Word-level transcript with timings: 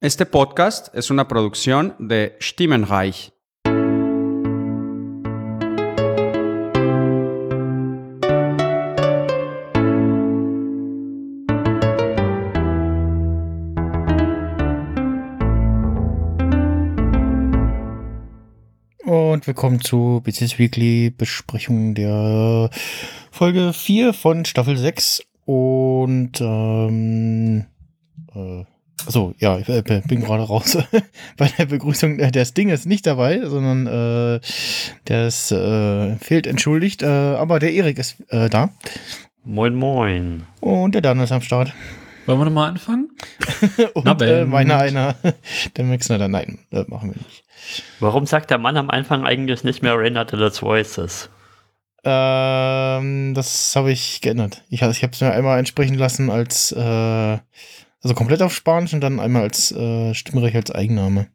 Este 0.00 0.26
podcast 0.26 0.94
es 0.94 1.10
una 1.10 1.26
producción 1.26 1.96
de 1.98 2.36
Stimmenreich. 2.38 3.32
Und 19.04 19.48
willkommen 19.48 19.80
zu 19.80 20.20
BCS 20.22 20.60
Weekly 20.60 21.10
Besprechung 21.10 21.96
der 21.96 22.70
Folge 23.32 23.72
4 23.72 24.12
von 24.12 24.44
Staffel 24.44 24.76
6. 24.76 25.24
Und 25.44 26.40
ähm, 26.40 27.66
äh, 28.32 28.64
so, 29.06 29.34
ja, 29.38 29.58
ich 29.58 29.68
äh, 29.68 29.82
bin 29.82 30.20
gerade 30.20 30.42
raus 30.42 30.78
bei 31.36 31.48
der 31.58 31.66
Begrüßung. 31.66 32.18
Äh, 32.18 32.30
der 32.30 32.44
Sting 32.44 32.68
ist 32.68 32.86
nicht 32.86 33.06
dabei, 33.06 33.40
sondern 33.44 33.86
äh, 33.86 34.40
der 35.06 35.26
ist, 35.26 35.52
äh, 35.52 36.16
fehlt 36.16 36.46
entschuldigt. 36.46 37.02
Äh, 37.02 37.06
aber 37.06 37.58
der 37.58 37.72
Erik 37.72 37.98
ist 37.98 38.16
äh, 38.28 38.48
da. 38.48 38.70
Moin, 39.44 39.74
moin. 39.74 40.46
Und 40.60 40.94
der 40.94 41.00
Dan 41.00 41.20
ist 41.20 41.32
am 41.32 41.40
Start. 41.40 41.72
Wollen 42.26 42.40
wir 42.40 42.44
nochmal 42.44 42.68
anfangen? 42.68 43.08
Und 43.94 44.20
äh, 44.20 44.44
meiner 44.44 44.76
einer, 44.78 45.14
der 45.76 45.84
Mixner 45.84 46.18
dann. 46.18 46.32
Nein, 46.32 46.58
das 46.70 46.86
machen 46.88 47.14
wir 47.14 47.16
nicht. 47.16 47.44
Warum 48.00 48.26
sagt 48.26 48.50
der 48.50 48.58
Mann 48.58 48.76
am 48.76 48.90
Anfang 48.90 49.24
eigentlich 49.24 49.64
nicht 49.64 49.82
mehr 49.82 49.98
Renata 49.98 50.36
Let's 50.36 50.60
Voices? 50.60 51.30
Ähm, 52.04 53.32
das 53.34 53.74
habe 53.74 53.92
ich 53.92 54.20
geändert. 54.20 54.62
Ich, 54.68 54.82
ich 54.82 55.02
habe 55.02 55.12
es 55.12 55.20
mir 55.20 55.32
einmal 55.32 55.58
entsprechen 55.58 55.94
lassen 55.94 56.30
als, 56.30 56.72
äh, 56.72 57.38
also 58.02 58.14
komplett 58.14 58.42
auf 58.42 58.54
Spanisch 58.54 58.94
und 58.94 59.00
dann 59.00 59.20
einmal 59.20 59.42
als 59.42 59.72
äh, 59.72 60.14
Stimmrecht 60.14 60.56
als 60.56 60.70
Eigenname. 60.70 61.28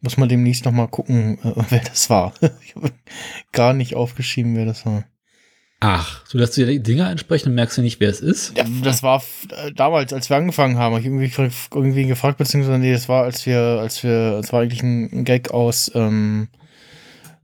Muss 0.00 0.16
man 0.16 0.28
demnächst 0.28 0.64
nochmal 0.64 0.88
gucken, 0.88 1.38
äh, 1.42 1.52
wer 1.70 1.80
das 1.80 2.10
war. 2.10 2.34
ich 2.62 2.74
habe 2.74 2.92
gar 3.52 3.72
nicht 3.72 3.94
aufgeschrieben, 3.94 4.56
wer 4.56 4.66
das 4.66 4.84
war. 4.84 5.04
Ach, 5.80 6.26
du 6.28 6.38
lässt 6.38 6.56
dir 6.56 6.66
die 6.66 6.82
Dinger 6.82 7.08
ansprechen 7.08 7.50
und 7.50 7.56
merkst 7.56 7.76
du 7.76 7.82
nicht, 7.82 8.00
wer 8.00 8.08
es 8.08 8.20
ist? 8.20 8.56
Ja, 8.56 8.64
das 8.82 9.02
war 9.02 9.22
äh, 9.50 9.70
damals, 9.72 10.12
als 10.14 10.30
wir 10.30 10.36
angefangen 10.36 10.78
haben, 10.78 10.94
habe 10.94 11.00
ich 11.00 11.06
irgendwie, 11.06 11.30
irgendwie 11.74 12.06
gefragt, 12.06 12.38
beziehungsweise 12.38 12.78
nee, 12.78 12.92
das 12.92 13.08
war, 13.08 13.24
als 13.24 13.44
wir, 13.44 13.60
als 13.60 14.02
wir, 14.02 14.40
das 14.40 14.52
war 14.52 14.62
eigentlich 14.62 14.82
ein 14.82 15.24
Gag 15.24 15.50
aus 15.50 15.90
ähm, 15.94 16.48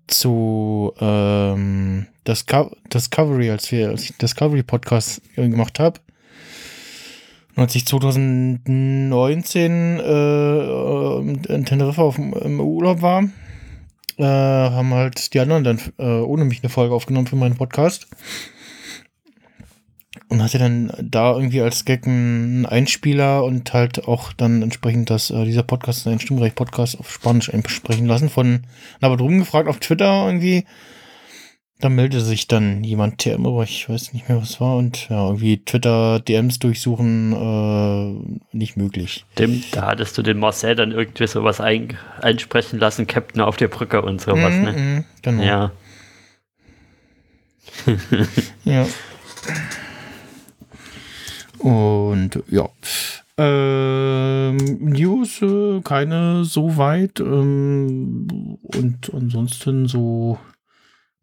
zu 0.06 0.94
ähm, 1.00 2.06
Disco 2.30 2.70
Discovery, 2.92 3.50
als 3.50 3.72
wir 3.72 3.88
als 3.88 4.04
ich 4.04 4.16
Discovery 4.16 4.62
Podcast 4.62 5.20
gemacht 5.34 5.80
habe. 5.80 5.98
Und 7.56 7.64
als 7.64 7.74
ich 7.74 7.84
2019 7.86 9.98
äh, 9.98 11.18
in 11.52 11.64
Teneriffa 11.64 12.02
auf, 12.02 12.16
im 12.18 12.60
Urlaub 12.60 13.02
war, 13.02 13.24
äh, 14.18 14.24
haben 14.24 14.94
halt 14.94 15.34
die 15.34 15.40
anderen 15.40 15.64
dann 15.64 15.80
äh, 15.98 16.20
ohne 16.20 16.44
mich 16.44 16.62
eine 16.62 16.70
Folge 16.70 16.94
aufgenommen 16.94 17.26
für 17.26 17.34
meinen 17.36 17.56
Podcast. 17.56 18.06
Und 20.28 20.42
hatte 20.44 20.58
dann 20.58 20.92
da 21.02 21.34
irgendwie 21.34 21.60
als 21.60 21.84
Gag 21.84 22.06
einen 22.06 22.64
Einspieler 22.64 23.42
und 23.42 23.72
halt 23.72 24.06
auch 24.06 24.32
dann 24.32 24.62
entsprechend 24.62 25.10
das, 25.10 25.30
äh, 25.30 25.44
dieser 25.44 25.64
Podcast, 25.64 26.06
ein 26.06 26.20
Stimmrecht-Podcast 26.20 27.00
auf 27.00 27.10
Spanisch 27.10 27.52
einsprechen 27.52 28.06
lassen. 28.06 28.28
Von, 28.28 28.62
aber 29.00 29.16
drum 29.16 29.40
gefragt 29.40 29.68
auf 29.68 29.80
Twitter 29.80 30.26
irgendwie. 30.26 30.66
Da 31.80 31.88
meldete 31.88 32.22
sich 32.22 32.46
dann 32.46 32.84
jemand 32.84 33.18
TM, 33.18 33.46
aber 33.46 33.62
ich 33.64 33.88
weiß 33.88 34.12
nicht 34.12 34.28
mehr, 34.28 34.40
was 34.40 34.60
war. 34.60 34.76
Und 34.76 35.08
ja, 35.08 35.26
irgendwie 35.26 35.64
Twitter-DMs 35.64 36.58
durchsuchen, 36.58 37.32
äh, 37.32 38.56
nicht 38.56 38.76
möglich. 38.76 39.24
Stimmt, 39.32 39.74
da 39.74 39.86
hattest 39.86 40.16
du 40.18 40.22
den 40.22 40.38
Marcel 40.38 40.74
dann 40.74 40.92
irgendwie 40.92 41.26
sowas 41.26 41.60
ein, 41.60 41.96
einsprechen 42.20 42.78
lassen, 42.78 43.06
Captain 43.06 43.40
auf 43.40 43.56
der 43.56 43.68
Brücke 43.68 44.02
und 44.02 44.20
sowas, 44.20 44.54
Mm, 44.54 44.62
ne? 44.64 44.72
mm, 44.72 45.04
genau. 45.22 45.42
Ja. 45.42 45.72
Ja. 48.64 48.86
Und 51.58 52.42
ja. 52.50 52.68
Ähm, 53.36 54.56
News, 54.80 55.40
äh, 55.42 55.80
keine 55.82 56.44
so 56.44 56.76
weit. 56.76 57.20
Ähm, 57.20 58.58
und 58.62 59.10
ansonsten 59.14 59.86
so 59.88 60.38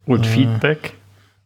Und 0.08 0.26
Äh, 0.26 0.30
Feedback? 0.30 0.94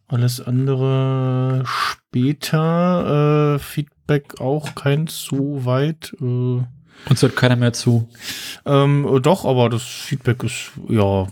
alles 0.08 0.40
andere 0.40 1.64
später. 1.66 3.54
Äh, 3.56 3.58
Feedback 3.58 4.40
auch 4.40 4.74
keins 4.74 5.22
so 5.24 5.64
weit. 5.64 6.12
Äh, 6.20 6.24
Uns 7.08 7.22
hört 7.22 7.36
keiner 7.36 7.56
mehr 7.56 7.72
zu. 7.72 8.08
ähm, 8.64 9.06
äh, 9.10 9.20
doch, 9.20 9.44
aber 9.44 9.68
das 9.70 9.82
Feedback 9.82 10.42
ist, 10.44 10.70
ja, 10.88 11.26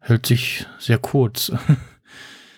hält 0.00 0.26
sich 0.26 0.66
sehr 0.78 0.98
kurz. 0.98 1.52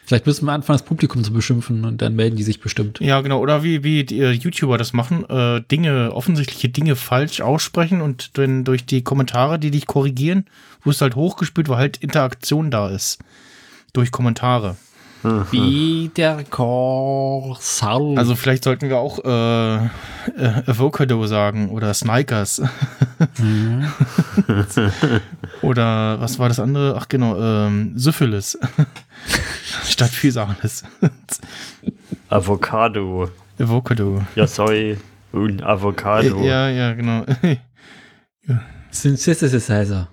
Vielleicht 0.04 0.24
müssen 0.24 0.46
wir 0.46 0.52
anfangen, 0.52 0.78
das 0.78 0.86
Publikum 0.86 1.22
zu 1.22 1.34
beschimpfen 1.34 1.84
und 1.84 2.00
dann 2.00 2.16
melden 2.16 2.36
die 2.36 2.42
sich 2.42 2.60
bestimmt. 2.60 2.98
Ja, 3.00 3.20
genau. 3.20 3.40
Oder 3.40 3.62
wie, 3.62 3.84
wie 3.84 4.04
die 4.04 4.20
äh, 4.20 4.30
YouTuber 4.30 4.78
das 4.78 4.94
machen, 4.94 5.28
äh, 5.28 5.60
Dinge, 5.70 6.12
offensichtliche 6.14 6.70
Dinge 6.70 6.96
falsch 6.96 7.42
aussprechen 7.42 8.00
und 8.00 8.38
dann 8.38 8.64
durch 8.64 8.86
die 8.86 9.02
Kommentare, 9.04 9.58
die 9.58 9.70
dich 9.70 9.86
korrigieren, 9.86 10.46
wo 10.82 10.90
es 10.90 11.00
halt 11.00 11.16
hochgespielt, 11.16 11.68
weil 11.68 11.78
halt 11.78 11.96
Interaktion 11.98 12.70
da 12.70 12.88
ist. 12.88 13.18
Durch 13.92 14.10
Kommentare. 14.10 14.76
Wie 15.50 16.10
der 16.16 16.44
Korsal. 16.48 18.16
Also 18.16 18.36
vielleicht 18.36 18.62
sollten 18.62 18.88
wir 18.88 18.98
auch 18.98 19.18
äh, 19.24 19.76
äh, 19.76 19.88
Avocado 20.66 21.26
sagen 21.26 21.70
oder 21.70 21.92
Snikers. 21.92 22.62
Mhm. 23.38 23.88
oder 25.62 26.20
was 26.20 26.38
war 26.38 26.48
das 26.48 26.60
andere? 26.60 26.96
Ach 26.96 27.08
genau, 27.08 27.36
ähm, 27.36 27.98
Syphilis. 27.98 28.56
Statt 29.86 30.10
Physalis. 30.10 30.84
Avocado. 32.28 33.28
Avocado. 33.58 34.22
Ja, 34.36 34.46
sorry. 34.46 34.98
Un 35.32 35.60
Avocado. 35.62 36.40
Ja, 36.42 36.68
ja, 36.68 36.92
genau. 36.94 37.24
Synthesizer. 38.90 40.08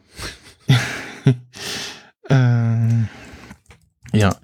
Ähm, 2.29 3.07
ja, 4.11 4.35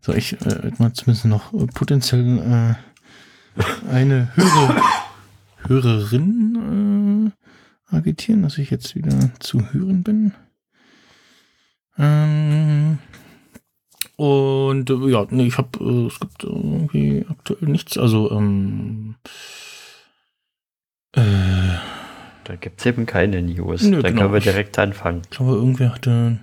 so 0.00 0.12
ich 0.12 0.40
äh, 0.40 0.72
mal 0.78 0.92
zumindest 0.92 1.26
noch 1.26 1.52
äh, 1.52 1.66
potenziell 1.66 2.38
äh, 2.38 3.90
eine 3.90 4.34
Hörer, 4.34 4.82
Hörerin 5.66 7.32
äh, 7.90 7.94
agitieren, 7.94 8.42
dass 8.42 8.58
ich 8.58 8.70
jetzt 8.70 8.94
wieder 8.96 9.30
zu 9.38 9.72
hören 9.72 10.02
bin. 10.02 10.32
Ähm, 11.98 12.98
und 14.16 14.90
äh, 14.90 15.10
ja, 15.10 15.26
nee, 15.30 15.46
ich 15.46 15.58
habe, 15.58 15.78
äh, 15.78 16.06
es 16.06 16.18
gibt 16.18 16.44
irgendwie 16.44 17.26
aktuell 17.28 17.68
nichts, 17.68 17.96
also 17.96 18.30
ähm, 18.32 19.16
äh, 21.12 21.76
Da 22.50 22.56
gibt 22.56 22.80
es 22.80 22.86
eben 22.86 23.06
keine 23.06 23.42
News. 23.42 23.82
Nö, 23.82 24.02
da 24.02 24.08
genau. 24.08 24.22
können 24.22 24.34
wir 24.34 24.40
direkt 24.40 24.76
anfangen. 24.76 25.22
Ich 25.22 25.30
glaube, 25.30 25.52
irgendwer 25.52 25.94
hatte 25.94 26.40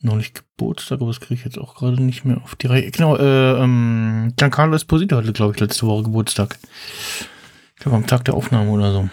neulich 0.00 0.34
Geburtstag, 0.34 1.00
aber 1.00 1.06
das 1.06 1.20
kriege 1.20 1.36
ich 1.36 1.44
jetzt 1.46 1.58
auch 1.58 1.74
gerade 1.74 2.02
nicht 2.02 2.26
mehr 2.26 2.36
auf 2.44 2.54
die 2.54 2.66
Reihe. 2.66 2.90
Genau, 2.90 3.16
äh, 3.16 3.52
ähm, 3.62 4.34
Giancarlo 4.36 4.76
Esposito 4.76 5.16
hatte, 5.16 5.32
glaube 5.32 5.54
ich, 5.54 5.60
letzte 5.60 5.86
Woche 5.86 6.02
Geburtstag. 6.02 6.58
Ich 7.76 7.82
glaube, 7.82 7.96
am 7.96 8.06
Tag 8.06 8.26
der 8.26 8.34
Aufnahme 8.34 8.68
oder 8.72 8.92
so. 8.92 9.08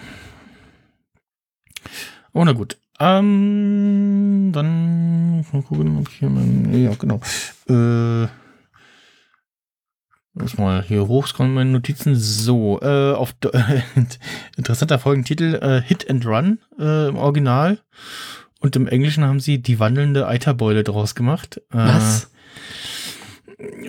Oh, 2.34 2.44
na 2.44 2.52
gut. 2.52 2.76
Ähm, 2.98 4.50
dann 4.52 5.40
mal 5.40 5.62
gucken, 5.62 6.00
ob 6.00 6.08
ich 6.10 6.16
hier 6.16 6.28
mein, 6.28 6.84
ja, 6.84 6.92
genau. 6.96 7.22
Äh, 7.66 8.28
muss 10.34 10.58
mal 10.58 10.82
hier 10.82 11.06
hochscrollen, 11.08 11.54
meine 11.54 11.70
Notizen. 11.70 12.14
So, 12.14 12.80
äh, 12.80 13.12
auf 13.12 13.34
äh, 13.52 13.82
interessanter 14.56 14.98
Folgentitel, 14.98 15.56
äh, 15.56 15.82
Hit 15.82 16.08
and 16.08 16.26
Run 16.26 16.58
äh, 16.78 17.08
im 17.08 17.16
Original. 17.16 17.78
Und 18.60 18.76
im 18.76 18.86
Englischen 18.86 19.24
haben 19.24 19.40
sie 19.40 19.58
die 19.58 19.80
wandelnde 19.80 20.26
Eiterbeule 20.26 20.84
draus 20.84 21.14
gemacht. 21.14 21.60
Äh, 21.72 21.76
Was? 21.76 22.30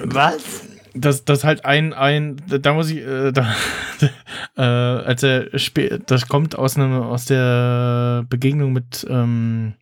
Was? 0.04 0.64
Das, 0.94 1.24
das 1.24 1.44
halt 1.44 1.64
ein, 1.64 1.94
ein, 1.94 2.38
da 2.48 2.74
muss 2.74 2.90
ich, 2.90 2.98
äh, 2.98 3.32
da, 3.32 3.54
äh, 4.58 4.62
als 4.62 5.24
er 5.24 5.46
das 6.06 6.28
kommt 6.28 6.58
aus 6.58 6.76
einem, 6.76 7.02
aus 7.02 7.26
der 7.26 8.26
Begegnung 8.30 8.74
mit 8.74 9.06
ähm, 9.10 9.74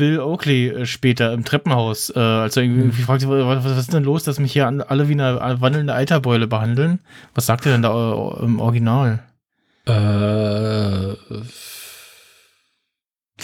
Bill 0.00 0.18
Oakley 0.18 0.68
äh, 0.68 0.86
später 0.86 1.34
im 1.34 1.44
Treppenhaus, 1.44 2.08
äh, 2.08 2.18
als 2.18 2.56
er 2.56 2.62
irgendwie 2.62 3.02
fragt, 3.02 3.28
was, 3.28 3.64
was 3.64 3.76
ist 3.76 3.92
denn 3.92 4.02
los, 4.02 4.24
dass 4.24 4.38
mich 4.38 4.50
hier 4.50 4.66
alle 4.66 5.08
wie 5.10 5.12
eine 5.12 5.60
wandelnde 5.60 5.94
Eiterbeule 5.94 6.46
behandeln? 6.46 7.00
Was 7.34 7.44
sagt 7.44 7.66
er 7.66 7.72
denn 7.72 7.82
da 7.82 7.90
äh, 7.92 8.42
im 8.44 8.60
Original? 8.60 9.22
Äh, 9.84 11.16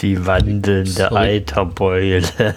Die 0.01 0.25
wandelnde 0.25 0.83
Sorry. 0.87 1.15
Eiterbeule. 1.15 2.23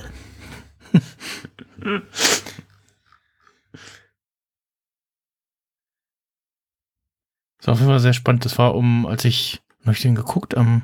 Das 7.58 7.66
war 7.66 7.74
auf 7.74 7.80
jeden 7.80 7.90
Fall 7.90 8.00
sehr 8.00 8.14
spannend. 8.14 8.46
Das 8.46 8.56
war 8.56 8.74
um, 8.74 9.04
als 9.04 9.26
ich, 9.26 9.60
habe 9.82 9.92
ich 9.92 10.00
den 10.00 10.14
geguckt, 10.14 10.56
am 10.56 10.80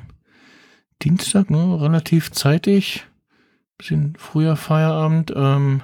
Dienstag, 1.01 1.49
ne, 1.49 1.81
relativ 1.81 2.31
zeitig. 2.31 3.06
Bisschen 3.77 4.13
früher 4.17 4.55
Feierabend. 4.55 5.31
Ähm, 5.35 5.81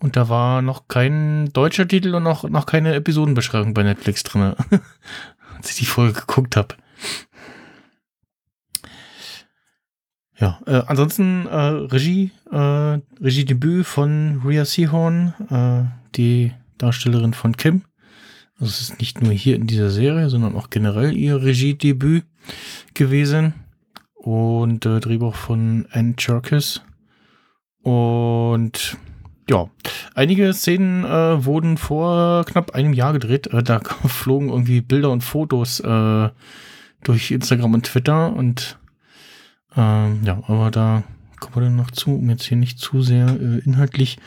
und 0.00 0.16
da 0.16 0.28
war 0.28 0.60
noch 0.60 0.88
kein 0.88 1.50
deutscher 1.52 1.88
Titel 1.88 2.14
und 2.14 2.24
noch, 2.24 2.48
noch 2.48 2.66
keine 2.66 2.94
Episodenbeschreibung 2.94 3.74
bei 3.74 3.82
Netflix 3.82 4.22
drin, 4.22 4.54
als 5.56 5.70
ich 5.70 5.76
die 5.76 5.86
Folge 5.86 6.20
geguckt 6.20 6.56
habe. 6.56 6.74
Ja, 10.38 10.60
äh, 10.66 10.82
ansonsten 10.86 11.46
äh, 11.46 11.56
Regie, 11.56 12.32
äh, 12.50 12.98
Regiedebüt 13.22 13.86
von 13.86 14.42
Rhea 14.44 14.64
Seahorn, 14.64 15.32
äh, 15.48 16.16
die 16.16 16.52
Darstellerin 16.76 17.34
von 17.34 17.56
Kim. 17.56 17.82
Also 18.58 18.66
es 18.66 18.80
ist 18.80 19.00
nicht 19.00 19.22
nur 19.22 19.32
hier 19.32 19.56
in 19.56 19.66
dieser 19.66 19.90
Serie, 19.90 20.28
sondern 20.28 20.54
auch 20.56 20.70
generell 20.70 21.16
ihr 21.16 21.42
Regiedebüt 21.42 22.24
gewesen. 22.94 23.54
Und 24.24 24.86
äh, 24.86 25.00
Drehbuch 25.00 25.34
von 25.34 25.86
Anne 25.92 26.14
Cherkis. 26.16 26.80
Und 27.82 28.96
ja, 29.50 29.68
einige 30.14 30.54
Szenen 30.54 31.04
äh, 31.04 31.44
wurden 31.44 31.76
vor 31.76 32.44
knapp 32.46 32.70
einem 32.70 32.94
Jahr 32.94 33.12
gedreht. 33.12 33.48
Äh, 33.48 33.62
da 33.62 33.80
flogen 34.06 34.48
irgendwie 34.48 34.80
Bilder 34.80 35.10
und 35.10 35.22
Fotos 35.22 35.80
äh, 35.80 36.30
durch 37.02 37.30
Instagram 37.30 37.74
und 37.74 37.84
Twitter 37.84 38.34
und 38.34 38.78
ähm, 39.76 40.20
ja, 40.24 40.42
aber 40.46 40.70
da 40.70 41.02
kommen 41.38 41.56
wir 41.56 41.62
dann 41.62 41.76
noch 41.76 41.90
zu, 41.90 42.14
um 42.14 42.30
jetzt 42.30 42.44
hier 42.44 42.56
nicht 42.56 42.78
zu 42.78 43.02
sehr 43.02 43.28
äh, 43.28 43.58
inhaltlich 43.58 44.18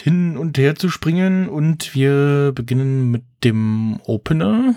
hin 0.00 0.36
und 0.36 0.58
her 0.58 0.74
zu 0.74 0.88
springen. 0.88 1.48
Und 1.48 1.94
wir 1.94 2.52
beginnen 2.52 3.10
mit 3.10 3.22
dem 3.44 4.00
Opener. 4.04 4.74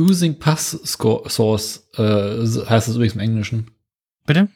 Oozing 0.00 0.38
Pass 0.38 0.70
Source 0.70 1.88
äh, 1.96 2.02
heißt 2.02 2.88
es 2.88 2.94
übrigens 2.96 3.14
im 3.14 3.20
Englischen. 3.20 3.70
Bitte? 4.26 4.48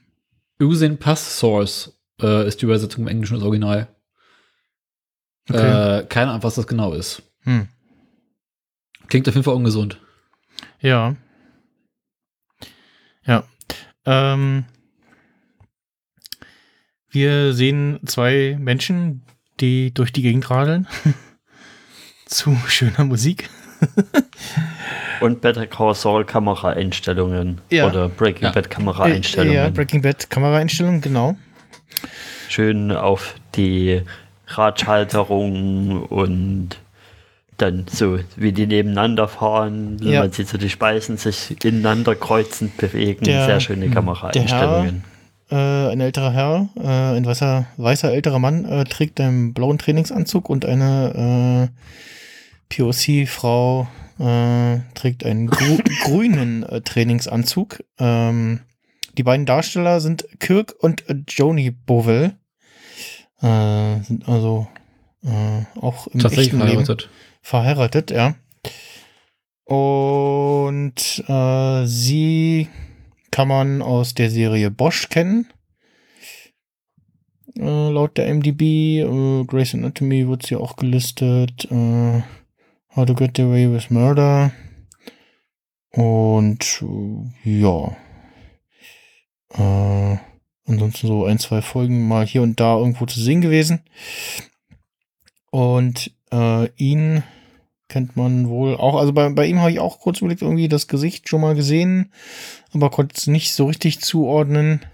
Oozing 0.61 0.97
Pass 0.97 1.39
Source 1.39 2.01
äh, 2.21 2.49
ist 2.49 2.61
die 2.61 2.65
Übersetzung 2.65 3.03
im 3.03 3.09
Englischen 3.09 3.35
das 3.35 3.45
Original. 3.45 3.89
Okay. 5.49 5.99
Äh, 5.99 6.07
keine 6.07 6.31
Ahnung, 6.31 6.43
was 6.43 6.55
das 6.55 6.67
genau 6.67 6.95
ist. 6.95 7.23
Hm. 7.43 7.69
Klingt 9.09 9.29
auf 9.29 9.35
jeden 9.35 9.45
Fall 9.45 9.55
ungesund. 9.55 10.01
Ja. 10.81 11.17
Ja. 13.27 13.45
Ähm, 14.07 14.65
wir 17.11 17.53
sehen 17.53 18.01
zwei 18.07 18.57
Menschen, 18.59 19.25
die 19.61 19.93
durch 19.93 20.13
die 20.13 20.23
Gegend 20.23 20.49
radeln. 20.51 20.87
Zu 22.27 22.57
schöner 22.67 23.05
Musik. 23.05 23.51
Und 25.21 25.41
Better 25.41 25.67
Call 25.67 25.95
Saul 25.95 26.25
Kameraeinstellungen. 26.25 27.61
Ja. 27.71 27.87
Oder 27.87 28.09
Breaking 28.09 28.45
Ja. 28.45 28.51
Bad 28.53 28.71
Kameraeinstellungen. 28.71 29.55
Ja, 29.55 29.71
Breaking 29.71 30.03
Bad 30.03 30.29
Kameraeinstellung, 30.29 31.01
genau. 31.01 31.37
Schön 32.49 32.93
auf 32.93 33.35
die 33.55 34.03
Radschalterung 34.49 36.03
und 36.05 36.71
dann 37.57 37.87
so, 37.89 38.19
wie 38.37 38.53
die 38.53 38.67
nebeneinander 38.67 39.29
fahren, 39.29 39.99
Ja. 40.03 40.21
man 40.21 40.33
sieht 40.33 40.49
so 40.49 40.59
die 40.59 40.69
Speisen 40.69 41.17
sich 41.17 41.65
ineinander 41.65 42.15
kreuzend 42.17 42.77
bewegen. 42.77 43.25
Der- 43.25 43.47
Sehr 43.47 43.61
schöne 43.61 43.89
Kameraeinstellungen. 43.91 45.05
Äh, 45.51 45.57
ein 45.57 46.01
älterer 46.01 46.33
Herr, 46.33 46.69
äh, 46.77 47.17
ein 47.17 47.25
weißer, 47.27 47.67
weißer 47.77 48.13
älterer 48.13 48.39
Mann, 48.41 48.65
äh, 48.65 48.85
trägt 48.85 49.21
einen 49.21 49.53
blauen 49.55 49.79
Trainingsanzug 49.79 50.51
und 50.51 50.65
eine 50.65 51.71
äh, 51.71 51.81
POC-Frau 52.69 53.89
äh, 54.19 54.79
trägt 54.95 55.25
einen 55.25 55.49
grü 55.49 55.79
grünen 56.05 56.63
äh, 56.65 56.81
Trainingsanzug. 56.81 57.83
Ähm, 57.99 58.61
die 59.17 59.23
beiden 59.23 59.47
Darsteller 59.47 60.01
sind 60.01 60.27
Kirk 60.41 60.75
und 60.79 61.09
äh, 61.09 61.17
Joni 61.29 61.71
Bovell. 61.71 62.37
Äh, 63.41 64.01
sind 64.03 64.29
also 64.29 64.69
äh, 65.25 65.63
auch 65.81 66.07
im 66.09 66.21
echten 66.21 66.61
Leben 66.61 66.85
verheiratet. 66.85 67.11
verheiratet, 67.43 68.11
ja. 68.11 68.35
Und 69.65 71.25
äh, 71.27 71.87
sie 71.87 72.69
kann 73.31 73.49
man 73.49 73.83
aus 73.83 74.15
der 74.15 74.31
Serie 74.31 74.71
Bosch 74.71 75.09
kennen. 75.09 75.47
Laut 77.57 78.19
der 78.19 78.35
MDB, 78.35 79.01
äh, 79.01 79.45
Grey's 79.45 79.75
Anatomy 79.75 80.29
wird 80.29 80.45
sie 80.45 80.57
auch 80.57 80.77
gelistet. 80.77 81.69
How 82.97 83.05
to 83.05 83.15
Get 83.15 83.41
Away 83.41 83.73
with 83.73 83.91
Murder. 83.91 84.53
Und 85.91 86.85
ja. 87.43 87.97
Äh, 89.53 90.19
ansonsten 90.67 91.09
so 91.09 91.25
ein, 91.25 91.41
zwei 91.41 91.61
Folgen 91.61 92.07
mal 92.07 92.25
hier 92.25 92.43
und 92.43 92.61
da 92.61 92.77
irgendwo 92.77 93.07
zu 93.07 93.21
sehen 93.21 93.41
gewesen. 93.41 93.81
Und 95.51 96.13
äh, 96.31 96.69
ihn 96.77 97.25
kennt 97.89 98.17
man 98.17 98.49
wohl 98.49 98.77
auch. 98.77 98.97
Also 98.97 99.13
bei, 99.13 99.29
bei 99.31 99.47
ihm 99.47 99.59
habe 99.59 99.73
ich 99.73 99.81
auch 99.81 99.99
kurz 99.99 100.21
überlegt, 100.21 100.43
irgendwie 100.43 100.69
das 100.69 100.87
Gesicht 100.87 101.29
schon 101.29 101.41
mal 101.41 101.57
gesehen, 101.57 102.13
aber 102.73 102.91
konnte 102.91 103.15
es 103.17 103.27
nicht 103.27 103.55
so 103.55 103.67
richtig 103.67 104.03
zuordnen. 104.03 104.87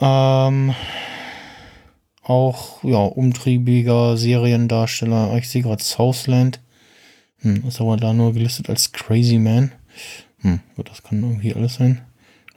Ähm, 0.00 0.74
auch, 2.28 2.82
ja, 2.82 2.98
umtriebiger 2.98 4.16
Seriendarsteller. 4.16 5.36
Ich 5.36 5.48
sehe 5.48 5.62
gerade 5.62 5.82
Southland. 5.82 6.60
Hm, 7.38 7.64
ist 7.66 7.80
aber 7.80 7.96
da 7.96 8.12
nur 8.12 8.32
gelistet 8.32 8.68
als 8.68 8.92
Crazy 8.92 9.38
Man. 9.38 9.72
Hm, 10.40 10.60
gut, 10.74 10.90
das 10.90 11.02
kann 11.02 11.22
irgendwie 11.22 11.54
alles 11.54 11.74
sein. 11.74 12.02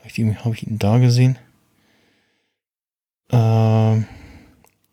Vielleicht 0.02 0.44
habe 0.44 0.54
ich 0.54 0.66
ihn 0.66 0.78
da 0.78 0.98
gesehen. 0.98 1.38
Ähm, 3.30 4.06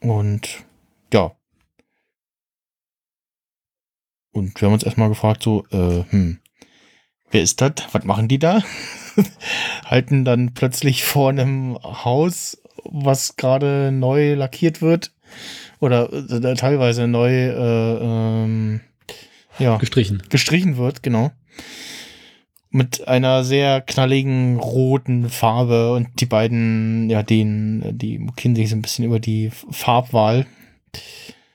und 0.01 0.63
ja, 1.13 1.31
und 4.38 4.62
wir 4.62 4.68
haben 4.68 4.74
uns 4.74 4.83
erstmal 4.83 5.09
gefragt, 5.09 5.41
so, 5.41 5.65
äh, 5.71 6.03
hm, 6.09 6.38
wer 7.31 7.41
ist 7.41 7.59
das? 7.59 7.71
Was 7.91 8.03
machen 8.03 8.27
die 8.27 8.38
da? 8.38 8.62
Halten 9.85 10.25
dann 10.25 10.53
plötzlich 10.53 11.03
vor 11.03 11.31
einem 11.31 11.75
Haus, 11.81 12.62
was 12.92 13.36
gerade 13.36 13.92
neu 13.92 14.36
lackiert 14.36 14.81
wird. 14.81 15.12
Oder 15.80 16.12
äh, 16.12 16.56
teilweise 16.56 17.07
neu 17.07 17.31
äh, 17.31 17.98
ähm, 18.01 18.81
ja, 19.60 19.78
Gestrichen. 19.78 20.24
gestrichen 20.30 20.78
wird, 20.78 21.04
genau. 21.04 21.31
Mit 22.70 23.08
einer 23.08 23.44
sehr 23.44 23.82
knalligen 23.82 24.58
roten 24.60 25.29
Farbe 25.29 25.94
und 25.94 26.08
die 26.20 26.25
beiden, 26.25 27.10
ja, 27.10 27.24
den, 27.24 27.98
die 27.98 28.20
mokieren 28.20 28.56
sich 28.56 28.70
so 28.70 28.75
ein 28.75 28.82
bisschen 28.82 29.06
über 29.06 29.20
die 29.20 29.51
Farbwahl. 29.72 30.46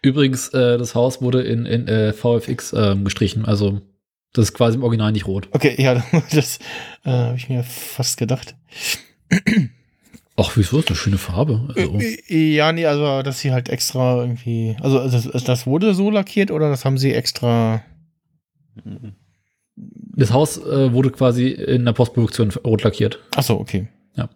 Übrigens, 0.00 0.48
äh, 0.48 0.78
das 0.78 0.94
Haus 0.94 1.22
wurde 1.22 1.42
in, 1.42 1.66
in 1.66 1.86
äh, 1.86 2.12
VFX 2.12 2.72
ähm, 2.72 3.04
gestrichen. 3.04 3.44
Also, 3.44 3.80
das 4.32 4.46
ist 4.46 4.54
quasi 4.54 4.76
im 4.76 4.82
Original 4.82 5.12
nicht 5.12 5.26
rot. 5.26 5.48
Okay, 5.52 5.80
ja, 5.80 6.02
das 6.32 6.58
äh, 7.04 7.10
habe 7.10 7.36
ich 7.36 7.48
mir 7.48 7.62
fast 7.62 8.16
gedacht. 8.16 8.56
Ach, 10.36 10.52
wieso? 10.56 10.78
Ist 10.78 10.88
eine 10.88 10.96
schöne 10.96 11.18
Farbe. 11.18 11.68
Also, 11.76 11.98
Ja, 12.28 12.72
nee, 12.72 12.86
also 12.86 13.22
dass 13.22 13.40
sie 13.40 13.52
halt 13.52 13.68
extra 13.68 14.22
irgendwie. 14.22 14.76
Also 14.80 14.98
das, 15.08 15.44
das 15.44 15.66
wurde 15.66 15.94
so 15.94 16.10
lackiert 16.10 16.50
oder 16.50 16.70
das 16.70 16.84
haben 16.84 16.96
sie 16.98 17.12
extra. 17.12 17.82
das 19.76 20.32
Haus 20.32 20.58
äh, 20.58 20.92
wurde 20.92 21.10
quasi 21.10 21.48
in 21.48 21.84
der 21.84 21.92
Postproduktion 21.92 22.50
rot 22.64 22.82
lackiert. 22.82 23.18
Achso, 23.36 23.54
okay. 23.54 23.88
Ja. 24.16 24.28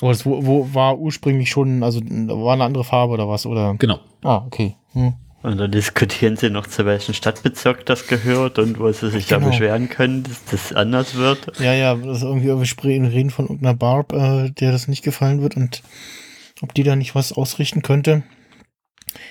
Aber 0.00 0.12
das 0.12 0.24
wo, 0.24 0.46
wo 0.46 0.72
war 0.72 0.98
ursprünglich 0.98 1.50
schon, 1.50 1.82
also 1.82 2.00
war 2.00 2.54
eine 2.54 2.64
andere 2.64 2.84
Farbe 2.84 3.12
oder 3.14 3.28
was? 3.28 3.44
Oder? 3.44 3.74
Genau. 3.78 3.98
Ah, 4.22 4.44
okay. 4.46 4.76
Hm. 4.92 5.14
Und 5.42 5.56
dann 5.56 5.70
diskutieren 5.70 6.36
sie 6.36 6.50
noch, 6.50 6.66
zu 6.66 6.84
welchem 6.84 7.14
Stadtbezirk 7.14 7.86
das 7.86 8.06
gehört 8.06 8.58
und 8.58 8.78
wo 8.78 8.92
sie 8.92 9.08
sich 9.10 9.26
Genau. 9.26 9.40
da 9.40 9.48
beschweren 9.48 9.88
können, 9.88 10.22
dass 10.24 10.44
das 10.50 10.72
anders 10.74 11.14
wird. 11.14 11.58
Ja, 11.58 11.72
ja, 11.72 11.94
das 11.94 12.18
ist 12.18 12.22
irgendwie 12.24 12.48
wir 12.48 12.64
sprechen- 12.66 13.06
reden 13.06 13.30
von 13.30 13.46
irgendeiner 13.46 13.74
Barb, 13.74 14.12
äh, 14.12 14.50
der 14.50 14.70
das 14.72 14.86
nicht 14.86 15.02
gefallen 15.02 15.40
wird 15.40 15.56
und 15.56 15.82
ob 16.60 16.74
die 16.74 16.82
da 16.82 16.94
nicht 16.94 17.14
was 17.14 17.32
ausrichten 17.32 17.80
könnte. 17.80 18.22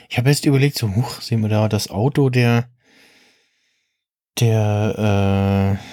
Ich 0.10 0.18
habe 0.18 0.30
jetzt 0.30 0.46
überlegt, 0.46 0.78
so, 0.80 0.96
huch, 0.96 1.22
sehen 1.22 1.42
wir 1.42 1.50
da 1.50 1.70
das 1.70 1.90
Auto 1.92 2.30
der 2.32 2.70
der 4.40 5.78
äh, 5.80 5.86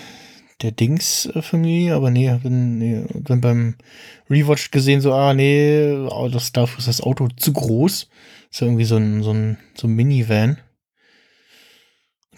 der 0.62 0.70
Dings-Familie, 0.72 1.94
aber 1.94 2.10
nee, 2.10 2.30
hab 2.30 2.42
dann, 2.42 2.78
nee, 2.78 3.04
dann 3.12 3.42
beim 3.42 3.74
Rewatch 4.30 4.70
gesehen, 4.70 5.02
so, 5.02 5.12
ah, 5.12 5.34
nee, 5.34 5.92
oh, 6.10 6.28
das, 6.32 6.52
dafür 6.52 6.78
ist 6.78 6.88
das 6.88 7.02
Auto 7.02 7.28
zu 7.36 7.52
groß. 7.52 8.08
Ist 8.56 8.60
ja 8.60 8.68
irgendwie 8.68 8.86
so 8.86 8.96
ein, 8.96 9.22
so 9.22 9.32
ein, 9.34 9.58
so 9.74 9.86
ein 9.86 9.94
Minivan. 9.94 10.56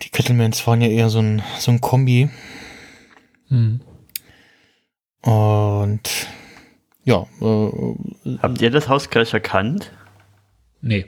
Die 0.02 0.08
Kettlemans 0.08 0.58
fahren 0.58 0.80
ja 0.80 0.88
eher 0.88 1.10
so 1.10 1.20
ein, 1.20 1.42
so 1.60 1.70
ein 1.70 1.80
Kombi. 1.80 2.28
Hm. 3.46 3.80
Und 5.22 6.00
ja, 7.04 7.24
äh, 7.40 8.36
Habt 8.42 8.60
ihr 8.60 8.70
das 8.72 8.88
Haus 8.88 9.10
gleich 9.10 9.32
erkannt? 9.32 9.92
Nee. 10.80 11.06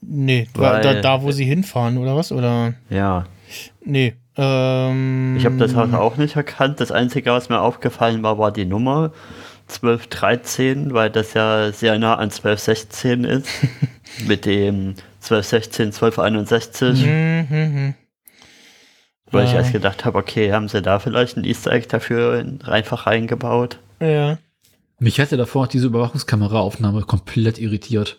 Nee, 0.00 0.48
da, 0.54 0.60
Weil- 0.60 0.80
da, 0.82 1.00
da, 1.00 1.22
wo 1.22 1.30
sie 1.30 1.44
hinfahren, 1.44 1.96
oder 1.98 2.16
was? 2.16 2.32
Oder? 2.32 2.74
Ja. 2.90 3.26
Nee. 3.84 4.16
Ähm, 4.36 5.36
Ich 5.38 5.44
habe 5.46 5.58
das 5.58 5.76
Haus 5.76 5.94
auch 5.94 6.16
nicht 6.16 6.34
erkannt. 6.34 6.80
Das 6.80 6.90
Einzige, 6.90 7.30
was 7.30 7.48
mir 7.48 7.60
aufgefallen 7.60 8.24
war, 8.24 8.36
war 8.36 8.50
die 8.50 8.64
Nummer 8.64 9.12
1213, 9.68 10.94
weil 10.94 11.10
das 11.10 11.34
ja 11.34 11.72
sehr 11.72 11.98
nah 11.98 12.14
an 12.14 12.30
1216 12.30 13.24
ist. 13.24 13.48
mit 14.26 14.46
dem 14.46 14.94
1216, 15.22 15.86
1261. 15.86 17.04
Mhm, 17.04 17.46
mhm. 17.50 17.94
Weil 19.32 19.46
ich 19.46 19.54
erst 19.54 19.72
gedacht 19.72 20.04
habe, 20.04 20.18
okay, 20.18 20.52
haben 20.52 20.68
sie 20.68 20.80
da 20.82 21.00
vielleicht 21.00 21.36
ein 21.36 21.44
Easter 21.44 21.72
Egg 21.72 21.88
dafür 21.88 22.38
in- 22.38 22.62
einfach 22.62 23.06
reingebaut? 23.06 23.78
Ja. 24.00 24.38
Mich 25.00 25.18
hätte 25.18 25.36
davor 25.36 25.64
auch 25.64 25.66
diese 25.66 25.86
Überwachungskameraaufnahme 25.88 27.02
komplett 27.02 27.58
irritiert. 27.58 28.18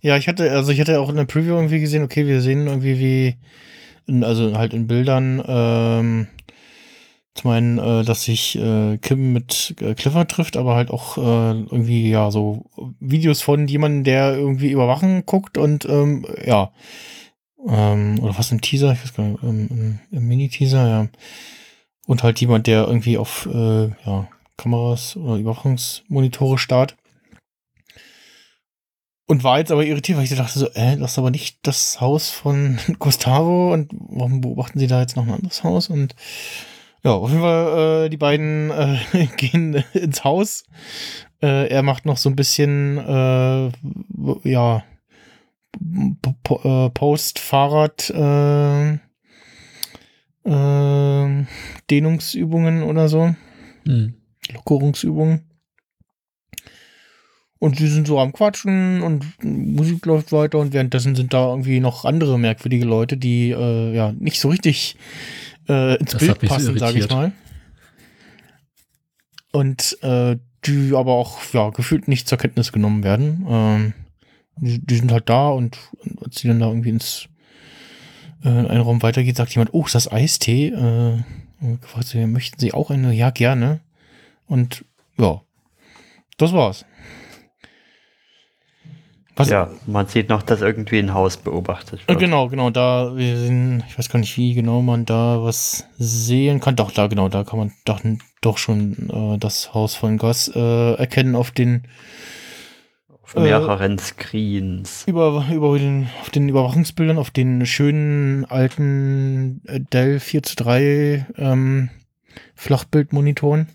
Ja, 0.00 0.16
ich 0.16 0.26
hatte, 0.26 0.50
also 0.50 0.72
ich 0.72 0.80
hatte 0.80 1.00
auch 1.00 1.10
in 1.10 1.16
der 1.16 1.24
Preview 1.26 1.54
irgendwie 1.56 1.80
gesehen, 1.80 2.02
okay, 2.02 2.26
wir 2.26 2.40
sehen 2.40 2.66
irgendwie 2.66 2.98
wie, 2.98 3.36
in, 4.06 4.24
also 4.24 4.56
halt 4.56 4.72
in 4.72 4.86
Bildern, 4.86 5.42
ähm, 5.46 6.28
zum 7.38 7.50
einen, 7.50 7.78
äh, 7.78 8.04
dass 8.04 8.24
sich 8.24 8.58
äh, 8.58 8.98
Kim 8.98 9.32
mit 9.32 9.74
äh, 9.80 9.94
Clifford 9.94 10.30
trifft, 10.30 10.56
aber 10.56 10.74
halt 10.74 10.90
auch 10.90 11.16
äh, 11.18 11.20
irgendwie, 11.20 12.10
ja, 12.10 12.30
so 12.30 12.64
Videos 12.98 13.42
von 13.42 13.68
jemandem, 13.68 14.04
der 14.04 14.34
irgendwie 14.34 14.70
überwachen 14.70 15.24
guckt 15.24 15.56
und 15.56 15.84
ähm, 15.84 16.26
ja, 16.44 16.72
ähm, 17.66 18.18
oder 18.20 18.36
was 18.36 18.50
im 18.50 18.60
Teaser, 18.60 18.92
ich 18.92 19.02
weiß 19.02 19.14
gar 19.14 19.24
nicht, 19.24 19.42
im, 19.42 19.68
im, 19.68 19.98
im 20.10 20.28
Mini-Teaser, 20.28 20.88
ja. 20.88 21.08
Und 22.06 22.22
halt 22.22 22.40
jemand, 22.40 22.66
der 22.66 22.86
irgendwie 22.86 23.18
auf 23.18 23.46
äh, 23.52 23.88
ja, 24.04 24.28
Kameras 24.56 25.16
oder 25.16 25.36
Überwachungsmonitore 25.36 26.58
starrt. 26.58 26.96
Und 29.26 29.44
war 29.44 29.58
jetzt 29.58 29.70
aber 29.70 29.84
irritiert, 29.84 30.16
weil 30.16 30.24
ich 30.24 30.34
dachte 30.34 30.58
so, 30.58 30.68
äh, 30.70 30.96
das 30.96 31.12
ist 31.12 31.18
aber 31.18 31.30
nicht 31.30 31.58
das 31.62 32.00
Haus 32.00 32.30
von 32.30 32.78
Gustavo 32.98 33.72
und 33.72 33.92
warum 33.92 34.40
beobachten 34.40 34.78
sie 34.78 34.86
da 34.88 35.00
jetzt 35.00 35.16
noch 35.16 35.26
ein 35.26 35.34
anderes 35.34 35.62
Haus? 35.62 35.88
Und 35.88 36.16
ja, 37.08 37.14
auf 37.14 37.30
jeden 37.30 37.40
Fall, 37.40 38.04
äh, 38.06 38.08
die 38.10 38.16
beiden 38.16 38.70
äh, 38.70 39.26
gehen 39.36 39.82
ins 39.94 40.24
Haus. 40.24 40.64
Äh, 41.42 41.68
er 41.68 41.82
macht 41.82 42.04
noch 42.04 42.18
so 42.18 42.28
ein 42.28 42.36
bisschen, 42.36 42.98
äh, 42.98 43.70
ja, 44.48 44.84
äh, 45.80 46.90
Post-Fahrrad, 46.90 48.10
äh, 48.10 48.92
äh, 50.44 51.46
Dehnungsübungen 51.90 52.82
oder 52.82 53.08
so. 53.08 53.34
Hm. 53.86 54.14
Lockerungsübungen. 54.52 55.44
Und 57.60 57.78
sie 57.78 57.88
sind 57.88 58.06
so 58.06 58.20
am 58.20 58.32
Quatschen 58.32 59.02
und 59.02 59.24
Musik 59.42 60.06
läuft 60.06 60.30
weiter 60.30 60.58
und 60.58 60.72
währenddessen 60.72 61.16
sind 61.16 61.34
da 61.34 61.48
irgendwie 61.48 61.80
noch 61.80 62.04
andere 62.04 62.38
merkwürdige 62.38 62.84
Leute, 62.84 63.16
die 63.16 63.48
ja 63.48 64.12
nicht 64.12 64.38
so 64.38 64.48
richtig 64.48 64.96
äh, 65.68 65.96
ins 65.96 66.12
Das 66.12 66.20
Bild 66.20 66.40
passen, 66.40 66.78
sage 66.78 66.98
ich 66.98 67.10
mal. 67.10 67.32
Und 69.52 69.98
äh, 70.02 70.36
die 70.64 70.92
aber 70.94 71.12
auch 71.12 71.38
ja 71.52 71.70
gefühlt 71.70 72.08
nicht 72.08 72.28
zur 72.28 72.38
Kenntnis 72.38 72.72
genommen 72.72 73.02
werden. 73.02 73.46
Ähm, 73.48 73.94
die, 74.56 74.84
die 74.84 74.96
sind 74.96 75.12
halt 75.12 75.28
da 75.28 75.48
und, 75.48 75.78
und 76.00 76.22
als 76.24 76.40
sie 76.40 76.48
dann 76.48 76.60
da 76.60 76.66
irgendwie 76.66 76.90
ins 76.90 77.28
äh, 78.44 78.48
in 78.48 78.66
einen 78.66 78.80
Raum 78.80 79.02
weitergeht, 79.02 79.36
sagt 79.36 79.54
jemand, 79.54 79.72
oh, 79.72 79.84
ist 79.84 79.94
das 79.94 80.10
Eistee? 80.10 80.68
Äh, 80.68 81.22
gefragt 81.80 82.14
möchten 82.14 82.58
Sie 82.60 82.72
auch 82.72 82.90
eine? 82.90 83.12
Ja, 83.12 83.30
gerne. 83.30 83.80
Und 84.46 84.84
ja, 85.18 85.42
das 86.36 86.52
war's. 86.52 86.84
Was, 89.38 89.50
Ja, 89.50 89.70
man 89.86 90.08
sieht 90.08 90.28
noch, 90.28 90.42
dass 90.42 90.62
irgendwie 90.62 90.98
ein 90.98 91.14
Haus 91.14 91.36
beobachtet 91.36 92.00
äh, 92.04 92.08
wird. 92.08 92.18
Genau, 92.18 92.48
genau, 92.48 92.70
da, 92.70 93.14
ich 93.16 93.98
weiß 93.98 94.08
gar 94.08 94.18
nicht, 94.18 94.36
wie 94.36 94.52
genau 94.52 94.82
man 94.82 95.04
da 95.04 95.38
was 95.40 95.84
sehen 95.96 96.58
kann. 96.58 96.74
Doch, 96.74 96.90
da, 96.90 97.06
genau, 97.06 97.28
da 97.28 97.44
kann 97.44 97.60
man 97.60 97.72
doch, 97.84 98.00
doch 98.40 98.58
schon 98.58 99.08
äh, 99.08 99.38
das 99.38 99.72
Haus 99.74 99.94
von 99.94 100.18
Gus 100.18 100.48
äh, 100.48 100.94
erkennen 100.94 101.36
auf 101.36 101.52
den, 101.52 101.84
Auf 103.22 103.36
mehreren 103.36 104.00
Screens. 104.00 105.04
über, 105.06 105.46
über 105.52 105.78
den, 105.78 106.08
auf 106.20 106.30
den 106.30 106.48
Überwachungsbildern, 106.48 107.16
auf 107.16 107.30
den 107.30 107.64
schönen 107.64 108.44
alten 108.44 109.62
äh, 109.68 109.78
Dell 109.78 110.18
4 110.18 110.42
zu 110.42 110.56
3 110.56 111.26
ähm, 111.36 111.90
Flachbildmonitoren. 112.56 113.68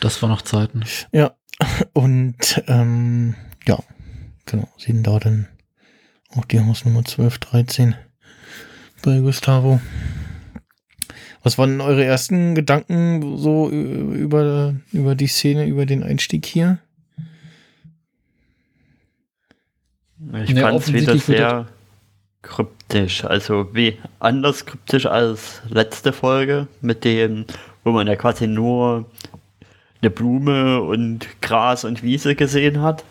Das 0.00 0.22
war 0.22 0.30
noch 0.30 0.42
Zeiten. 0.42 0.84
Und 1.92 2.62
ähm, 2.66 3.34
ja, 3.66 3.78
genau, 4.46 4.68
sehen 4.76 5.02
da 5.02 5.18
dann 5.18 5.48
auch 6.36 6.44
die 6.44 6.60
Hausnummer 6.60 7.00
1213 7.00 7.94
bei 9.02 9.20
Gustavo. 9.20 9.80
Was 11.42 11.58
waren 11.58 11.80
eure 11.80 12.04
ersten 12.04 12.54
Gedanken 12.54 13.36
so 13.36 13.68
über, 13.68 14.74
über 14.92 15.14
die 15.14 15.26
Szene, 15.26 15.66
über 15.66 15.84
den 15.84 16.02
Einstieg 16.02 16.46
hier? 16.46 16.78
Ich 20.42 20.50
Ja, 20.50 20.62
fand 20.62 20.80
es 20.80 20.92
wieder 20.92 21.18
sehr 21.18 21.66
kryptisch. 22.40 23.24
Also 23.24 23.74
wie 23.74 23.98
anders 24.20 24.64
kryptisch 24.64 25.04
als 25.04 25.60
letzte 25.68 26.12
Folge, 26.12 26.66
mit 26.80 27.04
dem, 27.04 27.44
wo 27.84 27.90
man 27.92 28.06
ja 28.06 28.16
quasi 28.16 28.46
nur 28.46 29.10
eine 30.04 30.10
Blume 30.10 30.82
und 30.82 31.26
Gras 31.40 31.84
und 31.84 32.02
Wiese 32.02 32.34
gesehen 32.34 32.82
hat. 32.82 33.04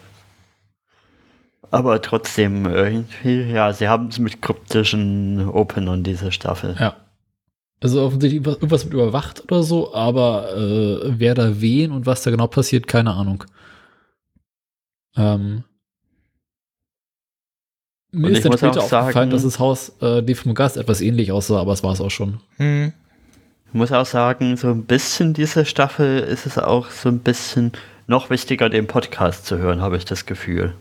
Aber 1.71 2.01
trotzdem 2.01 2.65
irgendwie, 2.67 3.41
ja, 3.51 3.73
sie 3.73 3.87
haben 3.87 4.07
es 4.09 4.19
mit 4.19 4.41
kryptischen 4.43 5.49
Openern 5.49 6.03
diese 6.03 6.31
Staffel. 6.31 6.75
Ja. 6.79 6.97
Also 7.81 8.03
offensichtlich 8.03 8.45
irgendwas- 8.45 8.85
mit 8.85 8.93
überwacht 8.93 9.43
oder 9.51 9.63
so, 9.63 9.93
aber 9.93 10.55
äh, 10.55 11.19
wer 11.19 11.33
da 11.33 11.59
wen 11.59 11.91
und 11.91 12.05
was 12.05 12.21
da 12.21 12.31
genau 12.31 12.47
passiert, 12.47 12.87
keine 12.87 13.13
Ahnung. 13.13 13.43
Ähm, 15.17 15.63
mir 18.11 18.27
Und 18.27 18.33
ist 18.33 18.45
dann 18.45 18.53
später 18.57 18.79
auch 18.79 18.91
aufgefallen, 18.93 19.31
dass 19.31 19.43
das 19.43 19.57
Haus 19.57 19.93
äh, 20.01 20.21
dem 20.21 20.35
vom 20.35 20.53
Gast 20.53 20.77
etwas 20.77 21.01
ähnlich 21.01 21.31
aussah, 21.31 21.59
aber 21.59 21.73
es 21.73 21.83
war 21.83 21.91
es 21.91 22.01
auch 22.01 22.11
schon. 22.11 22.39
Hm. 22.57 22.93
Ich 23.73 23.79
muss 23.79 23.91
auch 23.91 24.05
sagen, 24.05 24.55
so 24.55 24.69
ein 24.69 24.83
bisschen 24.83 25.33
diese 25.33 25.65
Staffel 25.65 26.19
ist 26.19 26.45
es 26.45 26.59
auch 26.59 26.91
so 26.91 27.09
ein 27.09 27.17
bisschen 27.19 27.71
noch 28.05 28.29
wichtiger, 28.29 28.69
den 28.69 28.85
Podcast 28.85 29.47
zu 29.47 29.57
hören, 29.57 29.81
habe 29.81 29.97
ich 29.97 30.05
das 30.05 30.27
Gefühl. 30.27 30.75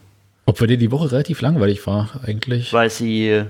Obwohl 0.45 0.67
dir 0.67 0.77
die 0.77 0.91
Woche 0.91 1.11
relativ 1.11 1.41
langweilig 1.41 1.87
war, 1.87 2.11
eigentlich. 2.23 2.71
weil 2.75 2.91
sie 2.91 3.45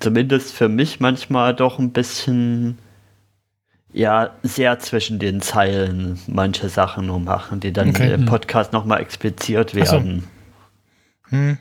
zumindest 0.00 0.54
für 0.54 0.70
mich 0.70 0.98
manchmal 0.98 1.54
doch 1.54 1.78
ein 1.78 1.90
bisschen 1.90 2.78
ja 3.92 4.30
sehr 4.42 4.78
zwischen 4.78 5.18
den 5.18 5.42
Zeilen 5.42 6.18
manche 6.26 6.70
Sachen 6.70 7.06
nur 7.08 7.20
machen, 7.20 7.60
die 7.60 7.72
dann 7.72 7.90
Okay. 7.90 8.14
im 8.14 8.20
Hm. 8.22 8.26
Podcast 8.26 8.72
nochmal 8.72 9.02
expliziert 9.02 9.72
Ach 9.78 9.84
so. 9.86 9.92
werden, 9.92 10.24
Hm. 11.28 11.58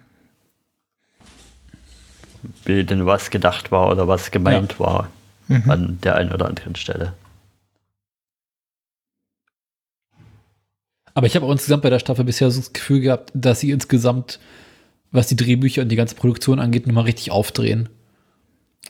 wie 2.64 2.86
denn 2.86 3.06
was 3.06 3.30
gedacht 3.30 3.72
war 3.74 3.92
oder 3.92 4.08
was 4.08 4.32
gemeint 4.32 4.80
war 4.80 5.10
Mhm. 5.48 5.70
an 5.70 5.98
der 6.04 6.16
einen 6.16 6.32
oder 6.32 6.48
anderen 6.48 6.76
Stelle. 6.76 7.14
Aber 11.14 11.28
ich 11.28 11.36
habe 11.36 11.46
auch 11.46 11.52
insgesamt 11.52 11.84
bei 11.84 11.90
der 11.90 12.00
Staffel 12.00 12.26
bisher 12.26 12.50
so 12.50 12.60
das 12.60 12.74
Gefühl 12.74 13.02
gehabt, 13.02 13.32
dass 13.36 13.60
sie 13.60 13.72
insgesamt, 13.72 14.40
was 15.12 15.28
die 15.28 15.36
Drehbücher 15.36 15.84
und 15.84 15.90
die 15.90 15.96
ganze 15.96 16.16
Produktion 16.16 16.60
angeht, 16.60 16.88
nochmal 16.88 17.04
richtig 17.04 17.32
aufdrehen. 17.32 17.90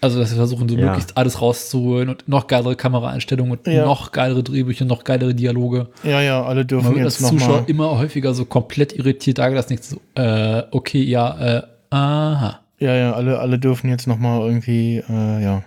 Also, 0.01 0.19
dass 0.19 0.29
sie 0.31 0.35
versuchen, 0.35 0.67
so 0.69 0.75
Ja. 0.75 0.85
möglichst 0.87 1.17
alles 1.17 1.41
rauszuholen 1.41 2.09
und 2.09 2.27
noch 2.27 2.47
geilere 2.47 2.75
Kameraeinstellungen 2.75 3.57
und 3.57 3.67
Ja. 3.67 3.85
noch 3.85 4.11
geilere 4.11 4.43
Drehbücher, 4.43 4.85
noch 4.85 5.03
geilere 5.03 5.35
Dialoge. 5.35 5.89
Ja, 6.03 6.21
ja, 6.21 6.43
alle 6.43 6.61
Man 6.61 6.67
dürfen 6.67 6.95
wird 6.95 7.05
jetzt 7.05 7.21
als 7.21 7.29
Zuschauer 7.29 7.47
nochmal. 7.57 7.69
immer 7.69 7.97
häufiger 7.97 8.33
so 8.33 8.45
komplett 8.45 8.93
irritiert 8.93 9.37
dagelassen. 9.37 9.73
Nicht 9.73 9.83
so, 9.85 10.01
äh, 10.15 10.63
okay, 10.71 11.03
ja, 11.03 11.57
äh, 11.57 11.61
aha. 11.89 12.59
Ja, 12.79 12.95
ja, 12.95 13.13
alle, 13.13 13.39
alle 13.39 13.59
dürfen 13.59 13.89
jetzt 13.89 14.07
nochmal 14.07 14.41
irgendwie, 14.41 15.03
äh, 15.09 15.43
ja. 15.43 15.63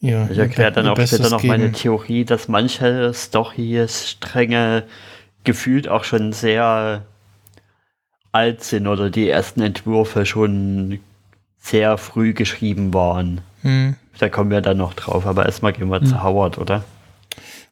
Ja, 0.00 0.28
Ich 0.30 0.38
erkläre 0.38 0.72
dann 0.72 0.88
auch 0.88 0.98
später 1.00 1.30
noch 1.30 1.42
meine. 1.42 1.72
Theorie, 1.72 2.24
dass 2.24 2.48
manche 2.48 3.12
Story-Stränge 3.14 4.84
gefühlt 5.44 5.88
auch 5.88 6.04
schon 6.04 6.32
sehr 6.32 7.02
alt 8.32 8.62
sind 8.62 8.86
oder 8.86 9.08
die 9.10 9.28
ersten 9.28 9.62
Entwürfe 9.62 10.26
schon 10.26 11.00
sehr 11.58 11.96
früh 11.98 12.34
geschrieben 12.34 12.92
waren. 12.92 13.40
Hm. 13.62 13.96
Da 14.18 14.28
kommen 14.28 14.50
wir 14.50 14.60
dann 14.60 14.76
noch 14.76 14.94
drauf, 14.94 15.26
aber 15.26 15.46
erstmal 15.46 15.72
gehen 15.72 15.88
wir 15.88 16.00
Hm. 16.00 16.06
zu 16.06 16.22
Howard, 16.22 16.58
oder? 16.58 16.84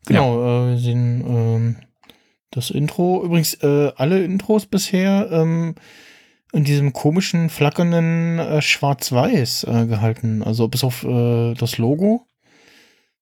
Genau, 0.07 0.35
äh, 0.66 0.71
wir 0.71 0.78
sehen 0.78 1.25
ähm, 1.26 1.76
das 2.50 2.71
Intro. 2.71 3.23
Übrigens, 3.25 3.54
äh, 3.62 3.93
alle 3.97 4.23
Intros 4.25 4.66
bisher 4.66 5.28
ähm, 5.31 5.75
in 6.54 6.64
diesem 6.64 6.92
komischen, 6.92 7.50
flackernden 7.50 8.38
äh, 8.38 8.62
Schwarz-Weiß 8.62 9.64
äh, 9.64 9.87
gehalten. 9.87 10.42
Also 10.42 10.68
bis 10.68 10.84
auf 10.84 11.04
äh, 11.04 11.54
das 11.54 11.78
Logo 11.78 12.26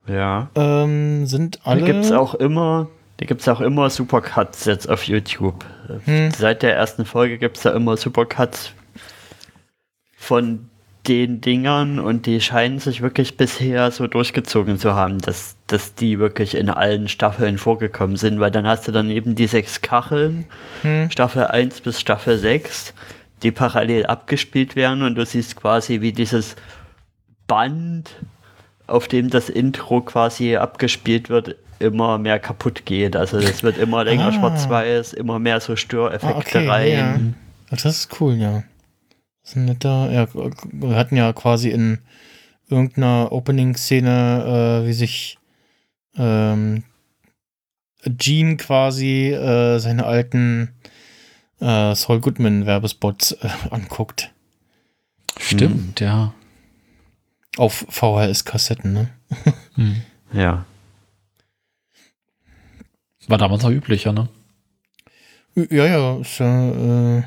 Ja. 0.07 0.51
ähm, 0.55 1.27
sind 1.27 1.57
Da 1.65 1.71
alle. 1.73 1.83
gibt 1.85 2.05
es 2.05 2.13
auch 2.13 2.35
immer 2.35 2.89
Da 3.19 3.27
gibt 3.27 3.41
es 3.41 3.49
auch 3.49 3.61
immer 3.61 3.89
Supercuts 3.91 4.65
jetzt 4.67 4.89
auf 4.89 5.05
YouTube. 5.05 5.65
Hm. 6.05 6.31
Seit 6.37 6.63
der 6.63 6.75
ersten 6.77 7.05
Folge 7.05 7.39
gibt 7.39 7.57
es 7.57 7.63
da 7.65 7.71
immer 7.73 7.97
Supercuts 7.97 8.73
von 10.17 10.69
den 11.09 11.41
Dingern 11.41 11.99
und 11.99 12.27
die 12.27 12.41
scheinen 12.41 12.79
sich 12.79 13.03
wirklich 13.03 13.37
bisher 13.37 13.91
so 13.91 14.07
durchgezogen 14.07 14.79
zu 14.79 14.95
haben, 14.95 15.19
dass, 15.19 15.57
dass 15.67 15.95
die 15.97 16.21
wirklich 16.21 16.55
in 16.55 16.71
allen 16.71 17.09
Staffeln 17.09 17.59
vorgekommen 17.59 18.15
sind, 18.17 18.39
weil 18.39 18.53
dann 18.53 18.67
hast 18.69 18.87
du 18.87 18.93
dann 18.93 19.11
eben 19.11 19.35
die 19.35 19.49
sechs 19.49 19.81
Kacheln, 19.81 20.45
Hm. 20.83 21.11
Staffel 21.11 21.45
1 21.47 21.81
bis 21.81 22.01
Staffel 22.01 22.39
6, 22.39 22.95
die 23.43 23.51
parallel 23.53 24.07
abgespielt 24.07 24.77
werden 24.77 25.03
und 25.03 25.15
du 25.17 25.25
siehst 25.27 25.57
quasi, 25.57 26.01
wie 26.01 26.13
dieses 26.13 26.57
Band, 27.47 28.11
auf 28.87 29.09
dem 29.09 29.31
das 29.31 29.49
Intro 29.49 30.01
quasi 30.03 30.57
abgespielt 30.57 31.29
wird, 31.29 31.57
immer 31.79 32.19
mehr 32.19 32.39
kaputt 32.39 32.85
geht. 32.87 33.17
Also 33.17 33.39
es 33.39 33.63
wird 33.63 33.79
immer 33.79 34.05
länger 34.05 34.27
Ah. 34.29 34.33
schwarz-weiß, 34.33 35.13
immer 35.15 35.39
mehr 35.39 35.61
so 35.61 35.73
Ah, 35.73 35.77
Störeffekte 35.77 36.59
okay, 36.59 36.69
rein. 36.69 37.37
ja. 37.71 37.77
Das 37.77 37.85
ist 37.85 38.21
cool, 38.21 38.35
ja. 38.35 38.63
Das 39.43 39.51
ist 39.51 39.57
ein 39.57 39.65
netter, 39.65 40.11
ja, 40.13 40.29
wir 40.33 40.95
hatten 40.97 41.17
ja 41.17 41.33
quasi 41.33 41.71
in 41.71 41.99
irgendeiner 42.69 43.33
Opening-Szene, 43.33 44.83
äh, 44.83 44.87
wie 44.87 44.93
sich 44.93 45.39
ähm, 46.17 46.85
Gene 48.05 48.57
quasi 48.57 49.31
äh, 49.33 49.79
seine 49.79 50.05
alten 50.07 50.71
äh, 51.63 51.95
Saul 51.95 52.21
Goodman-Werbespots 52.21 53.33
äh, 53.33 53.49
anguckt. 53.71 54.31
Stimmt, 55.39 56.01
ja. 56.01 56.35
Auf 57.57 57.87
VHS-Kassetten, 57.89 58.93
ne? 58.93 59.11
Hm. 59.75 60.03
Ja. 60.33 60.65
War 63.29 63.39
damals 63.39 63.63
noch 63.63 63.71
üblicher, 63.71 64.13
ne? 64.13 64.29
Ja, 65.55 65.87
ja, 65.87 66.17
ist 66.19 66.39
ja 66.39 67.19
äh, 67.19 67.23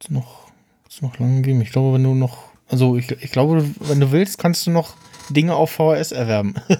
ist 0.00 0.10
noch, 0.10 0.50
ist 0.88 1.02
noch 1.02 1.18
lange 1.18 1.36
gegeben. 1.42 1.60
Ich 1.62 1.72
glaube, 1.72 1.94
wenn 1.94 2.04
du 2.04 2.14
noch, 2.14 2.44
also 2.68 2.96
ich, 2.96 3.10
ich 3.10 3.30
glaube, 3.32 3.68
wenn 3.80 4.00
du 4.00 4.12
willst, 4.12 4.38
kannst 4.38 4.66
du 4.66 4.70
noch 4.70 4.94
Dinge 5.30 5.54
auf 5.54 5.70
VHS 5.72 6.12
erwerben. 6.12 6.54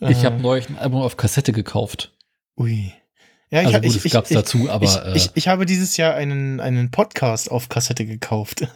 Ich 0.00 0.22
Äh, 0.22 0.26
habe 0.26 0.40
neulich 0.40 0.68
ein 0.68 0.78
Album 0.78 1.02
auf 1.02 1.16
Kassette 1.16 1.52
gekauft. 1.52 2.12
Ui. 2.56 2.92
Ja, 3.50 3.60
ich, 3.62 3.66
Also 3.68 3.76
hab- 3.76 3.82
gut, 3.82 3.90
ich, 3.92 3.96
es 3.96 4.04
ich, 4.04 4.12
gab's 4.12 4.30
ich, 4.30 4.36
dazu, 4.36 4.68
aber, 4.70 4.84
ich, 4.84 4.94
äh, 4.96 5.16
ich, 5.16 5.30
ich 5.34 5.48
habe 5.48 5.64
dieses 5.64 5.96
Jahr 5.96 6.14
einen, 6.14 6.60
einen 6.60 6.90
Podcast 6.90 7.50
auf 7.50 7.68
Kassette 7.70 8.04
gekauft. 8.04 8.66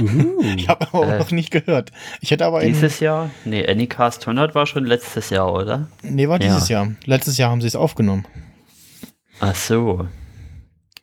Uh. 0.00 0.42
ich 0.56 0.68
habe 0.68 0.86
aber 0.88 0.98
auch 1.00 1.08
Äh, 1.10 1.18
noch 1.18 1.30
nicht 1.30 1.50
gehört. 1.50 1.92
Ich 2.20 2.30
hätte 2.30 2.46
aber 2.46 2.60
einen, 2.60 2.72
Dieses 2.72 3.00
Jahr? 3.00 3.30
Nee, 3.44 3.66
Anycast 3.66 4.22
100 4.22 4.54
war 4.54 4.66
schon 4.66 4.86
letztes 4.86 5.28
Jahr, 5.30 5.52
oder? 5.52 5.88
Nee, 6.02 6.26
war 6.28 6.40
Ja. 6.40 6.54
dieses 6.54 6.68
Jahr. 6.70 6.90
Letztes 7.04 7.36
Jahr 7.36 7.50
haben 7.50 7.60
sie 7.60 7.66
es 7.66 7.76
aufgenommen. 7.76 8.26
Ach 9.40 9.54
so. 9.54 10.08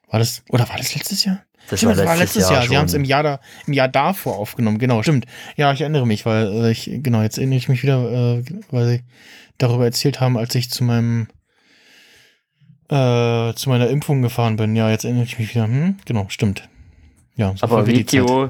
War 0.10 0.20
das, 0.20 0.42
oder 0.50 0.68
war 0.70 0.78
das 0.78 0.96
letztes 0.96 1.24
Jahr? 1.26 1.44
Das 1.70 1.80
Stimmt, 1.82 1.98
das 2.00 2.06
war 2.08 2.18
letztes 2.18 2.50
Jahr. 2.50 2.66
Sie 2.68 2.76
haben 2.76 2.86
es 2.88 2.96
im 2.96 3.04
Jahr, 3.04 3.22
da, 3.22 3.40
im 3.68 3.74
Jahr 3.74 3.88
davor 3.88 4.38
aufgenommen. 4.38 4.80
Genau, 4.80 5.04
stimmt. 5.04 5.26
Ja, 5.56 5.72
ich 5.72 5.82
erinnere 5.82 6.08
mich, 6.08 6.26
weil 6.26 6.48
äh, 6.66 6.72
ich, 6.72 6.90
genau, 7.04 7.22
jetzt 7.22 7.38
erinnere 7.38 7.58
ich 7.60 7.70
mich 7.70 7.84
wieder, 7.84 8.38
äh, 8.40 8.44
weil 8.72 8.88
sie 8.88 9.04
darüber 9.60 9.86
erzählt 9.86 10.20
haben, 10.20 10.36
als 10.38 10.56
ich 10.56 10.72
zu 10.72 10.84
meinem, 10.84 11.28
äh, 12.90 13.54
zu 13.54 13.70
meiner 13.70 13.88
Impfung 13.88 14.22
gefahren 14.22 14.56
bin. 14.56 14.76
Ja, 14.76 14.90
jetzt 14.90 15.06
erinnere 15.06 15.24
ich 15.24 15.40
mich 15.40 15.54
wieder. 15.54 15.66
Hm, 15.66 15.98
genau, 16.06 16.26
stimmt. 16.30 16.68
Ja, 17.36 17.54
so 17.56 17.66
Aber 17.66 17.84
vergeht 17.84 18.12
die 18.12 18.18
Zeit. 18.18 18.30
Video, 18.30 18.50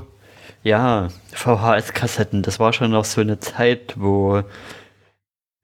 ja, 0.64 1.10
VHS-Kassetten, 1.34 2.42
das 2.42 2.60
war 2.60 2.74
schon 2.74 2.92
noch 2.92 3.06
so 3.06 3.22
eine 3.22 3.40
Zeit, 3.40 3.96
wo 3.98 4.44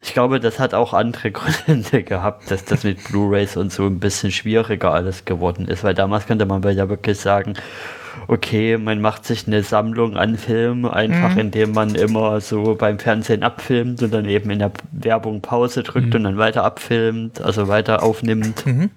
ich 0.06 0.14
glaube, 0.14 0.40
das 0.40 0.60
hat 0.60 0.74
auch 0.74 0.94
andere 0.94 1.32
Gründe 1.34 2.04
gehabt, 2.04 2.52
dass 2.52 2.64
das 2.64 2.84
mit 2.84 3.04
Blu-rays 3.06 3.58
und 3.58 3.72
so 3.72 3.86
ein 3.88 4.00
bisschen 4.00 4.32
schwieriger 4.32 4.94
alles 4.94 5.26
geworden 5.26 5.68
ist, 5.68 5.84
weil 5.84 5.96
damals 5.96 6.28
konnte 6.28 6.46
man 6.46 6.62
ja 6.76 6.88
wirklich 6.90 7.20
sagen, 7.20 7.56
okay, 8.28 8.78
man 8.78 9.02
macht 9.02 9.26
sich 9.26 9.48
eine 9.48 9.64
Sammlung 9.64 10.18
an 10.18 10.38
Filmen, 10.38 10.86
einfach 10.86 11.34
Mhm. 11.34 11.40
indem 11.40 11.72
man 11.74 11.96
immer 11.96 12.42
so 12.42 12.76
beim 12.76 13.00
Fernsehen 13.00 13.44
abfilmt 13.44 14.02
und 14.04 14.14
dann 14.14 14.26
eben 14.26 14.50
in 14.50 14.60
der 14.60 14.72
Werbung 14.92 15.42
Pause 15.42 15.84
drückt 15.84 16.08
Mhm. 16.10 16.16
und 16.16 16.24
dann 16.24 16.38
weiter 16.38 16.64
abfilmt, 16.64 17.42
also 17.42 17.68
weiter 17.68 18.04
aufnimmt. 18.04 18.66
Mhm. 18.66 18.90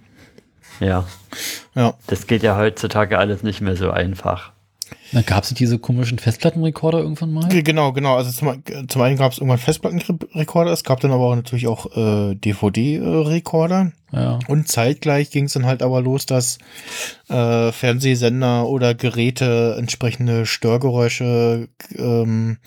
Ja, 0.81 1.05
Ja, 1.75 1.95
das 2.07 2.27
geht 2.27 2.43
ja 2.43 2.57
heutzutage 2.57 3.19
alles 3.19 3.43
nicht 3.43 3.61
mehr 3.61 3.77
so 3.77 3.91
einfach. 3.91 4.53
Dann 5.13 5.25
gab 5.25 5.45
es 5.45 5.55
diese 5.55 5.79
komischen 5.79 6.19
Festplattenrekorder 6.19 6.99
irgendwann 6.99 7.33
mal. 7.33 7.49
Ge- 7.49 7.63
genau, 7.63 7.93
genau. 7.93 8.17
Also 8.17 8.31
zum, 8.31 8.63
zum 8.89 9.03
einen 9.03 9.17
gab 9.17 9.33
es 9.33 9.39
irgendwann 9.39 9.59
Festplattenrekorder, 9.59 10.71
es 10.73 10.85
gab 10.85 11.01
dann 11.01 11.13
aber 11.13 11.25
auch 11.25 11.35
natürlich 11.37 11.67
auch 11.67 11.87
äh, 11.97 12.35
DVD-Rekorder. 12.35 13.93
Ja. 14.13 14.39
Und 14.49 14.69
zeitgleich 14.69 15.31
ging 15.31 15.45
es 15.45 15.53
dann 15.55 15.67
halt 15.67 15.83
aber 15.83 16.01
los, 16.01 16.27
dass 16.27 16.59
äh, 17.29 17.73
Fernsehsender 17.73 18.67
oder 18.67 18.95
Geräte 18.95 19.77
entsprechende 19.79 20.47
Störgeräusche 20.47 21.69
ähm, 21.95 22.59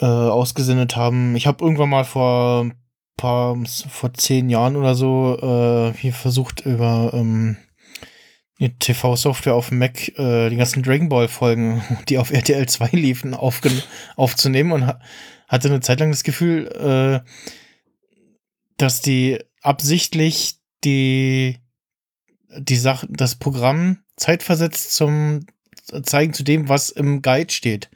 äh, 0.00 0.06
ausgesendet 0.06 0.96
haben. 0.96 1.36
Ich 1.36 1.46
habe 1.46 1.64
irgendwann 1.64 1.90
mal 1.90 2.04
vor 2.04 2.70
paar, 3.16 3.56
vor 3.66 4.14
zehn 4.14 4.48
Jahren 4.48 4.76
oder 4.76 4.94
so 4.94 5.36
äh, 5.40 5.92
hier 5.98 6.12
versucht 6.12 6.64
über 6.64 7.10
ähm, 7.12 7.56
TV-Software 8.68 9.54
auf 9.54 9.70
dem 9.70 9.78
Mac 9.78 10.08
äh, 10.18 10.50
die 10.50 10.56
ganzen 10.56 10.82
Dragon 10.82 11.08
Ball-Folgen, 11.08 11.82
die 12.08 12.18
auf 12.18 12.30
RTL 12.30 12.68
2 12.68 12.90
liefen, 12.92 13.34
aufzunehmen 13.34 14.72
und 14.72 14.86
ha 14.86 15.00
hatte 15.48 15.68
eine 15.68 15.80
Zeit 15.80 15.98
lang 15.98 16.10
das 16.10 16.22
Gefühl, 16.22 16.68
äh, 16.68 17.28
dass 18.76 19.00
die 19.00 19.40
absichtlich 19.62 20.60
die, 20.84 21.58
die 22.56 22.76
Sache, 22.76 23.08
das 23.10 23.34
Programm 23.34 23.98
zeitversetzt 24.16 24.94
zum 24.94 25.40
Zeigen 26.02 26.34
zu 26.34 26.44
dem, 26.44 26.68
was 26.68 26.90
im 26.90 27.20
Guide 27.20 27.52
steht. 27.52 27.90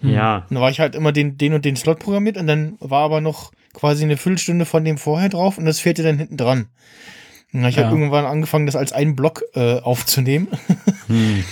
Hm. 0.00 0.10
Ja, 0.10 0.46
Und 0.48 0.54
da 0.54 0.60
war 0.60 0.70
ich 0.70 0.78
halt 0.78 0.94
immer 0.94 1.10
den, 1.10 1.38
den 1.38 1.54
und 1.54 1.64
den 1.64 1.76
Slot 1.76 1.98
programmiert 1.98 2.36
und 2.36 2.46
dann 2.46 2.76
war 2.78 3.02
aber 3.02 3.20
noch 3.20 3.52
quasi 3.72 4.04
eine 4.04 4.16
Viertelstunde 4.16 4.64
von 4.64 4.84
dem 4.84 4.96
vorher 4.96 5.28
drauf 5.28 5.58
und 5.58 5.64
das 5.64 5.80
fehlte 5.80 6.02
dann 6.02 6.18
hinten 6.18 6.36
dran. 6.36 6.68
Und 7.62 7.68
ich 7.68 7.76
Ja. 7.76 7.84
habe 7.84 7.96
irgendwann 7.96 8.24
angefangen, 8.26 8.66
das 8.66 8.76
als 8.76 8.92
einen 8.92 9.16
Block 9.16 9.42
äh, 9.54 9.80
aufzunehmen. 9.80 10.48
hm. 11.06 11.44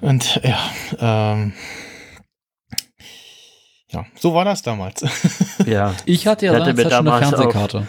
Und 0.00 0.40
ja, 0.44 0.58
ähm, 1.00 1.52
ja, 3.90 4.04
so 4.18 4.34
war 4.34 4.44
das 4.44 4.62
damals. 4.62 5.04
ja. 5.66 5.94
Ich 6.04 6.26
hatte 6.26 6.46
ja 6.46 6.52
Ich 6.54 6.60
hatte 6.60 6.70
eine 6.70 6.84
damals 6.88 7.26
auch- 7.26 7.30
Fernsehkarte. 7.30 7.86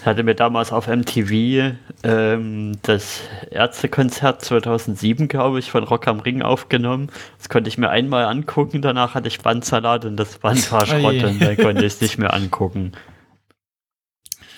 Ich 0.00 0.06
hatte 0.06 0.22
mir 0.22 0.34
damals 0.34 0.70
auf 0.70 0.86
MTV 0.86 1.74
ähm, 2.04 2.72
das 2.82 3.20
Ärztekonzert 3.50 4.42
2007, 4.44 5.28
glaube 5.28 5.58
ich, 5.58 5.70
von 5.70 5.82
Rock 5.82 6.06
am 6.08 6.20
Ring 6.20 6.42
aufgenommen. 6.42 7.10
Das 7.38 7.48
konnte 7.48 7.68
ich 7.68 7.78
mir 7.78 7.88
einmal 7.90 8.26
angucken, 8.26 8.82
danach 8.82 9.14
hatte 9.14 9.28
ich 9.28 9.40
Bandsalat 9.40 10.04
und 10.04 10.16
das 10.16 10.38
Band 10.38 10.70
war 10.70 10.86
Schrott 10.86 11.22
und 11.24 11.40
dann 11.40 11.56
konnte 11.62 11.84
ich 11.84 11.94
es 11.94 12.00
nicht 12.00 12.18
mehr 12.18 12.34
angucken. 12.34 12.92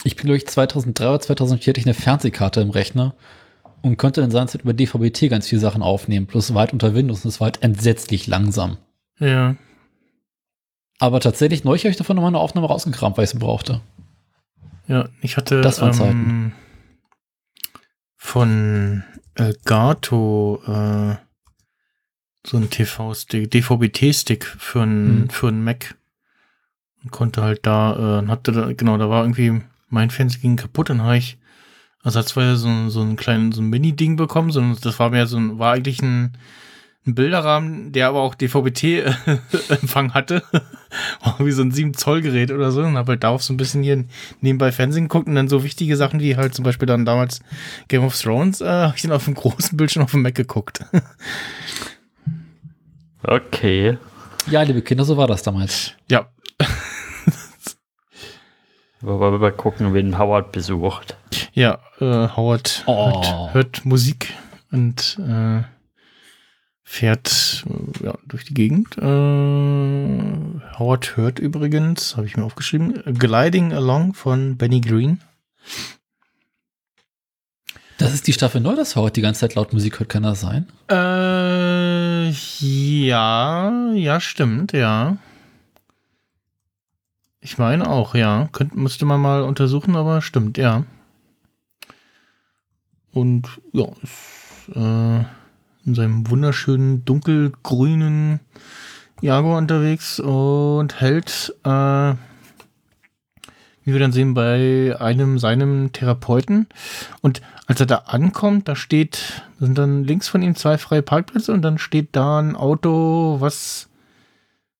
Ich 0.06 0.14
bin 0.14 0.28
durch 0.28 0.46
2003 0.46 1.08
oder 1.08 1.20
2004 1.20 1.72
hatte 1.72 1.80
ich 1.80 1.86
eine 1.86 1.94
Fernsehkarte 1.94 2.60
im 2.60 2.70
Rechner 2.70 3.14
und 3.82 3.96
konnte 3.96 4.20
in 4.20 4.30
seiner 4.30 4.46
Zeit 4.46 4.62
über 4.62 4.72
DVB-T 4.72 5.28
ganz 5.28 5.48
viele 5.48 5.60
Sachen 5.60 5.82
aufnehmen, 5.82 6.26
plus 6.28 6.54
weit 6.54 6.72
unter 6.72 6.94
Windows 6.94 7.24
und 7.24 7.30
es 7.30 7.40
war 7.40 7.46
halt 7.46 7.62
entsetzlich 7.62 8.26
langsam. 8.28 8.78
ja. 9.18 9.56
Aber 10.98 11.20
tatsächlich, 11.20 11.62
neulich 11.62 11.82
habe 11.84 11.90
ich 11.90 11.98
davon 11.98 12.16
nochmal 12.16 12.30
eine 12.30 12.38
Aufnahme 12.38 12.68
rausgekramt, 12.68 13.18
weil 13.18 13.24
ich 13.24 13.30
sie 13.30 13.38
brauchte. 13.38 13.82
Ja, 14.86 15.08
ich 15.20 15.36
hatte 15.36 15.60
Das 15.60 15.80
waren 15.82 15.90
ähm, 15.90 15.94
Zeiten. 15.94 16.52
von 18.16 19.04
Elgato 19.34 20.62
äh, 20.66 21.16
so 22.46 22.56
ein 22.56 22.70
TV-Stick, 22.70 23.50
DVB-T-Stick 23.50 24.44
für 24.46 24.82
einen 24.82 25.22
Hm. 25.24 25.30
für 25.30 25.52
Mac 25.52 25.96
und 27.02 27.10
konnte 27.10 27.42
halt 27.42 27.66
da, 27.66 28.20
äh, 28.22 28.26
hatte 28.28 28.52
da, 28.52 28.72
genau, 28.72 28.96
da 28.96 29.10
war 29.10 29.22
irgendwie 29.24 29.60
mein 29.88 30.10
Fernseher 30.10 30.40
ging 30.40 30.56
kaputt, 30.56 30.90
dann 30.90 31.02
habe 31.02 31.16
ich 31.18 31.38
ersatzweise 32.04 32.56
so, 32.56 32.68
ein- 32.68 32.90
so 32.90 33.00
einen 33.00 33.16
kleinen, 33.16 33.52
so 33.52 33.60
ein 33.62 33.68
Mini-Ding 33.70 34.16
bekommen, 34.16 34.50
so, 34.52 34.60
ein- 34.60 34.76
das 34.80 34.98
war 34.98 35.10
mehr 35.10 35.26
so 35.26 35.36
ein, 35.38 35.58
war 35.58 35.72
eigentlich 35.74 36.00
ein, 36.02 36.36
ein 37.06 37.14
Bilderrahmen, 37.14 37.92
der 37.92 38.08
aber 38.08 38.20
auch 38.20 38.34
DVB-T-Empfang 38.34 40.12
hatte. 40.14 40.42
War 41.22 41.36
wie 41.38 41.52
so 41.52 41.62
ein 41.62 41.70
7 41.70 41.94
Zoll 41.94 42.20
Gerät 42.20 42.50
oder 42.50 42.72
so. 42.72 42.82
Und 42.82 42.96
habe 42.96 43.12
halt 43.12 43.22
darauf 43.22 43.44
so 43.44 43.52
ein 43.52 43.56
bisschen 43.56 43.84
hier 43.84 44.04
nebenbei 44.40 44.72
Fernsehen 44.72 45.04
geguckt 45.04 45.28
und 45.28 45.36
dann 45.36 45.46
so 45.48 45.62
wichtige 45.62 45.96
Sachen 45.96 46.18
wie 46.18 46.36
halt 46.36 46.54
zum 46.54 46.64
Beispiel 46.64 46.86
dann 46.86 47.04
damals 47.04 47.40
Game 47.86 48.02
of 48.02 48.20
Thrones, 48.20 48.60
äh, 48.60 48.66
habe 48.66 48.94
ich 48.96 49.02
dann 49.02 49.12
auf 49.12 49.24
dem 49.26 49.34
großen 49.34 49.76
Bildschirm 49.76 50.02
auf 50.02 50.10
dem 50.12 50.22
Mac 50.22 50.34
geguckt. 50.34 50.80
Okay. 53.22 53.98
Ja, 54.50 54.62
liebe 54.62 54.82
Kinder, 54.82 55.04
so 55.04 55.16
war 55.16 55.26
das 55.26 55.42
damals. 55.42 55.92
ja, 56.10 56.28
Wollen 59.00 59.32
wir 59.34 59.38
mal 59.38 59.52
gucken, 59.52 59.92
wen 59.94 60.18
Howard 60.18 60.52
besucht. 60.52 61.16
ja, 61.52 61.78
äh, 62.00 62.28
Howard 62.36 62.82
Oh. 62.86 63.22
hört, 63.22 63.54
hört 63.54 63.84
Musik 63.84 64.32
und 64.72 65.18
äh, 65.20 65.62
fährt 66.82 67.64
äh, 67.68 68.04
ja, 68.06 68.14
durch 68.26 68.44
die 68.44 68.54
Gegend. 68.54 68.96
Äh, 68.98 69.02
Howard 70.78 71.16
hört 71.16 71.38
übrigens, 71.38 72.16
habe 72.16 72.26
ich 72.26 72.36
mir 72.36 72.44
aufgeschrieben, 72.44 73.02
Gliding 73.18 73.72
Along 73.72 74.14
von 74.14 74.56
Benny 74.56 74.80
Green. 74.80 75.20
Das 77.98 78.12
ist 78.12 78.26
die 78.26 78.32
Staffel 78.34 78.60
neu, 78.60 78.76
dass 78.76 78.94
Howard 78.96 79.16
die 79.16 79.22
ganze 79.22 79.40
Zeit 79.40 79.54
laut 79.54 79.72
Musik 79.72 79.98
hört, 80.00 80.10
kann 80.10 80.22
das 80.22 80.40
sein? 80.42 80.66
Äh, 80.90 82.28
ja, 82.60 83.92
ja, 83.94 84.20
stimmt, 84.20 84.72
ja. 84.72 85.16
Ich 87.46 87.58
meine 87.58 87.88
auch, 87.88 88.16
ja. 88.16 88.48
Könnt, 88.50 88.74
müsste 88.74 89.04
man 89.04 89.20
mal 89.20 89.42
untersuchen, 89.42 89.94
aber 89.94 90.20
stimmt, 90.20 90.58
ja. 90.58 90.82
Und 93.12 93.60
ja, 93.70 93.84
ist 94.02 94.74
äh, 94.74 95.18
in 95.86 95.94
seinem 95.94 96.28
wunderschönen 96.28 97.04
dunkelgrünen 97.04 98.40
Jaguar 99.20 99.58
unterwegs 99.58 100.18
und 100.18 101.00
hält, 101.00 101.54
äh, 101.62 102.14
wie 103.84 103.92
wir 103.92 104.00
dann 104.00 104.10
sehen, 104.10 104.34
bei 104.34 104.96
einem 104.98 105.38
seinem 105.38 105.92
Therapeuten. 105.92 106.66
Und 107.22 107.42
als 107.68 107.78
er 107.78 107.86
da 107.86 107.96
ankommt, 108.06 108.66
da 108.66 108.74
steht, 108.74 109.44
sind 109.60 109.78
dann 109.78 110.02
links 110.02 110.26
von 110.26 110.42
ihm 110.42 110.56
zwei 110.56 110.78
freie 110.78 111.02
Parkplätze 111.02 111.52
und 111.52 111.62
dann 111.62 111.78
steht 111.78 112.08
da 112.10 112.40
ein 112.40 112.56
Auto, 112.56 113.36
was 113.38 113.88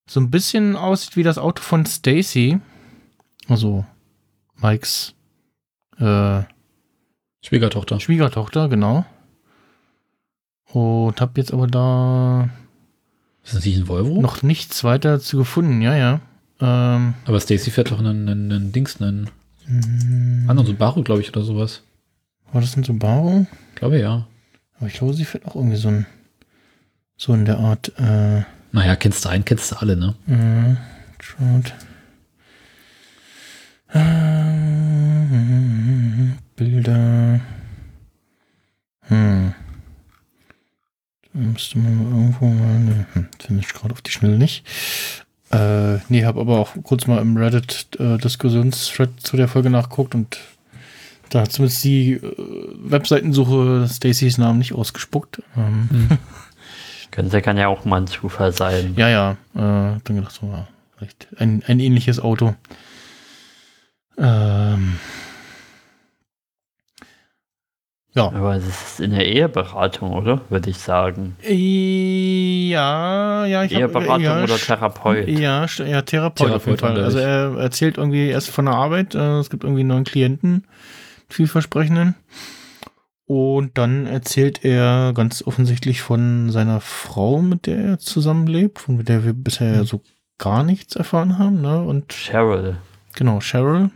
so 0.08 0.20
ein 0.20 0.30
bisschen 0.30 0.76
aussieht 0.76 1.16
wie 1.16 1.22
das 1.22 1.38
Auto 1.38 1.62
von 1.62 1.84
Stacy. 1.86 2.60
Also 3.48 3.84
Mikes 4.56 5.14
äh, 5.98 6.42
Schwiegertochter. 7.42 8.00
Schwiegertochter, 8.00 8.68
genau. 8.68 9.04
Und 10.72 11.20
hab 11.20 11.38
jetzt 11.38 11.52
aber 11.52 11.66
da 11.66 12.48
Ist 13.44 13.54
das 13.54 13.64
nicht 13.64 13.78
ein 13.78 13.88
Volvo? 13.88 14.20
noch 14.20 14.42
nichts 14.42 14.82
weiter 14.84 15.20
zu 15.20 15.38
gefunden, 15.38 15.80
ja, 15.80 15.94
ja. 15.94 16.20
Ähm, 16.60 17.14
Aber 17.24 17.38
Stacy 17.38 17.70
fährt 17.70 17.90
doch 17.90 17.98
einen, 17.98 18.28
einen, 18.28 18.50
einen 18.50 18.72
Dings, 18.72 19.00
einen 19.00 19.30
mm, 19.66 20.50
anderen 20.50 20.66
Subaru, 20.66 21.02
glaube 21.02 21.20
ich, 21.20 21.28
oder 21.28 21.42
sowas. 21.42 21.82
war 22.52 22.60
das 22.60 22.76
ein 22.76 22.82
Subaru? 22.84 23.46
Glaube 23.74 24.00
ja. 24.00 24.26
Aber 24.78 24.88
ich 24.88 24.94
glaube, 24.94 25.14
sie 25.14 25.24
fährt 25.24 25.46
auch 25.46 25.54
irgendwie 25.54 25.76
so 25.76 25.88
ein, 25.88 26.06
so 27.16 27.32
in 27.32 27.44
der 27.44 27.58
Art, 27.58 27.92
äh, 27.98 28.42
Naja, 28.72 28.96
kennst 28.96 29.24
du 29.24 29.29
einen, 29.29 29.44
kennst 29.44 29.70
du 29.72 29.76
alle, 29.76 29.96
ne? 29.96 30.14
äh, 30.29 30.76
Trout. 31.22 31.72
Äh, 33.92 34.02
Bilder. 36.57 37.40
Hm. 39.09 39.55
Da 41.33 41.38
müsste 41.40 41.79
man 41.79 41.96
mal 41.96 42.11
irgendwo 42.18 42.46
mal, 42.46 42.79
ne, 42.81 43.07
hm, 43.12 43.29
finde 43.38 43.62
ich 43.62 43.68
gerade 43.72 43.92
auf 43.92 44.02
die 44.02 44.11
Schnelle 44.11 44.38
nicht. 44.38 44.64
Äh, 45.52 45.98
nee, 46.09 46.24
habe 46.24 46.40
aber 46.40 46.59
auch 46.59 46.74
kurz 46.83 47.07
mal 47.07 47.20
im 47.22 47.37
Reddit 47.37 47.88
äh, 48.00 48.18
Diskussionsthread 48.18 49.20
zu 49.20 49.37
der 49.37 49.46
Folge 49.48 49.70
nachgeguckt 49.70 50.14
und 50.14 50.38
da 51.31 51.42
hat 51.42 51.52
zumindest 51.52 51.85
die 51.85 52.12
äh, 52.14 52.22
Webseitensuche 52.79 53.88
Stacys 53.92 54.38
Namen 54.38 54.59
nicht 54.59 54.72
ausgespuckt. 54.74 55.42
Ähm, 55.57 55.88
Hm. 55.90 56.09
Könnte 57.16 57.40
kann 57.40 57.57
ja 57.57 57.68
auch 57.68 57.87
mal 57.87 58.02
ein 58.02 58.07
Zufall 58.07 58.52
sein. 58.52 58.92
ja, 58.98 59.09
ja, 59.09 59.31
äh, 59.55 59.57
dann 59.57 60.02
gedacht, 60.05 60.33
so, 60.33 60.48
ja, 60.48 60.68
vielleicht 60.98 61.29
ein, 61.38 61.62
ein 61.66 61.81
ähnliches 61.81 62.20
Auto. 62.20 62.55
Ähm, 64.18 64.96
ja. 68.14 68.26
Aber 68.29 68.57
es 68.57 68.66
ist 68.66 69.00
in 69.00 69.12
der 69.12 69.24
Eheberatung, 69.26 70.12
oder? 70.12 70.42
Würde 70.50 70.68
ich 70.68 70.76
sagen. 70.76 71.37
Ja, 71.42 73.46
ja, 73.46 73.62
ich 73.64 73.72
hab- 73.74 73.81
Eheberatung 73.81 74.20
ja, 74.22 74.42
oder 74.42 74.59
Therapeut. 74.59 75.26
Ja, 75.26 75.64
ja, 75.87 76.02
Therapeut, 76.02 76.50
auf 76.50 76.66
jeden 76.66 76.76
Fall. 76.79 77.02
Also 77.02 77.18
er 77.18 77.57
erzählt 77.57 77.96
irgendwie 77.96 78.29
erst 78.29 78.50
von 78.50 78.66
der 78.66 78.74
Arbeit, 78.74 79.14
äh, 79.14 79.38
es 79.38 79.48
gibt 79.48 79.64
irgendwie 79.64 79.81
einen 79.81 79.88
neuen 79.88 80.05
Klienten, 80.05 80.66
vielversprechenden. 81.31 82.14
Und 83.26 83.76
dann 83.76 84.06
erzählt 84.06 84.64
er 84.64 85.12
ganz 85.12 85.42
offensichtlich 85.42 86.00
von 86.00 86.50
seiner 86.50 86.80
Frau, 86.80 87.42
mit 87.42 87.66
der 87.66 87.78
er 87.78 87.98
zusammenlebt, 87.98 88.78
von 88.78 89.04
der 89.04 89.24
wir 89.24 89.32
bisher 89.32 89.84
so 89.84 90.00
gar 90.38 90.62
nichts 90.62 90.94
erfahren 90.94 91.38
haben, 91.38 91.60
ne? 91.60 91.82
Und 91.82 92.12
Cheryl. 92.12 92.78
Genau, 93.14 93.40
Cheryl. 93.40 93.90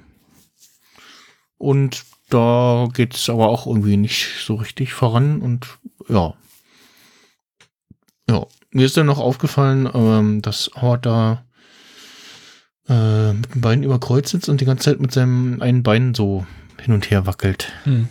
Und 1.59 2.05
da 2.29 2.89
geht 2.93 3.15
es 3.15 3.29
aber 3.29 3.49
auch 3.49 3.67
irgendwie 3.67 3.97
nicht 3.97 4.45
so 4.45 4.55
richtig 4.55 4.95
voran 4.95 5.43
und 5.43 5.67
ja. 6.09 6.35
Ja, 8.29 8.47
mir 8.71 8.87
ist 8.87 8.97
dann 8.97 9.07
noch 9.07 9.19
aufgefallen, 9.19 9.89
ähm, 9.93 10.43
dass 10.43 10.71
Howard 10.75 11.07
da 11.07 11.45
äh, 12.89 13.33
mit 13.33 13.55
dem 13.55 13.61
Bein 13.61 13.83
über 13.83 14.01
Kreuz 14.01 14.31
sitzt 14.31 14.49
und 14.49 14.61
die 14.61 14.65
ganze 14.65 14.85
Zeit 14.85 15.01
mit 15.01 15.13
seinem 15.13 15.61
einen 15.61 15.83
Bein 15.83 16.15
so 16.15 16.47
hin 16.81 16.95
und 16.95 17.11
her 17.11 17.27
wackelt. 17.27 17.73
Hm. 17.85 18.09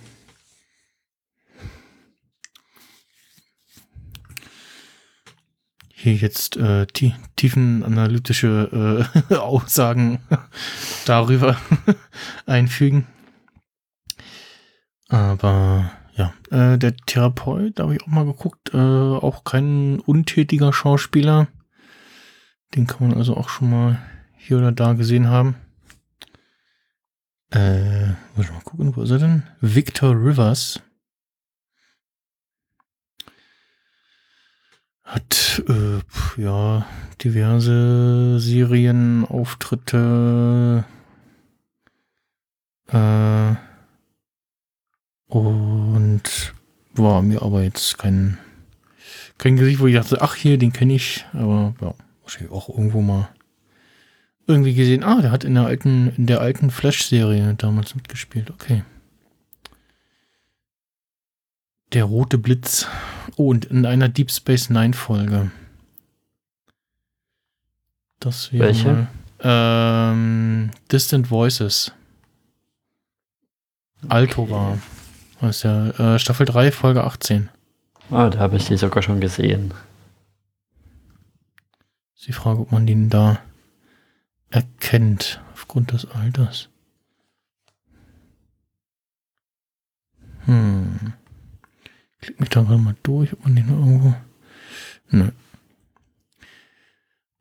Hier 6.09 6.17
jetzt 6.17 6.57
äh, 6.57 6.87
tie 6.87 7.13
tiefenanalytische 7.35 9.05
äh, 9.29 9.35
Aussagen 9.35 10.19
darüber 11.05 11.55
einfügen. 12.47 13.05
Aber 15.07 15.91
ja, 16.15 16.33
äh, 16.49 16.79
der 16.79 16.97
Therapeut, 16.97 17.77
da 17.77 17.83
habe 17.83 17.95
ich 17.95 18.01
auch 18.01 18.07
mal 18.07 18.25
geguckt, 18.25 18.73
äh, 18.73 18.77
auch 18.77 19.43
kein 19.43 19.99
untätiger 19.99 20.73
Schauspieler. 20.73 21.47
Den 22.73 22.87
kann 22.87 23.07
man 23.07 23.17
also 23.17 23.37
auch 23.37 23.49
schon 23.49 23.69
mal 23.69 23.99
hier 24.35 24.57
oder 24.57 24.71
da 24.71 24.93
gesehen 24.93 25.27
haben. 25.27 25.57
Äh, 27.51 28.07
muss 28.35 28.45
ich 28.45 28.51
mal 28.51 28.61
gucken, 28.63 28.95
wo 28.95 29.03
ist 29.03 29.11
er 29.11 29.19
denn? 29.19 29.43
Victor 29.61 30.15
Rivers. 30.15 30.81
Hat, 35.09 35.61
äh, 35.67 35.99
ja, 36.39 36.85
diverse 37.23 38.39
Serienauftritte. 38.39 40.85
Äh, 42.91 43.55
und 45.29 46.53
war 46.93 47.23
mir 47.23 47.41
aber 47.41 47.63
jetzt 47.63 47.97
kein, 47.97 48.37
kein 49.39 49.57
Gesicht, 49.57 49.79
wo 49.79 49.87
ich 49.87 49.95
dachte, 49.95 50.21
ach 50.21 50.35
hier, 50.35 50.59
den 50.59 50.73
kenne 50.73 50.93
ich. 50.93 51.25
Aber 51.33 51.73
ja, 51.81 51.95
wahrscheinlich 52.21 52.51
auch 52.51 52.69
irgendwo 52.69 53.01
mal 53.01 53.29
irgendwie 54.45 54.75
gesehen. 54.75 55.03
Ah, 55.03 55.23
der 55.23 55.31
hat 55.31 55.43
in 55.43 55.55
der 55.55 55.65
alten, 55.65 56.13
in 56.17 56.27
der 56.27 56.39
alten 56.39 56.69
Flash-Serie 56.69 57.55
damals 57.55 57.95
mitgespielt. 57.95 58.51
Okay. 58.51 58.83
Der 61.93 62.03
rote 62.03 62.37
Blitz. 62.37 62.87
Oh, 63.35 63.49
und 63.49 63.65
in 63.65 63.85
einer 63.85 64.09
Deep 64.09 64.31
Space 64.31 64.69
Nine 64.69 64.93
Folge. 64.93 65.51
Das 68.19 68.51
wäre 68.51 68.65
Welche? 68.65 69.07
mal, 69.41 70.11
ähm, 70.11 70.71
Distant 70.91 71.31
Voices. 71.31 71.93
Alto 74.07 74.49
war. 74.49 74.77
Das 75.41 75.57
ist 75.57 75.63
ja 75.63 76.15
äh, 76.15 76.19
Staffel 76.19 76.45
3, 76.45 76.71
Folge 76.71 77.03
18. 77.03 77.49
Ah, 78.11 78.29
da 78.29 78.39
habe 78.39 78.57
ich 78.57 78.67
die 78.67 78.77
sogar 78.77 79.01
schon 79.03 79.19
gesehen. 79.19 79.73
Ist 82.15 82.27
die 82.27 82.33
Frage, 82.33 82.61
ob 82.61 82.71
man 82.71 82.85
den 82.85 83.09
da 83.09 83.39
erkennt, 84.49 85.41
aufgrund 85.53 85.91
des 85.91 86.05
Alters. 86.05 86.69
Hm. 90.45 91.13
Klick 92.21 92.39
mich 92.39 92.49
da 92.49 92.61
gerade 92.61 92.77
mal 92.81 92.95
durch, 93.03 93.33
ob 93.33 93.43
man 93.45 93.55
den 93.55 93.67
noch 93.67 93.77
irgendwo. 93.85 94.15
Nö. 95.11 95.31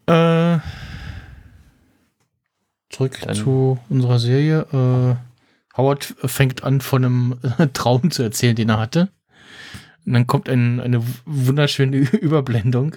Äh. 0.07 0.59
Zurück 2.91 3.19
Dann- 3.23 3.35
zu 3.35 3.79
unserer 3.89 4.19
Serie. 4.19 4.61
Äh, 4.73 5.77
Howard 5.77 6.15
fängt 6.25 6.65
an, 6.65 6.81
von 6.81 7.05
einem 7.05 7.37
Traum 7.73 8.11
zu 8.11 8.23
erzählen, 8.23 8.57
den 8.57 8.69
er 8.71 8.79
hatte. 8.79 9.11
Und 10.07 10.15
dann 10.15 10.27
kommt 10.27 10.49
ein, 10.49 10.81
eine 10.81 11.03
wunderschöne 11.27 11.97
Überblendung. 12.13 12.97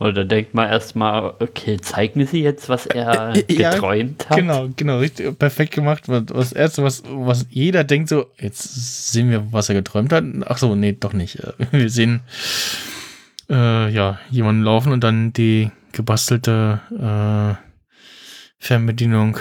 Oder 0.00 0.24
denkt 0.24 0.54
man 0.54 0.66
erstmal, 0.68 1.34
okay, 1.40 1.78
zeigen 1.78 2.26
Sie 2.26 2.42
jetzt, 2.42 2.70
was 2.70 2.86
er 2.86 3.34
Äh, 3.36 3.44
ja, 3.52 3.72
geträumt 3.72 4.30
hat. 4.30 4.36
Genau, 4.38 4.68
genau, 4.74 4.98
richtig 4.98 5.38
perfekt 5.38 5.74
gemacht. 5.74 6.04
Was 6.08 6.52
erste, 6.52 6.82
was, 6.82 7.02
was 7.06 7.46
jeder 7.50 7.84
denkt, 7.84 8.08
so, 8.08 8.24
jetzt 8.38 9.12
sehen 9.12 9.28
wir, 9.30 9.52
was 9.52 9.68
er 9.68 9.74
geträumt 9.74 10.10
hat. 10.12 10.24
Ach 10.46 10.56
so, 10.56 10.74
nee, 10.74 10.92
doch 10.98 11.12
nicht. 11.12 11.40
Äh, 11.40 11.52
Wir 11.70 11.90
sehen, 11.90 12.20
äh, 13.50 13.90
ja, 13.92 14.18
jemanden 14.30 14.62
laufen 14.62 14.92
und 14.92 15.04
dann 15.04 15.32
die 15.34 15.70
gebastelte 15.92 16.80
äh, 17.58 17.60
Fernbedienung. 18.58 19.38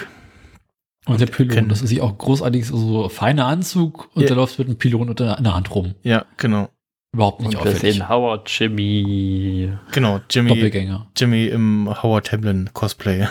Und 1.05 1.21
der 1.21 1.25
Pylon, 1.27 1.55
kennen- 1.55 1.69
das 1.69 1.81
ist 1.81 1.91
ja 1.91 2.03
auch 2.03 2.17
großartig, 2.17 2.67
so, 2.67 2.77
so 2.77 3.09
feiner 3.09 3.45
Anzug 3.45 4.09
und 4.13 4.23
Ja. 4.23 4.27
der 4.27 4.35
läuft 4.37 4.59
mit 4.59 4.67
einem 4.67 4.77
Pylon 4.77 5.09
unter 5.09 5.37
in 5.37 5.43
der 5.43 5.55
Hand 5.55 5.73
rum. 5.73 5.95
Ja, 6.03 6.25
genau. 6.37 6.69
Überhaupt 7.11 7.39
nicht 7.41 7.55
Und 7.55 7.63
wir 7.65 7.71
auffällig. 7.71 7.95
sehen 7.95 8.07
Howard, 8.09 8.49
Jimmy. 8.49 9.73
Genau, 9.91 10.19
Jimmy, 10.29 10.49
Doppelgänger. 10.49 11.07
Jimmy 11.17 11.47
im 11.47 11.89
Howard 12.03 12.31
Hamlin 12.31 12.69
Cosplay. 12.73 13.27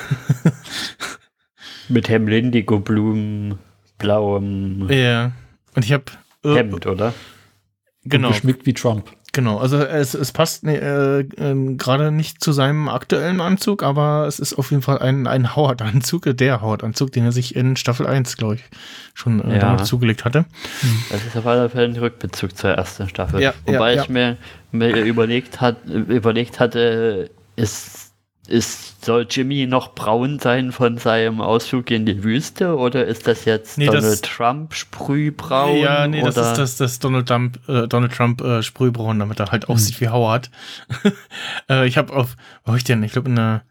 Mit 1.88 2.08
Hemlindigo 2.08 2.80
Blumen, 2.80 3.58
blauem 3.98 4.90
ja. 4.90 5.32
Und 5.74 5.84
ich 5.84 5.92
habe 5.92 6.04
Hemd, 6.44 6.86
oder? 6.86 7.14
genau, 8.04 8.28
Geschmückt 8.28 8.66
wie 8.66 8.74
Trump. 8.74 9.10
Genau. 9.32 9.58
Also 9.58 9.78
es, 9.78 10.14
es 10.14 10.32
passt 10.32 10.64
äh, 10.64 11.20
ähm, 11.20 11.76
gerade 11.78 12.10
nicht 12.10 12.42
zu 12.42 12.52
seinem 12.52 12.88
aktuellen 12.88 13.40
Anzug, 13.40 13.82
aber 13.82 14.26
es 14.26 14.38
ist 14.38 14.54
auf 14.54 14.70
jeden 14.70 14.82
Fall 14.82 14.98
ein, 14.98 15.26
ein 15.26 15.54
Howard-Anzug, 15.56 16.26
äh, 16.26 16.34
der 16.34 16.60
Howard-Anzug, 16.60 17.12
den 17.12 17.24
er 17.24 17.32
sich 17.32 17.54
in 17.56 17.76
Staffel 17.76 18.06
1, 18.06 18.36
glaube 18.36 18.56
ich, 18.56 18.64
schon 19.14 19.40
äh, 19.44 19.54
Ja. 19.54 19.58
damals 19.60 19.88
zugelegt 19.88 20.24
hatte. 20.24 20.44
Das 21.10 21.24
ist 21.24 21.36
auf 21.36 21.46
alle 21.46 21.68
Fälle 21.70 21.86
ein 21.86 21.96
Rückbezug 21.96 22.56
zur 22.56 22.70
ersten 22.70 23.08
Staffel. 23.08 23.40
Ja, 23.40 23.54
Wobei 23.66 23.94
ja, 23.94 24.02
ich 24.02 24.08
mir, 24.08 24.36
mir 24.72 24.96
überlegt, 25.04 25.60
hat, 25.60 25.84
überlegt 25.86 26.60
hatte, 26.60 27.30
ist, 27.56 28.07
ist, 28.48 29.04
soll 29.04 29.26
Jimmy 29.30 29.66
noch 29.66 29.94
braun 29.94 30.38
sein 30.38 30.72
von 30.72 30.98
seinem 30.98 31.40
Ausflug 31.40 31.90
in 31.90 32.06
die 32.06 32.24
Wüste 32.24 32.76
oder 32.76 33.04
ist 33.06 33.26
das 33.26 33.44
jetzt 33.44 33.78
Nee, 33.78 33.86
Donald 33.86 34.04
das- 34.04 34.20
Trump 34.22 34.74
sprühbraun? 34.74 35.76
ja, 35.78 36.06
nee, 36.08 36.20
das 36.22 36.36
oder? 36.36 36.50
ist 36.52 36.58
das, 36.58 36.76
das 36.76 36.98
Donald 36.98 37.28
Trump, 37.28 37.58
äh, 37.68 37.86
Donald 37.86 38.12
Trump 38.12 38.40
äh, 38.40 38.62
Sprühbraun, 38.62 39.18
damit 39.18 39.38
er 39.40 39.50
halt 39.52 39.68
aussieht 39.68 40.00
wie 40.00 40.08
Howard. 40.08 40.50
äh, 41.70 41.86
ich 41.86 41.98
habe 41.98 42.12
auf, 42.14 42.36
wo 42.64 42.74
ich 42.74 42.84
denn? 42.84 43.02
Ich 43.02 43.12
glaube 43.12 43.28
in 43.30 43.38
einer 43.38 43.62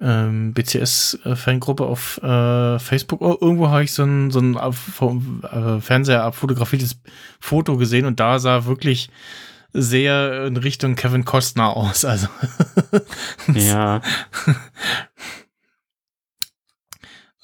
ähm, 0.00 0.52
BCS-Fangruppe 0.52 1.84
auf 1.84 2.22
äh, 2.22 2.78
Facebook, 2.78 3.22
oh, 3.22 3.36
irgendwo 3.40 3.68
habe 3.70 3.84
ich 3.84 3.92
so 3.92 4.04
ein, 4.04 4.30
so 4.30 4.40
ein 4.40 4.58
vom 4.72 5.42
äh, 5.42 5.80
Fernseher 5.80 6.22
abfotografiertes 6.24 7.00
Foto 7.40 7.76
gesehen 7.76 8.04
und 8.06 8.20
da 8.20 8.38
sah 8.38 8.66
wirklich 8.66 9.08
sehr 9.72 10.44
in 10.46 10.56
Richtung 10.56 10.94
Kevin 10.96 11.24
Costner 11.24 11.76
aus. 11.76 12.04
Also 12.04 12.28
Ja, 13.54 14.00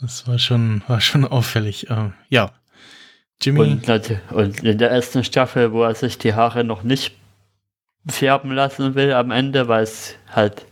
das 0.00 0.26
war 0.26 0.38
schon, 0.38 0.82
war 0.88 1.00
schon 1.00 1.24
auffällig. 1.24 1.88
Äh, 1.90 2.11
ja. 2.28 2.50
Jimmy. 3.40 3.61
und, 3.61 3.88
und 4.30 4.62
in 4.62 4.78
der 4.78 4.90
ersten 4.90 5.24
Staffel, 5.24 5.72
wo 5.72 5.82
er 5.82 5.94
sich 5.96 6.16
die 6.18 6.35
Haare 6.35 6.62
noch 6.64 6.82
nicht 6.85 7.16
färben 8.06 8.52
lassen 8.52 8.94
will 8.94 9.12
am 9.12 9.30
Ende, 9.30 9.66
weil 9.68 9.82
es 9.85 10.14
halt 10.30 10.64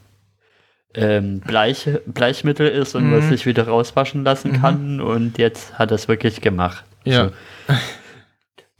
ähm, 0.94 1.40
Bleich, 1.40 1.88
Bleichmittel 2.06 2.68
ist 2.68 2.94
und 2.96 3.04
Mhm. 3.04 3.10
man 3.10 3.28
sich 3.28 3.46
wieder 3.46 3.66
rauswaschen 3.68 4.24
lassen 4.24 4.52
Mhm. 4.52 4.60
kann 4.60 5.00
und 5.00 5.38
jetzt 5.38 5.78
hat 5.78 5.90
er 5.92 5.96
es 5.96 6.08
wirklich 6.08 6.40
gemacht. 6.40 6.84
ja. 7.04 7.30
Also, 7.68 7.80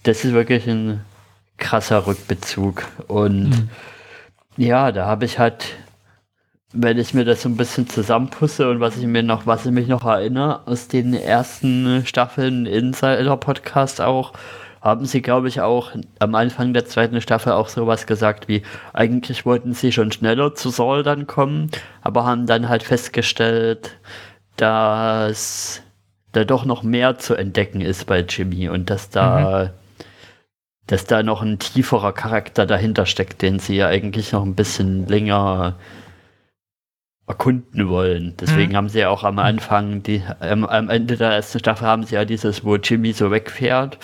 das 0.02 0.24
ist 0.24 0.32
wirklich 0.32 0.66
ein 0.66 1.04
krasser 1.60 2.06
Rückbezug. 2.06 2.82
Und 3.06 3.50
Mhm. 3.50 3.68
ja, 4.56 4.90
da 4.90 5.06
habe 5.06 5.24
ich 5.24 5.38
halt, 5.38 5.66
wenn 6.72 6.98
ich 6.98 7.14
mir 7.14 7.24
das 7.24 7.42
so 7.42 7.48
ein 7.48 7.56
bisschen 7.56 7.88
zusammenpusse 7.88 8.68
und 8.68 8.80
was 8.80 8.96
ich 8.96 9.06
mir 9.06 9.22
noch, 9.22 9.46
was 9.46 9.66
ich 9.66 9.72
mich 9.72 9.86
noch 9.88 10.04
erinnere 10.04 10.60
aus 10.66 10.88
den 10.88 11.14
ersten 11.14 12.04
Staffeln 12.06 12.66
Insider 12.66 13.36
Podcast 13.36 14.00
auch, 14.00 14.32
haben 14.80 15.04
sie, 15.04 15.20
glaube 15.20 15.46
ich, 15.48 15.60
auch 15.60 15.90
am 16.20 16.34
Anfang 16.34 16.72
der 16.72 16.86
zweiten 16.86 17.20
Staffel 17.20 17.52
auch 17.52 17.68
sowas 17.68 18.06
gesagt 18.06 18.48
wie, 18.48 18.62
eigentlich 18.94 19.44
wollten 19.44 19.74
sie 19.74 19.92
schon 19.92 20.10
schneller 20.10 20.54
zu 20.54 20.70
Saul 20.70 21.02
dann 21.02 21.26
kommen, 21.26 21.70
aber 22.00 22.24
haben 22.24 22.46
dann 22.46 22.68
halt 22.70 22.82
festgestellt, 22.82 23.98
dass 24.56 25.82
da 26.32 26.44
doch 26.44 26.64
noch 26.64 26.82
mehr 26.82 27.18
zu 27.18 27.34
entdecken 27.34 27.80
ist 27.80 28.06
bei 28.06 28.20
Jimmy 28.20 28.68
und 28.68 28.88
dass 28.88 29.10
da, 29.10 29.70
dass 30.90 31.04
da 31.04 31.22
noch 31.22 31.40
ein 31.42 31.58
tieferer 31.58 32.12
Charakter 32.12 32.66
dahinter 32.66 33.06
steckt, 33.06 33.42
den 33.42 33.58
sie 33.58 33.76
ja 33.76 33.86
eigentlich 33.86 34.32
noch 34.32 34.44
ein 34.44 34.54
bisschen 34.54 35.06
länger 35.06 35.76
erkunden 37.26 37.88
wollen. 37.88 38.34
Deswegen 38.40 38.72
Mhm. 38.72 38.76
haben 38.76 38.88
sie 38.88 38.98
ja 39.00 39.08
auch 39.10 39.22
am 39.22 39.38
Anfang, 39.38 40.02
die, 40.02 40.22
am, 40.40 40.64
am 40.64 40.90
Ende 40.90 41.16
der 41.16 41.30
ersten 41.30 41.60
Staffel 41.60 41.86
haben 41.86 42.02
sie 42.04 42.16
ja 42.16 42.24
dieses, 42.24 42.64
wo 42.64 42.76
Jimmy 42.76 43.12
so 43.12 43.30
wegfährt. 43.30 43.98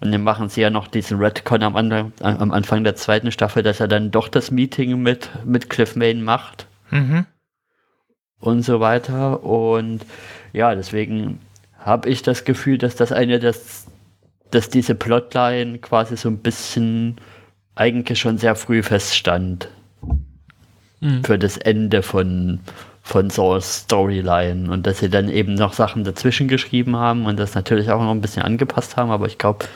Und 0.00 0.10
dann 0.10 0.24
machen 0.24 0.48
sie 0.48 0.62
ja 0.62 0.70
noch 0.70 0.88
diesen 0.88 1.18
Redcon 1.20 1.62
am, 1.62 1.76
Anfang- 1.76 2.12
am 2.20 2.50
Anfang 2.50 2.82
der 2.82 2.96
zweiten 2.96 3.30
Staffel, 3.30 3.62
dass 3.62 3.78
er 3.78 3.86
dann 3.86 4.10
doch 4.10 4.26
das 4.26 4.50
Meeting 4.50 5.00
mit, 5.00 5.30
mit 5.44 5.70
Cliff 5.70 5.94
Main 5.94 6.22
macht 6.24 6.66
Mhm. 6.90 7.24
und 8.40 8.62
so 8.62 8.80
weiter. 8.80 9.44
Und 9.44 10.00
ja, 10.52 10.74
deswegen 10.74 11.38
habe 11.78 12.08
ich 12.08 12.22
das 12.22 12.44
Gefühl, 12.44 12.78
dass 12.78 12.96
das 12.96 13.12
eine, 13.12 13.38
dass, 13.38 13.86
dass 14.52 14.68
diese 14.68 14.94
Plotline 14.94 15.78
quasi 15.78 16.16
so 16.16 16.28
ein 16.28 16.38
bisschen 16.38 17.16
eigentlich 17.74 18.20
schon 18.20 18.38
sehr 18.38 18.54
früh 18.54 18.82
feststand 18.82 19.68
Mhm. 21.02 21.24
für 21.24 21.38
das 21.38 21.56
Ende 21.56 22.02
von, 22.02 22.60
von 23.02 23.28
Sauls 23.28 23.78
Storyline 23.80 24.70
und 24.70 24.86
dass 24.86 25.00
sie 25.00 25.10
dann 25.10 25.28
eben 25.28 25.54
noch 25.54 25.72
Sachen 25.72 26.04
dazwischen 26.04 26.46
geschrieben 26.46 26.96
haben 26.96 27.26
und 27.26 27.38
das 27.38 27.54
natürlich 27.54 27.90
auch 27.90 28.00
noch 28.00 28.12
ein 28.12 28.20
bisschen 28.20 28.44
angepasst 28.44 28.96
haben, 28.96 29.10
aber 29.10 29.26
ich 29.26 29.36
glaube, 29.36 29.66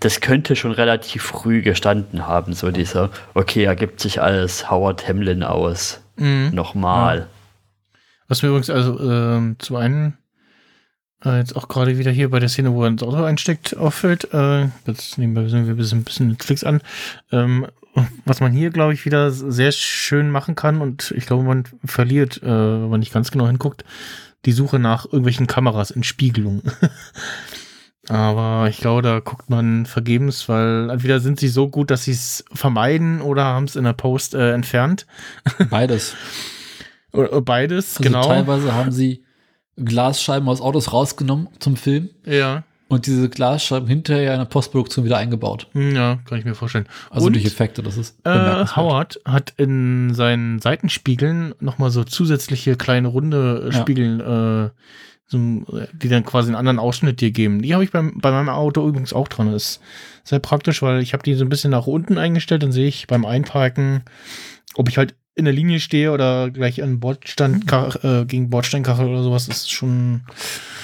das 0.00 0.20
könnte 0.20 0.54
schon 0.54 0.72
relativ 0.72 1.22
früh 1.22 1.62
gestanden 1.62 2.26
haben, 2.26 2.52
so 2.52 2.70
dieser, 2.70 3.10
okay, 3.32 3.64
er 3.64 3.76
gibt 3.76 4.00
sich 4.00 4.20
als 4.20 4.70
Howard 4.70 5.08
Hamlin 5.08 5.42
aus. 5.42 6.02
Mhm. 6.16 6.50
Nochmal. 6.52 7.28
Was 8.28 8.42
mir 8.42 8.50
übrigens 8.50 8.68
also 8.68 9.00
ähm, 9.00 9.56
zum 9.58 9.76
einen 9.76 10.18
äh, 11.24 11.38
jetzt 11.38 11.56
auch 11.56 11.68
gerade 11.68 11.98
wieder 11.98 12.10
hier 12.10 12.30
bei 12.30 12.38
der 12.38 12.48
Szene, 12.48 12.72
wo 12.72 12.82
er 12.82 12.88
ins 12.88 13.02
Auto 13.02 13.22
einsteckt, 13.22 13.76
auffällt. 13.76 14.32
Äh, 14.32 14.68
jetzt 14.86 15.18
nehmen 15.18 15.34
wir 15.34 15.42
ein 15.42 15.76
bisschen, 15.76 15.98
ein 15.98 16.04
bisschen 16.04 16.28
Netflix 16.28 16.64
an. 16.64 16.80
Ähm, 17.30 17.66
was 18.24 18.40
man 18.40 18.52
hier, 18.52 18.70
glaube 18.70 18.94
ich, 18.94 19.04
wieder 19.04 19.30
sehr 19.30 19.70
schön 19.72 20.30
machen 20.30 20.54
kann 20.54 20.80
und 20.80 21.12
ich 21.16 21.26
glaube, 21.26 21.42
man 21.42 21.64
verliert, 21.84 22.42
äh, 22.42 22.46
wenn 22.46 22.88
man 22.88 23.00
nicht 23.00 23.12
ganz 23.12 23.30
genau 23.30 23.46
hinguckt, 23.46 23.84
die 24.46 24.52
Suche 24.52 24.78
nach 24.78 25.04
irgendwelchen 25.04 25.46
Kameras 25.46 25.90
in 25.90 26.02
Spiegelung. 26.02 26.62
Aber 28.08 28.66
ich 28.68 28.78
glaube, 28.78 29.02
da 29.02 29.20
guckt 29.20 29.48
man 29.48 29.86
vergebens, 29.86 30.48
weil 30.48 30.90
entweder 30.90 31.20
sind 31.20 31.38
sie 31.38 31.48
so 31.48 31.68
gut, 31.68 31.90
dass 31.90 32.04
sie 32.04 32.12
es 32.12 32.44
vermeiden 32.52 33.20
oder 33.20 33.44
haben 33.44 33.64
es 33.64 33.76
in 33.76 33.84
der 33.84 33.92
Post 33.92 34.34
äh, 34.34 34.52
entfernt. 34.52 35.06
Beides. 35.70 36.16
Oder 37.12 37.42
beides, 37.42 37.98
Also 37.98 38.04
genau. 38.04 38.26
teilweise 38.26 38.72
haben 38.72 38.90
sie 38.90 39.22
Glasscheiben 39.76 40.48
aus 40.48 40.60
Autos 40.60 40.92
rausgenommen 40.92 41.48
zum 41.58 41.76
Film 41.76 42.10
Ja. 42.26 42.64
und 42.88 43.06
diese 43.06 43.28
Glasscheiben 43.28 43.88
hinterher 43.88 44.32
in 44.34 44.38
der 44.38 44.44
Postproduktion 44.46 45.04
wieder 45.04 45.16
eingebaut. 45.16 45.66
Hm, 45.72 45.94
Ja, 45.94 46.18
kann 46.26 46.38
ich 46.38 46.44
mir 46.44 46.54
vorstellen. 46.54 46.86
Also 47.10 47.26
Und, 47.26 47.34
durch 47.34 47.44
Effekte, 47.46 47.82
das 47.82 47.96
ist 47.96 48.16
Äh. 48.24 48.30
Howard 48.76 49.20
hat 49.24 49.54
in 49.56 50.12
seinen 50.14 50.58
Seitenspiegeln 50.60 51.54
nochmal 51.60 51.90
so 51.90 52.04
zusätzliche 52.04 52.76
kleine 52.76 53.08
runde 53.08 53.68
äh, 53.70 53.74
Ja. 53.74 53.80
Spiegel, 53.80 54.20
äh, 54.20 54.78
so, 55.26 55.38
die 55.38 56.08
dann 56.10 56.26
quasi 56.26 56.48
einen 56.48 56.56
anderen 56.56 56.78
Ausschnitt 56.78 57.22
dir 57.22 57.30
geben. 57.30 57.62
Die 57.62 57.72
habe 57.72 57.82
ich 57.84 57.90
beim, 57.90 58.18
bei 58.20 58.30
meinem 58.30 58.50
Auto 58.50 58.86
übrigens 58.86 59.14
auch 59.14 59.28
dran. 59.28 59.50
Das 59.50 59.62
ist 59.64 59.80
sehr 60.24 60.40
praktisch, 60.40 60.82
weil 60.82 61.00
ich 61.02 61.14
habe 61.14 61.22
die 61.22 61.32
so 61.34 61.44
ein 61.46 61.48
bisschen 61.48 61.70
nach 61.70 61.86
unten 61.86 62.18
eingestellt. 62.18 62.62
Dann 62.62 62.72
sehe 62.72 62.86
ich 62.88 63.06
beim 63.06 63.24
Einparken, 63.24 64.02
ob 64.74 64.90
ich 64.90 64.98
halt 64.98 65.14
in 65.34 65.44
der 65.46 65.54
Linie 65.54 65.80
stehe 65.80 66.12
oder 66.12 66.50
gleich 66.50 66.82
an 66.82 67.00
Bordstand, 67.00 67.64
äh, 68.02 68.24
gegen 68.26 68.50
Bordsteinkachel 68.50 69.06
oder 69.08 69.22
sowas. 69.22 69.48
Ist 69.48 69.70
schon 69.72 70.22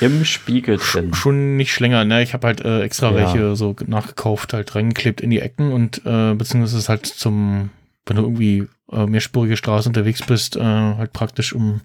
Im 0.01 0.25
Spiegel 0.25 0.77
Sch- 0.77 0.93
drin. 0.93 1.15
schon 1.15 1.57
nicht 1.57 1.79
länger, 1.81 2.05
ne? 2.05 2.23
Ich 2.23 2.33
habe 2.33 2.47
halt 2.47 2.63
äh, 2.65 2.81
extra 2.83 3.11
Ja. 3.11 3.17
welche 3.17 3.57
so 3.57 3.77
nachgekauft, 3.87 4.53
halt 4.55 4.75
reingeklebt 4.75 5.21
in 5.21 5.31
die 5.31 5.41
Ecken 5.41 5.73
und 5.73 6.03
äh, 6.07 6.35
beziehungsweise 6.35 6.79
ist 6.79 6.89
halt 6.89 7.07
zum, 7.07 7.71
wenn 8.07 8.17
du 8.17 8.23
irgendwie 8.23 8.67
äh, 8.91 9.07
mehrspurige 9.07 9.57
Straße 9.57 9.89
unterwegs 9.89 10.23
bist, 10.27 10.57
äh, 10.57 10.61
halt 10.63 11.13
praktisch, 11.13 11.53
um 11.53 11.81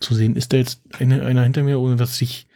zu 0.00 0.14
sehen, 0.14 0.36
ist 0.36 0.52
da 0.52 0.56
jetzt 0.58 0.80
eine, 1.00 1.24
einer 1.26 1.42
hinter 1.42 1.62
mir, 1.64 1.80
ohne 1.80 1.96
dass 1.96 2.20
ich 2.20 2.46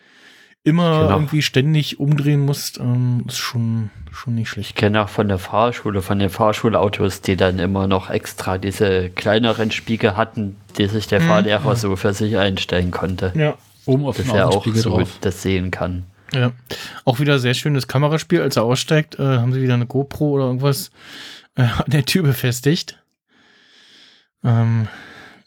immer 0.65 1.01
Genau. 1.03 1.11
irgendwie 1.17 1.43
ständig 1.43 1.99
umdrehen 1.99 2.41
musst, 2.41 2.79
ähm, 2.79 3.25
ist 3.27 3.39
schon, 3.39 3.91
schon 4.13 4.35
nicht 4.37 4.43
Ich 4.45 4.49
schlecht. 4.51 4.77
kenne 4.77 5.03
auch 5.03 5.09
von 5.09 5.27
der 5.29 5.39
Fahrschule, 5.39 6.03
von 6.03 6.19
den 6.19 6.31
Fahrschulautos, 6.31 7.21
die 7.21 7.37
dann 7.37 7.59
immer 7.59 7.87
noch 7.89 8.11
extra 8.11 8.59
diese 8.59 9.11
kleineren 9.11 9.71
Spiegel 9.73 10.17
hatten, 10.17 10.57
die 10.79 10.87
sich 10.87 11.07
der 11.09 11.21
Mhm. 11.21 11.27
Fahrlehrer 11.27 11.75
so 11.77 11.97
für 11.97 12.13
sich 12.15 12.37
einstellen 12.39 12.91
konnte. 12.93 13.33
Ja. 13.35 13.55
Oben 13.87 14.07
auf 14.07 14.17
dem 14.17 14.27
Dass 14.29 14.37
er 14.37 14.49
auch 14.49 14.65
so 14.67 14.91
drauf. 14.99 15.19
das 15.21 15.43
sehen 15.43 15.71
kann. 15.73 16.05
Ja. 16.33 16.53
Auch 17.05 17.19
wieder 17.19 17.39
sehr 17.41 17.55
schönes 17.55 17.89
Kameraspiel. 17.89 18.41
Als 18.41 18.57
er 18.57 18.63
aussteigt, 18.63 19.19
äh, 19.19 19.23
haben 19.39 19.53
sie 19.53 19.61
wieder 19.61 19.75
eine 19.75 19.87
GoPro 19.87 20.31
oder 20.31 20.45
irgendwas 20.45 20.91
äh, 21.57 21.63
an 21.63 21.85
der 21.89 22.05
Tür 22.07 22.23
befestigt. 22.23 22.99
Ähm, 24.45 24.89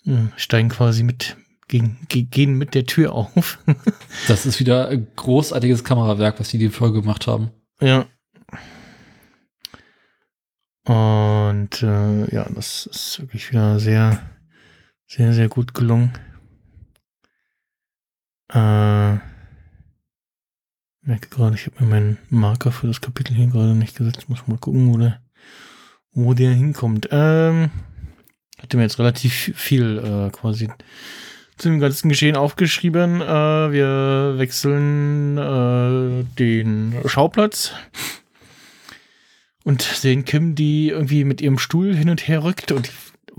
äh, 0.06 0.12
steigen 0.38 0.70
quasi 0.70 1.04
mit, 1.04 1.36
gegen, 1.68 1.98
ge- 2.10 2.24
gehen 2.24 2.58
mit 2.58 2.74
der 2.76 2.86
Tür 2.86 3.14
auf. 3.14 3.60
Das 4.28 4.46
ist 4.46 4.60
wieder 4.60 4.88
ein 4.90 5.08
großartiges 5.16 5.84
Kamerawerk, 5.84 6.40
was 6.40 6.50
die 6.50 6.58
die 6.58 6.70
Folge 6.70 7.02
gemacht 7.02 7.28
haben. 7.28 7.52
ja. 7.82 8.06
Und 10.88 11.82
äh, 11.82 12.32
ja, 12.34 12.48
das 12.54 12.86
ist 12.86 13.20
wirklich 13.20 13.50
wieder 13.50 13.80
sehr, 13.80 14.22
sehr, 15.08 15.34
sehr 15.34 15.50
gut 15.50 15.74
gelungen. 15.74 16.14
Äh, 18.54 19.14
merke 21.02 21.30
gerade, 21.32 21.56
ich 21.56 21.66
habe 21.66 21.84
mir 21.84 21.90
meinen 21.90 22.18
Marker 22.30 22.72
für 22.72 22.86
das 22.86 23.02
Kapitel 23.02 23.34
hier 23.36 23.48
gerade 23.48 23.74
nicht 23.74 23.96
gesetzt. 23.98 24.30
Muss 24.30 24.46
mal 24.48 24.60
gucken, 24.60 24.94
wo 24.94 24.98
der 25.00 25.22
wo 26.12 26.34
der 26.36 26.54
hinkommt. 26.54 27.10
Ähm, 27.12 27.72
hatte 28.60 28.78
mir 28.78 28.84
jetzt 28.84 29.00
relativ 29.00 29.34
viel 29.34 29.98
äh, 29.98 30.30
quasi 30.32 30.70
zu 31.58 31.70
dem 31.70 31.80
ganzen 31.80 32.10
Geschehen 32.10 32.36
aufgeschrieben. 32.36 33.22
Äh, 33.22 33.26
wir 33.72 34.36
wechseln 34.38 35.38
äh, 35.38 36.24
den 36.38 36.96
Schauplatz 37.06 37.72
und 39.64 39.82
sehen 39.82 40.26
Kim, 40.26 40.56
die 40.56 40.90
irgendwie 40.90 41.24
mit 41.24 41.42
ihrem 41.42 41.58
Stuhl 41.58 41.96
hin 41.96 42.10
und 42.10 42.28
her 42.28 42.44
rückt 42.44 42.72
und 42.72 42.92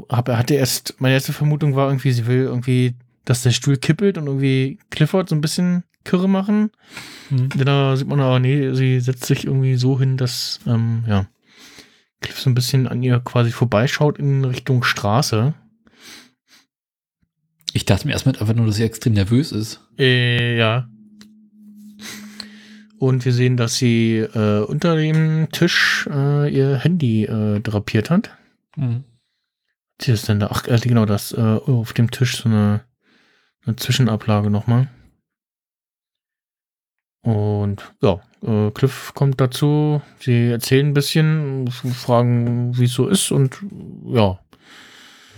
hab, 0.08 0.28
hatte 0.28 0.54
erst, 0.54 0.94
meine 0.98 1.14
erste 1.14 1.32
Vermutung 1.32 1.74
war 1.76 1.88
irgendwie, 1.88 2.12
sie 2.12 2.26
will 2.26 2.42
irgendwie, 2.42 2.94
dass 3.24 3.42
der 3.42 3.52
Stuhl 3.52 3.76
kippelt 3.76 4.18
und 4.18 4.26
irgendwie 4.26 4.78
Clifford 4.90 5.28
so 5.28 5.34
ein 5.34 5.40
bisschen 5.40 5.84
Kürre 6.04 6.28
machen. 6.28 6.70
Mhm. 7.30 7.48
Da 7.64 7.96
sieht 7.96 8.08
man 8.08 8.20
aber, 8.20 8.38
nee, 8.38 8.72
sie 8.74 9.00
setzt 9.00 9.24
sich 9.26 9.44
irgendwie 9.44 9.76
so 9.76 9.98
hin, 9.98 10.16
dass, 10.16 10.60
ähm, 10.66 11.04
ja, 11.06 11.26
Cliff 12.20 12.40
so 12.40 12.50
ein 12.50 12.54
bisschen 12.54 12.88
an 12.88 13.02
ihr 13.02 13.20
quasi 13.20 13.50
vorbeischaut 13.50 14.18
in 14.18 14.44
Richtung 14.44 14.82
Straße. 14.82 15.54
Ich 17.76 17.84
dachte 17.84 18.06
mir 18.06 18.14
erstmal 18.14 18.34
einfach 18.38 18.54
nur, 18.54 18.64
dass 18.64 18.76
sie 18.76 18.84
extrem 18.84 19.12
nervös 19.12 19.52
ist. 19.52 19.82
Äh, 19.98 20.56
ja. 20.56 20.88
Und 22.98 23.26
wir 23.26 23.34
sehen, 23.34 23.58
dass 23.58 23.76
sie 23.76 24.16
äh, 24.16 24.60
unter 24.60 24.96
dem 24.96 25.48
Tisch 25.52 26.08
äh, 26.10 26.50
ihr 26.50 26.78
Handy 26.78 27.24
äh, 27.24 27.60
drapiert 27.60 28.08
hat. 28.08 28.30
Mhm. 28.76 29.04
Was 29.98 30.08
ist 30.08 30.26
denn 30.26 30.40
da? 30.40 30.48
Ach, 30.50 30.66
äh, 30.66 30.78
genau, 30.78 31.04
das 31.04 31.32
äh, 31.32 31.38
auf 31.42 31.92
dem 31.92 32.10
Tisch 32.10 32.38
so 32.38 32.48
eine, 32.48 32.80
eine 33.66 33.76
Zwischenablage 33.76 34.48
nochmal. 34.48 34.88
Und 37.20 37.92
ja, 38.00 38.22
äh, 38.42 38.70
Cliff 38.70 39.12
kommt 39.14 39.38
dazu. 39.38 40.00
Sie 40.18 40.46
erzählen 40.46 40.86
ein 40.86 40.94
bisschen, 40.94 41.68
fragen, 41.70 42.78
wie 42.78 42.84
es 42.84 42.94
so 42.94 43.06
ist 43.06 43.30
und 43.32 43.58
ja. 44.06 44.38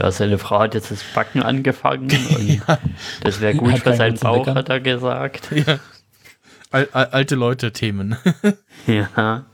Ja, 0.00 0.10
seine 0.12 0.38
Frau 0.38 0.60
hat 0.60 0.74
jetzt 0.74 0.90
das 0.90 1.02
Backen 1.14 1.42
angefangen 1.42 2.02
und 2.36 2.48
ja, 2.48 2.78
das 3.22 3.40
wäre 3.40 3.54
gut 3.54 3.72
Hat 3.72 3.80
für 3.80 3.94
seinen 3.96 4.16
Bauch, 4.18 4.38
Meckern. 4.38 4.56
hat 4.56 4.68
er 4.68 4.80
gesagt. 4.80 5.48
ja. 5.52 5.78
Al 6.70 6.88
al 6.92 7.06
alte 7.06 7.34
Leute-Themen. 7.34 8.16
Ja. 8.86 9.44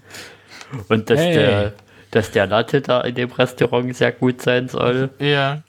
Und 0.88 1.08
dass, 1.10 1.18
Hey. 1.20 1.34
der, 1.34 1.72
dass 2.10 2.30
der 2.32 2.46
Latte 2.46 2.80
da 2.80 3.00
in 3.02 3.14
dem 3.14 3.30
Restaurant 3.32 3.94
sehr 3.96 4.12
gut 4.12 4.42
sein 4.42 4.68
soll. 4.68 5.10
Ja. 5.18 5.62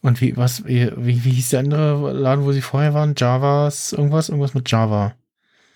Und 0.00 0.20
wie, 0.20 0.36
was, 0.36 0.64
wie, 0.66 0.90
wie 0.96 1.12
hieß 1.30 1.50
der 1.50 1.60
andere 1.60 2.12
Laden, 2.12 2.44
wo 2.44 2.52
sie 2.52 2.60
vorher 2.62 2.94
waren? 2.94 3.14
Javas, 3.16 3.92
irgendwas? 3.92 4.28
Irgendwas 4.28 4.54
mit 4.54 4.70
Java. 4.70 5.14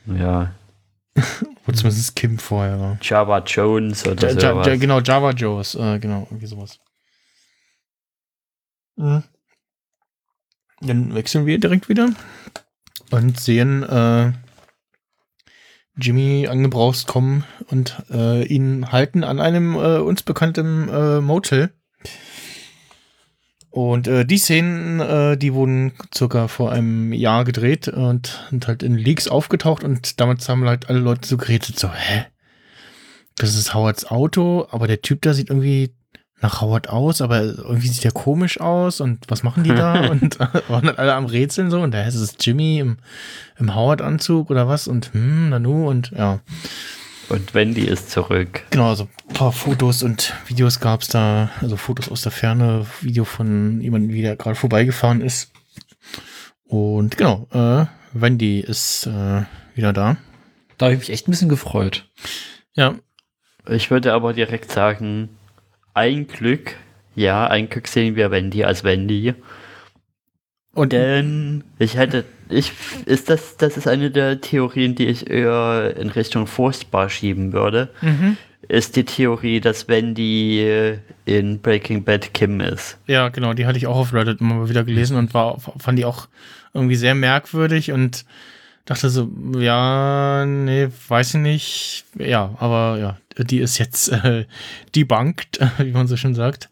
Ja. 0.07 0.52
Wo 1.66 1.72
zumindest 1.72 2.14
Kim 2.16 2.38
vorher 2.38 2.79
war. 2.81 2.98
Java 3.02 3.38
Jones 3.40 4.07
oder 4.07 4.33
Ja, 4.33 4.52
sowas. 4.52 4.66
ja, 4.68 4.76
genau, 4.76 5.00
Java 5.00 5.31
Joes, 5.33 5.74
äh, 5.74 5.98
genau, 5.98 6.22
irgendwie 6.31 6.46
sowas. 6.46 6.79
Mhm. 8.96 9.24
Dann 10.81 11.14
wechseln 11.14 11.46
wir 11.46 11.59
direkt 11.59 11.88
wieder 11.88 12.11
und 13.11 13.40
sehen 13.40 13.83
äh, 13.83 14.33
Jimmy 15.98 16.46
angebraust 16.48 17.07
kommen 17.07 17.44
und 17.68 17.96
äh, 18.11 18.44
ihn 18.44 18.92
halten 18.92 19.24
an 19.24 19.40
einem 19.40 19.74
äh, 19.74 19.98
uns 19.98 20.22
bekannten 20.22 20.88
äh, 20.88 21.20
Motel. 21.20 21.72
Und 23.77 24.09
äh, 24.09 24.25
die 24.25 24.39
Szenen, 24.39 25.01
äh, 25.01 25.37
die 25.37 25.53
wurden 25.53 25.93
circa 26.15 26.49
vor 26.49 26.73
einem 26.73 27.12
Jahr 27.12 27.45
gedreht 27.45 27.89
und 27.89 28.43
sind 28.49 28.67
halt 28.69 28.83
in 28.83 28.95
Leaks 28.97 29.29
aufgetaucht 29.29 29.85
und 29.85 30.19
damals 30.19 30.49
haben 30.49 30.65
halt 30.65 30.89
alle 30.89 31.01
Leute 31.01 31.29
so 31.29 31.37
geredet, 31.37 31.79
so, 31.79 31.93
hä? 31.93 32.25
Das 33.37 33.55
ist 33.55 33.75
Howards 33.75 34.11
Auto, 34.11 34.67
aber 34.71 34.87
der 34.87 35.03
Typ 35.03 35.21
da 35.21 35.35
sieht 35.35 35.51
irgendwie 35.51 35.95
nach 36.41 36.62
Howard 36.62 36.89
aus, 36.89 37.21
aber 37.21 37.43
irgendwie 37.43 37.89
sieht 37.89 38.07
er 38.07 38.12
komisch 38.12 38.62
aus 38.62 39.03
und 39.03 39.27
was 39.29 39.43
machen 39.43 39.62
die 39.62 39.75
da? 39.75 40.07
und 40.11 40.41
äh, 40.41 40.47
waren 40.69 40.87
dann 40.87 40.97
alle 40.97 41.12
am 41.12 41.27
Rätseln 41.27 41.71
so 41.71 41.83
und 41.83 41.93
da 41.93 42.03
ist 42.05 42.15
es 42.15 42.35
Jimmy 42.41 42.79
im, 42.79 42.97
im 43.59 43.75
Howard-Anzug 43.75 44.49
oder 44.49 44.69
was 44.69 44.89
und 44.89 45.12
hm, 45.12 45.51
Nanu 45.51 45.87
und 45.87 46.12
ja. 46.12 46.41
Und 47.29 47.55
Wendy 47.55 47.83
ist 47.83 48.11
zurück. 48.11 48.62
Genau, 48.71 48.89
also 48.89 49.09
ein 49.29 49.35
paar 49.35 49.53
Fotos 49.53 50.03
und 50.03 50.33
Videos 50.47 50.79
gab 50.79 51.03
es 51.03 51.09
da, 51.09 51.51
also 51.61 51.77
Fotos 51.77 52.09
aus 52.09 52.23
der 52.23 52.31
Ferne, 52.33 52.87
Video 53.01 53.25
von 53.25 53.81
jemandem, 53.81 54.12
wie 54.12 54.23
der 54.23 54.37
gerade 54.37 54.55
vorbeigefahren 54.55 55.21
ist. 55.21 55.51
Und 56.65 57.17
genau, 57.17 57.49
äh, 57.53 57.87
Wendy 58.12 58.61
ist 58.61 59.07
äh, 59.07 59.43
wieder 59.75 59.93
da. 59.93 60.17
Da 60.79 60.87
habe 60.87 60.95
ich 60.95 61.01
mich 61.01 61.11
echt 61.11 61.27
ein 61.27 61.33
bisschen 61.33 61.49
gefreut. 61.49 62.09
Ja, 62.75 62.95
Ich 63.69 63.91
würde 63.91 64.12
aber 64.12 64.33
direkt 64.33 64.71
sagen, 64.71 65.31
ein 65.95 66.29
Glück, 66.29 66.77
ja, 67.17 67.47
ein 67.49 67.69
Glück 67.69 67.89
sehen 67.89 68.15
wir 68.15 68.31
Wendy 68.31 68.62
als 68.65 68.85
Wendy. 68.85 69.35
und 70.75 70.93
Denn 70.93 71.65
ich 71.79 71.97
hätte, 71.97 72.25
ich, 72.49 72.73
ist 73.07 73.31
das, 73.31 73.57
das 73.57 73.77
ist 73.77 73.89
eine 73.89 74.11
der 74.11 74.41
Theorien, 74.41 74.95
die 74.95 75.07
ich 75.07 75.29
eher 75.31 75.95
in 75.97 76.11
Richtung 76.11 76.47
furchtbar 76.47 77.09
schieben 77.09 77.53
würde, 77.53 77.91
mhm. 78.01 78.37
ist 78.69 78.97
die 78.97 79.05
Theorie, 79.05 79.61
dass 79.61 79.89
Wendy 79.89 80.99
in 81.25 81.61
Breaking 81.61 82.05
Bad 82.05 82.33
Kim 82.35 82.61
ist. 82.61 82.99
Ja, 83.07 83.29
genau, 83.29 83.53
die 83.53 83.67
hatte 83.67 83.79
ich 83.79 83.87
auch 83.87 83.97
auf 83.97 84.13
Reddit 84.13 84.41
immer 84.41 84.55
mal 84.55 84.69
wieder 84.69 84.85
gelesen 84.85 85.17
und 85.17 85.35
war, 85.35 85.59
fand 85.79 85.99
die 85.99 86.05
auch 86.05 86.29
irgendwie 86.73 86.97
sehr 86.97 87.15
merkwürdig 87.15 87.93
und 87.93 88.25
dachte 88.85 89.11
so, 89.11 89.29
ja, 89.59 90.47
nee, 90.47 90.89
weiß 91.09 91.35
ich 91.35 91.41
nicht. 91.41 92.05
Ja, 92.19 92.55
aber 92.59 92.99
ja, 92.99 93.19
die 93.45 93.59
ist 93.59 93.79
jetzt 93.79 94.11
äh, 94.13 94.47
debunked, 94.95 95.59
wie 95.79 95.93
man 95.93 96.07
so 96.07 96.17
schön 96.17 96.35
sagt. 96.35 96.71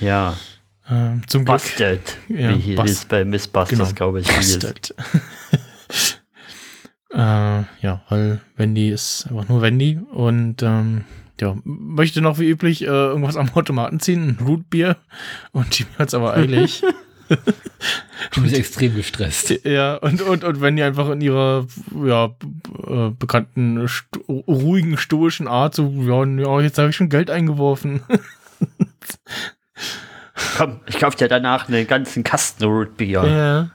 Ja, 0.00 0.36
Ähm, 0.90 1.22
zum 1.26 1.44
Glück. 1.44 1.58
Busted, 1.58 2.16
Ja, 2.28 2.50
wie 2.50 2.60
hieß 2.60 2.76
Bust- 2.76 2.88
es 2.92 3.04
bei 3.04 3.24
Miss 3.24 3.46
Busters, 3.48 3.78
Genau, 3.78 3.90
glaube 3.92 4.20
ich. 4.20 4.26
Busted. 4.26 4.94
äh, 7.14 7.16
ja, 7.16 8.02
weil 8.08 8.40
Wendy 8.56 8.90
ist 8.90 9.26
einfach 9.30 9.48
nur 9.48 9.62
Wendy 9.62 9.98
und 10.12 10.62
ähm, 10.62 11.04
ja, 11.40 11.56
möchte 11.64 12.20
noch 12.20 12.38
wie 12.38 12.48
üblich 12.48 12.82
äh, 12.82 12.86
irgendwas 12.86 13.36
am 13.36 13.50
Automaten 13.54 14.00
ziehen, 14.00 14.36
ein 14.40 14.44
Rootbier 14.46 14.96
und 15.52 15.78
Jimmy 15.78 15.90
hat's 15.98 16.14
aber 16.14 16.34
eilig. 16.36 16.82
Ich 18.32 18.42
bin 18.42 18.52
extrem 18.52 18.94
gestresst. 18.94 19.54
Ja, 19.64 19.96
und, 19.96 20.20
und, 20.20 20.44
und 20.44 20.60
wenn 20.60 20.76
die 20.76 20.82
einfach 20.82 21.08
in 21.10 21.20
ihrer 21.20 21.66
ja, 22.04 22.26
äh, 22.86 23.10
bekannten 23.18 23.88
sto 23.88 24.18
ruhigen, 24.46 24.98
stoischen 24.98 25.48
Art 25.48 25.74
so, 25.74 25.88
ja, 26.00 26.24
ja 26.24 26.60
jetzt 26.60 26.78
habe 26.78 26.90
ich 26.90 26.96
schon 26.96 27.08
Geld 27.08 27.30
eingeworfen. 27.30 28.02
Komm, 30.56 30.80
ich 30.86 30.98
kaufe 30.98 31.16
dir 31.16 31.28
danach 31.28 31.68
einen 31.68 31.86
ganzen 31.86 32.22
Kasten 32.24 32.64
Rootbier. 32.64 33.24
ja. 33.24 33.70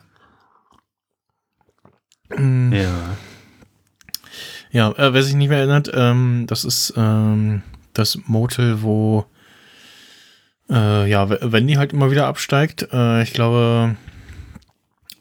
Mm, 2.38 2.73
Ja. 2.73 2.91
Ja, 4.71 4.91
äh, 4.91 5.13
wer 5.13 5.23
sich 5.23 5.34
nicht 5.34 5.47
mehr 5.49 5.60
erinnert, 5.60 5.89
ähm, 5.93 6.43
das 6.47 6.65
ist 6.65 6.93
ähm, 6.97 7.63
das 7.93 8.17
Motel, 8.25 8.82
wo 8.82 9.25
äh, 10.69 11.10
ja, 11.10 11.30
Wendy 11.30 11.75
halt 11.75 11.93
immer 11.93 12.12
wieder 12.12 12.27
absteigt. 12.27 12.89
Äh, 12.91 13.23
ich 13.23 13.32
glaube, 13.32 13.95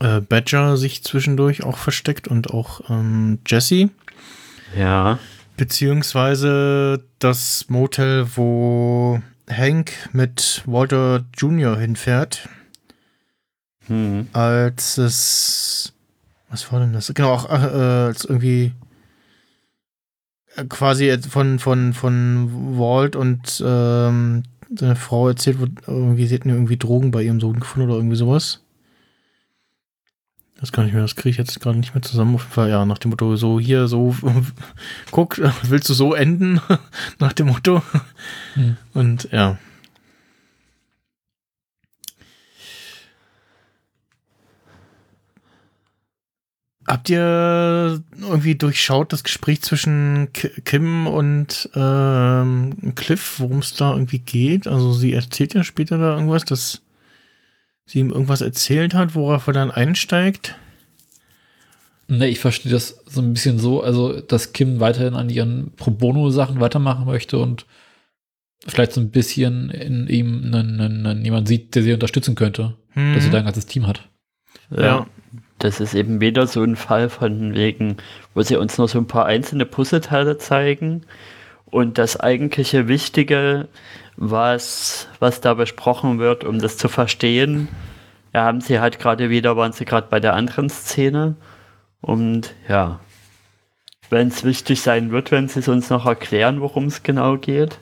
äh, 0.01 0.21
Badger 0.21 0.77
sich 0.77 1.05
zwischendurch 1.05 1.63
auch 1.63 1.79
versteckt 1.79 2.27
und 2.27 2.51
auch 2.51 2.91
ähm, 2.91 3.39
Jesse. 3.47 3.91
Ja. 4.77 5.21
Beziehungsweise 5.57 7.05
das 7.21 7.67
Motel, 7.69 8.27
wo 8.35 9.23
Hank 9.51 9.93
mit 10.13 10.63
Walter 10.67 11.25
Jr. 11.37 11.77
hinfährt, 11.79 12.49
Hm. 13.87 14.27
als 14.33 14.99
es. 14.99 15.93
Was 16.49 16.73
war 16.73 16.81
denn 16.81 16.93
das? 16.93 17.13
Genau, 17.15 17.33
auch 17.33 17.49
äh, 17.49 17.53
als 17.53 18.25
irgendwie 18.25 18.73
äh, 20.57 20.65
quasi 20.65 21.17
von, 21.29 21.59
von, 21.59 21.93
von 21.93 22.79
Walt 22.79 23.17
und 23.17 23.63
ähm, 23.65 24.43
seine 24.75 24.97
Frau 24.97 25.29
erzählt 25.29 25.61
wird, 25.61 25.71
irgendwie, 25.87 26.27
sie 26.27 26.35
hätten 26.35 26.49
irgendwie 26.51 26.77
Drogen 26.77 27.11
bei 27.11 27.23
ihrem 27.23 27.41
Sohn 27.41 27.61
gefunden 27.61 27.89
oder 27.89 27.99
irgendwie 27.99 28.17
sowas. 28.17 28.63
Das 30.59 30.73
kann 30.73 30.87
ich 30.87 30.95
mir, 30.95 31.01
das 31.03 31.17
kriege 31.17 31.31
ich 31.31 31.37
jetzt 31.37 31.61
gerade 31.61 31.79
nicht 31.79 31.95
mehr 31.95 32.03
zusammen. 32.03 32.35
Auf 32.35 32.43
jeden 32.43 32.53
Fall, 32.55 32.71
ja, 32.71 32.87
nach 32.87 32.99
dem 32.99 33.11
Motto, 33.11 33.37
so 33.37 33.61
hier, 33.61 33.89
so, 33.89 34.17
guck, 35.11 35.39
willst 35.63 35.89
du 35.89 35.95
so 35.95 36.15
enden? 36.15 36.61
nach 37.19 37.33
dem 37.35 37.49
Motto. 37.49 37.83
Hm. 38.55 38.77
Und 38.95 39.29
ja. 39.33 39.59
Habt 46.87 47.11
ihr 47.11 48.01
irgendwie 48.21 48.55
durchschaut 48.55 49.13
das 49.13 49.25
Gespräch 49.25 49.61
zwischen 49.63 50.29
Ki- 50.33 50.51
Kim 50.65 51.09
und 51.09 51.69
ähm, 51.75 52.93
Cliff, 52.95 53.41
worum 53.41 53.59
es 53.59 53.75
da 53.75 53.93
irgendwie 53.93 54.21
geht? 54.21 54.69
Also 54.69 54.93
sie 54.93 55.13
erzählt 55.13 55.55
ja 55.55 55.65
später 55.65 55.99
da 55.99 56.15
irgendwas, 56.15 56.45
dass 56.45 56.83
sie 57.87 58.01
ihm 58.01 58.11
irgendwas 58.11 58.41
erzählt 58.41 58.95
hat, 58.95 59.15
worauf 59.15 59.47
er 59.47 59.53
dann 59.53 59.71
einsteigt. 59.71 60.57
Ne, 62.09 62.29
ich 62.29 62.39
verstehe 62.39 62.71
das 62.71 63.03
so 63.07 63.21
ein 63.21 63.33
bisschen 63.33 63.59
so, 63.59 63.83
also 63.83 64.21
dass 64.21 64.53
Kim 64.53 64.79
weiterhin 64.79 65.15
an 65.15 65.29
ihren 65.29 65.73
Pro 65.75 65.91
Bono-Sachen 65.91 66.61
weitermachen 66.61 67.07
möchte 67.07 67.39
und 67.39 67.67
vielleicht 68.67 68.93
so 68.93 69.01
ein 69.01 69.11
bisschen 69.11 69.71
in 69.71 70.07
ihm 70.09 70.53
einen, 70.53 70.81
einen, 70.81 71.07
einen, 71.07 71.25
jemand 71.25 71.49
sieht, 71.49 71.75
der 71.75 71.83
sie 71.83 71.93
unterstützen 71.93 72.35
könnte, 72.35 72.77
Hm. 72.97 73.15
dass 73.15 73.25
sie 73.25 73.31
da 73.31 73.39
ein 73.39 73.45
ganzes 73.45 73.67
Team 73.67 73.87
hat. 73.87 74.09
Ja. 74.71 75.07
Das 75.59 75.81
ist 75.81 75.95
eben 75.95 76.21
wieder 76.21 76.47
so 76.47 76.63
ein 76.63 76.77
Fall 76.77 77.09
von 77.09 77.55
wegen, 77.55 77.97
wo 78.35 78.43
sie 78.43 78.57
uns 78.57 78.79
nur 78.79 78.89
so 78.89 78.99
ein 78.99 79.07
paar 79.07 79.27
einzelne 79.27 79.65
Puzzleteile 79.65 80.39
zeigen 80.39 81.03
und 81.67 81.99
das 81.99 82.19
eigentliche 82.19 82.89
Wichtige, 82.89 83.69
was, 84.17 85.09
was 85.19 85.41
da 85.41 85.55
besprochen 85.55 86.19
wird, 86.19 86.45
um 86.45 86.59
das 86.59 86.77
zu 86.77 86.89
verstehen, 86.89 87.69
ja, 88.33 88.45
haben 88.45 88.61
sie 88.61 88.81
halt 88.81 88.99
gerade 88.99 89.31
wieder, 89.31 89.57
waren 89.57 89.73
sie 89.73 89.85
gerade 89.85 90.09
bei 90.11 90.21
der 90.21 90.35
anderen 90.35 90.69
Szene 90.69 91.37
und 92.01 92.55
ja, 92.69 93.01
wenn 94.11 94.29
es 94.29 94.45
wichtig 94.45 94.81
sein 94.81 95.11
wird, 95.11 95.31
wenn 95.31 95.49
sie 95.49 95.61
es 95.61 95.69
uns 95.69 95.91
noch 95.91 96.07
erklären, 96.07 96.61
worum 96.61 96.85
es 96.87 97.03
genau 97.03 97.37
geht. 97.39 97.79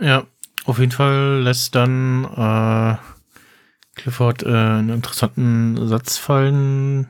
Ja, 0.00 0.24
auf 0.64 0.78
jeden 0.78 0.92
Fall 0.92 1.40
lässt 1.42 1.74
dann 1.74 2.24
äh, 2.24 2.96
Clifford 3.94 4.42
äh, 4.42 4.48
einen 4.48 4.90
interessanten 4.90 5.88
Satz 5.88 6.16
fallen, 6.16 7.08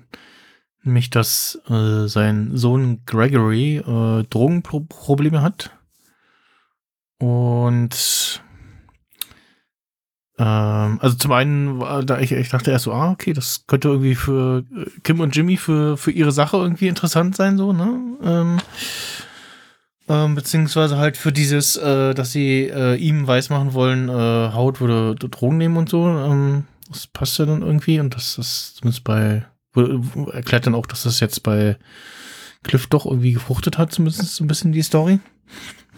nämlich 0.83 1.11
dass 1.11 1.61
äh, 1.69 2.07
sein 2.07 2.57
Sohn 2.57 3.05
Gregory 3.07 3.77
äh, 3.77 4.25
Drogenprobleme 4.25 5.43
hat. 5.43 5.71
Und 7.21 8.43
ähm, 10.39 10.99
also 11.03 11.17
zum 11.17 11.33
einen, 11.33 11.81
war 11.81 12.03
da 12.03 12.19
ich, 12.19 12.33
ich 12.33 12.49
dachte 12.49 12.71
erst 12.71 12.87
so, 12.87 12.93
ah, 12.93 13.11
okay, 13.11 13.35
das 13.35 13.67
könnte 13.67 13.89
irgendwie 13.89 14.15
für 14.15 14.65
äh, 14.75 14.87
Kim 15.05 15.21
und 15.21 15.37
Jimmy 15.37 15.59
für, 15.59 15.99
für 15.99 16.11
ihre 16.11 16.33
Sache 16.33 16.57
irgendwie 16.57 16.89
interessant 16.89 17.37
sein, 17.37 17.59
so, 17.59 17.75
ne? 17.75 18.01
Ähm, 18.23 18.59
ähm, 20.09 20.35
beziehungsweise 20.35 20.97
halt 20.97 21.19
für 21.19 21.31
dieses, 21.31 21.77
äh, 21.77 22.15
dass 22.15 22.33
sie 22.33 22.65
äh, 22.65 22.97
ihm 22.97 23.27
weismachen 23.27 23.75
wollen, 23.75 24.09
äh, 24.09 24.53
Haut 24.55 24.81
würde 24.81 25.15
Drogen 25.15 25.59
nehmen 25.59 25.77
und 25.77 25.91
so. 25.91 26.09
Ähm, 26.09 26.65
das 26.89 27.07
passt 27.07 27.39
ja 27.39 27.45
dann 27.45 27.61
irgendwie 27.61 28.01
und 28.01 28.15
das 28.15 28.39
ist 28.39 28.77
zumindest 28.77 29.05
bei, 29.05 29.45
erklärt 30.33 30.67
dann 30.67 30.75
auch, 30.75 30.87
dass 30.87 31.03
das 31.03 31.21
jetzt 31.21 31.43
bei 31.43 31.77
Cliff 32.65 32.87
doch 32.87 33.05
irgendwie 33.05 33.33
gefruchtet 33.35 33.77
hat, 33.77 33.93
zumindest 33.93 34.35
so 34.35 34.43
ein 34.43 34.49
bisschen 34.49 34.73
die 34.73 34.83
Story. 34.83 35.21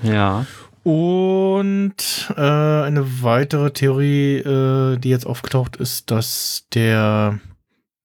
Ja. 0.03 0.47
Und 0.85 2.33
äh, 2.37 2.41
eine 2.41 3.23
weitere 3.23 3.71
Theorie, 3.73 4.39
äh, 4.39 4.97
die 4.99 5.11
jetzt 5.11 5.27
aufgetaucht 5.27 5.77
ist, 5.77 6.11
dass 6.11 6.67
der 6.75 7.39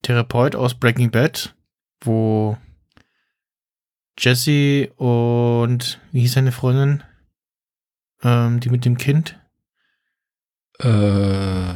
Therapeut 0.03 0.55
aus 0.55 0.75
Breaking 0.75 1.09
Bad, 1.09 1.55
wo 2.01 2.57
Jesse 4.19 4.89
und 4.97 5.99
wie 6.11 6.21
hieß 6.21 6.33
seine 6.33 6.51
Freundin, 6.51 7.03
ähm, 8.23 8.59
die 8.59 8.69
mit 8.69 8.85
dem 8.85 8.97
Kind, 8.97 9.39
Äh, 10.79 11.73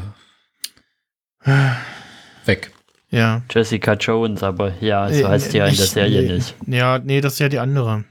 weg. 2.45 2.71
ja, 3.09 3.41
Jessica 3.49 3.93
Jones, 3.93 4.43
aber 4.43 4.73
ja, 4.79 5.09
so 5.09 5.23
Äh, 5.23 5.25
heißt 5.27 5.53
die 5.53 5.57
ja 5.57 5.65
in 5.65 5.75
der 5.75 5.85
Serie 5.87 6.21
nee. 6.21 6.33
nicht. 6.35 6.55
ja, 6.67 6.99
nee, 6.99 7.21
das 7.21 7.33
ist 7.33 7.39
ja 7.39 7.49
die 7.49 7.57
andere. 7.59 8.03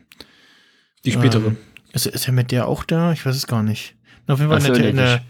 Die 1.04 1.12
spätere. 1.12 1.46
Ähm, 1.48 1.56
ist, 1.92 2.06
ist 2.06 2.26
er 2.26 2.32
mit 2.32 2.50
der 2.52 2.68
auch 2.68 2.84
da? 2.84 3.12
Ich 3.12 3.24
weiß 3.26 3.36
es 3.36 3.46
gar 3.46 3.62
nicht. 3.62 3.94
Auf 4.26 4.38
jeden 4.40 4.50
Fall 4.50 4.64
in, 4.64 4.74
der, 4.74 4.88
in, 4.90 4.96
der, 4.96 5.20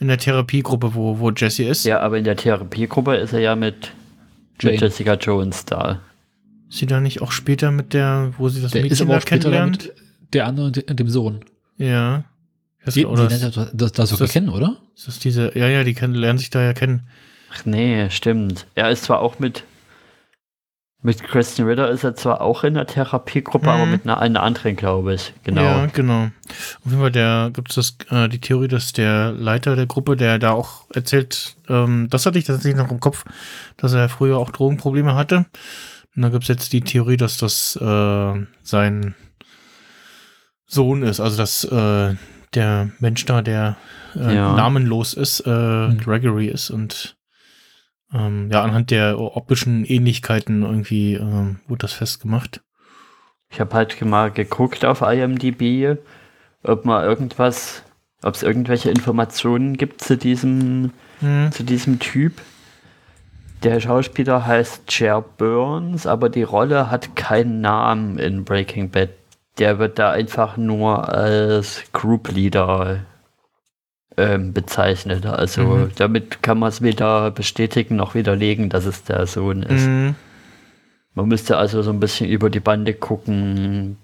in 0.00 0.08
der 0.08 0.18
Therapiegruppe, 0.18 0.94
wo, 0.94 1.18
wo 1.18 1.30
Jesse 1.30 1.64
ist. 1.64 1.84
Ja, 1.84 2.00
aber 2.00 2.18
in 2.18 2.24
der 2.24 2.36
Therapiegruppe 2.36 3.16
ist 3.16 3.32
er 3.32 3.40
ja 3.40 3.56
mit, 3.56 3.92
Jane. 4.60 4.72
mit 4.74 4.80
Jessica 4.82 5.14
Jones 5.14 5.64
da. 5.64 6.00
Ist 6.68 6.78
sie 6.78 6.86
da 6.86 7.00
nicht 7.00 7.22
auch 7.22 7.32
später 7.32 7.70
mit 7.70 7.94
der, 7.94 8.32
wo 8.38 8.48
sie 8.48 8.60
das 8.62 8.72
Der 8.72 8.84
ist 8.84 8.90
Mädchen 8.90 9.08
da 9.08 9.16
auch 9.18 9.24
kennenlernt? 9.24 9.84
mit 9.86 9.94
der 10.34 10.46
andere 10.46 10.66
und 10.66 11.00
dem 11.00 11.08
Sohn. 11.08 11.40
Ja. 11.78 12.24
Ist, 12.84 12.96
Die, 12.96 13.04
oder 13.06 13.26
die 13.28 13.38
das, 13.74 13.92
das 13.92 14.10
sogar 14.10 14.26
das- 14.26 14.32
kennen, 14.32 14.48
oder? 14.50 14.76
ist 14.96 15.08
das 15.08 15.18
diese, 15.18 15.56
ja, 15.58 15.68
ja, 15.68 15.84
die 15.84 15.94
kennen, 15.94 16.14
lernen 16.14 16.38
sich 16.38 16.50
da 16.50 16.62
ja 16.62 16.72
kennen. 16.74 17.02
Ach 17.52 17.64
nee, 17.64 18.08
stimmt. 18.10 18.66
Er 18.74 18.90
ist 18.90 19.04
zwar 19.04 19.20
auch 19.20 19.38
mit 19.38 19.64
mit 21.02 21.22
Kristen 21.22 21.64
Ritter 21.66 21.88
ist 21.90 22.04
er 22.04 22.14
zwar 22.14 22.40
auch 22.42 22.62
in 22.62 22.74
der 22.74 22.86
Therapiegruppe, 22.86 23.66
Mhm. 23.66 23.72
aber 23.72 23.86
mit 23.86 24.04
einer, 24.04 24.18
einer 24.18 24.42
anderen, 24.42 24.76
glaube 24.76 25.14
ich. 25.14 25.32
Genau. 25.44 25.62
Ja, 25.62 25.86
genau. 25.86 26.24
Auf 26.24 26.78
jeden 26.84 27.00
Fall, 27.00 27.10
der 27.12 27.50
gibt 27.52 27.76
es 27.76 27.96
äh, 28.10 28.28
die 28.28 28.40
Theorie, 28.40 28.68
dass 28.68 28.92
der 28.92 29.32
Leiter 29.32 29.76
der 29.76 29.86
Gruppe, 29.86 30.16
der 30.16 30.38
da 30.38 30.50
auch 30.52 30.84
erzählt, 30.92 31.56
ähm, 31.68 32.08
das 32.10 32.26
hatte 32.26 32.38
ich 32.38 32.44
tatsächlich 32.44 32.76
noch 32.82 32.90
im 32.90 33.00
Kopf, 33.00 33.24
dass 33.78 33.94
er 33.94 34.08
früher 34.10 34.36
auch 34.38 34.50
Drogenprobleme 34.50 35.14
hatte. 35.14 35.46
Und 36.16 36.22
da 36.22 36.28
gibt 36.28 36.42
es 36.44 36.48
jetzt 36.48 36.72
die 36.72 36.80
Theorie, 36.82 37.16
dass 37.16 37.38
das 37.38 37.76
äh, 37.76 38.46
sein 38.62 39.14
Sohn 40.66 41.02
ist, 41.02 41.20
also 41.20 41.36
dass 41.36 41.64
äh, 41.64 42.14
der 42.54 42.90
Mensch 42.98 43.24
da, 43.24 43.42
der 43.42 43.76
äh, 44.16 44.34
Ja. 44.34 44.54
namenlos 44.54 45.14
ist, 45.14 45.40
äh, 45.40 45.94
Gregory 45.94 46.46
ist 46.48 46.70
und 46.70 47.16
ähm, 48.12 48.50
ja, 48.52 48.62
anhand 48.62 48.90
der 48.90 49.18
optischen 49.18 49.84
Ähnlichkeiten 49.84 50.62
irgendwie 50.62 51.14
ähm, 51.14 51.60
wurde 51.68 51.82
das 51.82 51.92
festgemacht. 51.92 52.60
Ich 53.50 53.60
habe 53.60 53.74
halt 53.74 54.00
mal 54.02 54.30
geguckt 54.30 54.84
auf 54.84 55.02
IMDb, 55.02 55.98
ob 56.62 56.84
mal 56.84 57.04
irgendwas, 57.04 57.82
ob 58.22 58.34
es 58.34 58.42
irgendwelche 58.42 58.90
Informationen 58.90 59.76
gibt 59.76 60.02
zu 60.02 60.16
diesem, 60.16 60.92
Hm. 61.20 61.50
zu 61.52 61.64
diesem 61.64 61.98
Typ. 61.98 62.40
Der 63.62 63.80
Schauspieler 63.80 64.46
heißt 64.46 64.90
Cher 64.90 65.20
Burns, 65.20 66.06
aber 66.06 66.30
die 66.30 66.44
Rolle 66.44 66.90
hat 66.90 67.14
keinen 67.14 67.60
Namen 67.60 68.18
in 68.18 68.44
Breaking 68.44 68.90
Bad. 68.90 69.10
Der 69.58 69.78
wird 69.78 69.98
da 69.98 70.12
einfach 70.12 70.56
nur 70.56 71.08
als 71.12 71.82
Group 71.92 72.30
Leader 72.30 73.00
ähm, 74.20 74.52
bezeichnet. 74.52 75.24
Also 75.26 75.62
Mhm. 75.62 75.90
damit 75.96 76.42
kann 76.42 76.58
man 76.58 76.68
es 76.68 76.82
weder 76.82 77.30
bestätigen 77.30 77.96
noch 77.96 78.14
widerlegen, 78.14 78.68
dass 78.68 78.84
es 78.84 79.02
der 79.04 79.26
Sohn 79.26 79.62
ist. 79.62 79.86
Mhm. 79.86 80.14
Man 81.14 81.26
müsste 81.28 81.56
also 81.56 81.82
so 81.82 81.90
ein 81.90 82.00
bisschen 82.00 82.28
über 82.28 82.50
die 82.50 82.60
Bande 82.60 82.94
gucken, 82.94 83.96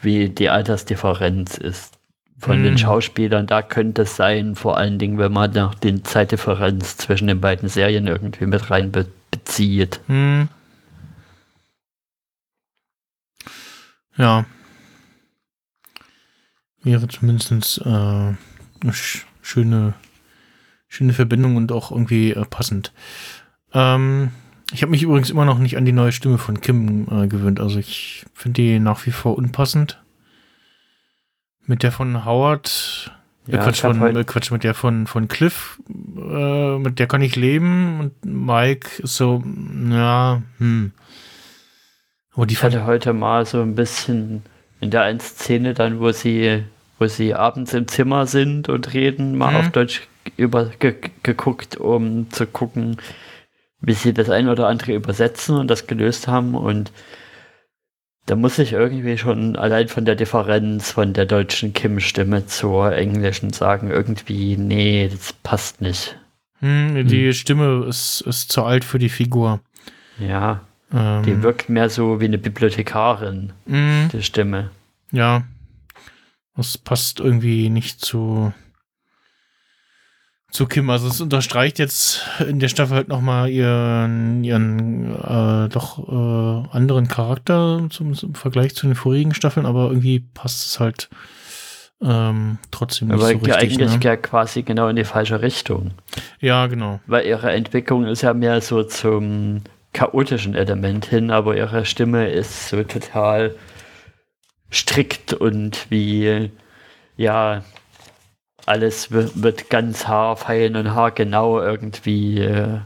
wie 0.00 0.28
die 0.30 0.48
Altersdifferenz 0.48 1.58
ist 1.58 1.98
von 2.38 2.62
den 2.62 2.72
Mhm. 2.74 2.78
Schauspielern. 2.78 3.46
Da 3.46 3.60
könnte 3.60 4.02
es 4.02 4.16
sein, 4.16 4.54
vor 4.54 4.78
allen 4.78 4.98
Dingen, 4.98 5.18
wenn 5.18 5.32
man 5.32 5.52
noch 5.52 5.74
die 5.74 6.02
Zeitdifferenz 6.02 6.96
zwischen 6.96 7.26
den 7.28 7.40
beiden 7.40 7.68
Serien 7.68 8.06
irgendwie 8.06 8.46
mit 8.46 8.70
rein 8.70 8.90
be 8.92 9.06
bezieht. 9.30 10.00
Hm. 10.08 10.48
Ja. 14.16 14.44
Wäre 16.82 17.06
zumindest 17.08 17.78
äh, 17.84 18.32
schöne, 19.42 19.94
schöne 20.88 21.12
Verbindung 21.12 21.56
und 21.56 21.72
auch 21.72 21.90
irgendwie 21.90 22.32
äh, 22.32 22.44
passend. 22.44 22.92
Ähm, 23.72 24.30
ich 24.72 24.82
habe 24.82 24.90
mich 24.90 25.02
übrigens 25.02 25.30
immer 25.30 25.44
noch 25.44 25.58
nicht 25.58 25.76
an 25.76 25.84
die 25.84 25.92
neue 25.92 26.12
Stimme 26.12 26.38
von 26.38 26.60
Kim 26.60 27.06
äh, 27.10 27.26
gewöhnt. 27.26 27.60
Also 27.60 27.78
ich 27.78 28.24
finde 28.34 28.62
die 28.62 28.78
nach 28.78 29.04
wie 29.06 29.10
vor 29.10 29.36
unpassend. 29.36 30.00
Mit 31.66 31.82
der 31.82 31.92
von 31.92 32.24
Howard, 32.24 33.12
äh, 33.46 33.52
Ja, 33.52 33.62
Quatsch, 33.62 33.78
ich 33.78 33.84
hab 33.84 33.92
von, 33.92 34.00
heut- 34.00 34.16
äh, 34.16 34.24
Quatsch, 34.24 34.50
mit 34.50 34.64
der 34.64 34.74
von, 34.74 35.06
von 35.06 35.28
Cliff, 35.28 35.80
äh, 35.88 36.78
mit 36.78 36.98
der 36.98 37.06
kann 37.06 37.22
ich 37.22 37.36
leben. 37.36 38.00
Und 38.00 38.24
Mike 38.24 39.02
ist 39.02 39.16
so, 39.16 39.42
ja, 39.90 40.42
hm. 40.58 40.92
Aber 42.32 42.46
die 42.46 42.54
Ich 42.54 42.58
fand 42.58 42.74
hatte 42.74 42.86
heute 42.86 43.12
mal 43.12 43.44
so 43.44 43.60
ein 43.60 43.74
bisschen 43.74 44.42
in 44.80 44.90
der 44.90 45.02
einen 45.02 45.20
Szene 45.20 45.74
dann, 45.74 46.00
wo 46.00 46.10
sie, 46.12 46.64
wo 47.00 47.06
sie 47.08 47.34
abends 47.34 47.72
im 47.74 47.88
Zimmer 47.88 48.26
sind 48.26 48.68
und 48.68 48.92
reden, 48.94 49.36
mal 49.36 49.50
Mhm. 49.52 49.56
auf 49.56 49.70
Deutsch 49.70 50.02
über, 50.36 50.66
ge, 50.78 50.94
geguckt, 51.24 51.76
um 51.78 52.30
zu 52.30 52.46
gucken, 52.46 52.98
wie 53.80 53.94
sie 53.94 54.12
das 54.12 54.30
ein 54.30 54.48
oder 54.48 54.68
andere 54.68 54.92
übersetzen 54.94 55.56
und 55.56 55.68
das 55.68 55.86
gelöst 55.88 56.28
haben. 56.28 56.54
Und 56.54 56.92
da 58.26 58.36
muss 58.36 58.58
ich 58.58 58.74
irgendwie 58.74 59.16
schon 59.18 59.56
allein 59.56 59.88
von 59.88 60.04
der 60.04 60.14
Differenz 60.14 60.92
von 60.92 61.14
der 61.14 61.24
deutschen 61.26 61.72
Kim-Stimme 61.72 62.46
zur 62.46 62.92
englischen 62.94 63.52
sagen, 63.52 63.90
irgendwie, 63.90 64.56
nee, 64.56 65.08
das 65.10 65.32
passt 65.32 65.80
nicht. 65.80 66.16
hm, 66.60 67.06
die 67.08 67.32
Stimme 67.32 67.86
ist, 67.88 68.20
ist 68.20 68.52
zu 68.52 68.62
alt 68.64 68.84
für 68.84 68.98
die 68.98 69.08
Figur. 69.08 69.60
Ja, 70.18 70.60
Ähm, 70.92 71.22
die 71.22 71.42
wirkt 71.42 71.70
mehr 71.70 71.88
so 71.88 72.20
wie 72.20 72.26
eine 72.26 72.36
Bibliothekarin, 72.36 73.52
hm, 73.66 74.10
die 74.12 74.22
Stimme. 74.22 74.70
ja. 75.10 75.44
Das 76.60 76.76
passt 76.76 77.20
irgendwie 77.20 77.70
nicht 77.70 78.04
zu, 78.04 78.52
zu 80.50 80.66
Kim. 80.66 80.90
Also 80.90 81.08
es 81.08 81.18
unterstreicht 81.22 81.78
jetzt 81.78 82.26
in 82.46 82.58
der 82.58 82.68
Staffel 82.68 82.96
halt 82.96 83.08
nochmal 83.08 83.48
ihren, 83.48 84.44
ihren 84.44 85.14
äh, 85.14 85.70
doch 85.70 86.06
äh, 86.06 86.68
anderen 86.76 87.08
Charakter 87.08 87.86
zum, 87.88 88.12
zum 88.12 88.34
Vergleich 88.34 88.74
zu 88.74 88.86
den 88.86 88.94
vorigen 88.94 89.32
Staffeln, 89.32 89.64
aber 89.64 89.88
irgendwie 89.88 90.20
passt 90.20 90.66
es 90.66 90.80
halt 90.80 91.08
ähm, 92.02 92.58
trotzdem 92.70 93.08
nicht 93.08 93.14
Aber 93.14 93.28
so 93.28 93.38
richtig. 93.38 93.54
eigentlich 93.54 93.90
Ne? 93.96 94.00
ja 94.02 94.16
quasi 94.16 94.60
genau 94.60 94.88
in 94.88 94.96
die 94.96 95.04
falsche 95.04 95.40
Richtung. 95.40 95.92
Ja, 96.40 96.66
genau. 96.66 97.00
Weil 97.06 97.24
ihre 97.24 97.52
Entwicklung 97.52 98.04
ist 98.04 98.20
ja 98.20 98.34
mehr 98.34 98.60
so 98.60 98.82
zum 98.82 99.62
chaotischen 99.94 100.54
Element 100.54 101.06
hin, 101.06 101.30
aber 101.30 101.56
ihre 101.56 101.86
Stimme 101.86 102.28
ist 102.28 102.68
so 102.68 102.82
total 102.82 103.54
strikt 104.72 105.32
und 105.34 105.86
wie, 105.90 106.50
ja, 107.16 107.64
alles 108.66 109.10
wird 109.10 109.70
ganz 109.70 110.06
haarfein 110.06 110.76
und 110.76 110.94
haargenau 110.94 111.60
irgendwie 111.60 112.38
äh, 112.40 112.78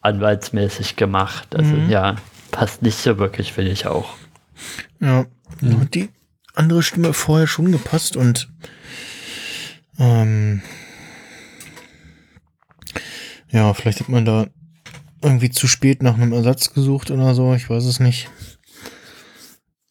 anwaltsmäßig 0.00 0.96
gemacht. 0.96 1.54
Also 1.56 1.76
Mhm. 1.76 1.90
ja, 1.90 2.16
passt 2.50 2.82
nicht 2.82 2.98
so 2.98 3.18
wirklich, 3.18 3.52
finde 3.52 3.72
ich 3.72 3.86
auch. 3.86 4.14
Ja, 5.00 5.26
Mhm. 5.60 5.80
hat 5.80 5.94
die 5.94 6.10
andere 6.54 6.82
Stimme 6.82 7.12
vorher 7.12 7.46
schon 7.46 7.72
gepasst 7.72 8.16
und 8.16 8.48
ähm, 9.98 10.62
ja, 13.50 13.72
vielleicht 13.74 14.00
hat 14.00 14.08
man 14.08 14.24
da 14.24 14.46
irgendwie 15.22 15.50
zu 15.50 15.66
spät 15.66 16.02
nach 16.02 16.14
einem 16.14 16.32
Ersatz 16.32 16.74
gesucht 16.74 17.10
oder 17.10 17.34
so, 17.34 17.54
ich 17.54 17.70
weiß 17.70 17.84
es 17.84 18.00
nicht. 18.00 18.28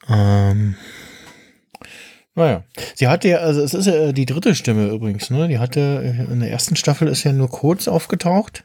Ähm, 0.07 0.76
naja, 2.36 2.63
sie 2.95 3.07
hatte 3.07 3.29
ja, 3.29 3.38
also 3.38 3.61
es 3.61 3.73
ist 3.73 3.86
ja 3.88 4.11
die 4.11 4.25
dritte 4.25 4.55
Stimme 4.55 4.88
übrigens, 4.89 5.29
ne? 5.29 5.47
Die 5.47 5.57
hatte 5.59 6.25
in 6.29 6.41
der 6.41 6.51
ersten 6.51 6.75
Staffel 6.75 7.07
ist 7.07 7.23
ja 7.23 7.31
nur 7.31 7.49
kurz 7.49 7.88
aufgetaucht, 7.88 8.63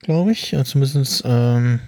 glaube 0.00 0.32
ich, 0.32 0.54
zumindest 0.64 1.22
ähm, 1.24 1.80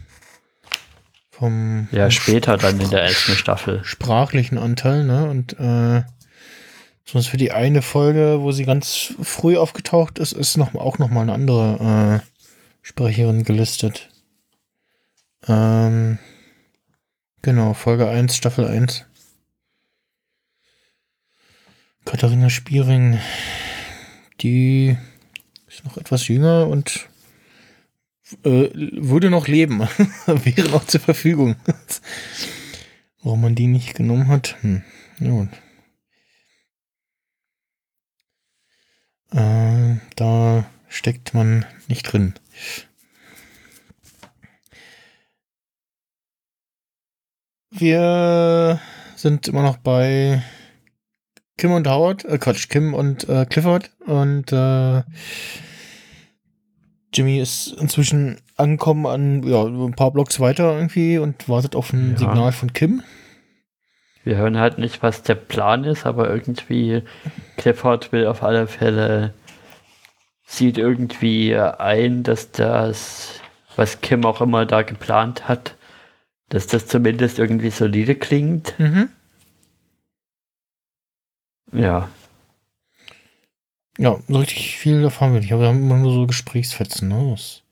vom 1.30 1.88
Ja, 1.92 2.10
später 2.10 2.56
dann 2.56 2.80
in 2.80 2.90
der 2.90 3.02
ersten 3.02 3.32
Staffel. 3.32 3.84
sprachlichen 3.84 4.56
Anteil, 4.56 5.04
ne? 5.04 5.28
Und 5.28 5.58
äh, 5.58 6.02
sonst 7.04 7.26
für 7.26 7.36
die 7.36 7.52
eine 7.52 7.82
Folge, 7.82 8.38
wo 8.40 8.52
sie 8.52 8.64
ganz 8.64 9.14
früh 9.20 9.56
aufgetaucht 9.56 10.18
ist, 10.18 10.32
ist 10.32 10.56
noch, 10.56 10.74
auch 10.74 10.98
noch 10.98 11.10
mal 11.10 11.22
eine 11.22 11.32
andere 11.34 12.22
äh, 12.22 12.30
Sprecherin 12.82 13.44
gelistet. 13.44 14.08
Ähm, 15.46 16.18
genau, 17.42 17.74
Folge 17.74 18.08
1, 18.08 18.36
Staffel 18.36 18.66
1. 18.66 19.04
Katharina 22.04 22.50
Spiering, 22.50 23.18
die 24.40 24.96
ist 25.66 25.84
noch 25.84 25.96
etwas 25.96 26.28
jünger 26.28 26.68
und 26.68 27.08
äh, 28.44 28.68
würde 28.74 29.30
noch 29.30 29.48
leben, 29.48 29.80
wäre 30.26 30.68
noch 30.68 30.86
zur 30.86 31.00
Verfügung. 31.00 31.56
Warum 33.22 33.40
man 33.40 33.54
die 33.54 33.66
nicht 33.66 33.94
genommen 33.94 34.28
hat? 34.28 34.56
Hm. 34.60 34.82
Ja. 35.18 35.48
Äh, 39.32 39.96
da 40.16 40.70
steckt 40.88 41.34
man 41.34 41.64
nicht 41.88 42.02
drin. 42.02 42.34
Wir 47.70 48.80
sind 49.16 49.48
immer 49.48 49.62
noch 49.62 49.78
bei 49.78 50.42
Kim 51.56 51.72
und 51.72 51.86
Howard, 51.88 52.24
äh 52.24 52.38
Quatsch, 52.38 52.68
Kim 52.68 52.94
und 52.94 53.28
äh, 53.28 53.46
Clifford 53.46 53.90
und 54.06 54.52
äh, 54.52 55.02
Jimmy 57.12 57.38
ist 57.40 57.68
inzwischen 57.80 58.38
angekommen 58.56 59.06
an 59.06 59.42
ja, 59.44 59.62
ein 59.64 59.94
paar 59.94 60.10
Blocks 60.10 60.40
weiter 60.40 60.74
irgendwie 60.74 61.18
und 61.18 61.48
wartet 61.48 61.76
auf 61.76 61.92
ein 61.92 62.12
Ja. 62.12 62.18
Signal 62.18 62.52
von 62.52 62.72
Kim. 62.72 63.02
Wir 64.24 64.36
hören 64.36 64.58
halt 64.58 64.78
nicht, 64.78 65.02
was 65.02 65.22
der 65.22 65.34
Plan 65.34 65.84
ist, 65.84 66.06
aber 66.06 66.28
irgendwie 66.30 67.02
Clifford 67.56 68.10
will 68.10 68.26
auf 68.26 68.42
alle 68.42 68.66
Fälle, 68.66 69.34
sieht 70.46 70.78
irgendwie 70.78 71.54
ein, 71.56 72.22
dass 72.22 72.50
das, 72.50 73.40
was 73.76 74.00
Kim 74.00 74.24
auch 74.24 74.40
immer 74.40 74.66
da 74.66 74.82
geplant 74.82 75.46
hat, 75.46 75.76
dass 76.48 76.66
das 76.66 76.86
zumindest 76.86 77.38
irgendwie 77.38 77.70
solide 77.70 78.14
klingt. 78.14 78.78
Mhm. 78.78 79.10
Ja, 81.74 82.08
Ja, 83.98 84.18
so 84.28 84.38
richtig 84.38 84.76
viel 84.78 85.02
erfahren 85.04 85.34
wir 85.34 85.40
nicht, 85.40 85.52
aber 85.52 85.62
wir 85.62 85.68
haben 85.68 85.82
immer 85.82 85.96
nur 85.96 86.12
so 86.12 86.26
Gesprächsfetzen, 86.26 87.08
ne? 87.08 87.30
Das, 87.30 87.62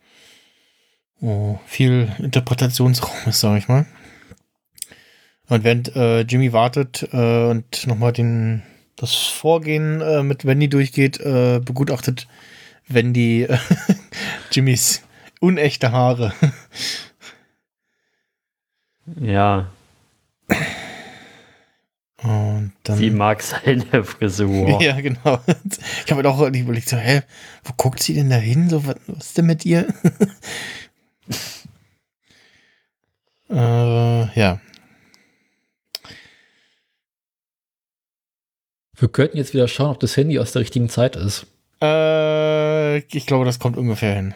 oh, 1.20 1.58
viel 1.66 2.12
Interpretationsraum 2.18 3.16
ist, 3.26 3.40
sag 3.40 3.58
ich 3.58 3.68
mal. 3.68 3.86
Und 5.48 5.64
während 5.64 5.94
äh, 5.96 6.20
Jimmy 6.22 6.52
wartet 6.52 7.08
äh, 7.12 7.50
und 7.50 7.86
nochmal 7.86 8.12
den 8.12 8.62
das 8.96 9.14
Vorgehen 9.14 10.00
äh, 10.00 10.22
mit 10.22 10.44
Wendy 10.44 10.68
durchgeht, 10.68 11.18
äh, 11.20 11.60
begutachtet 11.64 12.28
Wendy 12.86 13.44
äh, 13.44 13.58
Jimmys 14.52 15.02
unechte 15.40 15.90
Haare. 15.92 16.32
ja, 19.20 19.68
Und 22.22 22.72
dann. 22.84 22.98
sie 22.98 23.10
mag 23.10 23.42
seine 23.42 24.04
Frisur. 24.04 24.80
Ja, 24.80 25.00
genau. 25.00 25.40
Ich 26.04 26.10
habe 26.12 26.22
halt 26.22 26.26
auch 26.26 26.40
überlegt, 26.40 26.88
so, 26.88 26.96
hä, 26.96 27.22
wo 27.64 27.72
guckt 27.76 28.00
sie 28.02 28.14
denn 28.14 28.30
da 28.30 28.36
hin? 28.36 28.68
So, 28.70 28.86
was, 28.86 28.96
was 29.06 29.26
ist 29.26 29.38
denn 29.38 29.46
mit 29.46 29.64
ihr? 29.66 29.88
äh, 33.50 34.38
ja. 34.38 34.60
Wir 38.96 39.08
könnten 39.08 39.36
jetzt 39.36 39.52
wieder 39.52 39.66
schauen, 39.66 39.90
ob 39.90 40.00
das 40.00 40.16
Handy 40.16 40.38
aus 40.38 40.52
der 40.52 40.60
richtigen 40.60 40.88
Zeit 40.88 41.16
ist. 41.16 41.46
Äh, 41.80 42.98
ich 42.98 43.26
glaube, 43.26 43.44
das 43.44 43.58
kommt 43.58 43.76
ungefähr 43.76 44.14
hin. 44.14 44.34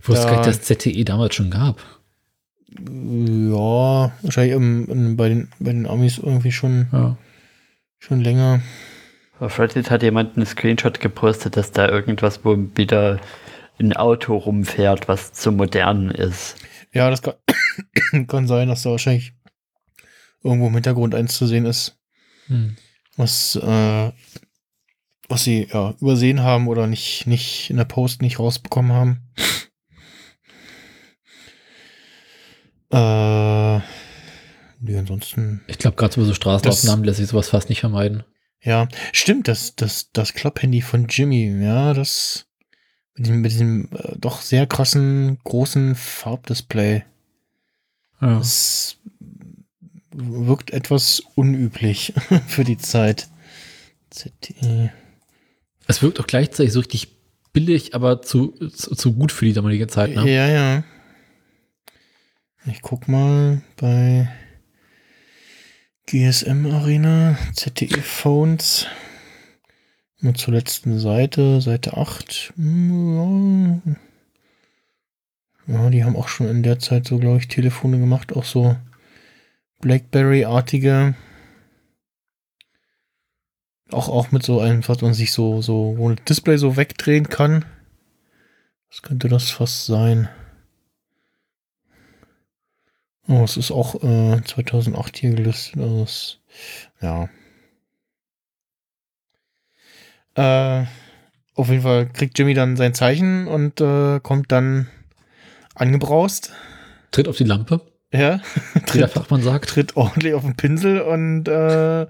Ich 0.00 0.08
wusste 0.08 0.26
Ja. 0.26 0.34
gar 0.34 0.46
nicht, 0.46 0.60
dass 0.60 0.78
ZTE 0.78 1.04
damals 1.04 1.34
schon 1.34 1.50
gab. 1.50 1.80
Ja, 2.78 4.12
wahrscheinlich 4.22 4.54
im, 4.54 4.86
im, 4.88 5.16
bei, 5.16 5.28
den, 5.28 5.48
bei 5.58 5.72
den 5.72 5.86
Amis 5.86 6.18
irgendwie 6.18 6.52
schon, 6.52 6.88
Ja. 6.92 7.16
schon 7.98 8.20
länger. 8.20 8.62
Auf 9.40 9.58
Reddit 9.58 9.90
hat 9.90 10.02
jemand 10.02 10.36
einen 10.36 10.46
Screenshot 10.46 11.00
gepostet, 11.00 11.56
dass 11.56 11.72
da 11.72 11.88
irgendwas, 11.88 12.44
wo 12.44 12.56
wieder 12.74 13.20
ein 13.80 13.92
Auto 13.94 14.36
rumfährt, 14.36 15.08
was 15.08 15.32
zu 15.32 15.50
modern 15.50 16.10
ist. 16.10 16.56
Ja, 16.92 17.10
das 17.10 17.22
kann, 17.22 17.34
kann 18.28 18.46
sein, 18.46 18.68
dass 18.68 18.82
da 18.82 18.90
wahrscheinlich 18.90 19.32
irgendwo 20.44 20.68
im 20.68 20.74
Hintergrund 20.74 21.14
eins 21.14 21.36
zu 21.36 21.46
sehen 21.46 21.66
ist. 21.66 21.98
Hm. 22.46 22.76
was, 23.16 23.54
äh, 23.56 24.12
was 25.28 25.44
sie 25.44 25.68
ja, 25.72 25.94
übersehen 26.00 26.42
haben 26.42 26.66
oder 26.66 26.86
nicht, 26.88 27.26
nicht 27.26 27.70
in 27.70 27.76
der 27.76 27.84
Post 27.84 28.20
nicht 28.20 28.38
rausbekommen 28.40 28.92
haben. 28.92 29.32
Äh, 32.92 33.78
nee, 34.80 34.98
ansonsten, 34.98 35.62
Ich 35.66 35.78
glaube, 35.78 35.96
gerade 35.96 36.12
so 36.12 36.34
Straßenaufnahmen 36.34 37.04
lässt 37.04 37.18
sich 37.18 37.28
sowas 37.28 37.48
fast 37.48 37.68
nicht 37.68 37.80
vermeiden. 37.80 38.24
ja, 38.60 38.86
stimmt, 39.12 39.48
das, 39.48 39.74
das, 39.76 40.12
das 40.12 40.34
Club-Handy 40.34 40.82
von 40.82 41.06
Jimmy, 41.08 41.62
ja, 41.62 41.94
das 41.94 42.46
mit 43.14 43.26
diesem, 43.26 43.40
mit 43.40 43.52
diesem 43.52 43.88
äh, 43.92 44.16
doch 44.18 44.40
sehr 44.40 44.66
krassen, 44.66 45.38
großen 45.44 45.94
Farbdisplay. 45.94 47.02
Ja. 48.20 48.38
Das 48.38 48.96
wirkt 50.12 50.70
etwas 50.70 51.22
unüblich 51.34 52.12
für 52.46 52.64
die 52.64 52.78
Zeit. 52.78 53.28
ZTE. 54.10 54.92
Es 55.86 56.02
wirkt 56.02 56.20
auch 56.20 56.26
gleichzeitig 56.26 56.72
so 56.72 56.80
richtig 56.80 57.08
billig, 57.52 57.94
aber 57.94 58.22
zu, 58.22 58.52
zu, 58.68 58.94
zu 58.94 59.12
gut 59.14 59.32
für 59.32 59.44
die 59.44 59.52
damalige 59.52 59.86
Zeit. 59.86 60.14
Ne? 60.14 60.30
Ja, 60.30 60.48
ja. 60.48 60.84
Ich 62.64 62.80
guck 62.80 63.08
mal 63.08 63.60
bei 63.76 64.28
GSM 66.06 66.66
Arena, 66.66 67.36
ZDE 67.54 68.00
Phones. 68.00 68.86
Nur 70.20 70.34
zur 70.34 70.54
letzten 70.54 71.00
Seite, 71.00 71.60
Seite 71.60 71.96
8. 71.96 72.52
Hm, 72.54 73.96
Ja, 75.66 75.90
die 75.90 76.04
haben 76.04 76.16
auch 76.16 76.28
schon 76.28 76.48
in 76.48 76.62
der 76.62 76.78
Zeit 76.78 77.06
so, 77.06 77.18
glaube 77.18 77.38
ich, 77.38 77.48
Telefone 77.48 77.98
gemacht, 77.98 78.32
auch 78.32 78.44
so 78.44 78.76
Blackberry-artige. 79.80 81.16
Auch, 83.90 84.08
auch 84.08 84.30
mit 84.30 84.44
so 84.44 84.60
einem, 84.60 84.86
was 84.86 85.00
man 85.00 85.14
sich 85.14 85.32
so, 85.32 85.62
so, 85.62 85.94
wo 85.96 86.08
ein 86.08 86.20
Display 86.28 86.56
so 86.56 86.76
wegdrehen 86.76 87.28
kann. 87.28 87.64
Was 88.88 89.02
könnte 89.02 89.28
das 89.28 89.50
fast 89.50 89.86
sein? 89.86 90.28
Oh, 93.32 93.44
es 93.44 93.56
ist 93.56 93.70
auch 93.70 93.94
äh, 94.02 94.42
2008 94.44 95.16
hier 95.16 95.30
gelistet. 95.30 95.80
Also 95.80 96.02
es, 96.02 96.38
ja. 97.00 97.30
Äh, 100.34 100.84
auf 101.54 101.68
jeden 101.70 101.80
Fall 101.82 102.10
kriegt 102.10 102.38
Jimmy 102.38 102.52
dann 102.52 102.76
sein 102.76 102.92
Zeichen 102.92 103.46
und 103.46 103.80
äh, 103.80 104.20
kommt 104.20 104.52
dann 104.52 104.88
angebraust. 105.74 106.52
Tritt 107.10 107.26
auf 107.26 107.36
die 107.38 107.44
Lampe, 107.44 107.80
Ja, 108.12 108.40
wie 108.74 108.98
der 108.98 109.08
tritt, 109.08 109.10
Fachmann 109.12 109.42
sagt. 109.42 109.70
tritt 109.70 109.96
ordentlich 109.96 110.34
auf 110.34 110.42
den 110.42 110.56
Pinsel 110.56 111.00
und 111.00 111.48
äh, 111.48 112.06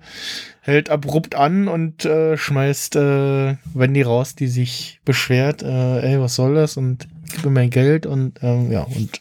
hält 0.60 0.90
abrupt 0.90 1.36
an 1.36 1.68
und 1.68 2.04
äh, 2.04 2.36
schmeißt 2.36 2.96
äh, 2.96 3.56
Wendy 3.74 4.02
raus, 4.02 4.34
die 4.34 4.48
sich 4.48 4.98
beschwert, 5.04 5.62
äh, 5.62 6.00
ey, 6.00 6.20
was 6.20 6.34
soll 6.34 6.56
das? 6.56 6.76
Und 6.76 7.06
gib 7.30 7.44
mir 7.44 7.50
mein 7.52 7.70
Geld 7.70 8.06
und 8.06 8.40
ähm, 8.42 8.72
ja, 8.72 8.82
und 8.82 9.20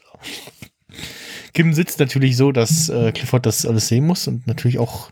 Kim 1.53 1.73
sitzt 1.73 1.99
natürlich 1.99 2.37
so, 2.37 2.51
dass 2.51 2.89
äh, 2.89 3.11
Clifford 3.11 3.45
das 3.45 3.65
alles 3.65 3.87
sehen 3.87 4.05
muss 4.05 4.27
und 4.27 4.47
natürlich 4.47 4.79
auch 4.79 5.11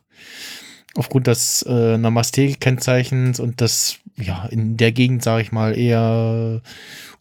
aufgrund 0.95 1.27
des 1.27 1.63
äh, 1.63 1.97
Namaste-Kennzeichens 1.97 3.39
und 3.39 3.61
des, 3.61 3.99
ja, 4.17 4.45
in 4.45 4.77
der 4.77 4.91
Gegend, 4.91 5.23
sage 5.23 5.43
ich 5.43 5.51
mal, 5.51 5.77
eher 5.77 6.61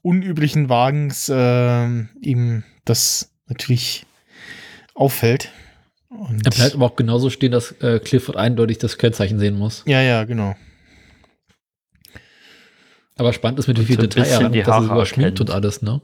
unüblichen 0.02 0.68
Wagens 0.68 1.28
äh, 1.28 1.86
ihm 2.20 2.64
das 2.84 3.30
natürlich 3.46 4.06
auffällt. 4.94 5.52
Und 6.08 6.46
Er 6.46 6.50
bleibt 6.50 6.74
aber 6.74 6.86
auch 6.86 6.96
genauso 6.96 7.30
stehen, 7.30 7.52
dass 7.52 7.72
äh, 7.80 8.00
Clifford 8.00 8.36
eindeutig 8.36 8.78
das 8.78 8.98
Kennzeichen 8.98 9.38
sehen 9.38 9.58
muss. 9.58 9.82
ja, 9.86 10.00
ja, 10.00 10.24
genau. 10.24 10.54
Aber 13.16 13.32
spannend 13.32 13.58
ist, 13.58 13.66
mit 13.66 13.78
wie 13.80 13.84
viel 13.84 13.96
Detail 13.96 14.24
er 14.24 14.48
die 14.48 14.62
dass 14.62 14.88
er 14.88 14.96
erkennt. 14.96 15.40
und 15.40 15.50
alles, 15.50 15.82
ne? 15.82 16.00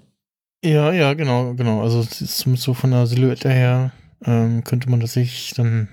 Ja, 0.64 0.92
ja, 0.92 1.12
genau, 1.12 1.52
genau. 1.52 1.82
Also 1.82 2.02
so 2.08 2.72
von 2.72 2.90
der 2.90 3.06
Silhouette 3.06 3.50
her 3.50 3.92
ähm, 4.24 4.64
könnte 4.64 4.88
man 4.88 4.98
das 4.98 5.12
sich 5.12 5.52
dann 5.54 5.88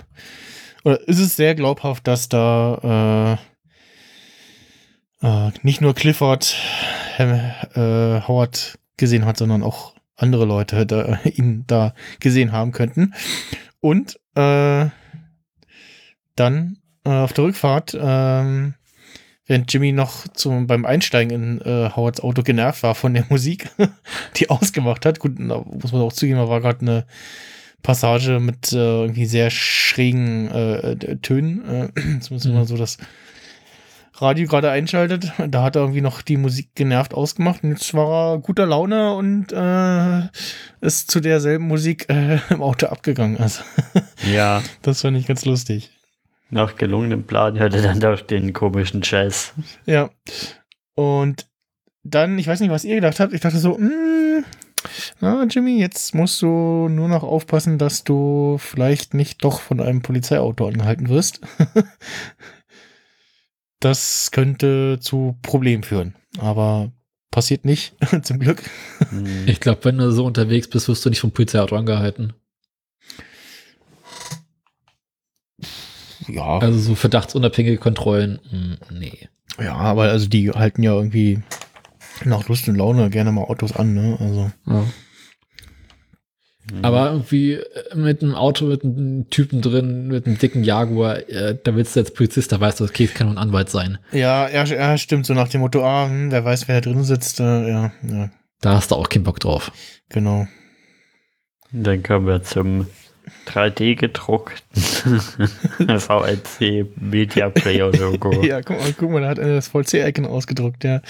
oder 0.86 1.06
ist 1.10 1.20
es 1.20 1.36
sehr 1.36 1.56
glaubhaft, 1.56 2.08
dass 2.08 2.30
da 2.30 3.38
äh, 5.22 5.28
äh, 5.28 5.52
nicht 5.62 5.82
nur 5.82 5.94
Clifford 5.94 6.56
äh, 7.18 8.22
Howard 8.22 8.80
gesehen 8.96 9.26
hat, 9.26 9.36
sondern 9.36 9.62
auch 9.62 9.94
andere 10.16 10.46
Leute 10.46 10.86
da, 10.86 11.20
ihn 11.26 11.66
da 11.68 11.94
gesehen 12.22 12.54
haben 12.54 12.72
könnten. 12.72 13.14
Und 13.82 14.22
äh, 14.36 14.86
dann 16.38 16.78
äh, 17.04 17.10
auf 17.10 17.34
der 17.34 17.44
Rückfahrt, 17.44 17.98
ähm, 18.00 18.76
während 19.52 19.72
Jimmy 19.72 19.92
noch 19.92 20.30
zum, 20.30 20.66
beim 20.66 20.86
Einsteigen 20.86 21.60
in 21.60 21.62
äh, 21.62 21.90
Howards 21.94 22.22
Auto 22.22 22.42
genervt 22.42 22.84
war 22.84 22.96
von 22.96 23.14
der 23.14 23.26
Musik, 23.28 23.70
die 24.38 24.50
ausgemacht 24.50 25.06
hat. 25.06 25.20
Gut, 25.20 25.34
da 25.38 25.62
muss 25.66 25.92
man 25.92 26.02
auch 26.02 26.14
zugeben, 26.14 26.40
da 26.40 26.48
war 26.48 26.62
gerade 26.62 26.80
eine 26.82 27.06
Passage 27.84 28.40
mit 28.40 28.72
äh, 28.72 28.78
irgendwie 28.78 29.26
sehr 29.26 29.50
schrägen 29.50 30.50
äh, 30.52 31.18
Tönen. 31.18 31.68
Äh, 31.68 31.90
zumindest 32.22 32.46
wenn 32.46 32.54
man 32.54 32.66
so 32.66 32.78
das 32.78 32.98
Radio 34.16 34.48
gerade 34.48 34.72
einschaltet. 34.72 35.34
Da 35.50 35.64
hat 35.64 35.76
er 35.76 35.82
irgendwie 35.82 36.02
noch 36.02 36.22
die 36.22 36.38
Musik 36.38 36.70
genervt 36.74 37.14
ausgemacht 37.14 37.64
und 37.64 37.72
jetzt 37.72 37.94
war 37.94 38.36
er 38.36 38.40
guter 38.40 38.66
Laune 38.66 39.16
und 39.16 39.52
äh, 39.52 40.30
ist 40.80 41.12
zu 41.12 41.20
derselben 41.20 41.68
Musik 41.68 42.06
äh, 42.10 42.40
im 42.50 42.62
Auto 42.62 42.86
abgegangen. 42.86 43.38
Also, 43.38 43.64
Ja, 44.32 44.64
das 44.82 45.02
fand 45.02 45.18
ich 45.18 45.28
ganz 45.28 45.44
lustig. 45.44 45.92
Nach 46.52 46.76
gelungenem 46.76 47.24
Plan 47.24 47.58
hörte 47.58 47.82
dann 47.82 48.00
doch 48.00 48.22
den 48.22 48.54
komischen 48.54 49.02
Jazz. 49.04 49.54
Ja. 49.86 50.10
Und 50.96 51.48
dann, 52.04 52.38
ich 52.38 52.48
weiß 52.48 52.60
nicht, 52.60 52.72
was 52.72 52.84
ihr 52.84 52.96
gedacht 52.96 53.20
habt. 53.20 53.34
Ich 53.34 53.42
dachte 53.42 53.58
so, 53.58 53.78
mh, 53.78 54.44
na, 55.20 55.46
Jimmy, 55.50 55.80
jetzt 55.80 56.16
musst 56.16 56.42
du 56.42 56.88
nur 56.90 57.08
noch 57.08 57.24
aufpassen, 57.24 57.78
dass 57.78 58.04
du 58.04 58.58
vielleicht 58.60 59.14
nicht 59.14 59.44
doch 59.44 59.62
von 59.62 59.80
einem 59.80 60.02
Polizeiauto 60.02 60.68
angehalten 60.68 61.10
wirst. 61.10 61.42
das 63.80 64.32
könnte 64.32 65.00
zu 65.00 65.38
Problemen 65.42 65.84
führen. 65.84 66.16
Aber 66.40 66.92
passiert 67.30 67.66
nicht, 67.66 67.96
zum 68.24 68.40
Glück. 68.40 68.64
Hm. 69.10 69.48
Ich 69.48 69.60
glaube, 69.60 69.86
wenn 69.86 69.98
du 69.98 70.12
so 70.12 70.26
unterwegs 70.26 70.68
bist, 70.68 70.88
wirst 70.88 71.06
du 71.06 71.10
nicht 71.10 71.22
vom 71.22 71.32
Polizeiauto 71.32 71.76
angehalten. 71.76 72.34
Ja, 76.28 76.60
Also 76.60 76.80
so 76.80 76.96
verdachtsunabhängige 76.96 77.78
Kontrollen, 77.78 78.40
mh, 78.52 78.78
nee. 79.00 79.28
ja, 79.60 79.74
aber 79.76 80.04
also 80.04 80.28
die 80.28 80.52
halten 80.52 80.84
ja 80.84 80.94
irgendwie 80.94 81.42
nach 82.26 82.48
Lust 82.48 82.68
und 82.68 82.76
Laune 82.76 83.10
gerne 83.10 83.32
mal 83.32 83.44
Autos 83.44 83.76
an, 83.76 83.94
ne? 83.94 84.18
Also. 84.20 84.52
Ja. 84.68 84.84
Aber 86.84 87.12
irgendwie 87.12 87.54
äh, 87.54 87.96
mit 87.96 88.22
einem 88.22 88.36
Auto, 88.36 88.66
mit 88.66 88.84
einem 88.84 89.30
Typen 89.30 89.62
drin, 89.62 90.08
mit 90.08 90.26
einem 90.28 90.38
dicken 90.38 90.64
Jaguar, 90.64 91.28
äh, 91.28 91.58
da 91.62 91.76
willst 91.76 91.96
du 91.96 92.00
als 92.02 92.14
Polizist, 92.14 92.52
da 92.52 92.60
weißt 92.60 92.80
du, 92.80 92.84
okay, 92.86 93.06
es 93.06 93.14
kann 93.16 93.28
nur 93.28 93.36
ein 93.36 93.40
Anwalt 93.42 93.70
sein. 93.70 93.98
Ja, 94.12 94.48
ja, 94.48 94.64
ja, 94.66 94.98
stimmt, 94.98 95.26
so 95.26 95.34
nach 95.34 95.48
dem 95.50 95.62
Motto, 95.62 95.84
ah, 95.84 96.08
hm, 96.08 96.32
wer 96.32 96.46
weiß, 96.46 96.68
wer 96.68 96.80
da 96.80 96.90
drin 96.90 97.04
sitzt, 97.04 97.40
äh, 97.40 97.68
ja, 97.68 97.92
ja, 98.08 98.30
Da 98.62 98.76
hast 98.76 98.92
du 98.92 98.96
auch 98.96 99.10
keinen 99.10 99.24
Bock 99.24 99.40
drauf. 99.40 99.72
genau. 100.10 100.48
Dann 101.74 102.04
kommen 102.04 102.28
wir 102.28 102.44
zum 102.44 102.86
3D 103.48 103.96
gedruckten 103.96 104.82
VNC 106.00 106.86
Media 106.96 107.50
Player 107.50 107.92
Logo. 107.92 108.32
Ja, 108.44 108.62
guck 108.62 108.80
mal, 108.80 108.94
guck 108.98 109.10
mal, 109.12 109.22
da 109.22 109.30
hat 109.30 109.40
einer 109.40 109.56
das 109.56 109.68
VC-Icon 109.70 110.26
ausgedruckt, 110.26 110.84
ja. 110.84 111.02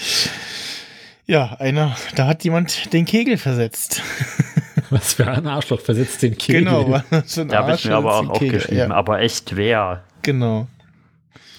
Ja, 1.26 1.54
einer, 1.58 1.96
da 2.16 2.26
hat 2.26 2.44
jemand 2.44 2.92
den 2.92 3.04
Kegel 3.04 3.36
versetzt. 3.38 4.02
Was 4.90 5.14
für 5.14 5.26
ein 5.26 5.46
Arschloch 5.46 5.80
versetzt 5.80 6.22
den 6.22 6.36
Kegel. 6.36 6.64
Genau, 6.64 6.90
war 6.90 7.04
so 7.24 7.42
ein 7.42 7.48
Da 7.48 7.58
habe 7.58 7.74
ich 7.74 7.84
mir 7.84 7.94
aber 7.94 8.14
auch 8.16 8.32
Kegel, 8.38 8.58
aufgeschrieben. 8.58 8.90
Ja, 8.90 8.94
Aber 8.94 9.20
echt 9.20 9.56
wer? 9.56 10.04
genau. 10.22 10.66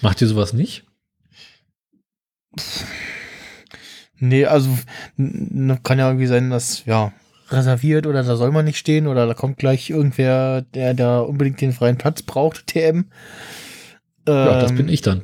Macht 0.01 0.21
ihr 0.21 0.27
sowas 0.27 0.53
nicht? 0.53 0.83
Nee, 4.17 4.45
also 4.45 4.69
kann 5.83 5.99
ja 5.99 6.07
irgendwie 6.07 6.27
sein, 6.27 6.49
dass, 6.49 6.85
ja, 6.85 7.11
reserviert 7.53 8.07
oder 8.07 8.23
da 8.23 8.35
soll 8.35 8.51
man 8.51 8.65
nicht 8.65 8.77
stehen 8.77 9.07
oder 9.07 9.25
da 9.27 9.33
kommt 9.33 9.57
gleich 9.57 9.89
irgendwer, 9.89 10.61
der 10.73 10.93
da 10.93 11.19
unbedingt 11.21 11.61
den 11.61 11.71
freien 11.73 11.97
Platz 11.97 12.21
braucht, 12.23 12.67
TM. 12.73 13.05
Ja, 14.27 14.59
das 14.59 14.71
Ähm, 14.71 14.77
bin 14.77 14.87
ich 14.89 15.01
dann. 15.01 15.21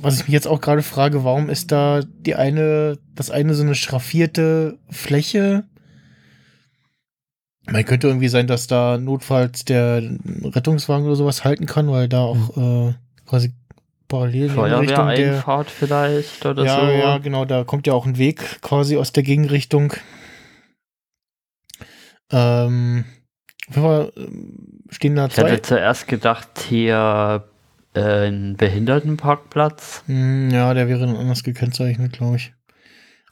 Was 0.00 0.16
ich 0.16 0.22
mich 0.24 0.32
jetzt 0.32 0.48
auch 0.48 0.60
gerade 0.60 0.82
frage, 0.82 1.22
warum 1.22 1.48
ist 1.48 1.70
da 1.70 2.00
die 2.04 2.34
eine, 2.34 2.98
das 3.14 3.30
eine 3.30 3.54
so 3.54 3.62
eine 3.62 3.76
schraffierte 3.76 4.78
Fläche? 4.90 5.64
Man 7.66 7.84
könnte 7.84 8.08
irgendwie 8.08 8.28
sein, 8.28 8.48
dass 8.48 8.66
da 8.66 8.98
notfalls 8.98 9.64
der 9.64 10.02
Rettungswagen 10.44 11.06
oder 11.06 11.14
sowas 11.14 11.44
halten 11.44 11.66
kann, 11.66 11.88
weil 11.88 12.08
da 12.08 12.22
auch 12.22 12.56
äh, 12.56 12.94
quasi 13.26 13.52
parallel 14.08 14.46
in 14.46 14.54
die 14.54 14.72
Richtung 14.74 15.06
der. 15.14 15.40
Feuerwehreinfahrt 15.44 15.70
vielleicht 15.70 16.44
oder 16.46 16.64
Ja, 16.64 16.80
so. 16.80 16.86
ja, 16.92 17.18
genau, 17.18 17.44
da 17.44 17.62
kommt 17.62 17.86
ja 17.86 17.92
auch 17.92 18.04
ein 18.04 18.18
Weg 18.18 18.60
quasi 18.62 18.96
aus 18.96 19.12
der 19.12 19.22
Gegenrichtung. 19.22 19.92
Ähm, 22.32 23.04
auf 23.68 23.76
jeden 23.76 23.86
Fall 23.86 24.12
ähm, 24.16 24.80
stehen 24.90 25.16
da 25.16 25.26
Ich 25.26 25.36
hatte 25.36 25.48
zwei. 25.48 25.56
zuerst 25.58 26.08
gedacht, 26.08 26.48
hier 26.68 27.44
äh, 27.94 28.28
ein 28.28 28.56
Behindertenparkplatz. 28.56 30.02
Hm, 30.06 30.50
ja, 30.50 30.72
der 30.74 30.88
wäre 30.88 31.00
dann 31.00 31.16
anders 31.16 31.42
gekennzeichnet, 31.44 32.12
glaube 32.14 32.36
ich. 32.36 32.52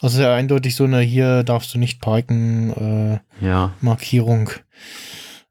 Also 0.00 0.16
sehr 0.18 0.32
eindeutig 0.32 0.76
so 0.76 0.84
eine 0.84 1.00
hier 1.00 1.42
darfst 1.42 1.74
du 1.74 1.78
nicht 1.78 2.00
parken 2.00 3.20
äh, 3.40 3.44
Ja. 3.44 3.72
Markierung. 3.80 4.50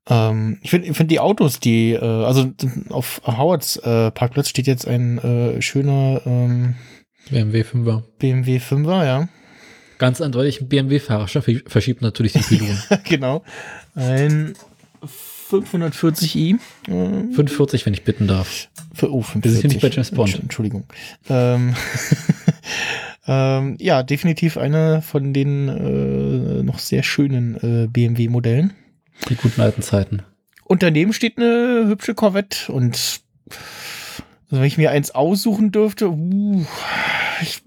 Ähm, 0.07 0.57
ich 0.63 0.71
finde 0.71 0.87
ich 0.87 0.97
find 0.97 1.11
die 1.11 1.19
Autos, 1.19 1.59
die, 1.59 1.91
äh, 1.93 1.99
also 1.99 2.51
auf 2.89 3.21
Howards 3.25 3.77
äh, 3.77 4.09
Parkplatz 4.11 4.49
steht 4.49 4.65
jetzt 4.65 4.87
ein 4.87 5.19
äh, 5.19 5.61
schöner 5.61 6.21
ähm, 6.25 6.75
BMW 7.29 7.61
5er. 7.61 8.01
BMW 8.17 8.57
5er, 8.57 9.05
ja. 9.05 9.27
Ganz 9.99 10.19
eindeutig 10.21 10.61
ein 10.61 10.67
BMW-Fahrer 10.69 11.25
verschie- 11.25 11.69
verschiebt 11.69 12.01
natürlich 12.01 12.33
den 12.33 12.41
Pylon. 12.41 12.77
genau. 13.03 13.43
Ein 13.95 14.55
540i. 15.51 16.55
Äh, 16.55 16.89
540, 17.33 17.85
wenn 17.85 17.93
ich 17.93 18.03
bitten 18.03 18.27
darf. 18.27 18.67
Für, 18.93 19.11
oh, 19.13 19.23
Wir 19.35 19.51
sind 19.51 19.61
hier 19.61 19.69
nicht 19.69 19.81
bei 19.81 19.89
James 19.89 20.11
Bond. 20.11 20.29
Entsch- 20.31 20.41
Entschuldigung. 20.41 20.85
Ähm, 21.29 21.75
ähm, 23.27 23.77
ja, 23.79 24.03
definitiv 24.03 24.57
einer 24.57 25.01
von 25.01 25.33
den 25.33 25.67
äh, 25.69 26.63
noch 26.63 26.79
sehr 26.79 27.03
schönen 27.03 27.55
äh, 27.83 27.87
BMW-Modellen. 27.87 28.73
Die 29.29 29.35
guten 29.35 29.61
alten 29.61 29.81
Zeiten. 29.81 30.21
Und 30.63 30.81
daneben 30.83 31.13
steht 31.13 31.37
eine 31.37 31.85
hübsche 31.87 32.13
Corvette. 32.15 32.71
Und 32.71 33.21
also 34.49 34.61
wenn 34.61 34.67
ich 34.67 34.77
mir 34.77 34.91
eins 34.91 35.11
aussuchen 35.11 35.71
dürfte, 35.71 36.09
uh, 36.09 36.65
ich, 37.41 37.61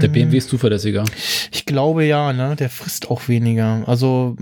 Der 0.00 0.08
BMW 0.08 0.36
ist 0.38 0.48
zuverlässiger. 0.48 1.04
ich 1.52 1.64
glaube 1.64 2.04
ja, 2.04 2.32
ne? 2.32 2.56
Der 2.56 2.70
frisst 2.70 3.08
auch 3.10 3.28
weniger. 3.28 3.84
Also, 3.86 4.36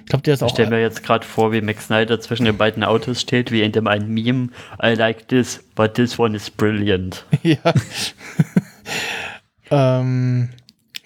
ich 0.00 0.06
glaube, 0.06 0.22
der 0.22 0.34
ist 0.34 0.40
Ich 0.40 0.46
auch. 0.46 0.50
stelle 0.50 0.70
mir 0.70 0.80
jetzt 0.80 1.04
gerade 1.04 1.24
vor, 1.24 1.52
wie 1.52 1.60
Max 1.60 1.86
Snyder 1.86 2.20
zwischen 2.20 2.44
den 2.44 2.56
beiden 2.56 2.82
Autos 2.82 3.20
steht, 3.20 3.52
wie 3.52 3.62
in 3.62 3.72
dem 3.72 3.86
einen 3.86 4.12
Meme. 4.12 4.48
I 4.82 4.94
like 4.94 5.28
this, 5.28 5.64
but 5.74 5.94
this 5.94 6.18
one 6.18 6.36
is 6.36 6.50
brilliant. 6.50 7.24
ja. 7.42 7.56
ähm, 10.00 10.48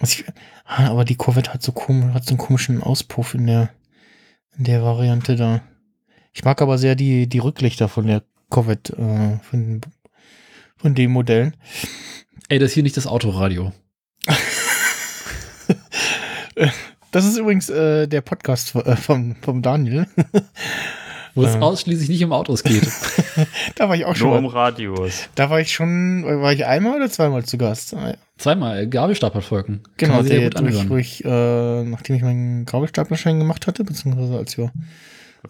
ich, 0.01 0.25
ah, 0.65 0.87
aber 0.89 1.05
die 1.05 1.15
Corvette 1.15 1.53
hat 1.53 1.61
so, 1.61 1.71
kom 1.71 2.13
hat 2.13 2.25
so 2.25 2.31
einen 2.31 2.39
komischen 2.39 2.81
Auspuff 2.81 3.35
in 3.35 3.45
der, 3.45 3.69
in 4.57 4.63
der 4.63 4.83
Variante 4.83 5.35
da. 5.35 5.61
Ich 6.33 6.43
mag 6.43 6.61
aber 6.61 6.77
sehr 6.77 6.95
die, 6.95 7.27
die 7.27 7.39
Rücklichter 7.39 7.87
von 7.87 8.07
der 8.07 8.23
Corvette, 8.51 8.93
äh, 8.93 9.43
von, 9.49 9.81
von 10.77 10.93
den 10.93 11.09
Modellen. 11.11 11.55
Ey, 12.49 12.59
das 12.59 12.67
ist 12.69 12.73
hier 12.75 12.83
nicht 12.83 12.97
das 12.97 13.07
Autoradio. 13.07 13.71
Das 17.11 17.25
ist 17.25 17.37
übrigens 17.37 17.69
äh, 17.69 18.07
der 18.07 18.21
Podcast 18.21 18.73
äh, 18.75 18.95
vom, 18.95 19.35
vom 19.41 19.61
Daniel. 19.61 20.05
Wo 21.35 21.43
es 21.43 21.55
Äh. 21.55 21.59
ausschließlich 21.59 22.07
nicht 22.09 22.23
um 22.23 22.31
Autos 22.31 22.63
geht. 22.63 22.87
Da 23.75 23.89
war 23.89 23.95
ich 23.95 24.05
auch 24.05 24.15
schon. 24.15 24.29
Nur 24.29 24.37
um 24.37 24.45
Radios. 24.45 25.27
da 25.35 25.49
war 25.49 25.59
ich 25.59 25.71
schon, 25.73 26.23
war 26.25 26.53
ich 26.53 26.65
einmal 26.65 26.95
oder 26.95 27.09
zweimal 27.09 27.43
zu 27.43 27.57
Gast? 27.57 27.93
Ah. 27.95 28.15
Zweimal 28.37 28.87
Gabelstaplerfolgen. 28.87 29.81
Kann 29.83 29.91
Genau, 29.97 30.13
man 30.15 30.23
sich 30.25 30.33
sehr 30.33 30.49
der, 30.51 30.89
wo 30.89 30.97
ich 30.97 31.23
äh, 31.25 31.83
nachdem 31.83 32.15
ich 32.17 32.21
meinen 32.21 32.65
Gabelstaplerschein 32.65 33.39
gemacht 33.39 33.67
hatte, 33.67 33.83
beziehungsweise 33.83 34.37
als 34.37 34.57
wir 34.57 34.71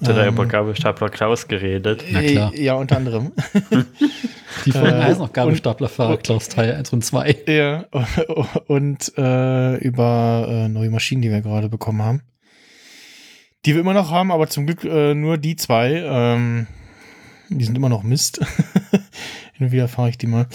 Habt 0.02 0.08
ihr 0.10 0.16
da 0.16 0.26
Ähm. 0.26 0.34
über 0.34 0.46
Gabelstapler 0.48 1.10
Klaus 1.10 1.48
geredet? 1.48 2.04
Na 2.12 2.22
klar. 2.24 2.56
Ja, 2.56 2.74
unter 2.74 2.98
anderem. 2.98 3.32
Die 4.66 4.72
Folgen 4.72 4.88
Äh, 5.00 5.04
heißen 5.04 5.22
auch 5.22 5.32
Gabelstaplerfahrer 5.32 6.18
Klaus 6.18 6.50
Teil 6.50 6.74
1 6.74 6.92
und 6.94 7.06
2. 7.06 7.36
ja, 7.48 7.86
und 8.68 9.14
äh, 9.18 9.76
über 9.78 10.46
äh, 10.50 10.68
neue 10.70 10.90
Maschinen, 10.90 11.22
die 11.22 11.30
wir 11.30 11.42
gerade 11.42 11.70
bekommen 11.70 12.02
haben. 12.02 12.22
Die 13.66 13.76
wir 13.76 13.82
immer 13.82 13.94
noch 13.94 14.10
haben, 14.10 14.32
aber 14.32 14.48
zum 14.48 14.66
Glück 14.66 14.84
äh, 14.84 15.14
nur 15.14 15.38
die 15.38 15.56
zwei. 15.56 16.02
Ähm, 16.04 16.66
die 17.50 17.64
sind 17.64 17.78
immer 17.78 17.90
noch 17.90 18.02
Mist. 18.04 18.40
Hin 19.54 19.68
und 19.68 19.72
wieder 19.72 19.88
fahre 19.88 20.10
ich 20.10 20.18
die 20.18 20.26
mal. 20.28 20.48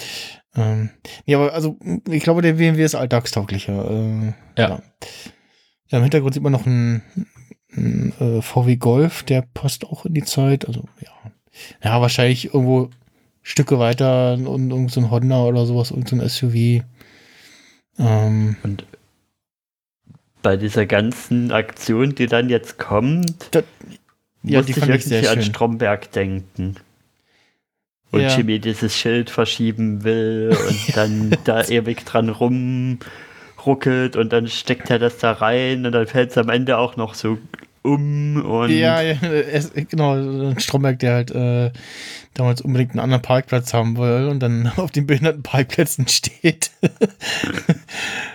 Ähm, 0.55 0.89
nee, 1.25 1.35
aber 1.35 1.53
also, 1.53 1.77
ich 2.09 2.23
glaube, 2.23 2.41
der 2.41 2.53
BMW 2.53 2.83
ist 2.83 2.95
alltagstauglicher. 2.95 3.89
Äh, 3.91 4.33
Ja. 4.61 4.69
ja. 4.69 4.79
Im 5.89 6.01
Hintergrund 6.01 6.33
sieht 6.33 6.43
man 6.43 6.51
noch 6.51 6.65
ein, 6.65 7.01
ein 7.77 8.13
äh, 8.19 8.41
VW 8.41 8.75
Golf, 8.77 9.23
der 9.23 9.43
passt 9.53 9.85
auch 9.85 10.05
in 10.05 10.13
die 10.13 10.23
Zeit. 10.23 10.67
Also, 10.67 10.83
ja. 11.01 11.11
Ja, 11.83 12.01
wahrscheinlich 12.01 12.45
irgendwo 12.53 12.89
Stücke 13.43 13.79
weiter 13.79 14.33
und 14.33 14.69
irgend 14.69 14.91
so 14.91 14.99
ein 15.01 15.09
Honda 15.09 15.43
oder 15.43 15.65
sowas, 15.65 15.91
irgend 15.91 16.09
so 16.09 16.15
ein 16.17 16.27
SUV. 16.29 16.83
Ähm, 17.99 18.55
Und 18.63 18.85
bei 20.43 20.55
dieser 20.57 20.85
ganzen 20.85 21.51
Aktion, 21.51 22.13
die 22.15 22.27
dann 22.27 22.49
jetzt 22.49 22.77
kommt, 22.77 23.49
Da- 23.51 23.63
ja, 24.43 24.59
musste 24.59 24.73
die 24.73 24.79
ich 24.79 24.87
irgendwie 24.87 25.27
an 25.27 25.33
schön. 25.35 25.43
Stromberg 25.43 26.11
denken. 26.11 26.75
Und 28.11 28.21
Ja. 28.21 28.37
Jimmy 28.37 28.59
dieses 28.59 28.95
Schild 28.95 29.29
verschieben 29.29 30.03
will 30.03 30.55
und 30.69 30.95
dann 30.95 31.35
da 31.43 31.63
ewig 31.65 32.05
dran 32.05 32.29
rumruckelt 32.29 34.15
und 34.15 34.31
dann 34.31 34.47
steckt 34.47 34.89
er 34.89 34.99
das 34.99 35.17
da 35.17 35.31
rein 35.33 35.85
und 35.85 35.91
dann 35.91 36.07
fällt 36.07 36.31
es 36.31 36.37
am 36.37 36.49
Ende 36.49 36.77
auch 36.77 36.95
noch 36.95 37.15
so 37.15 37.37
um 37.87 38.45
und 38.45 38.69
ja, 38.69 39.01
ja, 39.01 39.15
es, 39.21 39.71
genau, 39.73 40.13
ein 40.13 40.59
Stromberg, 40.59 40.99
der 40.99 41.13
halt 41.13 41.31
äh, 41.31 41.71
damals 42.33 42.61
unbedingt 42.61 42.91
einen 42.91 42.99
anderen 42.99 43.21
Parkplatz 43.21 43.73
haben 43.73 43.97
will 43.97 44.27
und 44.27 44.39
dann 44.39 44.71
auf 44.77 44.91
den 44.91 45.07
behinderten 45.07 45.43
Parkplätzen 45.43 46.07
steht. 46.07 46.71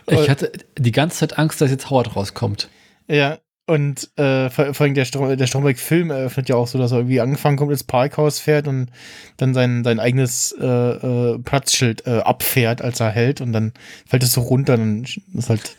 Ich 0.09 0.29
hatte 0.29 0.53
die 0.77 0.93
ganze 0.93 1.19
Zeit 1.19 1.39
Angst, 1.39 1.61
dass 1.61 1.71
jetzt 1.71 1.89
Howard 1.89 2.17
rauskommt. 2.17 2.69
Ja, 3.07 3.39
und 3.67 4.11
äh, 4.19 4.51
vor, 4.51 4.75
vor 4.75 4.85
allem 4.85 4.95
der, 4.95 5.05
Strom, 5.05 5.37
der 5.37 5.47
Stromberg-Film 5.47 6.11
eröffnet 6.11 6.49
ja 6.49 6.57
auch 6.57 6.67
so, 6.67 6.77
dass 6.77 6.91
er 6.91 6.99
irgendwie 6.99 7.21
angefangen 7.21 7.57
kommt, 7.57 7.71
ins 7.71 7.85
Parkhaus 7.85 8.41
fährt 8.41 8.67
und 8.67 8.91
dann 9.37 9.55
sein, 9.55 9.85
sein 9.85 10.01
eigenes 10.01 10.55
äh, 10.61 10.67
äh, 10.67 11.39
Platzschild 11.39 12.07
äh, 12.07 12.19
abfährt, 12.19 12.83
als 12.83 12.99
er 12.99 13.11
hält 13.11 13.41
und 13.41 13.53
dann 13.53 13.73
fällt 14.07 14.25
es 14.25 14.33
so 14.33 14.41
runter, 14.41 14.77
dann 14.77 15.07
ist 15.35 15.49
halt, 15.49 15.77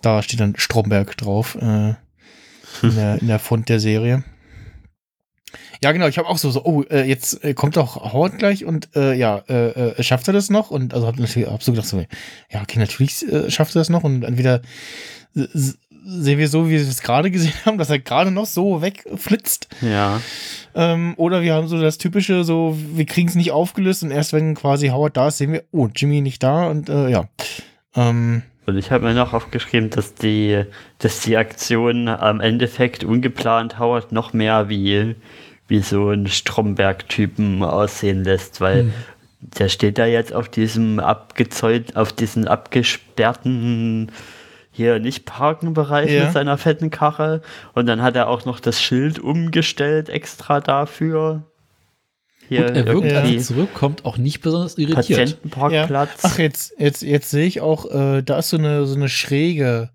da 0.00 0.22
steht 0.22 0.40
dann 0.40 0.56
Stromberg 0.56 1.16
drauf 1.18 1.56
äh, 1.60 1.94
in, 2.82 2.94
der, 2.94 3.20
in 3.20 3.26
der 3.26 3.38
Font 3.38 3.68
der 3.68 3.80
Serie. 3.80 4.24
Ja, 5.82 5.92
genau, 5.92 6.06
ich 6.06 6.18
habe 6.18 6.28
auch 6.28 6.38
so, 6.38 6.50
so, 6.50 6.64
oh, 6.64 6.82
äh, 6.90 7.04
jetzt 7.04 7.42
äh, 7.42 7.54
kommt 7.54 7.78
auch 7.78 8.12
Howard 8.12 8.38
gleich 8.38 8.64
und 8.64 8.94
äh, 8.94 9.14
ja, 9.14 9.42
äh, 9.48 9.90
äh, 9.90 10.02
schafft 10.02 10.28
er 10.28 10.34
das 10.34 10.50
noch? 10.50 10.70
Und 10.70 10.92
also 10.92 11.06
hab 11.06 11.18
natürlich 11.18 11.48
hab 11.48 11.62
so 11.62 11.72
gedacht, 11.72 11.88
so, 11.88 11.98
ja, 12.50 12.60
okay, 12.60 12.78
natürlich 12.78 13.26
äh, 13.26 13.50
schafft 13.50 13.74
er 13.74 13.80
das 13.80 13.88
noch 13.88 14.04
und 14.04 14.22
entweder 14.22 14.60
sehen 15.32 16.38
wir 16.38 16.48
so, 16.48 16.66
wie 16.66 16.72
wir 16.72 16.80
es 16.80 17.02
gerade 17.02 17.30
gesehen 17.30 17.54
haben, 17.64 17.78
dass 17.78 17.90
er 17.90 17.98
gerade 17.98 18.30
noch 18.30 18.46
so 18.46 18.82
wegflitzt. 18.82 19.68
ja. 19.80 20.20
Ähm, 20.74 21.14
oder 21.16 21.42
wir 21.42 21.54
haben 21.54 21.66
so 21.66 21.80
das 21.80 21.98
typische, 21.98 22.44
so, 22.44 22.76
wir 22.94 23.06
kriegen 23.06 23.28
es 23.28 23.34
nicht 23.34 23.50
aufgelöst 23.50 24.02
und 24.02 24.10
erst 24.10 24.32
wenn 24.32 24.54
quasi 24.54 24.88
Howard 24.88 25.16
da 25.16 25.28
ist, 25.28 25.38
sehen 25.38 25.52
wir, 25.52 25.64
oh, 25.72 25.88
Jimmy 25.94 26.20
nicht 26.20 26.42
da 26.42 26.68
und 26.68 26.88
äh, 26.88 27.08
ja. 27.08 27.28
Ähm, 27.96 28.42
Und 28.66 28.76
ich 28.76 28.90
habe 28.90 29.04
mir 29.06 29.14
noch 29.14 29.32
aufgeschrieben, 29.32 29.90
dass 29.90 30.14
die, 30.14 30.64
dass 30.98 31.20
die 31.20 31.36
Aktion 31.36 32.08
am 32.08 32.40
Endeffekt 32.40 33.04
ungeplant 33.04 33.78
Howard 33.78 34.12
noch 34.12 34.32
mehr 34.32 34.68
wie, 34.68 35.16
wie 35.66 35.80
so 35.80 36.10
ein 36.10 36.26
Stromberg-Typen 36.26 37.62
aussehen 37.62 38.22
lässt, 38.24 38.60
weil 38.60 38.82
Hm. 38.82 38.92
der 39.40 39.68
steht 39.68 39.98
da 39.98 40.04
jetzt 40.06 40.32
auf 40.32 40.48
diesem 40.48 41.00
abgezäunt, 41.00 41.96
auf 41.96 42.12
diesen 42.12 42.46
abgesperrten 42.48 44.12
hier 44.72 44.98
nicht 45.00 45.24
parken 45.24 45.74
Bereich 45.74 46.10
Ja. 46.12 46.24
mit 46.24 46.32
seiner 46.32 46.56
fetten 46.58 46.90
Karre 46.90 47.42
und 47.74 47.86
dann 47.86 48.02
hat 48.02 48.14
er 48.16 48.28
auch 48.28 48.44
noch 48.44 48.60
das 48.60 48.80
Schild 48.80 49.18
umgestellt 49.18 50.08
extra 50.08 50.60
dafür. 50.60 51.42
Hier 52.50 52.66
Und 52.66 52.76
er 52.76 52.86
wirkt, 52.86 53.12
als 53.12 53.30
er 53.30 53.38
zurückkommt, 53.38 54.04
auch 54.04 54.18
nicht 54.18 54.40
besonders 54.40 54.76
irritiert. 54.76 55.08
ja. 55.08 55.16
Patientenparkplatz. 55.18 56.18
Ach, 56.22 56.36
jetzt, 56.40 56.74
jetzt, 56.78 57.02
jetzt 57.02 57.30
sehe 57.30 57.46
ich 57.46 57.60
auch, 57.60 57.86
äh, 57.86 58.22
da 58.22 58.40
ist 58.40 58.48
so 58.48 58.56
eine, 58.56 58.86
so 58.86 58.96
eine 58.96 59.08
Schräge, 59.08 59.90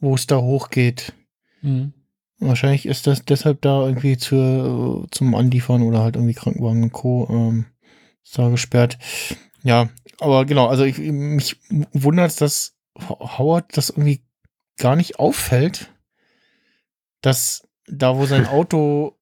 wo 0.00 0.16
es 0.16 0.26
da 0.26 0.38
hochgeht. 0.38 1.12
Mhm. 1.60 1.92
Wahrscheinlich 2.40 2.86
ist 2.86 3.06
das 3.06 3.24
deshalb 3.24 3.62
da 3.62 3.86
irgendwie 3.86 4.16
zur, 4.16 5.06
zum 5.12 5.36
Anliefern 5.36 5.82
oder 5.82 6.00
halt 6.00 6.16
irgendwie 6.16 6.34
Krankenwagen 6.34 6.82
und 6.82 6.92
Co. 6.92 7.28
Ähm, 7.30 7.66
ist 8.24 8.36
da 8.36 8.48
gesperrt. 8.48 8.98
Ja, 9.62 9.88
aber 10.18 10.44
genau, 10.44 10.66
also 10.66 10.82
ich, 10.82 10.98
mich 10.98 11.56
wundert 11.70 12.40
dass 12.40 12.74
Howard 12.98 13.76
das 13.76 13.90
irgendwie 13.90 14.24
gar 14.76 14.96
nicht 14.96 15.20
auffällt, 15.20 15.88
dass 17.20 17.68
da, 17.86 18.16
wo 18.16 18.26
sein 18.26 18.46
Auto, 18.48 19.16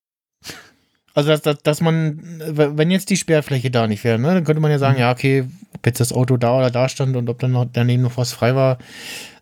also 1.14 1.30
dass, 1.30 1.42
dass, 1.42 1.58
dass 1.62 1.80
man, 1.80 2.20
wenn 2.46 2.90
jetzt 2.90 3.10
die 3.10 3.16
Sperrfläche 3.16 3.70
da 3.70 3.86
nicht 3.86 4.04
wäre, 4.04 4.18
ne, 4.18 4.34
dann 4.34 4.44
könnte 4.44 4.60
man 4.60 4.70
ja 4.70 4.78
sagen, 4.78 4.98
ja, 4.98 5.10
okay, 5.10 5.44
ob 5.74 5.86
jetzt 5.86 6.00
das 6.00 6.12
Auto 6.12 6.36
da 6.36 6.56
oder 6.56 6.70
da 6.70 6.88
stand 6.88 7.16
und 7.16 7.28
ob 7.28 7.38
dann 7.40 7.52
noch 7.52 7.66
daneben 7.72 8.02
noch 8.02 8.16
was 8.16 8.32
frei 8.32 8.54
war, 8.54 8.78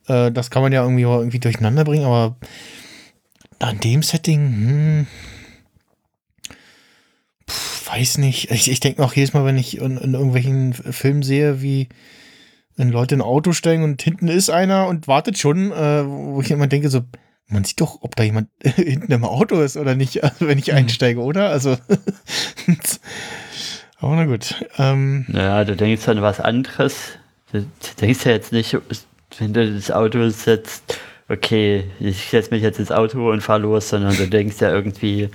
äh, 0.06 0.32
das 0.32 0.50
kann 0.50 0.62
man 0.62 0.72
ja 0.72 0.82
irgendwie, 0.82 1.02
irgendwie 1.02 1.40
durcheinander 1.40 1.84
bringen, 1.84 2.04
aber 2.04 2.36
an 3.58 3.80
dem 3.80 4.02
Setting, 4.02 4.40
hm, 4.40 5.06
pf, 7.48 7.90
weiß 7.90 8.18
nicht. 8.18 8.50
Ich, 8.50 8.70
ich 8.70 8.80
denke 8.80 9.04
auch 9.04 9.14
jedes 9.14 9.34
Mal, 9.34 9.44
wenn 9.44 9.58
ich 9.58 9.78
in, 9.78 9.96
in 9.98 10.14
irgendwelchen 10.14 10.72
Filmen 10.72 11.22
sehe, 11.22 11.60
wie 11.60 11.88
wenn 12.76 12.90
Leute 12.90 13.16
in 13.16 13.20
ein 13.20 13.26
Auto 13.26 13.52
steigen 13.52 13.82
und 13.82 14.00
hinten 14.00 14.28
ist 14.28 14.50
einer 14.50 14.86
und 14.86 15.08
wartet 15.08 15.36
schon, 15.36 15.72
äh, 15.72 16.06
wo 16.06 16.40
ich 16.40 16.50
immer 16.50 16.68
denke, 16.68 16.88
so, 16.88 17.02
man 17.48 17.64
sieht 17.64 17.80
doch, 17.80 17.98
ob 18.02 18.16
da 18.16 18.24
jemand 18.24 18.48
hinten 18.62 19.12
im 19.12 19.24
Auto 19.24 19.60
ist 19.60 19.76
oder 19.76 19.94
nicht, 19.94 20.22
also 20.24 20.48
wenn 20.48 20.58
ich 20.58 20.68
Mhm. 20.68 20.74
einsteige, 20.78 21.20
oder? 21.20 21.50
Also, 21.50 21.72
aber 24.00 24.16
na 24.16 24.24
gut. 24.26 24.54
Ähm, 24.78 25.24
Naja, 25.28 25.64
du 25.64 25.76
denkst 25.76 26.08
an 26.08 26.22
was 26.22 26.40
anderes. 26.40 27.18
Du, 27.52 27.66
denkst 28.00 28.24
ja 28.26 28.32
jetzt 28.32 28.52
nicht, 28.52 28.76
wenn 29.38 29.52
du 29.52 29.72
das 29.74 29.90
Auto 29.90 30.28
setzt, 30.28 30.98
okay, 31.28 31.84
ich 32.00 32.28
setze 32.28 32.50
mich 32.50 32.62
jetzt 32.62 32.78
ins 32.78 32.92
Auto 32.92 33.30
und 33.30 33.40
fahre 33.42 33.60
los, 33.60 33.88
sondern 33.88 34.16
du 34.16 34.26
denkst 34.28 34.60
ja 34.60 34.70
irgendwie 34.70 35.30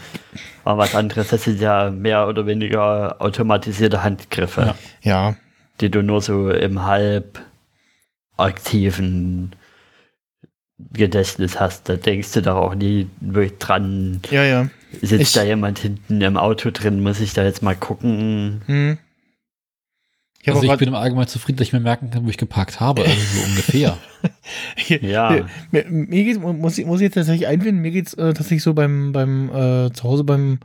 an 0.63 0.77
was 0.77 0.95
anderes. 0.95 1.29
Das 1.29 1.43
sind 1.43 1.59
ja 1.59 1.89
mehr 1.89 2.27
oder 2.27 2.45
weniger 2.45 3.15
automatisierte 3.19 4.03
Handgriffe, 4.03 4.61
Ja. 4.61 4.75
ja, 5.29 5.35
die 5.81 5.89
du 5.89 6.03
nur 6.03 6.21
so 6.21 6.49
im 6.49 6.83
halb 6.85 7.41
aktiven 8.37 9.55
Gedächtnis 10.77 11.59
hast. 11.59 11.87
Da 11.89 11.95
denkst 11.95 12.31
du 12.33 12.41
doch 12.41 12.55
auch 12.55 12.75
nie 12.75 13.07
wirklich 13.21 13.57
dran, 13.59 14.21
ja, 14.31 14.43
ja. 14.43 14.69
sitzt 15.01 15.21
Ich- 15.21 15.33
da 15.33 15.43
jemand 15.43 15.79
hinten 15.79 16.19
im 16.21 16.37
Auto 16.37 16.71
drin, 16.71 17.01
muss 17.01 17.19
ich 17.19 17.33
da 17.33 17.43
jetzt 17.43 17.61
mal 17.61 17.75
gucken. 17.75 18.61
Hm. 18.65 18.97
Ich 20.45 20.49
Also 20.49 20.63
ich 20.69 20.77
bin 20.77 20.89
im 20.89 20.95
Allgemeinen 20.95 21.27
zufrieden, 21.29 21.57
dass 21.57 21.67
ich 21.67 21.73
mir 21.73 21.79
merken 21.79 22.09
kann, 22.11 22.25
wo 22.25 22.29
ich 22.29 22.37
geparkt 22.37 22.81
habe. 22.81 23.03
Also 23.03 23.15
so 23.17 23.45
ungefähr. 23.49 23.97
Ja. 24.99 25.45
Mir, 25.71 25.85
mir 25.87 26.23
geht's, 26.25 26.37
muss, 26.39 26.77
ich, 26.77 26.85
muss 26.85 26.99
ich 26.99 27.05
jetzt 27.05 27.13
tatsächlich 27.13 27.47
einfinden, 27.47 27.81
mir 27.81 27.91
geht's 27.91 28.13
äh, 28.15 28.33
tatsächlich 28.33 28.61
so 28.63 28.73
beim, 28.73 29.13
beim 29.13 29.47
äh, 29.49 29.93
zu 29.93 30.03
Hause 30.03 30.25
beim 30.25 30.59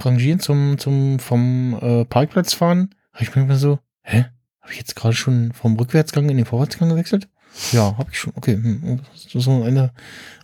Rangieren 0.00 0.40
zum, 0.40 0.78
zum 0.78 1.18
vom 1.18 1.78
äh, 1.82 2.04
Parkplatz 2.06 2.54
fahren, 2.54 2.94
habe 3.12 3.24
ich 3.24 3.36
mir 3.36 3.42
immer 3.42 3.56
so, 3.56 3.78
hä? 4.02 4.24
Habe 4.62 4.72
ich 4.72 4.78
jetzt 4.78 4.96
gerade 4.96 5.14
schon 5.14 5.52
vom 5.52 5.76
Rückwärtsgang 5.76 6.26
in 6.30 6.38
den 6.38 6.46
Vorwärtsgang 6.46 6.88
gewechselt? 6.88 7.28
Ja, 7.72 7.96
habe 7.96 8.10
ich 8.10 8.18
schon. 8.18 8.32
Okay, 8.36 8.54
hm, 8.54 9.00
das 9.12 9.34
ist 9.34 9.44
so 9.44 9.62
eine 9.62 9.92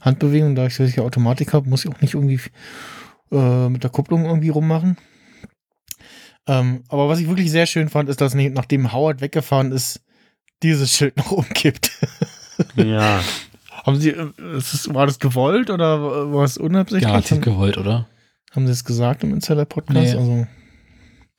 Handbewegung, 0.00 0.54
da 0.54 0.66
ich 0.66 0.74
solche 0.74 1.02
Automatik 1.02 1.52
habe, 1.52 1.68
muss 1.68 1.84
ich 1.84 1.90
auch 1.90 2.00
nicht 2.00 2.14
irgendwie 2.14 2.40
äh, 3.32 3.68
mit 3.68 3.82
der 3.82 3.90
Kupplung 3.90 4.24
irgendwie 4.24 4.48
rummachen. 4.50 4.96
Ähm, 6.46 6.84
aber 6.88 7.08
was 7.08 7.20
ich 7.20 7.28
wirklich 7.28 7.50
sehr 7.50 7.66
schön 7.66 7.88
fand, 7.88 8.08
ist, 8.08 8.20
dass 8.20 8.34
nachdem 8.34 8.92
Howard 8.92 9.20
weggefahren 9.20 9.72
ist, 9.72 10.02
dieses 10.62 10.92
Schild 10.96 11.16
noch 11.16 11.30
umkippt. 11.32 11.90
Ja. 12.76 13.20
Haben 13.84 14.00
Sie, 14.00 14.10
äh, 14.10 14.32
war 14.88 15.06
das 15.06 15.18
gewollt 15.18 15.70
oder 15.70 16.32
war 16.32 16.44
es 16.44 16.58
unabsichtlich? 16.58 17.04
Garantiert 17.04 17.46
haben, 17.46 17.52
gewollt, 17.52 17.78
oder? 17.78 18.06
haben 18.50 18.66
Sie 18.66 18.72
es 18.72 18.84
gesagt 18.84 19.22
im 19.22 19.32
Insider-Podcast? 19.32 20.14
Nee. 20.14 20.18
Also, 20.18 20.46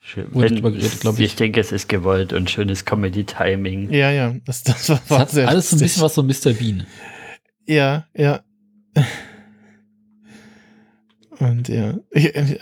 Schön. 0.04 0.34
Wurde 0.34 0.46
Wenn- 0.48 0.54
drüber 0.56 0.72
geredet, 0.72 1.04
ich. 1.04 1.20
Ich 1.20 1.36
denke, 1.36 1.60
es 1.60 1.70
ist 1.72 1.88
gewollt 1.88 2.32
und 2.32 2.50
schönes 2.50 2.84
Comedy-Timing. 2.84 3.90
ja, 3.92 4.10
ja, 4.10 4.34
das, 4.44 4.64
das 4.64 4.88
war, 4.88 5.00
war 5.08 5.18
hat 5.20 5.30
sehr 5.30 5.48
alles 5.48 5.70
so 5.70 5.76
ein 5.76 5.80
lustig. 5.80 6.02
bisschen 6.02 6.02
was 6.28 6.42
so 6.42 6.50
Mr. 6.50 6.54
Bean. 6.58 6.86
Ja, 7.66 8.06
ja. 8.14 8.40
Und 11.38 11.68
ja, 11.68 11.94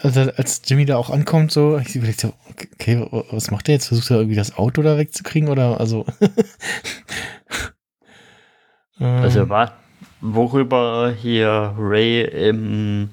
also 0.02 0.20
als 0.36 0.62
Jimmy 0.66 0.84
da 0.86 0.96
auch 0.96 1.10
ankommt, 1.10 1.50
so, 1.52 1.78
ich 1.78 1.96
überlege 1.96 2.18
so, 2.20 2.32
okay, 2.74 3.06
was 3.30 3.50
macht 3.50 3.68
er 3.68 3.74
jetzt? 3.74 3.88
Versucht 3.88 4.10
er 4.10 4.18
irgendwie 4.18 4.36
das 4.36 4.56
Auto 4.56 4.82
da 4.82 4.96
wegzukriegen 4.98 5.48
oder 5.48 5.80
also. 5.80 6.04
Ähm, 9.00 9.06
Also 9.22 9.48
war, 9.48 9.78
worüber 10.20 11.10
hier 11.18 11.74
Ray 11.78 12.20
im 12.48 13.08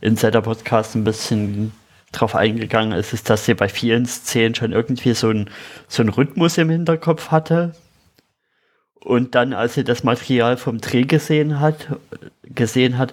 Insider-Podcast 0.00 0.94
ein 0.94 1.02
bisschen 1.02 1.72
drauf 2.12 2.34
eingegangen 2.34 2.92
ist, 2.92 3.12
ist, 3.12 3.30
dass 3.30 3.44
sie 3.44 3.54
bei 3.54 3.68
vielen 3.68 4.06
Szenen 4.06 4.54
schon 4.54 4.72
irgendwie 4.72 5.14
so 5.14 5.30
ein, 5.30 5.50
so 5.88 6.02
ein 6.02 6.08
Rhythmus 6.08 6.58
im 6.58 6.70
Hinterkopf 6.70 7.30
hatte. 7.30 7.74
Und 8.94 9.34
dann, 9.34 9.52
als 9.52 9.74
sie 9.74 9.84
das 9.84 10.04
Material 10.04 10.56
vom 10.56 10.80
Dreh 10.80 11.02
gesehen 11.02 11.58
hat, 11.58 11.88
gesehen 12.42 12.98
hat, 12.98 13.12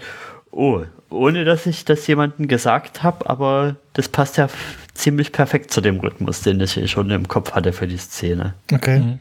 oh, 0.52 0.84
ohne 1.10 1.46
dass 1.46 1.66
ich 1.66 1.86
das 1.86 2.06
jemandem 2.06 2.48
gesagt 2.48 3.02
habe, 3.02 3.28
aber 3.30 3.76
das 3.94 4.08
passt 4.10 4.38
ja 4.38 4.50
ziemlich 4.94 5.32
perfekt 5.32 5.72
zu 5.72 5.82
dem 5.82 6.00
Rhythmus, 6.00 6.42
den 6.42 6.60
ich 6.60 6.92
schon 6.92 7.10
im 7.10 7.28
Kopf 7.28 7.54
hatte 7.54 7.74
für 7.74 7.88
die 7.88 7.98
Szene. 7.98 8.54
Okay. 8.72 9.00
Mhm. 9.00 9.20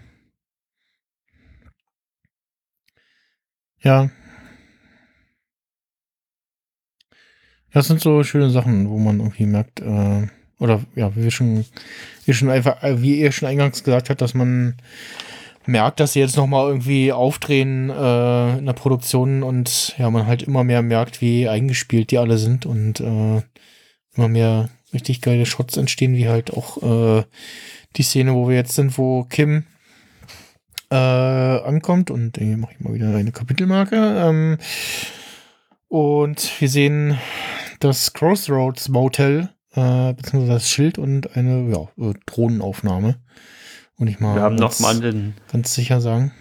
Ja. 3.80 4.02
Ja, 4.02 4.10
das 7.72 7.88
sind 7.88 8.00
so 8.00 8.22
schöne 8.22 8.50
Sachen, 8.50 8.88
wo 8.88 8.98
man 8.98 9.20
irgendwie 9.20 9.46
merkt, 9.46 9.80
äh, 9.80 10.26
oder 10.58 10.82
ja, 10.94 11.14
wie 11.14 11.24
wir 11.24 11.30
schon, 11.30 11.64
wie 12.24 12.34
schon 12.34 12.50
einfach, 12.50 12.82
äh, 12.82 13.00
wie 13.02 13.20
ihr 13.20 13.32
schon 13.32 13.48
eingangs 13.48 13.84
gesagt 13.84 14.10
habt, 14.10 14.20
dass 14.20 14.34
man 14.34 14.76
merkt, 15.66 16.00
dass 16.00 16.14
sie 16.14 16.20
jetzt 16.20 16.36
nochmal 16.36 16.68
irgendwie 16.68 17.12
aufdrehen 17.12 17.90
äh, 17.90 18.58
in 18.58 18.66
der 18.66 18.72
Produktion 18.72 19.42
und 19.42 19.94
ja, 19.98 20.10
man 20.10 20.26
halt 20.26 20.42
immer 20.42 20.64
mehr 20.64 20.82
merkt, 20.82 21.20
wie 21.20 21.48
eingespielt 21.48 22.10
die 22.10 22.18
alle 22.18 22.38
sind 22.38 22.64
und 22.64 23.00
äh, 23.00 23.42
immer 24.14 24.28
mehr 24.28 24.70
richtig 24.94 25.20
geile 25.20 25.44
Shots 25.44 25.76
entstehen, 25.76 26.14
wie 26.14 26.28
halt 26.28 26.52
auch 26.52 27.18
äh, 27.18 27.24
die 27.96 28.02
Szene, 28.02 28.34
wo 28.34 28.48
wir 28.48 28.56
jetzt 28.56 28.74
sind, 28.74 28.96
wo 28.96 29.24
Kim 29.24 29.64
äh, 30.90 30.94
ankommt 30.94 32.10
und 32.10 32.38
hier 32.38 32.56
mache 32.56 32.72
ich 32.72 32.80
mal 32.80 32.94
wieder 32.94 33.14
eine 33.14 33.32
Kapitelmarke. 33.32 33.96
Ähm, 33.96 34.58
und 35.88 36.60
wir 36.60 36.68
sehen 36.68 37.18
das 37.80 38.12
Crossroads 38.12 38.88
Motel, 38.88 39.48
äh, 39.74 40.12
beziehungsweise 40.12 40.52
das 40.52 40.70
Schild 40.70 40.98
und 40.98 41.36
eine 41.36 41.70
ja, 41.70 41.88
äh, 42.04 42.14
Drohnenaufnahme. 42.26 43.16
Und 43.98 44.06
ich 44.06 44.20
mal 44.20 44.36
Wir 44.36 44.42
haben 44.42 44.54
nochmal 44.54 44.96
einen 44.96 45.34
ganz 45.50 45.74
sicher 45.74 46.00
sagen. 46.00 46.32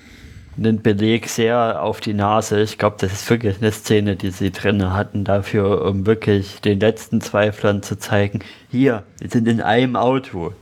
einen 0.58 0.82
Beleg 0.82 1.28
sehr 1.28 1.82
auf 1.82 2.00
die 2.02 2.14
Nase. 2.14 2.62
Ich 2.62 2.78
glaube, 2.78 2.98
das 3.00 3.14
ist 3.14 3.30
wirklich 3.30 3.58
eine 3.58 3.72
Szene, 3.72 4.16
die 4.16 4.32
sie 4.32 4.52
drin 4.52 4.94
hatten, 4.94 5.24
dafür, 5.24 5.84
um 5.86 6.06
wirklich 6.06 6.62
den 6.62 6.80
letzten 6.80 7.20
Zweiflern 7.20 7.82
zu 7.82 7.98
zeigen, 7.98 8.40
hier, 8.70 9.04
wir 9.20 9.30
sind 9.30 9.48
in 9.48 9.62
einem 9.62 9.96
Auto. 9.96 10.54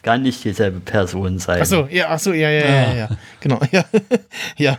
Es 0.00 0.04
kann 0.04 0.22
nicht 0.22 0.42
dieselbe 0.44 0.80
Person 0.80 1.38
sein. 1.38 1.58
Ach 1.60 1.66
so, 1.66 1.86
ja, 1.90 2.06
ach 2.08 2.18
so, 2.18 2.32
ja, 2.32 2.48
ja, 2.48 2.64
ja, 2.64 2.70
ja, 2.70 2.94
ja. 2.94 3.08
genau, 3.40 3.60
ja, 3.70 3.84
ja, 4.56 4.78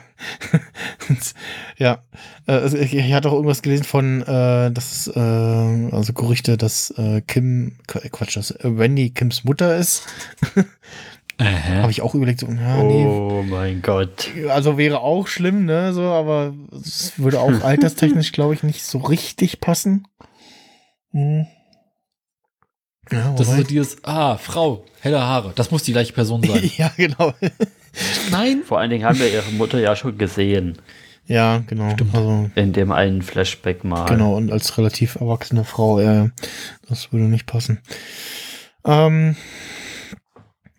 ja. 1.77 1.99
Äh, 2.47 2.53
also 2.53 2.75
ich, 2.77 2.95
ich 2.95 3.13
hatte 3.13 3.29
auch 3.29 3.33
irgendwas 3.33 3.61
gelesen 3.61 3.83
von, 3.83 4.21
äh, 4.23 4.71
dass 4.71 5.05
äh, 5.15 5.19
also 5.19 6.13
Gerüchte, 6.13 6.57
dass 6.57 6.89
äh, 6.97 7.21
Kim, 7.21 7.73
Qu- 7.87 8.09
Quatsch, 8.09 8.35
dass 8.35 8.49
äh, 8.49 8.77
Wendy 8.77 9.11
Kims 9.11 9.43
Mutter 9.43 9.77
ist. 9.77 10.07
Äh, 11.37 11.43
Habe 11.81 11.91
ich 11.91 12.01
auch 12.01 12.15
überlegt, 12.15 12.39
so, 12.39 12.47
ja, 12.47 12.81
nee, 12.83 13.05
oh 13.05 13.43
mein 13.47 13.83
Gott. 13.83 14.27
also 14.49 14.79
wäre 14.79 15.01
auch 15.01 15.27
schlimm, 15.27 15.65
ne, 15.65 15.93
so, 15.93 16.01
aber 16.03 16.53
es 16.83 17.13
würde 17.17 17.39
auch 17.39 17.51
alterstechnisch, 17.63 18.31
glaube 18.31 18.55
ich, 18.55 18.63
nicht 18.63 18.83
so 18.83 18.97
richtig 18.97 19.59
passen. 19.59 20.07
Hm. 21.11 21.45
Ja, 23.11 23.33
Das 23.37 23.47
ist 23.49 23.57
so 23.57 23.63
dieses, 23.63 24.03
ah, 24.03 24.37
Frau, 24.37 24.85
helle 25.01 25.21
Haare, 25.21 25.53
das 25.55 25.71
muss 25.71 25.83
die 25.83 25.91
gleiche 25.91 26.13
Person 26.13 26.43
sein. 26.43 26.69
ja, 26.77 26.91
genau. 26.95 27.33
Nein. 28.31 28.63
Vor 28.65 28.79
allen 28.79 28.89
Dingen 28.89 29.03
haben 29.03 29.19
wir 29.19 29.31
ihre 29.31 29.51
Mutter 29.51 29.79
ja 29.79 29.95
schon 29.95 30.17
gesehen, 30.17 30.77
ja, 31.27 31.63
genau. 31.65 31.95
Also, 32.13 32.49
in 32.55 32.73
dem 32.73 32.91
einen 32.91 33.21
Flashback 33.21 33.83
mal. 33.85 34.05
Genau, 34.05 34.35
und 34.35 34.51
als 34.51 34.77
relativ 34.77 35.15
erwachsene 35.15 35.63
Frau, 35.63 35.99
äh, 35.99 36.29
das 36.89 37.13
würde 37.13 37.25
nicht 37.25 37.45
passen. 37.45 37.79
Ähm, 38.83 39.37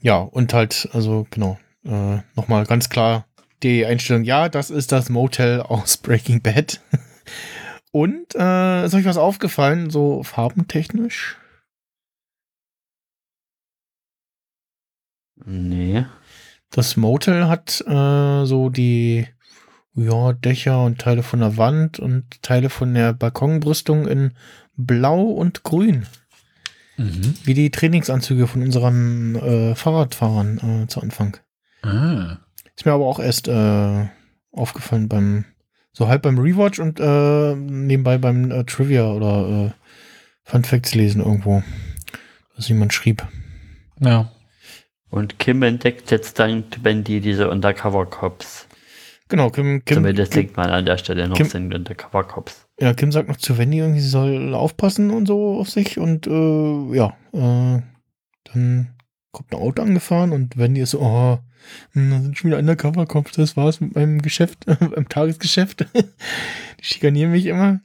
ja, 0.00 0.18
und 0.18 0.52
halt, 0.52 0.90
also 0.92 1.26
genau, 1.30 1.58
äh, 1.86 2.18
nochmal 2.36 2.66
ganz 2.66 2.90
klar 2.90 3.24
die 3.62 3.86
Einstellung, 3.86 4.24
ja, 4.24 4.48
das 4.48 4.70
ist 4.70 4.92
das 4.92 5.08
Motel 5.08 5.60
aus 5.60 5.96
Breaking 5.96 6.42
Bad. 6.42 6.80
Und 7.92 8.34
äh, 8.34 8.86
ist 8.86 8.94
euch 8.94 9.04
was 9.04 9.18
aufgefallen, 9.18 9.90
so 9.90 10.22
farbentechnisch? 10.22 11.36
Nee. 15.44 16.04
Das 16.70 16.96
Motel 16.96 17.48
hat 17.48 17.82
äh, 17.86 18.44
so 18.44 18.70
die 18.70 19.26
ja, 19.94 20.32
Dächer 20.32 20.84
und 20.84 20.98
Teile 20.98 21.22
von 21.22 21.40
der 21.40 21.56
Wand 21.56 21.98
und 21.98 22.42
Teile 22.42 22.70
von 22.70 22.94
der 22.94 23.12
Balkonbrüstung 23.12 24.06
in 24.08 24.32
Blau 24.76 25.22
und 25.22 25.62
Grün. 25.64 26.06
Mhm. 26.96 27.34
Wie 27.44 27.54
die 27.54 27.70
Trainingsanzüge 27.70 28.46
von 28.46 28.62
unseren 28.62 29.34
äh, 29.36 29.74
Fahrradfahrern 29.74 30.84
äh, 30.84 30.86
zu 30.86 31.00
Anfang. 31.00 31.36
Ah. 31.82 32.38
Ist 32.74 32.86
mir 32.86 32.92
aber 32.92 33.06
auch 33.06 33.18
erst 33.18 33.48
äh, 33.48 34.06
aufgefallen 34.52 35.08
beim, 35.08 35.44
so 35.92 36.08
halb 36.08 36.22
beim 36.22 36.38
Rewatch 36.38 36.78
und 36.78 37.00
äh, 37.00 37.54
nebenbei 37.54 38.18
beim 38.18 38.50
äh, 38.50 38.64
Trivia 38.64 39.10
oder 39.10 39.66
äh, 39.66 39.70
Fun 40.44 40.64
Facts 40.64 40.94
lesen 40.94 41.20
irgendwo. 41.20 41.62
Dass 42.56 42.68
jemand 42.68 42.92
schrieb. 42.92 43.26
Ja. 44.00 44.30
Und 45.12 45.38
Kim 45.38 45.62
entdeckt 45.62 46.10
jetzt 46.10 46.38
dann, 46.38 46.64
wenn 46.82 47.04
die 47.04 47.20
diese 47.20 47.50
Undercover-Cops. 47.50 48.66
Genau, 49.28 49.50
Kim, 49.50 49.84
Kim, 49.84 49.96
Zumindest 49.98 50.32
Kim, 50.32 50.42
liegt 50.42 50.56
man 50.56 50.70
an 50.70 50.86
der 50.86 50.96
Stelle 50.98 51.28
noch 51.28 51.36
Kim- 51.36 51.46
sind 51.46 51.74
Undercover-Cops. 51.74 52.66
ja, 52.80 52.92
Kim 52.94 53.12
sagt 53.12 53.28
noch 53.28 53.36
zu 53.36 53.56
Wendy 53.58 53.78
irgendwie, 53.78 54.00
sie 54.00 54.08
soll 54.08 54.54
aufpassen 54.54 55.10
und 55.10 55.26
so 55.26 55.58
auf 55.58 55.70
sich 55.70 55.98
und 55.98 56.26
äh, 56.26 56.96
ja, 56.96 57.14
äh, 57.32 57.82
dann 58.52 58.88
kommt 59.32 59.52
ein 59.52 59.58
Auto 59.58 59.82
angefahren 59.82 60.32
und 60.32 60.56
Wendy 60.56 60.80
ist 60.80 60.90
so, 60.90 61.00
oh, 61.00 61.38
hm, 61.92 62.10
da 62.10 62.20
sind 62.20 62.36
schon 62.38 62.50
wieder 62.50 62.58
Undercover-Cops, 62.58 63.32
das 63.32 63.56
war's 63.56 63.80
mit 63.80 63.94
meinem 63.94 64.20
Geschäft, 64.22 64.64
beim 64.66 65.08
Tagesgeschäft. 65.08 65.86
Die 65.94 66.84
schikanieren 66.84 67.32
mich 67.32 67.46
immer. 67.46 67.80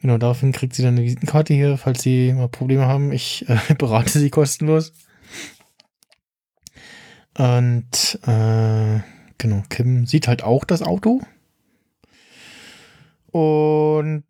Genau, 0.00 0.18
daraufhin 0.18 0.50
kriegt 0.52 0.74
sie 0.74 0.82
dann 0.82 0.94
eine 0.96 1.04
Visitenkarte 1.04 1.54
hier, 1.54 1.78
falls 1.78 2.02
sie 2.02 2.32
mal 2.32 2.48
Probleme 2.48 2.86
haben. 2.86 3.12
Ich 3.12 3.48
äh, 3.48 3.74
berate 3.78 4.18
sie 4.18 4.30
kostenlos. 4.30 4.92
Und 7.38 8.18
äh, 8.26 9.00
genau, 9.38 9.62
Kim 9.68 10.06
sieht 10.06 10.28
halt 10.28 10.42
auch 10.42 10.64
das 10.64 10.82
Auto. 10.82 11.20
Und 13.30 14.24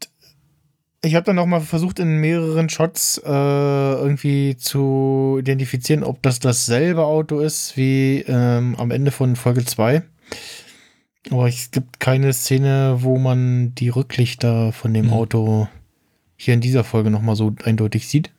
ich 1.04 1.16
habe 1.16 1.24
dann 1.24 1.38
auch 1.40 1.46
mal 1.46 1.60
versucht, 1.60 1.98
in 1.98 2.18
mehreren 2.18 2.68
Shots 2.68 3.18
äh, 3.18 3.28
irgendwie 3.28 4.56
zu 4.56 5.38
identifizieren, 5.40 6.04
ob 6.04 6.22
das 6.22 6.38
dasselbe 6.38 7.04
Auto 7.04 7.40
ist 7.40 7.76
wie 7.76 8.24
ähm, 8.28 8.76
am 8.78 8.92
Ende 8.92 9.10
von 9.10 9.34
Folge 9.34 9.64
2. 9.64 10.02
Aber 11.30 11.48
es 11.48 11.72
gibt 11.72 11.98
keine 11.98 12.32
Szene, 12.32 12.98
wo 13.00 13.18
man 13.18 13.74
die 13.74 13.88
Rücklichter 13.88 14.72
von 14.72 14.94
dem 14.94 15.06
Mhm. 15.06 15.12
Auto 15.12 15.68
hier 16.36 16.54
in 16.54 16.60
dieser 16.60 16.84
Folge 16.84 17.10
nochmal 17.10 17.36
so 17.36 17.52
eindeutig 17.64 18.06
sieht. 18.08 18.30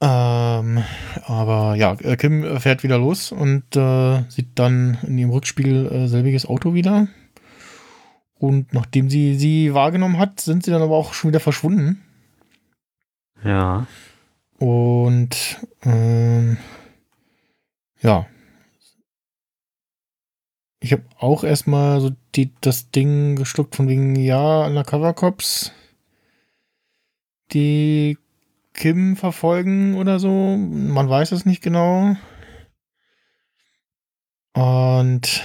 Ähm, 0.00 0.84
aber 1.24 1.74
ja, 1.74 1.94
äh, 1.94 2.16
Kim 2.16 2.60
fährt 2.60 2.84
wieder 2.84 2.98
los 2.98 3.32
und 3.32 3.74
äh, 3.74 4.22
sieht 4.30 4.50
dann 4.54 4.98
in 5.02 5.18
ihrem 5.18 5.30
Rückspiegel 5.30 5.86
äh, 5.86 6.08
selbiges 6.08 6.46
Auto 6.46 6.74
wieder. 6.74 7.08
Und 8.38 8.72
nachdem 8.72 9.10
sie 9.10 9.34
sie 9.34 9.74
wahrgenommen 9.74 10.18
hat, 10.18 10.38
sind 10.40 10.64
sie 10.64 10.70
dann 10.70 10.82
aber 10.82 10.96
auch 10.96 11.12
schon 11.14 11.30
wieder 11.30 11.40
verschwunden. 11.40 12.02
Ja. 13.42 13.86
Und 14.58 15.58
ähm, 15.82 16.58
ja. 18.00 18.26
Ich 20.80 20.92
habe 20.92 21.02
auch 21.18 21.42
erstmal 21.42 22.00
so 22.00 22.12
die, 22.36 22.52
das 22.60 22.92
Ding 22.92 23.34
geschluckt 23.34 23.74
von 23.74 23.88
wegen, 23.88 24.14
ja, 24.14 24.64
Undercover 24.64 25.12
Cops, 25.12 25.72
die 27.50 28.16
Kim 28.78 29.16
verfolgen 29.16 29.96
oder 29.96 30.20
so. 30.20 30.56
Man 30.56 31.08
weiß 31.08 31.32
es 31.32 31.44
nicht 31.44 31.62
genau. 31.62 32.14
Und 34.54 35.42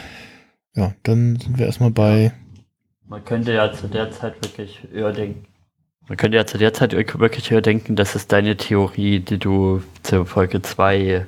ja, 0.75 0.93
dann 1.01 1.37
sind 1.37 1.57
wir 1.57 1.65
erstmal 1.65 1.89
bei. 1.89 2.31
Man 3.07 3.25
könnte 3.25 3.51
ja 3.51 3.71
zu 3.73 3.87
der 3.87 4.11
Zeit 4.11 4.35
wirklich 4.43 4.87
eher 4.93 5.11
denken. 5.11 5.47
Man 6.07 6.17
könnte 6.17 6.37
ja 6.37 6.45
zu 6.45 6.59
der 6.59 6.73
Zeit 6.73 6.93
wirklich 6.93 7.51
eher 7.51 7.61
denken, 7.61 7.95
dass 7.95 8.13
es 8.13 8.27
deine 8.27 8.55
Theorie, 8.55 9.19
die 9.19 9.39
du 9.39 9.81
zur 10.03 10.27
Folge 10.27 10.61
2 10.61 11.25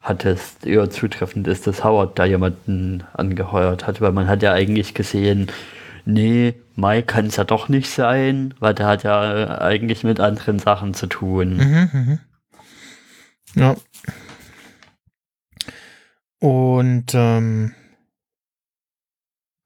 hattest, 0.00 0.66
eher 0.66 0.90
zutreffend 0.90 1.46
ist, 1.46 1.66
dass 1.66 1.84
Howard 1.84 2.18
da 2.18 2.26
jemanden 2.26 3.04
angeheuert 3.14 3.86
hat, 3.86 4.00
weil 4.02 4.12
man 4.12 4.28
hat 4.28 4.42
ja 4.42 4.52
eigentlich 4.52 4.92
gesehen, 4.92 5.50
nee, 6.04 6.54
Mai 6.76 7.02
kann 7.02 7.26
es 7.26 7.36
ja 7.36 7.44
doch 7.44 7.68
nicht 7.68 7.90
sein, 7.90 8.54
weil 8.58 8.74
der 8.74 8.86
hat 8.86 9.02
ja 9.02 9.34
äh, 9.34 9.60
eigentlich 9.60 10.04
mit 10.04 10.20
anderen 10.20 10.58
Sachen 10.58 10.94
zu 10.94 11.06
tun. 11.06 11.56
Mhm, 11.56 11.90
mhm. 11.92 12.18
Ja. 13.54 13.76
Und 16.40 17.12
ähm, 17.14 17.74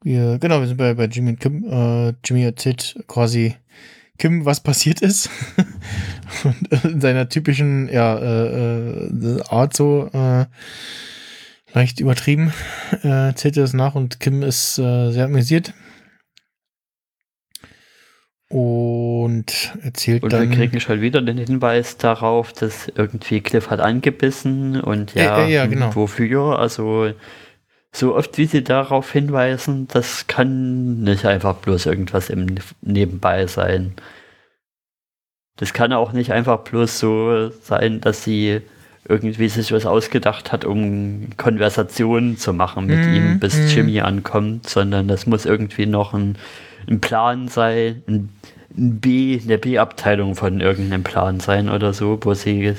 wir, 0.02 0.38
genau, 0.38 0.60
wir 0.60 0.66
sind 0.66 0.76
bei, 0.76 0.94
bei 0.94 1.06
Jimmy 1.06 1.30
und 1.30 1.40
Kim. 1.40 1.64
Äh, 1.64 2.14
Jimmy 2.24 2.44
erzählt 2.44 3.02
quasi 3.06 3.56
Kim, 4.18 4.44
was 4.44 4.62
passiert 4.62 5.00
ist. 5.00 5.30
und 6.44 6.84
in 6.84 7.00
seiner 7.00 7.28
typischen 7.28 7.88
ja, 7.88 8.18
äh, 8.18 9.06
äh, 9.06 9.42
Art 9.48 9.74
so 9.74 10.10
äh, 10.12 10.46
leicht 11.72 12.00
übertrieben 12.00 12.52
äh, 13.02 13.28
erzählt 13.28 13.56
er 13.56 13.64
das 13.64 13.72
nach 13.72 13.94
und 13.94 14.20
Kim 14.20 14.42
ist 14.42 14.76
sehr 14.76 15.24
amüsiert. 15.24 15.72
Und 18.54 19.72
erzählt 19.82 20.22
Und 20.22 20.32
dann. 20.32 20.48
wir 20.48 20.56
kriegen 20.56 20.78
schon 20.78 21.00
wieder 21.00 21.20
den 21.20 21.38
Hinweis 21.38 21.96
darauf, 21.96 22.52
dass 22.52 22.86
irgendwie 22.94 23.40
Cliff 23.40 23.68
hat 23.68 23.80
angebissen 23.80 24.80
und 24.80 25.12
ja, 25.16 25.44
äh, 25.44 25.52
ja, 25.52 25.66
genau. 25.66 25.92
wofür. 25.96 26.56
Also 26.56 27.10
so 27.90 28.14
oft 28.14 28.38
wie 28.38 28.46
sie 28.46 28.62
darauf 28.62 29.10
hinweisen, 29.10 29.88
das 29.88 30.28
kann 30.28 31.00
nicht 31.00 31.24
einfach 31.26 31.56
bloß 31.56 31.86
irgendwas 31.86 32.30
im 32.30 32.46
Nebenbei 32.80 33.48
sein. 33.48 33.94
Das 35.56 35.72
kann 35.72 35.92
auch 35.92 36.12
nicht 36.12 36.30
einfach 36.30 36.58
bloß 36.60 37.00
so 37.00 37.50
sein, 37.50 38.00
dass 38.00 38.22
sie 38.22 38.60
irgendwie 39.08 39.48
sich 39.48 39.72
was 39.72 39.84
ausgedacht 39.84 40.52
hat, 40.52 40.64
um 40.64 41.30
Konversationen 41.36 42.36
zu 42.38 42.52
machen 42.52 42.86
mit 42.86 43.04
Mhm, 43.04 43.14
ihm, 43.16 43.40
bis 43.40 43.56
mhm. 43.56 43.66
Jimmy 43.66 44.00
ankommt, 44.00 44.68
sondern 44.68 45.08
das 45.08 45.26
muss 45.26 45.44
irgendwie 45.44 45.86
noch 45.86 46.14
ein, 46.14 46.38
ein 46.88 47.00
Plan 47.00 47.48
sein, 47.48 48.02
ein, 48.06 48.28
ein 48.76 49.00
B, 49.00 49.40
eine 49.42 49.58
B-Abteilung 49.58 50.34
von 50.34 50.60
irgendeinem 50.60 51.04
Plan 51.04 51.40
sein 51.40 51.68
oder 51.68 51.92
so, 51.92 52.18
wo 52.22 52.34
sie 52.34 52.74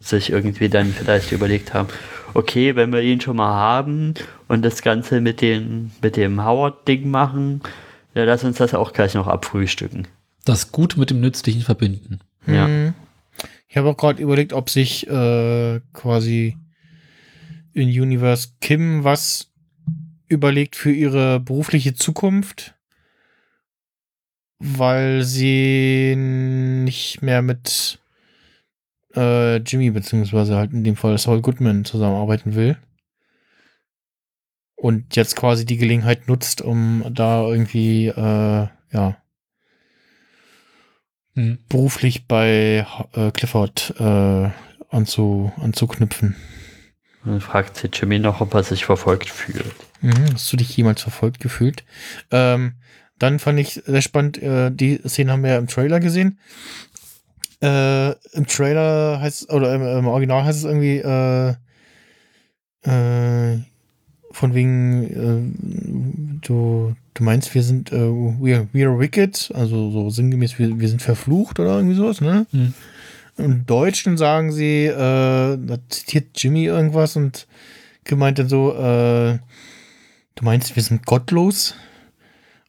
sich 0.00 0.30
irgendwie 0.30 0.68
dann 0.68 0.92
vielleicht 0.92 1.32
überlegt 1.32 1.74
haben, 1.74 1.88
okay, 2.34 2.76
wenn 2.76 2.92
wir 2.92 3.02
ihn 3.02 3.20
schon 3.20 3.36
mal 3.36 3.52
haben 3.52 4.14
und 4.48 4.64
das 4.64 4.82
Ganze 4.82 5.20
mit, 5.20 5.40
den, 5.40 5.92
mit 6.02 6.16
dem 6.16 6.44
Howard-Ding 6.44 7.10
machen, 7.10 7.62
ja, 8.14 8.24
lass 8.24 8.44
uns 8.44 8.58
das 8.58 8.74
auch 8.74 8.92
gleich 8.92 9.14
noch 9.14 9.26
abfrühstücken. 9.26 10.08
Das 10.44 10.72
Gute 10.72 10.98
mit 10.98 11.10
dem 11.10 11.20
Nützlichen 11.20 11.62
verbinden. 11.62 12.20
Ja. 12.46 12.66
Hm. 12.66 12.94
Ich 13.68 13.76
habe 13.76 13.90
auch 13.90 13.96
gerade 13.96 14.22
überlegt, 14.22 14.54
ob 14.54 14.70
sich 14.70 15.06
äh, 15.08 15.80
quasi 15.92 16.56
in 17.74 17.88
Universe 17.88 18.48
Kim 18.60 19.04
was 19.04 19.52
überlegt 20.26 20.76
für 20.76 20.92
ihre 20.92 21.40
berufliche 21.40 21.94
Zukunft, 21.94 22.74
weil 24.58 25.22
sie 25.22 26.14
nicht 26.16 27.22
mehr 27.22 27.42
mit 27.42 27.98
äh, 29.14 29.56
Jimmy 29.56 29.90
beziehungsweise 29.90 30.56
halt 30.56 30.72
in 30.72 30.84
dem 30.84 30.96
Fall 30.96 31.16
Saul 31.18 31.40
Goodman 31.40 31.84
zusammenarbeiten 31.84 32.54
will. 32.54 32.76
Und 34.76 35.16
jetzt 35.16 35.34
quasi 35.34 35.64
die 35.64 35.76
Gelegenheit 35.76 36.28
nutzt, 36.28 36.62
um 36.62 37.04
da 37.10 37.42
irgendwie, 37.42 38.06
äh, 38.06 38.68
ja, 38.92 39.16
Hm. 41.38 41.58
beruflich 41.68 42.26
bei 42.26 42.84
äh, 43.12 43.30
Clifford 43.30 43.94
äh, 44.00 44.50
anzu, 44.90 45.52
anzuknüpfen. 45.56 46.34
Dann 47.24 47.40
fragt 47.40 47.76
sich 47.76 47.90
Jimmy 47.94 48.18
noch, 48.18 48.40
ob 48.40 48.54
er 48.54 48.64
sich 48.64 48.84
verfolgt 48.84 49.30
fühlt. 49.30 49.72
Mhm. 50.00 50.32
Hast 50.32 50.52
du 50.52 50.56
dich 50.56 50.76
jemals 50.76 51.02
verfolgt 51.02 51.38
gefühlt? 51.38 51.84
Ähm, 52.32 52.74
dann 53.18 53.38
fand 53.38 53.58
ich 53.58 53.82
sehr 53.86 54.02
spannend, 54.02 54.42
äh, 54.42 54.70
die 54.70 55.00
Szene 55.06 55.32
haben 55.32 55.42
wir 55.42 55.50
ja 55.50 55.58
im 55.58 55.66
Trailer 55.66 56.00
gesehen. 56.00 56.38
Äh, 57.60 58.10
Im 58.32 58.46
Trailer 58.46 59.20
heißt 59.20 59.50
oder 59.52 59.74
im, 59.74 59.82
im 59.82 60.06
Original 60.06 60.44
heißt 60.44 60.58
es 60.58 60.64
irgendwie 60.64 60.98
äh, 60.98 61.54
äh, 62.82 63.58
von 64.30 64.54
wegen 64.54 66.38
äh, 66.38 66.38
du, 66.46 66.94
du 67.14 67.24
meinst, 67.24 67.54
wir 67.54 67.64
sind 67.64 67.90
äh, 67.92 67.96
we, 67.96 68.68
we 68.72 68.86
are 68.86 68.98
wicked, 68.98 69.50
also 69.54 69.90
so 69.90 70.10
sinngemäß, 70.10 70.58
wir, 70.60 70.78
wir 70.78 70.88
sind 70.88 71.02
verflucht 71.02 71.58
oder 71.58 71.76
irgendwie 71.76 71.96
sowas, 71.96 72.20
ne? 72.20 72.46
Hm. 72.52 72.74
Im 73.38 73.66
Deutschen 73.66 74.16
sagen 74.16 74.50
sie, 74.50 74.88
da 74.88 75.78
zitiert 75.90 76.30
Jimmy 76.34 76.64
irgendwas 76.64 77.14
und 77.14 77.46
gemeint 78.02 78.40
dann 78.40 78.48
so, 78.48 78.72
du 78.72 79.38
meinst, 80.42 80.74
wir 80.74 80.82
sind 80.82 81.06
gottlos? 81.06 81.76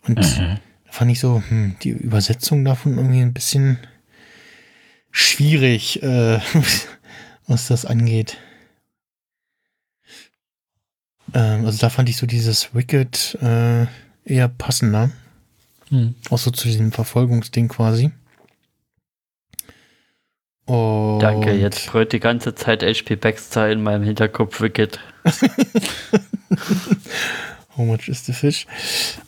Und 0.10 0.39
Mhm. 0.39 0.57
da 0.86 0.91
fand 0.91 1.12
ich 1.12 1.20
so, 1.20 1.43
hm, 1.47 1.76
die 1.84 1.89
Übersetzung 1.89 2.66
davon 2.66 2.97
irgendwie 2.97 3.22
ein 3.22 3.34
bisschen 3.34 3.78
schwierig, 5.12 6.01
äh, 6.01 6.39
was 7.47 7.68
das 7.68 7.86
angeht. 7.86 8.38
Ähm, 11.34 11.66
also 11.66 11.78
da 11.80 11.89
fand 11.89 12.10
ich 12.10 12.18
so 12.18 12.26
dieses 12.26 12.74
Wicked 12.74 13.38
äh, 13.41 13.86
eher 14.26 14.47
passender. 14.47 15.12
Hm. 15.89 16.16
Auch 16.32 16.39
so 16.39 16.49
zu 16.51 16.68
diesem 16.68 16.91
Verfolgungsding 16.91 17.68
quasi. 17.68 18.12
Und 20.66 21.20
Danke, 21.20 21.53
jetzt 21.53 21.88
brüllt 21.88 22.14
die 22.14 22.20
ganze 22.20 22.53
Zeit 22.55 22.84
HP 22.84 23.16
Baxter 23.16 23.72
in 23.72 23.82
meinem 23.82 24.03
Hinterkopf 24.03 24.62
Wicked. 24.62 24.99
How 27.80 27.86
much 27.86 28.10
is 28.10 28.26
the 28.26 28.34
fish? 28.34 28.68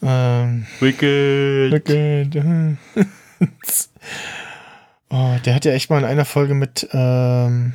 Ähm, 0.03 0.67
Wicked! 0.81 1.71
Wicked. 1.71 2.35
oh, 5.09 5.37
der 5.45 5.55
hat 5.55 5.63
ja 5.63 5.71
echt 5.71 5.89
mal 5.89 5.99
in 5.99 6.03
einer 6.03 6.25
Folge 6.25 6.53
mit 6.53 6.85
ähm, 6.91 7.71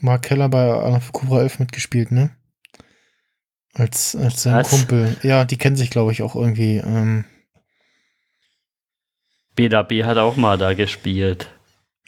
Mark 0.00 0.24
Keller 0.24 0.50
bei 0.50 1.00
Cobra 1.12 1.40
11 1.40 1.60
mitgespielt, 1.60 2.12
ne? 2.12 2.32
Als, 3.72 4.14
als 4.14 4.42
sein 4.42 4.56
Was? 4.56 4.68
Kumpel. 4.68 5.16
Ja, 5.22 5.46
die 5.46 5.56
kennen 5.56 5.76
sich, 5.76 5.88
glaube 5.88 6.12
ich, 6.12 6.20
auch 6.20 6.36
irgendwie. 6.36 6.76
Ähm, 6.76 7.24
Bela 9.56 9.82
B 9.82 10.04
hat 10.04 10.18
auch 10.18 10.36
mal 10.36 10.58
da 10.58 10.74
gespielt. 10.74 11.48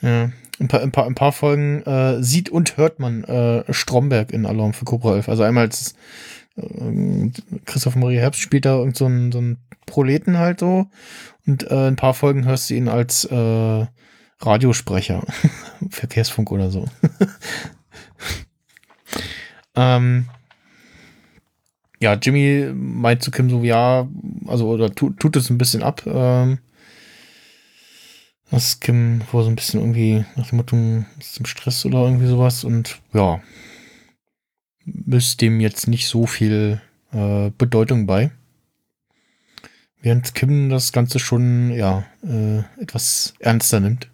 ja. 0.03 0.31
Ein 0.61 0.69
paar, 0.69 0.83
ein 0.83 0.93
paar, 0.93 1.07
ein 1.07 1.15
paar 1.15 1.33
Folgen 1.33 1.83
äh, 1.85 2.23
sieht 2.23 2.51
und 2.51 2.77
hört 2.77 2.99
man 2.99 3.25
äh, 3.25 3.73
Stromberg 3.73 4.33
in 4.33 4.45
Alarm 4.45 4.75
für 4.75 4.85
Cobra 4.85 5.17
11. 5.17 5.31
Also 5.31 5.45
einmal 5.45 5.65
als 5.65 5.95
Christoph 7.65 7.97
Maria 7.97 8.21
Herbst 8.21 8.41
spielt 8.41 8.65
da 8.65 8.77
irgend 8.77 8.97
so 8.97 9.07
einen, 9.07 9.33
so 9.33 9.39
einen 9.39 9.59
Proleten 9.87 10.39
halt 10.39 10.61
so. 10.61 10.87
Und 11.47 11.71
äh, 11.71 11.89
ein 11.89 11.97
paar 11.97 12.15
Folgen 12.15 12.45
hörst 12.45 12.71
du 12.71 12.75
ihn 12.75 12.89
als 12.89 13.25
äh, 13.25 13.87
Radiosprecher. 14.41 15.25
Verkehrsfunk 15.91 16.51
oder 16.51 16.71
so. 16.71 16.87
ähm, 19.77 20.27
ja, 22.01 22.15
Jimmy 22.15 22.71
meint 22.75 23.23
zu 23.23 23.31
Kim 23.31 23.49
so, 23.49 23.63
ja, 23.63 24.09
also 24.47 24.69
oder 24.69 24.95
tu, 24.95 25.11
tut 25.11 25.37
es 25.37 25.51
ein 25.51 25.59
bisschen 25.59 25.83
ab. 25.83 26.03
Ähm, 26.07 26.59
dass 28.51 28.81
Kim 28.81 29.23
wohl 29.33 29.45
so 29.45 29.49
ein 29.49 29.57
bisschen 29.57 29.81
irgendwie 29.81 30.27
nach 30.37 30.49
dem 30.51 30.59
Motto 30.59 30.77
im 30.77 31.07
Stress 31.45 31.87
oder 31.87 32.05
irgendwie 32.05 32.27
sowas 32.27 32.65
und 32.65 33.01
ja, 33.15 33.41
misst 34.85 35.41
dem 35.41 35.61
jetzt 35.61 35.89
nicht 35.89 36.07
so 36.09 36.27
viel 36.27 36.81
äh, 37.13 37.51
Bedeutung 37.57 38.07
bei. 38.07 38.31
Während 40.01 40.35
Kim 40.35 40.69
das 40.71 40.93
Ganze 40.93 41.19
schon, 41.21 41.71
ja, 41.71 42.05
äh, 42.25 42.59
etwas 42.81 43.35
ernster 43.39 43.79
nimmt. 43.81 44.09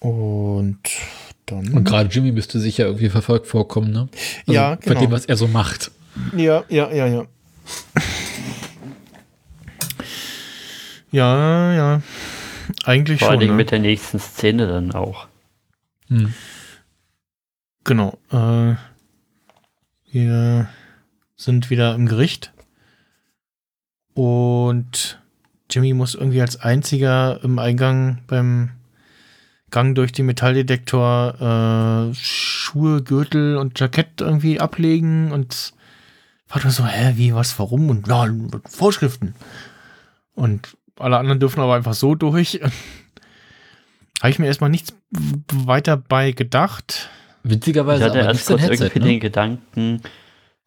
Und 0.00 0.78
dann. 1.46 1.68
Und 1.72 1.84
gerade 1.84 2.08
Jimmy 2.10 2.32
müsste 2.32 2.60
sich 2.60 2.78
ja 2.78 2.86
irgendwie 2.86 3.10
verfolgt 3.10 3.46
vorkommen, 3.46 3.90
ne? 3.92 4.08
Also 4.46 4.52
Ja, 4.52 4.74
Bei 4.76 4.80
genau. 4.82 5.00
dem, 5.00 5.10
was 5.10 5.26
er 5.26 5.36
so 5.36 5.48
macht. 5.48 5.90
Ja, 6.36 6.64
ja, 6.68 6.90
ja, 6.92 7.06
ja. 7.06 7.26
Ja, 11.10 11.72
ja. 11.74 12.02
Eigentlich 12.84 13.20
Vor 13.20 13.30
schon. 13.32 13.40
Dingen 13.40 13.52
Ne? 13.52 13.56
mit 13.58 13.70
der 13.70 13.78
nächsten 13.78 14.18
Szene 14.18 14.66
dann 14.66 14.92
auch. 14.92 15.26
Hm. 16.08 16.34
Genau. 17.84 18.18
Äh, 18.30 18.74
wir 20.10 20.68
sind 21.36 21.70
wieder 21.70 21.94
im 21.94 22.06
Gericht. 22.06 22.52
Und 24.14 25.20
Jimmy 25.70 25.92
muss 25.92 26.14
irgendwie 26.14 26.40
als 26.40 26.60
einziger 26.60 27.40
im 27.42 27.58
Eingang 27.58 28.22
beim 28.26 28.70
Gang 29.70 29.94
durch 29.94 30.12
den 30.12 30.26
Metalldetektor 30.26 32.10
äh, 32.10 32.14
Schuhe, 32.14 33.02
Gürtel 33.02 33.56
und 33.56 33.78
Jackett 33.78 34.20
irgendwie 34.20 34.60
ablegen 34.60 35.32
und 35.32 35.74
war 36.48 36.70
so, 36.70 36.86
hä, 36.86 37.14
wie, 37.16 37.34
was, 37.34 37.58
warum? 37.58 37.90
Und 37.90 38.06
ja, 38.06 38.28
Vorschriften. 38.66 39.34
Und 40.34 40.76
alle 40.96 41.18
anderen 41.18 41.40
dürfen 41.40 41.60
aber 41.60 41.74
einfach 41.74 41.94
so 41.94 42.14
durch. 42.14 42.60
Habe 44.20 44.30
ich 44.30 44.38
mir 44.38 44.46
erstmal 44.46 44.70
nichts 44.70 44.94
weiter 45.52 45.96
bei 45.96 46.30
gedacht. 46.30 47.10
Ich 47.44 47.50
Witzigerweise 47.50 48.04
hatte 48.04 48.20
aber 48.20 48.28
erst 48.28 48.46
kurz 48.46 48.62
Headset, 48.62 48.84
irgendwie 48.84 48.98
ne? 49.00 49.06
den 49.06 49.20
Gedanken, 49.20 50.02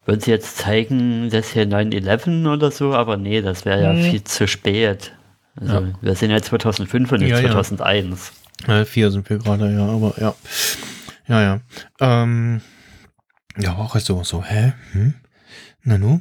Würden 0.04 0.20
sie 0.22 0.30
jetzt 0.30 0.56
zeigen, 0.56 1.28
das 1.28 1.50
hier 1.52 1.64
9-11 1.66 2.50
oder 2.50 2.70
so, 2.70 2.94
aber 2.94 3.18
nee, 3.18 3.42
das 3.42 3.66
wäre 3.66 3.82
ja 3.82 3.92
Nee. 3.92 4.10
viel 4.10 4.24
zu 4.24 4.48
spät. 4.48 5.12
Also 5.60 5.74
Ja. 5.74 5.82
wir 6.00 6.14
sind 6.14 6.30
ja 6.30 6.40
2005 6.40 7.12
und 7.12 7.20
nicht 7.20 7.28
Ja, 7.28 7.40
ja. 7.40 7.50
2001. 7.50 8.32
Äh, 8.66 8.86
vier 8.86 9.10
sind 9.10 9.28
wir 9.28 9.36
gerade, 9.36 9.70
ja, 9.70 9.86
aber 9.86 10.14
ja. 10.18 10.34
Ja, 11.26 11.42
ja. 11.42 11.60
Ähm, 12.00 12.62
ja, 13.58 13.74
auch 13.74 13.98
so, 13.98 14.24
so, 14.24 14.42
hä? 14.42 14.72
Hm? 14.92 15.12
Nanu? 15.82 16.20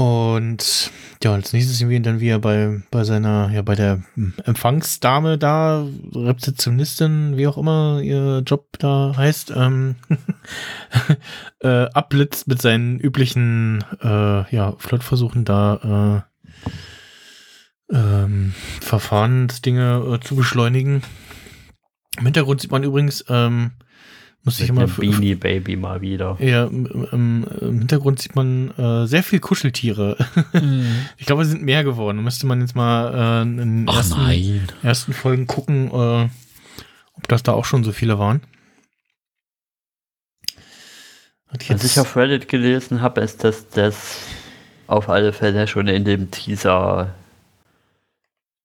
Und 0.00 0.90
ja, 1.22 1.34
als 1.34 1.52
nächstes 1.52 1.76
sehen 1.76 1.90
wir 1.90 2.00
dann 2.00 2.20
wieder 2.20 2.38
bei, 2.38 2.80
bei 2.90 3.04
seiner, 3.04 3.50
ja, 3.52 3.60
bei 3.60 3.74
der 3.74 4.02
Empfangsdame 4.46 5.36
da, 5.36 5.86
Rezeptionistin, 6.14 7.36
wie 7.36 7.46
auch 7.46 7.58
immer 7.58 8.00
ihr 8.00 8.42
Job 8.46 8.78
da 8.78 9.12
heißt, 9.14 9.52
ähm, 9.54 9.96
äh, 11.60 11.84
abblitzt 11.92 12.48
mit 12.48 12.62
seinen 12.62 12.98
üblichen, 12.98 13.84
äh, 14.02 14.50
ja, 14.56 14.74
Flirtversuchen 14.78 15.44
da, 15.44 16.24
äh, 17.92 17.94
ähm, 17.94 18.54
Verfahrensdinge 18.80 20.14
äh, 20.14 20.26
zu 20.26 20.34
beschleunigen. 20.34 21.02
Im 22.16 22.24
Hintergrund 22.24 22.62
sieht 22.62 22.70
man 22.70 22.84
übrigens, 22.84 23.22
ähm, 23.28 23.72
muss 24.44 24.58
ich 24.58 24.62
Mit 24.62 24.70
immer 24.70 24.80
einem 24.82 24.94
Beanie 24.94 25.34
Baby 25.34 25.76
mal 25.76 26.00
wieder. 26.00 26.36
ja, 26.40 26.64
im, 26.64 26.86
im, 27.12 27.78
Hintergrund 27.78 28.20
sieht 28.20 28.34
man 28.34 28.70
äh, 28.78 29.06
sehr 29.06 29.22
viel 29.22 29.40
Kuscheltiere. 29.40 30.16
Mhm. 30.52 31.06
Ich 31.18 31.26
glaube, 31.26 31.42
es 31.42 31.48
sind 31.48 31.62
mehr 31.62 31.84
geworden. 31.84 32.22
Müsste 32.24 32.46
man 32.46 32.60
jetzt 32.60 32.74
mal 32.74 33.42
äh, 33.42 33.42
in 33.42 33.56
den 33.58 33.88
ersten, 33.88 34.68
ersten 34.82 35.12
Folgen 35.12 35.46
gucken, 35.46 35.88
äh, 35.88 36.28
ob 37.14 37.28
das 37.28 37.42
da 37.42 37.52
auch 37.52 37.66
schon 37.66 37.84
so 37.84 37.92
viele 37.92 38.18
waren. 38.18 38.40
Hat 41.48 41.68
Was 41.68 41.84
ich 41.84 41.98
auf 41.98 42.16
Reddit 42.16 42.48
gelesen 42.48 43.02
habe, 43.02 43.20
ist, 43.20 43.44
dass 43.44 43.68
das 43.68 44.18
auf 44.86 45.08
alle 45.08 45.32
Fälle 45.32 45.66
schon 45.66 45.88
in 45.88 46.04
dem 46.04 46.30
Teaser 46.30 47.14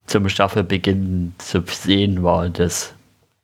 zum 0.06 0.30
Staffelbeginn 0.30 1.34
zu 1.40 1.64
sehen 1.68 2.24
war, 2.24 2.48
das 2.50 2.94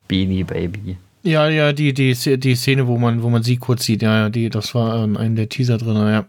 Beanie 0.08 0.44
Baby. 0.44 0.96
Ja, 1.22 1.48
ja, 1.48 1.72
die, 1.72 1.92
die, 1.94 2.14
die 2.14 2.54
Szene, 2.54 2.86
wo 2.86 2.98
man, 2.98 3.22
wo 3.22 3.30
man 3.30 3.42
sie 3.42 3.56
kurz 3.56 3.84
sieht, 3.84 4.02
ja, 4.02 4.22
ja, 4.22 4.28
die, 4.28 4.50
das 4.50 4.74
war 4.74 5.04
in 5.04 5.16
einem 5.16 5.36
der 5.36 5.48
Teaser 5.48 5.78
drin, 5.78 5.96
ja. 5.96 6.24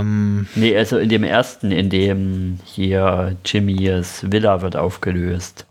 Ähm, 0.00 0.46
Nee, 0.54 0.76
also 0.76 0.98
in 0.98 1.08
dem 1.08 1.24
ersten, 1.24 1.72
in 1.72 1.90
dem 1.90 2.58
hier 2.64 3.36
Jimmys 3.44 4.24
Villa 4.30 4.62
wird 4.62 4.76
aufgelöst. 4.76 5.66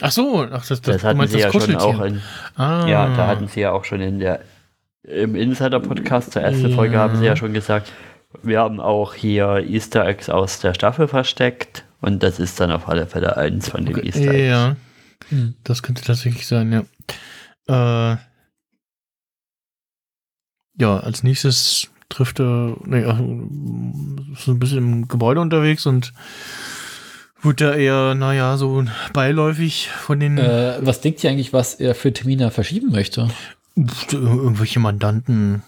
ach 0.00 0.10
so, 0.10 0.46
ach, 0.50 0.66
das, 0.66 0.80
das, 0.80 0.80
Das, 0.80 1.04
hatten 1.04 1.18
meinst 1.18 1.34
sie 1.34 1.40
ja 1.40 1.52
schon 1.52 1.76
auch 1.76 2.00
in, 2.02 2.20
ah, 2.56 2.86
ja, 2.88 3.14
da 3.16 3.26
hatten 3.26 3.48
sie 3.48 3.60
ja 3.60 3.72
auch 3.72 3.84
schon 3.84 4.00
in 4.00 4.18
der 4.18 4.40
im 5.04 5.34
Insider-Podcast 5.36 6.32
zur 6.32 6.42
ersten 6.42 6.68
Ja. 6.68 6.74
Folge 6.76 6.98
haben 6.98 7.16
sie 7.16 7.24
ja 7.24 7.36
schon 7.36 7.54
gesagt, 7.54 7.92
wir 8.42 8.58
haben 8.60 8.78
auch 8.80 9.14
hier 9.14 9.64
Easter 9.66 10.06
Eggs 10.06 10.28
aus 10.28 10.60
der 10.60 10.74
Staffel 10.74 11.08
versteckt 11.08 11.84
und 12.00 12.22
das 12.22 12.38
ist 12.38 12.60
dann 12.60 12.70
auf 12.70 12.88
alle 12.88 13.06
Fälle 13.06 13.36
eins 13.36 13.68
von 13.70 13.86
den 13.86 13.96
okay, 13.96 14.06
Easter 14.06 14.30
Eggs. 14.34 14.48
ja. 14.48 14.76
Mhm. 15.30 15.54
Das 15.64 15.82
könnte 15.82 16.02
tatsächlich 16.02 16.46
sein, 16.46 16.72
ja. 16.72 16.84
Äh, 18.14 18.16
ja, 20.78 20.98
als 20.98 21.22
nächstes 21.22 21.88
trifft 22.08 22.40
er, 22.40 22.76
ist 24.32 24.44
so 24.44 24.52
ein 24.52 24.58
bisschen 24.58 24.78
im 24.78 25.08
Gebäude 25.08 25.40
unterwegs 25.40 25.86
und 25.86 26.12
wird 27.42 27.60
da 27.60 27.74
eher, 27.74 28.14
naja, 28.14 28.56
so 28.56 28.84
beiläufig 29.12 29.88
von 29.90 30.18
den 30.20 30.38
Äh, 30.38 30.78
was 30.80 31.00
denkt 31.00 31.22
ihr 31.22 31.30
eigentlich, 31.30 31.52
was 31.52 31.74
er 31.74 31.94
für 31.94 32.12
Termine 32.12 32.50
verschieben 32.50 32.90
möchte? 32.90 33.28
irgendwelche 34.12 34.80
Mandanten. 34.80 35.62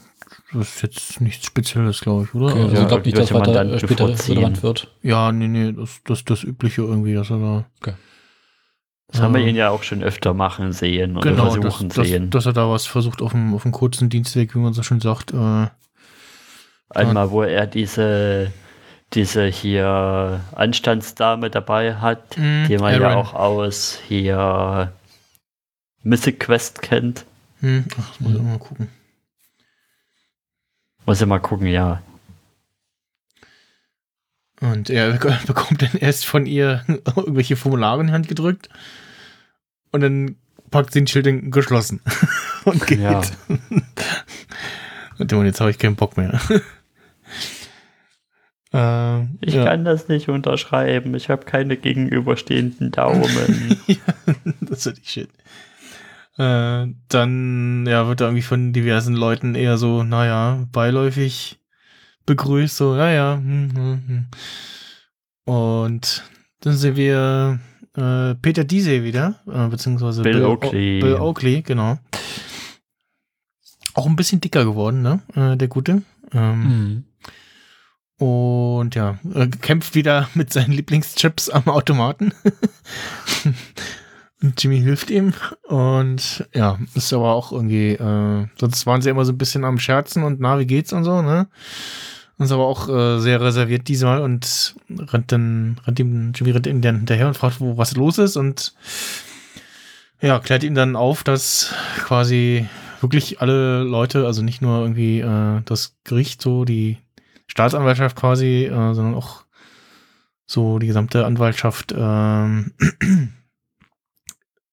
Das 0.52 0.68
ist 0.76 0.82
jetzt 0.82 1.20
nichts 1.20 1.46
Spezielles, 1.46 2.00
glaube 2.00 2.24
ich, 2.24 2.34
oder? 2.34 2.46
Okay, 2.46 2.62
also 2.62 2.74
Ja, 2.74 2.82
ich 2.82 2.88
glaube 2.88 3.04
nicht, 3.04 3.16
dass 3.16 3.32
weiter 3.32 3.46
Mandanten 3.46 3.78
später 3.78 4.08
relevant 4.28 4.62
wird. 4.64 4.88
ja, 5.02 5.30
nee, 5.30 5.46
nee, 5.46 5.72
das, 5.72 6.00
das 6.04 6.24
das 6.24 6.42
Übliche 6.42 6.82
irgendwie, 6.82 7.14
dass 7.14 7.30
er 7.30 7.38
da. 7.38 7.66
Okay. 7.80 7.94
Das 9.12 9.20
haben 9.20 9.34
wir 9.34 9.40
äh, 9.42 9.48
ihn 9.48 9.56
ja 9.56 9.70
auch 9.70 9.82
schon 9.82 10.02
öfter 10.02 10.34
machen 10.34 10.72
sehen 10.72 11.16
oder 11.16 11.30
genau, 11.30 11.50
versuchen 11.50 11.88
dass, 11.88 11.96
dass, 11.96 12.08
sehen. 12.08 12.30
dass 12.30 12.46
er 12.46 12.52
da 12.52 12.68
was 12.70 12.86
versucht 12.86 13.22
auf 13.22 13.32
dem, 13.32 13.54
auf 13.54 13.62
dem 13.62 13.72
kurzen 13.72 14.08
Dienstweg, 14.08 14.54
wie 14.54 14.58
man 14.60 14.72
so 14.72 14.82
schön 14.82 15.00
sagt. 15.00 15.32
Äh, 15.32 15.66
Einmal, 16.90 17.30
wo 17.30 17.42
er 17.42 17.66
diese, 17.66 18.52
diese 19.12 19.46
hier 19.46 20.40
Anstandsdame 20.54 21.50
dabei 21.50 21.94
hat, 21.96 22.36
Mhm, 22.36 22.66
die 22.68 22.78
man 22.78 23.00
ja 23.00 23.08
Aaron. 23.08 23.16
auch 23.26 23.34
aus 23.34 23.98
hier 24.08 24.92
Mythic 26.02 26.40
Quest 26.40 26.82
kennt. 26.82 27.24
hm, 27.60 27.84
ach, 27.92 28.08
das 28.10 28.20
muss 28.20 28.34
ich 28.34 28.42
mal 28.42 28.58
gucken. 28.58 28.88
Muss 31.06 31.20
ich 31.20 31.26
mal 31.26 31.38
gucken, 31.40 31.66
ja. 31.66 32.02
Und 34.60 34.90
er 34.90 35.12
bekommt 35.46 35.82
dann 35.82 35.94
erst 36.00 36.26
von 36.26 36.46
ihr 36.46 36.84
irgendwelche 37.16 37.56
Formulare 37.56 38.00
in 38.00 38.08
die 38.08 38.12
Hand 38.12 38.28
gedrückt. 38.28 38.68
Und 39.90 40.02
dann 40.02 40.36
packt 40.70 40.92
sie 40.92 41.00
ein 41.00 41.06
Schild 41.06 41.26
in 41.26 41.50
geschlossen. 41.50 42.00
und 42.64 42.86
geht. 42.86 43.00
Ja. 43.00 43.22
Und 45.18 45.44
jetzt 45.44 45.60
habe 45.60 45.70
ich 45.70 45.78
keinen 45.78 45.96
Bock 45.96 46.16
mehr. 46.16 46.40
äh, 48.72 49.22
Ich 49.40 49.54
ja. 49.54 49.64
kann 49.64 49.84
das 49.84 50.08
nicht 50.08 50.28
unterschreiben. 50.28 51.14
Ich 51.14 51.28
habe 51.28 51.44
keine 51.44 51.76
gegenüberstehenden 51.76 52.92
Daumen. 52.92 53.76
das 54.60 54.86
ist 54.86 54.98
nicht 54.98 55.10
shit. 55.10 55.30
Äh, 56.38 56.86
dann 57.08 57.86
ja, 57.86 58.06
wird 58.06 58.20
er 58.20 58.28
irgendwie 58.28 58.42
von 58.42 58.72
diversen 58.72 59.14
Leuten 59.14 59.54
eher 59.54 59.76
so, 59.76 60.04
naja, 60.04 60.66
beiläufig 60.72 61.59
begrüßt, 62.34 62.76
so, 62.76 62.94
naja. 62.94 63.36
Hm, 63.36 63.70
hm, 63.74 64.02
hm. 64.06 64.26
Und 65.52 66.22
dann 66.60 66.74
sehen 66.76 66.96
wir 66.96 67.58
äh, 67.96 68.34
Peter 68.36 68.64
Diese 68.64 69.02
wieder, 69.02 69.40
äh, 69.46 69.66
beziehungsweise 69.68 70.22
Bill 70.22 70.44
O- 70.44 70.52
Oakley. 70.52 71.00
Bill 71.00 71.14
Oakley, 71.16 71.62
genau. 71.62 71.98
Auch 73.94 74.06
ein 74.06 74.16
bisschen 74.16 74.40
dicker 74.40 74.64
geworden, 74.64 75.02
ne? 75.02 75.20
Äh, 75.34 75.56
der 75.56 75.68
Gute. 75.68 76.02
Ähm, 76.32 77.04
Mhm. 78.20 78.24
und 78.26 78.94
ja, 78.94 79.18
er 79.34 79.48
kämpft 79.48 79.94
wieder 79.96 80.28
mit 80.34 80.52
seinen 80.52 80.72
Lieblingschips 80.72 81.50
am 81.50 81.64
Automaten. 81.66 82.32
und 84.42 84.62
Jimmy 84.62 84.80
hilft 84.80 85.10
ihm. 85.10 85.32
Und 85.66 86.46
ja, 86.54 86.78
ist 86.94 87.12
aber 87.12 87.32
auch 87.34 87.50
irgendwie, 87.50 87.92
äh, 87.94 88.46
sonst 88.58 88.86
waren 88.86 89.02
sie 89.02 89.10
immer 89.10 89.24
so 89.24 89.32
ein 89.32 89.38
bisschen 89.38 89.64
am 89.64 89.78
Scherzen 89.80 90.22
und 90.22 90.38
na, 90.40 90.58
wie 90.60 90.66
geht's 90.66 90.92
und 90.92 91.02
so, 91.04 91.20
ne? 91.22 91.48
Ist 92.40 92.52
aber 92.52 92.66
auch 92.66 92.88
äh, 92.88 93.20
sehr 93.20 93.38
reserviert 93.42 93.86
diesmal 93.86 94.22
und 94.22 94.74
rennt 94.88 95.30
dann, 95.30 95.78
rennt 95.84 96.00
ihm, 96.00 96.32
Jimmy 96.34 96.52
rennt 96.52 96.66
ihm 96.66 96.80
dann 96.80 96.96
hinterher 96.96 97.28
und 97.28 97.36
fragt, 97.36 97.60
wo 97.60 97.76
was 97.76 97.94
los 97.96 98.16
ist 98.16 98.38
und 98.38 98.72
ja, 100.22 100.38
klärt 100.38 100.64
ihm 100.64 100.74
dann 100.74 100.96
auf, 100.96 101.22
dass 101.22 101.74
quasi 101.98 102.66
wirklich 103.02 103.42
alle 103.42 103.82
Leute, 103.82 104.24
also 104.24 104.40
nicht 104.40 104.62
nur 104.62 104.80
irgendwie 104.80 105.20
äh, 105.20 105.60
das 105.66 105.98
Gericht, 106.04 106.40
so 106.40 106.64
die 106.64 106.96
Staatsanwaltschaft 107.46 108.16
quasi, 108.16 108.64
äh, 108.64 108.94
sondern 108.94 109.14
auch 109.14 109.44
so 110.46 110.78
die 110.78 110.86
gesamte 110.86 111.26
Anwaltschaft 111.26 111.94
ähm, 111.94 112.72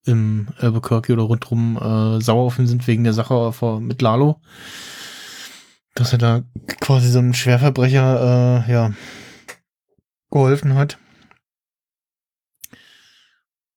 im 0.06 0.48
Albuquerque 0.58 1.12
oder 1.12 1.24
rundherum 1.24 1.76
äh, 1.76 2.22
sauer 2.22 2.46
auf 2.46 2.58
ihn 2.58 2.66
sind 2.66 2.86
wegen 2.86 3.04
der 3.04 3.12
Sache 3.12 3.52
vor, 3.52 3.78
mit 3.80 4.00
Lalo. 4.00 4.40
Dass 5.98 6.12
er 6.12 6.18
da 6.18 6.42
quasi 6.80 7.08
so 7.10 7.18
einem 7.18 7.34
Schwerverbrecher 7.34 8.64
äh, 8.68 8.72
ja, 8.72 8.92
geholfen 10.30 10.74
hat. 10.74 10.96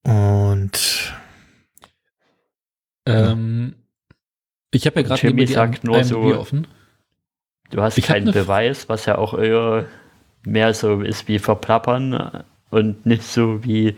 Und 0.03 1.14
Ähm, 3.07 3.76
ich 4.72 4.85
habe 4.85 5.02
ja 5.02 5.07
gerade 5.07 5.22
Jimmy 5.22 5.48
sagt 5.48 5.84
nur 5.84 6.03
so- 6.03 6.22
offen. 6.38 6.68
Du 7.72 7.81
hast 7.81 7.98
Ich 7.98 8.06
keinen 8.06 8.26
ne- 8.26 8.31
Beweis, 8.34 8.88
was 8.89 9.06
ja 9.06 9.18
auch 9.18 9.34
eher 9.34 9.85
mehr 10.45 10.73
so 10.73 11.02
ist 11.02 11.27
wie 11.27 11.39
verplappern 11.39 12.43
und 12.69 13.06
nicht 13.06 13.23
so 13.23 13.64
wie, 13.64 13.95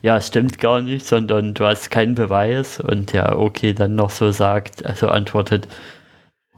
ja, 0.00 0.16
es 0.18 0.28
stimmt 0.28 0.58
gar 0.58 0.80
nicht, 0.80 1.04
sondern 1.04 1.52
du 1.52 1.66
hast 1.66 1.90
keinen 1.90 2.14
Beweis 2.14 2.78
und 2.80 3.12
ja, 3.12 3.34
okay, 3.34 3.72
dann 3.74 3.96
noch 3.96 4.10
so 4.10 4.30
sagt, 4.30 4.86
also 4.86 5.08
antwortet, 5.08 5.66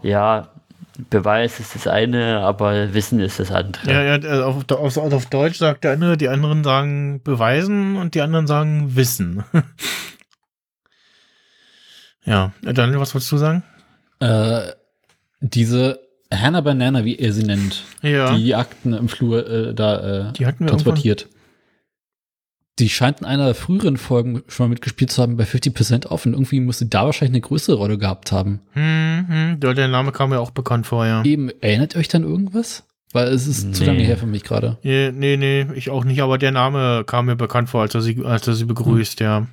ja, 0.03 0.53
Beweis 1.11 1.61
ist 1.61 1.77
das 1.77 1.87
eine, 1.87 2.41
aber 2.41 2.93
Wissen 2.93 3.21
ist 3.21 3.39
das 3.39 3.53
andere. 3.53 3.89
ja, 3.91 4.03
ja, 4.03 4.17
äh, 4.17 4.43
auf, 4.43 4.65
auf, 4.71 4.97
auf 4.97 5.27
Deutsch 5.27 5.59
sagt 5.59 5.85
der 5.85 5.93
eine, 5.93 6.17
die 6.17 6.29
anderen 6.29 6.65
sagen 6.65 7.23
beweisen 7.23 7.97
und 7.97 8.15
die 8.17 8.21
anderen 8.21 8.49
sagen 8.49 8.97
wissen. 8.97 9.45
ja, 12.25 12.53
äh, 12.65 12.73
Daniel, 12.75 13.01
was 13.01 13.15
wolltest 13.15 13.33
du 13.33 13.37
sagen? 13.37 13.63
Äh, 14.21 14.73
diese 15.41 16.01
Hannah 16.33 16.61
Banana, 16.63 17.05
wie 17.05 17.17
er 17.17 17.33
sie 17.33 17.45
nennt, 17.45 17.85
Ja. 18.03 18.35
die 18.37 18.55
Akten 18.55 18.93
im 18.93 19.09
Flur 19.09 19.47
äh, 19.49 19.75
da 19.75 20.29
äh, 20.29 20.33
Die 20.33 20.47
hatten 20.47 20.65
wir 20.65 20.71
transportiert. 20.71 21.29
Die 22.79 22.89
scheint 22.89 23.21
in 23.21 23.27
einer 23.27 23.47
der 23.47 23.55
früheren 23.55 23.97
Folgen 23.97 24.43
schon 24.49 24.67
mal 24.67 24.71
mitgespielt 24.71 25.11
zu 25.11 25.21
haben 25.23 25.37
bei 25.37 25.45
50% 25.45 26.07
off 26.07 26.27
und 26.27 26.33
irgendwie 26.35 26.61
muss 26.61 26.79
sie 26.79 26.89
da 26.89 27.05
wahrscheinlich 27.07 27.35
eine 27.35 27.41
größere 27.41 27.77
Rolle 27.77 27.99
gehabt 27.99 28.31
haben. 28.31 28.61
Hm, 28.73 29.27
hm, 29.29 29.61
der, 29.61 29.89
Name 29.89 30.13
kam 30.13 30.31
mir 30.31 30.39
auch 30.41 30.51
bekannt 30.53 30.87
vor, 30.87 31.05
ja. 31.07 31.23
Eben, 31.25 31.51
erinnert 31.61 31.95
ihr 31.95 31.99
euch 32.01 32.09
dann 32.09 32.23
irgendwas? 32.23 32.85
Weil 33.13 33.29
es 33.29 33.47
ist 33.47 33.75
zu 33.75 33.83
Nee. 33.83 33.87
lange 33.89 34.03
her 34.03 34.19
für 34.19 34.27
mich 34.27 34.45
gerade. 34.45 34.77
Nee, 34.83 35.11
nee, 35.13 35.37
nee, 35.39 35.67
ich 35.75 35.89
auch 35.89 36.05
nicht, 36.05 36.21
aber 36.21 36.37
der 36.37 36.53
Name 36.53 37.05
kam 37.07 37.25
mir 37.27 37.37
bekannt 37.37 37.71
vor, 37.71 37.81
als 37.81 37.95
er 37.95 38.03
sie, 38.03 38.23
als 38.25 38.47
er 38.47 38.55
sie 38.55 38.67
begrüßt, 38.67 39.21
ja. 39.21 39.47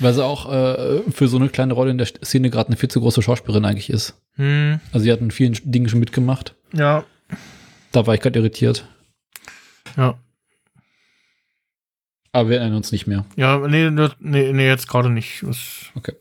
Weil 0.00 0.12
sie 0.12 0.24
auch 0.24 0.52
äh, 0.52 1.02
für 1.12 1.28
so 1.28 1.36
eine 1.36 1.48
kleine 1.48 1.72
Rolle 1.72 1.92
in 1.92 1.98
der 1.98 2.06
Szene 2.06 2.50
gerade 2.50 2.66
eine 2.68 2.76
viel 2.76 2.88
zu 2.90 3.00
große 3.00 3.22
Schauspielerin 3.22 3.64
eigentlich 3.64 3.90
ist. 3.90 4.20
Hm, 4.34 4.80
Also 4.92 5.04
sie 5.04 5.12
hat 5.12 5.20
in 5.20 5.30
vielen 5.30 5.56
Dingen 5.64 5.88
schon 5.88 6.00
mitgemacht. 6.00 6.54
ja, 6.74 7.04
Da 7.92 8.06
war 8.08 8.14
ich 8.14 8.20
gerade 8.20 8.38
irritiert. 8.40 8.86
ja. 9.96 10.18
Aber 12.36 12.50
wir 12.50 12.58
erinnern 12.58 12.76
uns 12.76 12.92
nicht 12.92 13.06
mehr. 13.06 13.24
Ja, 13.36 13.66
nee, 13.66 13.88
nee, 13.88 14.52
nee 14.52 14.66
jetzt 14.66 14.88
gerade 14.88 15.08
nicht. 15.08 15.42
Es, 15.42 15.86
Okay. 15.94 16.12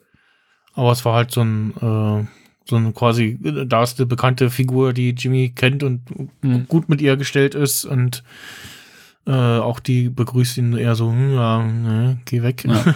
Aber 0.74 0.94
es 0.94 1.04
war 1.04 1.14
halt 1.16 1.32
so 1.32 1.42
ein, 1.42 1.72
äh, 1.76 2.26
so 2.64 2.78
eine 2.78 2.94
quasi, 2.94 3.38
da 3.68 3.84
ist 3.84 4.00
eine 4.00 4.06
bekannte 4.06 4.50
Figur, 4.50 4.94
die 4.94 5.10
Jimmy 5.10 5.50
kennt 5.54 5.84
und 5.84 6.02
Mhm. 6.42 6.68
gut 6.70 6.88
mit 6.88 7.02
ihr 7.02 7.18
gestellt 7.18 7.54
ist 7.54 7.84
und 7.84 8.24
äh, 9.28 9.32
auch 9.32 9.82
die 9.82 10.08
begrüßt 10.10 10.58
ihn 10.58 10.78
eher 10.78 10.96
so, 10.96 11.12
hm, 11.12 11.34
ja, 11.34 11.62
ne, 11.64 12.20
geh 12.24 12.42
weg. 12.44 12.64
Ja. 12.64 12.96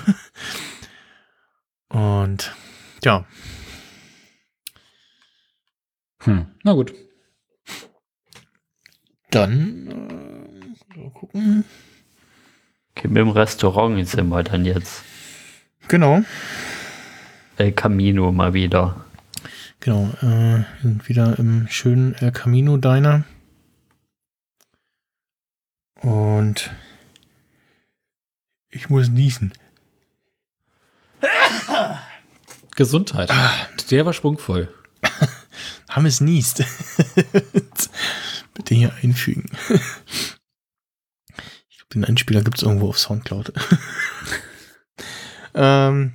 und 2.23 2.53
ja, 3.03 3.25
Hm. 6.21 6.45
Na 6.63 6.71
gut. 6.73 6.93
dann 9.31 9.87
äh, 10.95 11.09
gucken. 11.09 11.65
Okay, 12.99 13.07
Im 13.17 13.29
Restaurant 13.29 14.05
sind 14.09 14.27
wir 14.27 14.43
dann 14.43 14.65
jetzt. 14.65 15.03
Genau, 15.87 16.21
El 17.55 17.71
Camino 17.71 18.33
mal 18.33 18.53
wieder. 18.53 19.05
genau. 19.79 20.09
Äh, 20.21 20.25
wir 20.25 20.65
sind 20.81 21.07
wieder 21.07 21.39
im 21.39 21.69
schönen 21.69 22.13
El 22.15 22.33
Camino 22.33 22.75
Diner. 22.75 23.23
Und 26.01 26.71
ich 28.69 28.89
muss 28.89 29.07
niesen. 29.07 29.53
Gesundheit. 32.75 33.31
Der 33.91 34.05
war 34.05 34.11
schwungvoll. 34.11 34.73
Hammes 35.89 36.19
niest. 36.19 36.65
Bitte 38.53 38.75
hier 38.75 38.93
einfügen. 39.01 39.49
Den 41.93 42.05
Einspieler 42.05 42.41
gibt 42.41 42.57
es 42.57 42.63
irgendwo 42.63 42.89
auf 42.89 42.99
Soundcloud. 42.99 43.53
ähm, 45.55 46.13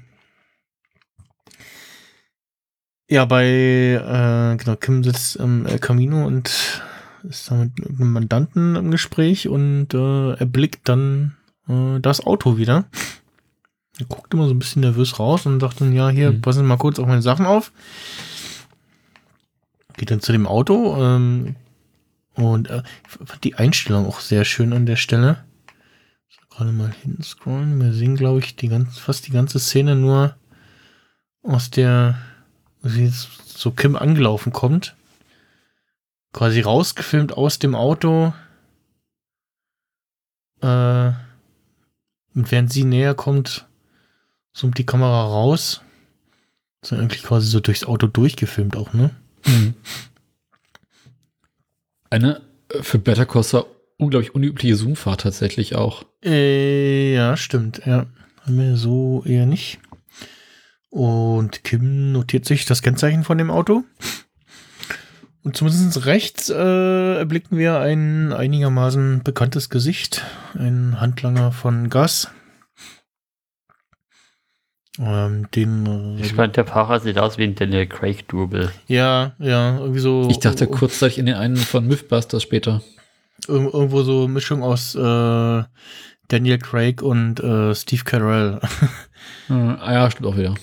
ja, 3.09 3.25
bei 3.25 3.45
äh, 3.47 4.57
genau, 4.57 4.77
Kim 4.77 5.05
sitzt 5.05 5.37
im 5.37 5.67
El 5.67 5.79
Camino 5.79 6.27
und 6.27 6.83
ist 7.23 7.51
da 7.51 7.55
mit 7.57 7.73
einem 7.87 8.13
Mandanten 8.13 8.77
im 8.77 8.91
Gespräch 8.91 9.49
und 9.49 9.95
äh, 9.95 10.33
erblickt 10.35 10.89
dann 10.89 11.37
äh, 11.69 12.01
das 12.01 12.25
Auto 12.25 12.57
wieder. 12.57 12.85
Er 13.99 14.07
guckt 14.07 14.33
immer 14.35 14.47
so 14.47 14.55
ein 14.55 14.59
bisschen 14.59 14.83
nervös 14.83 15.19
raus 15.19 15.47
und 15.47 15.61
sagt 15.61 15.81
dann, 15.81 15.93
ja, 15.93 16.09
hier, 16.09 16.33
Mhm. 16.33 16.41
passen 16.41 16.59
Sie 16.61 16.65
mal 16.65 16.77
kurz 16.77 16.99
auf 16.99 17.07
meine 17.07 17.23
Sachen 17.23 17.47
auf 17.47 17.73
geht 19.97 20.11
dann 20.11 20.21
zu 20.21 20.33
dem 20.33 20.47
Auto 20.47 20.97
ähm, 21.01 21.57
und 22.35 22.69
äh, 22.69 22.83
ich 23.05 23.29
fand 23.29 23.45
die 23.45 23.55
Einstellung 23.55 24.07
auch 24.07 24.21
sehr 24.21 24.45
schön 24.45 24.73
an 24.73 24.87
der 24.87 24.97
Stelle. 24.97 25.45
Gerade 26.55 26.71
mal 26.71 26.93
hinscrollen. 26.93 27.81
Wir 27.81 27.93
sehen, 27.93 28.15
glaube 28.15 28.39
ich, 28.39 28.55
die 28.55 28.69
ganz, 28.69 28.99
fast 28.99 29.27
die 29.27 29.33
ganze 29.33 29.59
Szene 29.59 29.97
nur 29.97 30.37
aus 31.43 31.71
der, 31.71 32.17
wie 32.81 33.07
jetzt 33.07 33.29
so 33.59 33.73
Kim 33.73 33.97
angelaufen 33.97 34.53
kommt. 34.53 34.95
Quasi 36.33 36.61
rausgefilmt 36.61 37.33
aus 37.33 37.59
dem 37.59 37.75
Auto. 37.75 38.33
Äh, 40.61 41.13
und 42.35 42.51
während 42.51 42.73
sie 42.73 42.85
näher 42.85 43.15
kommt, 43.15 43.67
zoomt 44.53 44.79
die 44.79 44.87
Kamera 44.87 45.25
raus. 45.25 45.81
Dann 46.83 47.01
eigentlich 47.01 47.25
quasi 47.25 47.49
so 47.49 47.59
durchs 47.59 47.85
Auto 47.85 48.07
durchgefilmt 48.07 48.77
auch, 48.77 48.93
ne? 48.93 49.11
Mhm. 49.45 49.75
Eine 52.11 52.43
äh, 52.69 52.83
für 52.83 52.99
Better 52.99 53.27
Corsa 53.27 53.65
unglaublich 53.97 54.35
unübliche 54.35 54.77
Zoomfahrt 54.77 55.23
tatsächlich 55.23 55.75
auch. 55.75 56.05
Äh, 56.25 57.15
ja, 57.15 57.37
stimmt. 57.37 57.83
Ja, 57.85 58.07
haben 58.43 58.59
wir 58.59 58.77
so 58.77 59.23
eher 59.27 59.47
nicht. 59.47 59.79
Und 60.91 61.65
Kim 61.65 62.13
notiert 62.13 62.45
sich 62.45 62.65
das 62.67 62.83
Kennzeichen 62.83 63.25
von 63.25 63.37
dem 63.39 63.51
Auto. 63.51 63.83
Und 65.43 65.57
zumindest 65.57 66.07
rechts 66.07 66.49
äh, 66.49 67.17
erblicken 67.19 67.59
wir 67.59 67.79
ein 67.81 68.33
einigermaßen 68.33 69.23
bekanntes 69.23 69.69
Gesicht. 69.69 70.25
Ein 70.55 71.01
Handlanger 71.01 71.53
von 71.53 71.91
Gas. 71.91 72.31
Ähm, 74.99 75.49
den. 75.55 76.17
Äh, 76.19 76.23
Ich 76.23 76.33
fand, 76.35 76.57
der 76.57 76.67
Fahrer 76.67 77.01
sieht 77.01 77.19
aus 77.19 77.37
wie 77.37 77.45
ein 77.45 77.55
Daniel 77.57 77.87
Craig-Double. 77.87 78.71
ja, 78.87 79.33
ja, 79.39 79.79
irgendwie 79.79 80.01
so. 80.01 80.29
Ich 80.31 80.39
dachte 80.39 80.67
kurzzeitig 80.67 81.19
in 81.19 81.27
den 81.27 81.35
einen 81.35 81.57
von 81.57 81.87
Mythbusters 81.87 82.43
später. 82.43 82.81
Ir 83.49 83.55
irgendwo 83.55 84.03
so 84.03 84.29
Mischung 84.29 84.63
aus 84.63 84.95
äh, 84.95 85.63
Daniel 86.29 86.59
Craig 86.59 87.03
und 87.03 87.41
äh, 87.41 87.75
Steve 87.75 88.05
Carell. 88.05 88.61
Äh, 89.49 89.53
ah 89.53 89.93
ja, 89.93 90.11
stimmt 90.11 90.27
auch 90.29 90.37
wieder. 90.37 90.55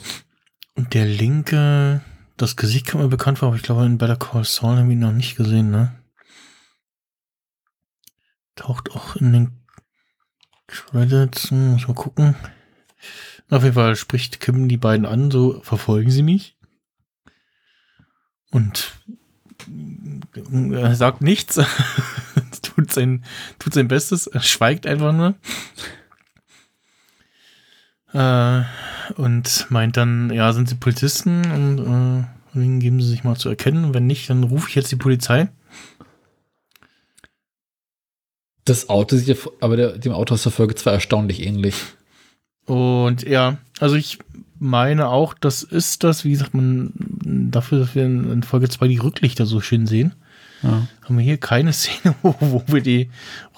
Und 0.76 0.94
der 0.94 1.06
linke, 1.06 2.02
das 2.38 2.56
Gesicht 2.56 2.88
kommt 2.88 3.04
mir 3.04 3.10
bekannt 3.10 3.40
vor, 3.40 3.50
aber 3.50 3.58
ich 3.58 3.64
glaube, 3.64 3.86
in 3.86 3.98
Better 3.98 4.16
Call 4.18 4.44
Saul 4.44 4.78
haben 4.78 4.88
wir 4.88 4.94
ihn 4.94 5.00
noch 5.00 5.12
nicht 5.12 5.36
gesehen, 5.36 5.70
ne? 5.70 5.96
Taucht 8.56 8.92
auch 8.92 9.16
in 9.16 9.34
den 9.34 9.62
Credits. 10.68 11.52
Hm, 11.52 11.72
Muss 11.72 11.88
mal 11.88 11.94
gucken. 11.94 12.36
Auf 13.50 13.64
jeden 13.64 13.76
Fall 13.76 13.96
spricht 13.96 14.40
Kim 14.40 14.70
die 14.70 14.78
beiden 14.78 15.06
an, 15.06 15.30
so 15.30 15.62
verfolgen 15.62 16.10
sie 16.10 16.24
mich. 16.24 16.58
Und 18.52 18.94
er 20.72 20.96
sagt 20.96 21.22
nichts. 21.22 21.60
tut, 22.62 22.92
sein, 22.92 23.24
tut 23.60 23.74
sein 23.74 23.88
Bestes, 23.88 24.28
er 24.28 24.42
schweigt 24.42 24.86
einfach 24.86 25.14
nur. 25.14 25.36
Äh, 28.14 28.64
und 29.16 29.68
meint 29.70 29.98
dann, 29.98 30.32
ja, 30.32 30.52
sind 30.54 30.70
sie 30.70 30.76
Polizisten 30.76 31.50
und 31.52 32.26
äh, 32.56 32.80
geben 32.80 33.02
sie 33.02 33.10
sich 33.10 33.24
mal 33.24 33.38
zu 33.38 33.50
erkennen. 33.50 33.94
Wenn 33.94 34.08
nicht, 34.08 34.30
dann 34.30 34.44
rufe 34.44 34.70
ich 34.70 34.76
jetzt 34.76 34.92
die 34.92 34.98
Polizei. 34.98 35.50
Das 38.66 38.90
Auto 38.90 39.16
sieht 39.16 39.28
ja, 39.28 39.36
aber 39.60 39.76
der, 39.76 39.98
dem 39.98 40.12
Auto 40.12 40.34
aus 40.34 40.44
der 40.44 40.52
Folge 40.52 40.76
2 40.76 40.92
erstaunlich 40.92 41.42
ähnlich. 41.42 41.76
Und 42.66 43.24
ja, 43.24 43.58
also 43.80 43.96
ich 43.96 44.20
meine 44.60 45.10
auch, 45.10 45.34
das 45.34 45.64
ist 45.64 46.04
das, 46.04 46.24
wie 46.24 46.36
sagt 46.36 46.54
man, 46.54 46.94
dafür, 47.52 47.80
dass 47.80 47.96
wir 47.96 48.06
in 48.06 48.32
in 48.32 48.44
Folge 48.44 48.70
2 48.70 48.88
die 48.88 49.00
Rücklichter 49.00 49.46
so 49.46 49.60
schön 49.62 49.88
sehen, 49.88 50.14
Ja. 50.62 50.88
Haben 51.12 51.18
wir 51.18 51.26
hier 51.26 51.38
keine 51.38 51.74
Szene, 51.74 52.16
wo, 52.22 52.36
wo 52.40 52.64
wir 52.68 52.82
die 52.82 53.10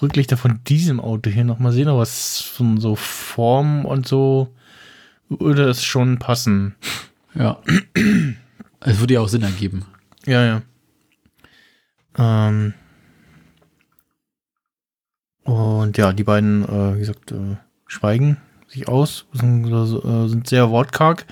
Rücklichter 0.02 0.36
von 0.36 0.60
diesem 0.64 0.98
Auto 0.98 1.30
hier 1.30 1.44
nochmal 1.44 1.72
sehen, 1.72 1.88
aber 1.88 2.02
es 2.02 2.40
ist 2.40 2.42
von 2.46 2.80
so 2.80 2.96
Form 2.96 3.84
und 3.84 4.08
so 4.08 4.52
würde 5.28 5.68
es 5.68 5.84
schon 5.84 6.18
passen. 6.18 6.74
ja. 7.34 7.60
Es 8.80 8.98
würde 8.98 9.14
ja 9.14 9.20
auch 9.20 9.28
Sinn 9.28 9.42
ergeben. 9.42 9.86
Ja, 10.26 10.44
ja. 10.44 10.62
Ähm. 12.18 12.74
Und 15.44 15.96
ja, 15.96 16.12
die 16.12 16.24
beiden, 16.24 16.64
äh, 16.64 16.96
wie 16.96 17.00
gesagt, 17.00 17.32
äh, 17.32 17.56
schweigen 17.86 18.38
sich 18.68 18.88
aus, 18.88 19.26
sind, 19.32 19.66
äh, 19.70 20.28
sind 20.28 20.48
sehr 20.48 20.70
wortkarg 20.70 21.24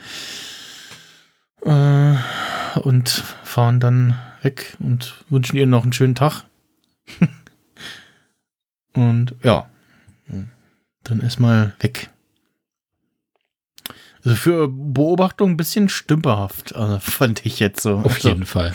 äh, 1.65 2.15
und 2.81 3.09
fahren 3.45 3.81
dann 3.81 4.19
weg 4.43 4.77
und 4.81 5.25
wünschen 5.29 5.57
ihr 5.57 5.67
noch 5.67 5.83
einen 5.83 5.93
schönen 5.93 6.15
Tag. 6.15 6.45
und 8.95 9.35
ja, 9.43 9.69
dann 11.05 11.21
erstmal 11.21 11.75
weg. 11.81 12.11
Also 14.25 14.37
für 14.37 14.69
Beobachtung 14.69 15.51
ein 15.51 15.57
bisschen 15.57 15.89
stümperhaft, 15.89 16.75
also 16.75 16.99
fand 17.01 17.45
ich 17.45 17.59
jetzt 17.59 17.83
so. 17.83 17.99
Auf 17.99 18.15
also, 18.15 18.29
jeden 18.29 18.47
Fall. 18.47 18.73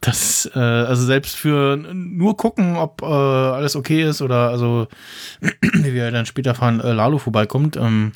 das, 0.00 0.50
äh, 0.54 0.58
also 0.58 1.04
selbst 1.04 1.36
für 1.36 1.76
nur 1.76 2.36
gucken, 2.36 2.76
ob 2.76 3.02
äh, 3.02 3.06
alles 3.06 3.74
okay 3.74 4.02
ist 4.02 4.20
oder 4.20 4.50
also, 4.50 4.88
wie 5.40 5.94
wir 5.94 6.10
dann 6.10 6.26
später 6.26 6.54
fahren, 6.54 6.80
äh, 6.80 6.92
Lalo 6.92 7.18
vorbeikommt, 7.18 7.76
ähm, 7.76 8.12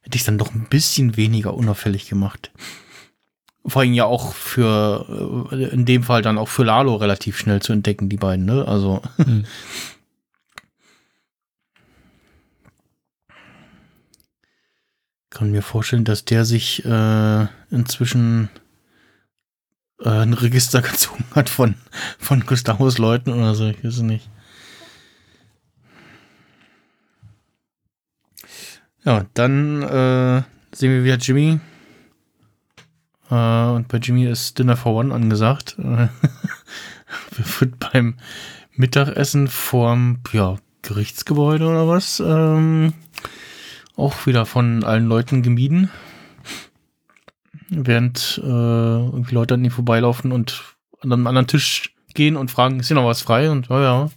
hätte 0.00 0.16
ich 0.16 0.24
dann 0.24 0.38
doch 0.38 0.54
ein 0.54 0.66
bisschen 0.70 1.16
weniger 1.16 1.54
unauffällig 1.54 2.08
gemacht. 2.08 2.50
Vor 3.66 3.82
allem 3.82 3.92
ja 3.92 4.04
auch 4.06 4.32
für, 4.32 5.48
äh, 5.52 5.64
in 5.70 5.84
dem 5.84 6.02
Fall 6.02 6.22
dann 6.22 6.38
auch 6.38 6.48
für 6.48 6.64
Lalo 6.64 6.96
relativ 6.96 7.38
schnell 7.38 7.60
zu 7.60 7.72
entdecken, 7.72 8.08
die 8.08 8.16
beiden, 8.16 8.46
ne? 8.46 8.66
Also, 8.66 9.02
Hm. 9.16 9.44
kann 15.30 15.52
mir 15.52 15.62
vorstellen, 15.62 16.04
dass 16.04 16.24
der 16.26 16.44
sich 16.44 16.84
äh, 16.84 17.46
inzwischen 17.70 18.50
äh, 20.00 20.08
ein 20.08 20.34
Register 20.34 20.82
gezogen 20.82 21.24
hat 21.34 21.48
von, 21.48 21.76
von 22.18 22.44
Gustavos 22.44 22.98
Leuten 22.98 23.32
oder 23.32 23.54
so. 23.54 23.66
Ich 23.66 23.82
weiß 23.82 23.94
es 23.94 24.02
nicht. 24.02 24.28
Ja, 29.04 29.24
dann 29.32 29.82
äh, 29.82 30.42
sehen 30.72 30.92
wir 30.92 31.04
wieder 31.04 31.16
Jimmy. 31.16 31.58
Äh, 33.30 33.70
und 33.70 33.88
bei 33.88 33.98
Jimmy 33.98 34.26
ist 34.26 34.58
Dinner 34.58 34.76
for 34.76 34.94
One 34.94 35.14
angesagt. 35.14 35.76
wird 37.58 37.78
beim 37.92 38.14
Mittagessen 38.74 39.48
vorm 39.48 40.18
ja, 40.32 40.56
Gerichtsgebäude 40.82 41.66
oder 41.66 41.88
was 41.88 42.20
ähm, 42.20 42.94
auch 43.96 44.26
wieder 44.26 44.46
von 44.46 44.84
allen 44.84 45.06
Leuten 45.06 45.42
gemieden. 45.42 45.90
Während 47.68 48.40
äh, 48.42 48.46
irgendwie 48.46 49.34
Leute 49.34 49.54
an 49.54 49.64
ihm 49.64 49.70
vorbeilaufen 49.70 50.32
und 50.32 50.62
an 51.02 51.12
einem 51.12 51.26
anderen 51.26 51.46
Tisch 51.46 51.94
gehen 52.14 52.36
und 52.36 52.50
fragen, 52.50 52.80
ist 52.80 52.88
hier 52.88 52.96
noch 52.96 53.04
was 53.04 53.22
frei? 53.22 53.50
Und 53.50 53.68
ja, 53.68 53.80
ja. 53.80 54.10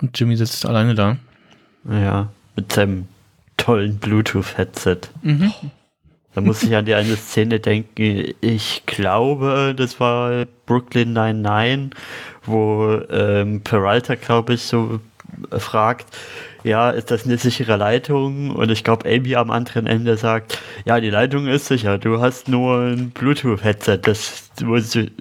Und 0.00 0.18
Jimmy 0.18 0.36
sitzt 0.36 0.64
alleine 0.66 0.94
da. 0.94 1.16
Ja, 1.88 2.30
mit 2.54 2.72
seinem 2.72 3.08
tollen 3.56 3.98
Bluetooth-Headset. 3.98 4.98
Mhm. 5.22 5.52
Da 6.36 6.42
muss 6.42 6.62
ich 6.62 6.76
an 6.76 6.84
die 6.84 6.92
eine 6.92 7.16
Szene 7.16 7.60
denken. 7.60 8.34
Ich 8.42 8.82
glaube, 8.84 9.74
das 9.74 9.98
war 10.00 10.44
Brooklyn 10.66 11.14
99, 11.14 11.98
wo 12.44 13.00
ähm, 13.10 13.62
Peralta, 13.62 14.16
glaube 14.16 14.52
ich, 14.52 14.60
so 14.64 15.00
fragt, 15.56 16.14
ja, 16.62 16.90
ist 16.90 17.10
das 17.10 17.24
eine 17.24 17.38
sichere 17.38 17.76
Leitung? 17.76 18.50
Und 18.50 18.70
ich 18.70 18.84
glaube, 18.84 19.08
Amy 19.08 19.34
am 19.34 19.50
anderen 19.50 19.86
Ende 19.86 20.18
sagt, 20.18 20.60
ja, 20.84 21.00
die 21.00 21.08
Leitung 21.08 21.46
ist 21.46 21.68
sicher. 21.68 21.96
Du 21.96 22.20
hast 22.20 22.48
nur 22.48 22.80
ein 22.80 23.12
Bluetooth-Headset, 23.12 24.00
das 24.02 24.50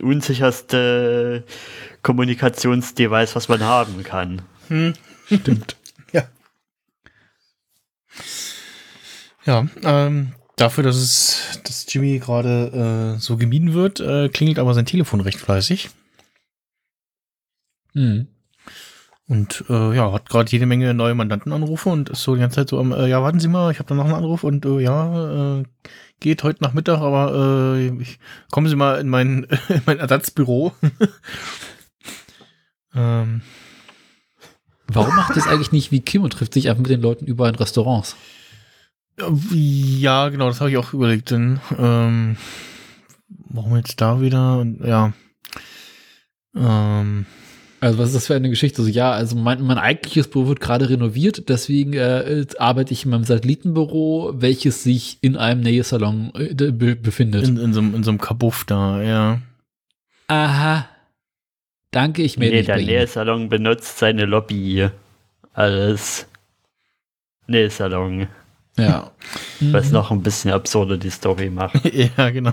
unsicherste 0.02 1.46
Kommunikationsdevice, 2.04 3.38
was 3.38 3.48
man 3.48 3.64
haben 3.64 4.04
kann. 4.04 4.42
Hm. 4.68 4.94
Stimmt. 5.28 5.78
ja. 6.12 6.24
Ja, 9.46 9.66
ähm, 9.86 10.34
dafür, 10.56 10.84
dass 10.84 10.96
es, 10.96 11.60
dass 11.64 11.86
Jimmy 11.92 12.20
gerade 12.20 13.16
äh, 13.16 13.20
so 13.20 13.38
gemieden 13.38 13.74
wird, 13.74 14.00
äh, 14.00 14.30
klingelt 14.30 14.60
aber 14.60 14.74
sein 14.74 14.86
Telefon 14.86 15.22
recht 15.22 15.40
fleißig. 15.40 15.90
Mhm. 17.94 18.28
Und 19.28 19.66
äh, 19.70 19.96
ja, 19.96 20.12
hat 20.12 20.30
gerade 20.30 20.52
jede 20.52 20.68
Menge 20.68 20.94
neue 20.94 21.16
Mandantenanrufe 21.16 21.90
und 21.90 22.10
ist 22.10 22.22
so 22.22 22.36
die 22.36 22.42
ganze 22.42 22.58
Zeit 22.58 22.70
so 22.70 22.80
am, 22.80 22.92
äh, 22.92 23.08
ja, 23.08 23.24
warten 23.24 23.40
Sie 23.40 23.48
mal, 23.48 23.72
ich 23.72 23.80
habe 23.80 23.90
da 23.90 23.96
noch 23.96 24.06
einen 24.06 24.14
Anruf 24.14 24.44
und 24.44 24.66
äh, 24.66 24.80
ja, 24.80 25.60
äh, 25.60 25.64
geht 26.20 26.44
heute 26.44 26.64
Nachmittag, 26.64 27.00
aber 27.00 27.76
äh, 27.76 28.02
ich, 28.02 28.20
kommen 28.52 28.68
Sie 28.68 28.76
mal 28.76 29.00
in 29.00 29.10
mein, 29.10 29.48
in 29.70 29.82
mein 29.86 29.98
Ersatzbüro. 29.98 30.74
ähm, 32.96 33.42
Warum 34.88 35.16
macht 35.16 35.36
das 35.36 35.48
eigentlich 35.48 35.72
nicht 35.72 35.92
wie 35.92 36.02
Kim 36.02 36.24
und 36.24 36.34
trifft 36.34 36.54
sich 36.54 36.70
einfach 36.70 36.84
mit 36.84 36.92
den 36.92 37.02
Leuten 37.02 37.26
überall 37.26 37.52
in 37.52 37.56
Restaurants? 37.56 38.16
Ja, 39.52 40.30
genau, 40.30 40.48
das 40.48 40.60
habe 40.60 40.72
ich 40.72 40.78
auch 40.78 40.94
überlegt. 40.94 41.32
Denn, 41.32 41.60
ähm, 41.78 42.38
warum 43.50 43.76
jetzt 43.78 44.02
da 44.02 44.22
wieder? 44.22 44.60
Und 44.60 44.84
ja. 44.86 45.14
Ähm, 46.56 47.26
Also 47.82 47.98
was 47.98 48.08
ist 48.10 48.16
das 48.16 48.28
für 48.28 48.36
eine 48.36 48.50
Geschichte? 48.50 48.80
Also 48.82 48.92
ja, 48.92 49.12
also 49.12 49.36
mein, 49.36 49.62
mein 49.62 49.78
eigentliches 49.78 50.30
Büro 50.30 50.48
wird 50.48 50.60
gerade 50.60 50.90
renoviert, 50.90 51.50
deswegen 51.50 51.94
äh, 51.94 52.46
arbeite 52.58 52.94
ich 52.94 53.04
in 53.06 53.12
meinem 53.12 53.24
Satellitenbüro, 53.26 54.34
welches 54.36 54.84
sich 54.84 55.18
in 55.22 55.36
einem 55.38 55.62
Nähesalon 55.62 56.32
äh, 56.36 56.54
be 56.72 56.96
befindet. 56.96 57.48
in, 57.48 57.58
in, 57.58 57.74
so, 57.74 57.80
einem- 57.82 57.96
in 57.96 58.04
so 58.04 58.12
einem 58.12 58.20
Kabuff 58.22 58.64
da, 58.66 59.02
ja. 59.02 59.42
Aha. 60.28 60.90
Danke, 61.92 62.24
ich 62.24 62.38
melde 62.38 62.54
Nee, 62.56 62.60
mich 62.60 62.66
der 62.68 62.74
bei 62.76 62.80
Ihnen. 62.82 62.90
Nähsalon 62.90 63.50
benutzt 63.50 64.00
seine 64.00 64.26
Lobby 64.26 64.90
als 65.54 66.28
Nähsalon. 67.48 68.28
Ja. 68.78 69.12
Was 69.72 69.88
Mhm. 69.88 69.94
noch 69.94 70.12
ein 70.12 70.22
bisschen 70.22 70.52
absurder 70.52 70.98
die 70.98 71.10
Story 71.10 71.50
macht. 71.50 71.80
ja, 72.18 72.30
genau. 72.30 72.52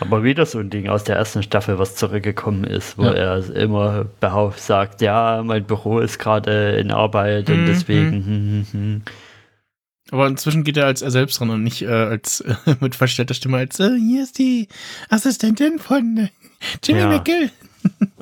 Aber 0.00 0.22
wieder 0.22 0.46
so 0.46 0.58
ein 0.58 0.70
Ding 0.70 0.88
aus 0.88 1.04
der 1.04 1.16
ersten 1.16 1.42
Staffel, 1.42 1.78
was 1.78 1.94
zurückgekommen 1.96 2.64
ist, 2.64 2.96
wo 2.98 3.04
Ja. 3.04 3.12
er 3.12 3.54
immer 3.54 4.06
behaupt 4.20 4.60
sagt, 4.60 5.00
ja, 5.02 5.42
mein 5.44 5.64
Büro 5.64 5.98
ist 6.00 6.18
gerade 6.18 6.76
in 6.78 6.90
Arbeit 6.90 7.50
und 7.50 7.62
Mhm. 7.62 7.66
deswegen. 7.66 8.10
Hm, 8.12 8.24
hm, 8.24 8.66
hm. 8.72 9.02
Aber 10.12 10.26
inzwischen 10.28 10.62
geht 10.62 10.76
er 10.76 10.86
als 10.86 11.02
er 11.02 11.10
selbst 11.10 11.40
dran 11.40 11.50
und 11.50 11.64
nicht 11.64 11.82
äh, 11.82 11.86
als 11.88 12.40
äh, 12.40 12.54
mit 12.80 12.94
verstellter 12.94 13.34
Stimme 13.34 13.56
als 13.58 13.80
äh, 13.80 13.90
hier 13.98 14.22
ist 14.22 14.38
die 14.38 14.68
Assistentin 15.10 15.78
von 15.78 16.16
äh, 16.18 16.28
Jimmy 16.84 17.00
Ja. 17.00 17.08
McGill. 17.08 17.50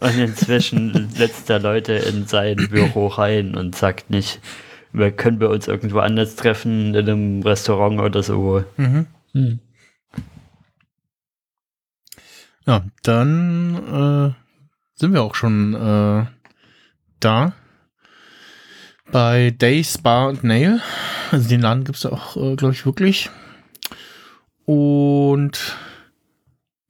Und 0.00 0.18
inzwischen 0.18 1.10
setzt 1.14 1.48
er 1.50 1.58
Leute 1.58 1.92
in 1.94 2.26
sein 2.26 2.56
Büro 2.70 3.06
rein 3.08 3.54
und 3.54 3.74
sagt 3.76 4.10
nicht, 4.10 4.40
wir 4.94 5.10
können 5.10 5.40
wir 5.40 5.50
uns 5.50 5.66
irgendwo 5.66 5.98
anders 5.98 6.36
treffen, 6.36 6.94
in 6.94 6.96
einem 6.96 7.42
Restaurant 7.42 8.00
oder 8.00 8.22
so. 8.22 8.64
Mhm. 8.76 9.06
Hm. 9.32 9.58
Ja, 12.64 12.84
dann 13.02 13.74
äh, 13.74 14.98
sind 14.98 15.12
wir 15.12 15.22
auch 15.22 15.34
schon 15.34 15.74
äh, 15.74 16.26
da. 17.20 17.52
Bei 19.10 19.50
Day 19.50 19.82
Spa 19.84 20.26
und 20.26 20.44
Nail. 20.44 20.80
Also 21.30 21.48
den 21.48 21.60
Laden 21.60 21.84
gibt 21.84 21.98
es 21.98 22.06
auch, 22.06 22.36
äh, 22.36 22.54
glaube 22.54 22.72
ich, 22.72 22.86
wirklich. 22.86 23.30
Und 24.64 25.76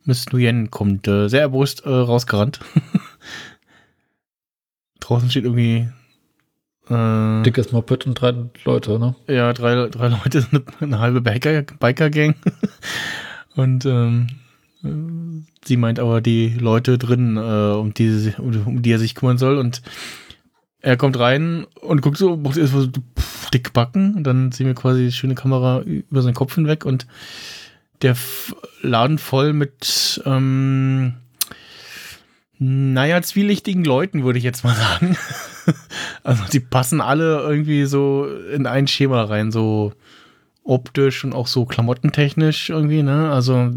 Miss 0.05 0.27
Nguyen 0.27 0.71
kommt 0.71 1.09
äh, 1.09 1.29
sehr 1.29 1.41
erbost 1.41 1.87
äh, 1.87 1.89
rausgerannt. 1.89 2.61
Draußen 5.01 5.31
steht 5.31 5.45
irgendwie 5.45 5.89
äh, 6.91 7.43
Dickes 7.43 7.73
Moped 7.73 8.07
und 8.07 8.15
drei 8.15 8.35
Leute, 8.65 8.99
ne? 8.99 9.15
ja, 9.27 9.53
drei, 9.53 9.89
drei 9.89 10.09
Leute, 10.09 10.47
eine, 10.51 10.63
eine 10.81 10.99
halbe 10.99 11.21
Biker- 11.21 11.63
Biker-Gang. 11.79 12.35
Und 13.57 13.87
ähm, 13.87 14.27
äh, 14.83 14.89
sie 15.65 15.77
meint 15.77 16.01
aber 16.01 16.21
die 16.21 16.49
Leute 16.49 16.99
drin, 16.99 17.37
äh, 17.37 17.41
um, 17.77 17.95
die, 17.95 18.33
um, 18.39 18.67
um 18.67 18.83
die 18.83 18.91
er 18.91 18.99
sich 18.99 19.15
kümmern 19.15 19.39
soll. 19.39 19.59
Und 19.59 19.81
er 20.81 20.97
kommt 20.97 21.19
rein 21.19 21.67
und 21.81 22.03
guckt 22.03 22.19
so, 22.19 22.37
macht 22.37 22.57
erst 22.57 22.75
mal 22.75 22.83
so 22.83 22.91
dick 23.53 23.73
backen. 23.73 24.15
Und 24.17 24.25
dann 24.25 24.51
sehen 24.53 24.67
wir 24.67 24.75
quasi 24.75 25.05
die 25.05 25.13
schöne 25.13 25.35
Kamera 25.37 25.83
über 25.83 26.21
seinen 26.23 26.35
Kopf 26.35 26.57
hinweg. 26.57 26.85
Und 26.85 27.07
der 28.03 28.17
Laden 28.83 29.19
voll 29.19 29.53
mit, 29.53 30.21
ähm, 30.27 31.15
naja, 32.59 33.23
zwielichtigen 33.23 33.85
Leuten, 33.85 34.25
würde 34.25 34.39
ich 34.39 34.45
jetzt 34.45 34.65
mal 34.65 34.75
sagen. 34.75 35.17
Also 36.23 36.45
die 36.53 36.61
passen 36.61 37.01
alle 37.01 37.41
irgendwie 37.41 37.85
so 37.85 38.27
in 38.27 38.67
ein 38.67 38.87
Schema 38.87 39.25
rein, 39.25 39.53
so 39.53 39.93
optisch 40.63 41.25
und 41.25 41.35
auch 41.35 41.47
so 41.47 41.67
klamottentechnisch 41.67 42.71
irgendwie, 42.71 43.03
ne? 43.03 43.31
Also 43.31 43.71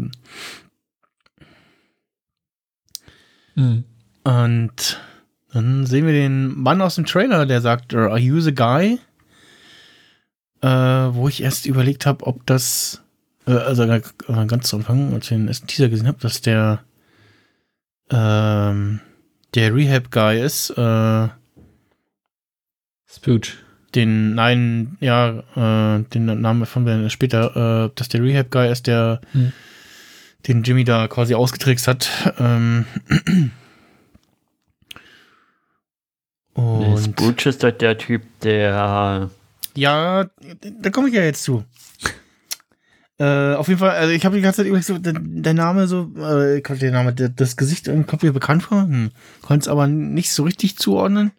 Hm. 3.54 3.84
und 4.24 5.00
dann 5.52 5.86
sehen 5.86 6.06
wir 6.06 6.12
den 6.12 6.56
Mann 6.56 6.80
aus 6.80 6.94
dem 6.94 7.06
Trailer, 7.06 7.44
der 7.44 7.60
sagt, 7.60 7.94
Are 7.94 8.18
you 8.18 8.38
the 8.40 8.54
guy? 8.54 8.98
Äh, 10.60 10.68
wo 10.68 11.28
ich 11.28 11.42
erst 11.42 11.66
überlegt 11.66 12.06
habe, 12.06 12.26
ob 12.26 12.46
das, 12.46 13.02
äh, 13.46 13.52
also 13.52 13.84
äh, 13.84 14.00
ganz 14.46 14.68
zu 14.68 14.76
Anfang, 14.76 15.12
als 15.12 15.24
ich 15.24 15.28
den 15.30 15.48
ersten 15.48 15.66
Teaser 15.66 15.88
gesehen 15.88 16.08
habe, 16.08 16.18
dass 16.20 16.40
der 16.40 16.84
ähm, 18.10 19.00
der 19.54 19.74
Rehab-Guy 19.74 20.40
ist, 20.40 20.70
äh, 20.70 21.28
Spooch. 23.10 23.56
den, 23.94 24.34
nein, 24.34 24.96
ja, 25.00 25.38
äh, 25.56 26.02
den 26.12 26.26
Namen 26.40 26.60
erfahren 26.60 26.86
wir 26.86 27.10
später, 27.10 27.86
äh, 27.86 27.90
dass 27.94 28.08
der 28.08 28.22
Rehab-Guy 28.22 28.70
ist, 28.70 28.86
der 28.86 29.20
Hm. 29.32 29.52
den 30.46 30.62
Jimmy 30.62 30.84
da 30.84 31.08
quasi 31.08 31.34
ausgetrickst 31.34 31.88
hat. 31.88 32.34
Ähm, 32.38 32.84
und 36.54 36.98
Spooch 36.98 37.46
ist 37.46 37.62
doch 37.62 37.70
der 37.70 37.96
Typ, 37.98 38.22
der 38.42 39.30
ja, 39.78 40.26
da 40.80 40.90
komme 40.90 41.08
ich 41.08 41.14
ja 41.14 41.22
jetzt 41.22 41.44
zu. 41.44 41.64
Äh, 43.20 43.54
auf 43.54 43.68
jeden 43.68 43.78
Fall, 43.78 43.90
also 43.90 44.12
ich 44.12 44.24
habe 44.24 44.36
die 44.36 44.42
ganze 44.42 44.58
Zeit 44.58 44.66
überlegt, 44.66 44.86
so, 44.86 44.98
der, 44.98 45.14
der 45.16 45.54
Name 45.54 45.86
so, 45.86 46.10
äh, 46.16 46.60
der 46.60 46.90
Name, 46.92 47.12
der, 47.12 47.28
das 47.28 47.56
Gesicht 47.56 47.88
irgendwie 47.88 48.06
kommt 48.06 48.22
mir 48.22 48.32
bekannt 48.32 48.64
vor, 48.64 48.82
hm. 48.82 49.10
konnte 49.42 49.62
es 49.62 49.68
aber 49.68 49.86
nicht 49.86 50.32
so 50.32 50.42
richtig 50.44 50.78
zuordnen. 50.78 51.32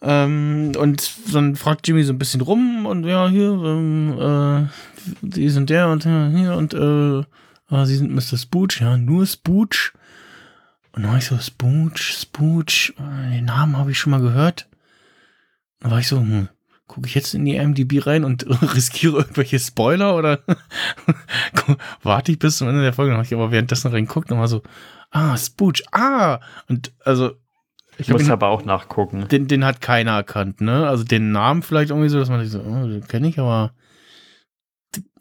Ähm, 0.00 0.72
und 0.78 1.34
dann 1.34 1.56
fragt 1.56 1.88
Jimmy 1.88 2.04
so 2.04 2.12
ein 2.12 2.18
bisschen 2.18 2.40
rum 2.40 2.86
und 2.86 3.04
ja, 3.04 3.28
hier, 3.28 3.50
ähm, 3.50 4.18
äh, 4.18 5.34
sie 5.34 5.48
sind 5.48 5.70
der 5.70 5.88
und 5.88 6.06
äh, 6.06 6.30
hier 6.30 6.54
und 6.54 6.74
äh, 6.74 7.24
ah, 7.68 7.84
sie 7.84 7.96
sind 7.96 8.14
Mr. 8.14 8.38
Spooch, 8.38 8.80
ja, 8.80 8.96
nur 8.96 9.26
Spooch. 9.26 9.92
Und 10.92 11.02
dann 11.02 11.12
war 11.12 11.18
ich 11.18 11.26
so, 11.26 11.38
Spooch, 11.38 11.98
Spooch, 11.98 12.92
äh, 12.98 13.30
den 13.30 13.46
Namen 13.46 13.76
habe 13.76 13.90
ich 13.90 13.98
schon 13.98 14.10
mal 14.10 14.20
gehört. 14.20 14.68
Dann 15.80 15.90
war 15.90 15.98
ich 15.98 16.08
so, 16.08 16.18
hm, 16.18 16.48
gucke 16.86 17.06
ich 17.06 17.14
jetzt 17.14 17.34
in 17.34 17.44
die 17.44 17.56
IMDb 17.56 18.04
rein 18.06 18.24
und 18.24 18.46
riskiere 18.74 19.18
irgendwelche 19.18 19.58
Spoiler 19.58 20.16
oder 20.16 20.40
warte 22.02 22.32
ich 22.32 22.38
bis 22.38 22.58
zum 22.58 22.68
Ende 22.68 22.82
der 22.82 22.92
Folge? 22.92 23.10
Dann 23.10 23.18
habe 23.18 23.26
ich 23.26 23.34
aber 23.34 23.50
währenddessen 23.50 23.90
reingeguckt 23.90 24.30
und 24.30 24.38
war 24.38 24.48
so, 24.48 24.62
ah, 25.10 25.36
Spooch, 25.36 25.82
ah. 25.92 26.40
Und 26.68 26.92
also, 27.04 27.32
Ich 27.98 28.08
muss 28.10 28.30
aber 28.30 28.48
auch 28.48 28.64
nachgucken. 28.64 29.26
den, 29.28 29.48
den 29.48 29.64
hat 29.64 29.80
keiner 29.80 30.12
erkannt, 30.12 30.60
ne? 30.60 30.88
Also 30.88 31.04
den 31.04 31.32
Namen 31.32 31.62
vielleicht 31.62 31.90
irgendwie 31.90 32.08
so, 32.08 32.18
dass 32.18 32.28
man 32.30 32.40
sich 32.40 32.50
so, 32.50 32.60
oh, 32.60 32.86
den 32.86 33.06
kenne 33.06 33.28
ich, 33.28 33.38
aber 33.38 33.72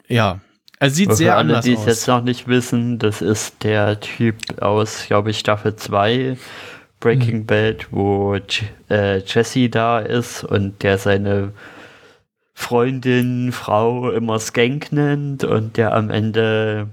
ja. 0.08 0.40
Er 0.80 0.90
sieht 0.92 1.08
Aber 1.08 1.16
sehr 1.16 1.34
für 1.34 1.38
alle, 1.38 1.54
anders 1.54 1.66
die 1.66 1.74
es 1.74 1.80
aus. 1.82 1.86
jetzt 1.88 2.08
noch 2.08 2.24
nicht 2.24 2.48
wissen, 2.48 3.00
das 3.00 3.22
ist 3.22 3.64
der 3.64 4.00
Typ 4.00 4.62
aus, 4.62 5.06
glaube 5.08 5.32
ich, 5.32 5.40
Staffel 5.40 5.76
2 5.76 6.38
Breaking 7.00 7.40
Hm. 7.40 7.46
Bad, 7.48 7.88
wo 7.92 8.36
äh, 8.90 9.20
Jesse 9.20 9.70
da 9.70 10.00
ist 10.00 10.44
und 10.44 10.84
der 10.84 10.98
seine 10.98 11.54
Freundin, 12.54 13.52
Frau 13.52 14.10
immer 14.12 14.40
Skank 14.40 14.92
nennt 14.92 15.44
und 15.44 15.78
der 15.78 15.94
am 15.96 16.10
Ende 16.10 16.90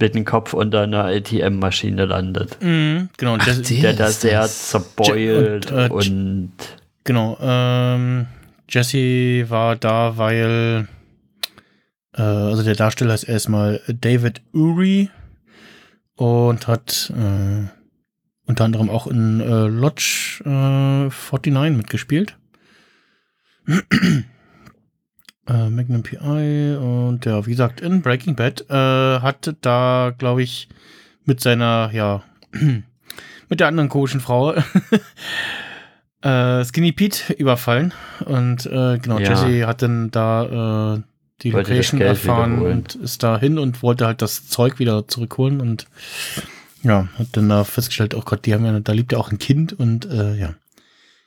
mit 0.00 0.14
dem 0.14 0.24
Kopf 0.24 0.52
unter 0.52 0.82
einer 0.82 1.04
ATM-Maschine 1.04 2.04
landet. 2.06 2.58
Mhm, 2.60 3.08
genau, 3.16 3.34
und 3.34 3.42
Ach, 3.42 3.46
das, 3.46 3.62
der 3.62 3.80
Der 3.80 3.92
da 3.94 4.06
ist 4.08 4.20
sehr 4.20 4.40
das. 4.40 4.68
zerbeult 4.70 5.16
Je- 5.16 5.54
und, 5.56 5.72
äh, 5.72 5.88
und 5.88 6.52
genau. 7.04 7.38
Ähm, 7.40 8.26
Jesse 8.68 9.48
war 9.48 9.76
da, 9.76 10.18
weil 10.18 10.88
äh, 12.14 12.22
also 12.22 12.62
der 12.62 12.74
Darsteller 12.74 13.14
ist 13.14 13.24
erstmal 13.24 13.80
David 13.88 14.42
Uri 14.52 15.08
und 16.16 16.66
hat 16.66 17.12
äh, 17.16 17.68
unter 18.46 18.64
anderem 18.64 18.90
auch 18.90 19.06
in 19.06 19.40
äh, 19.40 19.66
Lodge 19.66 20.40
äh, 20.44 21.08
49 21.10 21.76
mitgespielt. 21.76 22.36
Äh, 25.46 25.70
Magnum 25.70 26.02
PI 26.02 26.76
und 26.78 27.24
ja, 27.24 27.44
wie 27.46 27.50
gesagt, 27.50 27.80
in 27.80 28.02
Breaking 28.02 28.34
Bad 28.36 28.64
äh, 28.68 29.20
hatte 29.20 29.56
da, 29.60 30.12
glaube 30.16 30.42
ich, 30.42 30.68
mit 31.24 31.40
seiner, 31.40 31.90
ja, 31.92 32.22
mit 33.48 33.60
der 33.60 33.68
anderen 33.68 33.88
komischen 33.88 34.20
Frau 34.20 34.54
äh, 36.22 36.64
Skinny 36.64 36.92
Pete 36.92 37.32
überfallen 37.34 37.92
und 38.24 38.66
äh, 38.66 38.98
genau, 38.98 39.18
Ja. 39.18 39.30
Jesse 39.30 39.66
hat 39.66 39.82
dann 39.82 40.10
da 40.10 40.94
äh, 40.96 41.02
die 41.42 41.52
Wollte 41.52 41.70
Location 41.70 42.00
erfahren 42.00 42.60
und 42.60 42.94
ist 42.94 43.22
da 43.22 43.38
hin 43.38 43.58
und 43.58 43.82
wollte 43.82 44.06
halt 44.06 44.22
das 44.22 44.48
Zeug 44.48 44.78
wieder 44.78 45.06
zurückholen 45.06 45.60
und 45.60 45.86
ja, 46.82 47.08
hat 47.18 47.28
dann 47.32 47.48
da 47.48 47.64
festgestellt, 47.64 48.14
oh 48.14 48.22
Gott, 48.24 48.46
die 48.46 48.54
haben 48.54 48.64
ja, 48.64 48.78
da 48.80 48.92
lebt 48.92 49.12
ja 49.12 49.18
auch 49.18 49.30
ein 49.30 49.38
Kind 49.38 49.72
und 49.72 50.06
äh, 50.06 50.34
ja. 50.36 50.54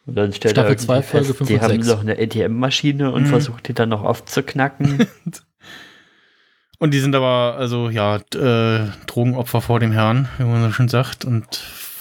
Und 0.05 0.15
dann 0.15 0.33
stellt 0.33 0.55
Staffel 0.55 0.67
er 0.67 0.71
irgendwie 0.71 0.85
zwei, 0.87 1.01
Folge 1.03 1.25
fest, 1.27 1.37
fünf 1.37 1.47
die 1.47 1.53
und 1.55 1.61
haben 1.61 1.71
sechs. 1.73 1.87
noch 1.87 1.99
eine 2.01 2.17
ATM-Maschine 2.17 3.11
und 3.11 3.23
Mhm. 3.23 3.27
versucht 3.27 3.67
die 3.67 3.73
dann 3.73 3.89
noch 3.89 4.03
aufzuknacken. 4.03 5.05
Und 6.81 6.93
die 6.93 6.99
sind 6.99 7.13
aber, 7.13 7.55
also 7.57 7.89
ja, 7.89 8.15
äh, 8.33 8.87
Drogenopfer 9.05 9.59
vor 9.59 9.81
dem 9.81 9.91
Herrn, 9.91 10.29
wie 10.37 10.43
man 10.45 10.63
so 10.63 10.71
schön 10.71 10.87
sagt, 10.87 11.25
und 11.25 11.45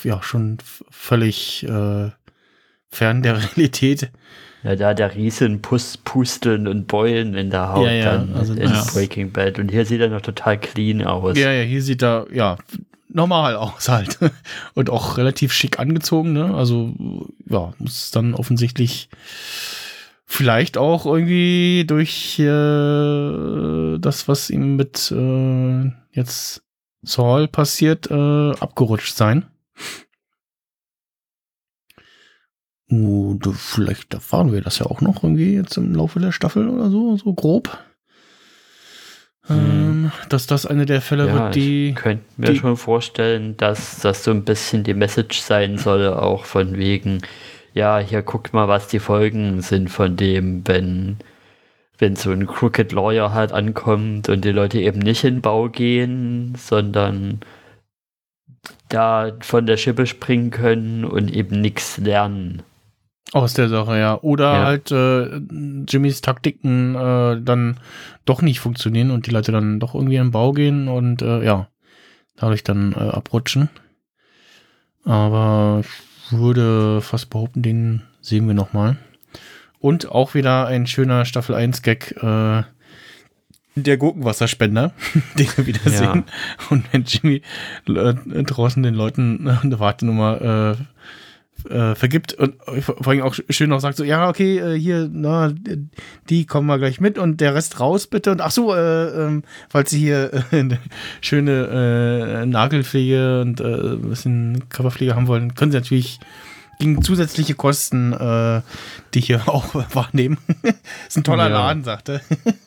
ja, 0.04 0.22
schon 0.22 0.58
völlig 0.88 1.64
äh, 1.64 2.10
fern 2.88 3.22
der 3.24 3.42
Realität. 3.56 4.12
ja, 4.62 4.76
da 4.76 4.90
hat 4.90 5.00
der 5.00 5.16
Riesen 5.16 5.62
Pus 5.62 5.96
Pusteln 5.96 6.68
und 6.68 6.86
Beulen 6.86 7.34
in 7.34 7.50
der 7.50 7.72
Haut 7.72 7.86
Ja, 7.86 7.92
ja, 7.92 8.04
dann 8.18 8.34
also 8.36 8.52
in 8.52 8.60
das- 8.70 8.94
Breaking 8.94 9.32
Bad. 9.32 9.58
Und 9.58 9.72
hier 9.72 9.84
sieht 9.84 10.00
er 10.00 10.10
noch 10.10 10.20
total 10.20 10.58
clean 10.60 11.02
aus. 11.02 11.36
Ja, 11.36 11.50
ja, 11.50 11.64
hier 11.64 11.82
sieht 11.82 12.00
er, 12.04 12.28
ja, 12.32 12.56
normal 13.08 13.56
aus 13.56 13.88
halt. 13.88 14.18
Und 14.74 14.90
auch 14.90 15.16
relativ 15.16 15.52
schick 15.52 15.78
angezogen, 15.78 16.32
ne? 16.32 16.54
Also, 16.54 16.94
ja, 17.46 17.72
muss 17.78 18.10
dann 18.10 18.34
offensichtlich 18.34 19.08
vielleicht 20.24 20.76
auch 20.76 21.06
irgendwie 21.06 21.84
durch 21.86 22.38
äh, 22.38 23.98
das, 23.98 24.28
was 24.28 24.50
ihm 24.50 24.76
mit 24.76 25.10
äh, 25.10 25.90
jetzt 26.12 26.62
Saul 27.02 27.48
passiert, 27.48 28.10
äh, 28.10 28.50
abgerutscht 28.50 29.16
sein. 29.16 29.46
Und 32.90 33.46
vielleicht 33.54 34.14
erfahren 34.14 34.52
wir 34.52 34.62
das 34.62 34.78
ja 34.78 34.86
auch 34.86 35.00
noch 35.00 35.22
irgendwie 35.22 35.54
jetzt 35.54 35.76
im 35.76 35.94
Laufe 35.94 36.20
der 36.20 36.32
Staffel 36.32 36.68
oder 36.68 36.90
so, 36.90 37.16
so 37.16 37.34
grob. 37.34 37.78
Ähm, 39.50 40.12
dass 40.28 40.46
das 40.46 40.66
eine 40.66 40.86
der 40.86 41.00
Fälle 41.00 41.24
Hm. 41.24 41.28
Ja, 41.28 41.44
wird, 41.44 41.54
die. 41.54 41.88
ich 41.90 41.94
könnte 41.96 42.24
mir 42.36 42.54
schon 42.54 42.76
vorstellen, 42.76 43.56
dass 43.56 44.00
das 44.00 44.24
so 44.24 44.30
ein 44.30 44.44
bisschen 44.44 44.84
die 44.84 44.94
Message 44.94 45.40
sein 45.40 45.78
soll, 45.78 46.08
auch 46.08 46.44
von 46.44 46.76
wegen, 46.76 47.22
ja, 47.74 47.98
hier 47.98 48.22
guckt 48.22 48.52
mal, 48.52 48.68
was 48.68 48.88
die 48.88 48.98
Folgen 48.98 49.60
sind 49.62 49.90
von 49.90 50.16
dem, 50.16 50.66
wenn, 50.66 51.18
wenn 51.98 52.16
so 52.16 52.30
ein 52.30 52.46
Crooked 52.46 52.92
Lawyer 52.92 53.32
halt 53.32 53.52
ankommt 53.52 54.28
und 54.28 54.44
die 54.44 54.52
Leute 54.52 54.80
eben 54.80 54.98
nicht 54.98 55.24
in 55.24 55.40
Bau 55.40 55.68
gehen, 55.68 56.54
sondern 56.56 57.40
da 58.88 59.32
von 59.40 59.66
der 59.66 59.76
Schippe 59.76 60.06
springen 60.06 60.50
können 60.50 61.04
und 61.04 61.30
eben 61.32 61.60
nichts 61.60 61.98
lernen. 61.98 62.62
Aus 63.32 63.54
der 63.54 63.68
Sache, 63.68 63.98
ja. 63.98 64.18
Oder 64.22 64.54
Ja. 64.54 64.64
halt 64.64 64.90
äh, 64.90 65.36
Jimmys 65.88 66.20
Taktiken 66.22 66.94
äh, 66.94 67.40
dann 67.42 67.78
doch 68.24 68.40
nicht 68.42 68.60
funktionieren 68.60 69.10
und 69.10 69.26
die 69.26 69.30
Leute 69.30 69.52
dann 69.52 69.80
doch 69.80 69.94
irgendwie 69.94 70.16
in 70.16 70.24
den 70.26 70.30
Bau 70.30 70.52
gehen 70.52 70.88
und 70.88 71.20
äh, 71.22 71.44
ja, 71.44 71.68
dadurch 72.36 72.64
dann 72.64 72.92
äh, 72.92 72.98
abrutschen. 72.98 73.68
Aber 75.04 75.82
ich 75.82 76.32
würde 76.38 77.00
fast 77.00 77.30
behaupten, 77.30 77.62
den 77.62 78.02
sehen 78.20 78.46
wir 78.46 78.54
nochmal. 78.54 78.96
Und 79.78 80.10
auch 80.10 80.34
wieder 80.34 80.66
ein 80.66 80.86
schöner 80.86 81.24
Staffel 81.24 81.54
1 81.54 81.82
Gag, 81.82 82.12
äh, 82.22 82.62
der 83.76 83.96
Gurkenwasserspender, 83.96 84.92
den 85.38 85.48
wir 85.56 85.66
wieder 85.66 85.80
Ja. 85.90 86.12
sehen. 86.12 86.24
Und 86.70 86.84
wenn 86.92 87.04
Jimmy 87.04 87.42
äh, 87.86 88.42
draußen 88.42 88.82
den 88.82 88.94
Leuten 88.94 89.48
eine 89.48 89.78
Wartenummer 89.78 90.76
äh, 90.78 90.82
äh, 91.68 91.94
vergibt 91.94 92.34
und 92.34 92.54
vor 92.80 93.08
allem 93.08 93.22
auch 93.22 93.34
schön 93.50 93.70
noch 93.70 93.80
sagt 93.80 93.96
so, 93.96 94.04
ja, 94.04 94.28
okay, 94.28 94.58
äh, 94.58 94.78
hier, 94.78 95.08
na, 95.12 95.52
die 96.28 96.46
kommen 96.46 96.66
wir 96.66 96.78
gleich 96.78 97.00
mit 97.00 97.18
und 97.18 97.40
der 97.40 97.54
Rest 97.54 97.80
raus 97.80 98.06
bitte 98.06 98.30
und 98.32 98.40
ach 98.40 98.50
so, 98.50 98.74
äh, 98.74 99.08
ähm, 99.08 99.42
falls 99.68 99.90
sie 99.90 99.98
hier 99.98 100.32
äh, 100.32 100.42
eine 100.56 100.78
schöne 101.20 102.42
äh, 102.42 102.46
Nagelpflege 102.46 103.40
und 103.40 103.60
äh, 103.60 103.64
ein 103.64 104.02
bisschen 104.02 104.68
Körperpflege 104.68 105.14
haben 105.14 105.26
wollen, 105.26 105.54
können 105.54 105.72
sie 105.72 105.78
natürlich 105.78 106.20
gegen 106.78 107.02
zusätzliche 107.02 107.54
Kosten 107.54 108.12
äh, 108.12 108.62
die 109.14 109.20
hier 109.20 109.42
auch 109.48 109.74
wahrnehmen. 109.94 110.38
ist 111.08 111.16
ein 111.16 111.24
toller 111.24 111.48
Ja. 111.48 111.58
Laden, 111.66 111.84
sagt 111.84 112.08
er. 112.08 112.20
Die 112.28 112.34
sind 112.34 112.58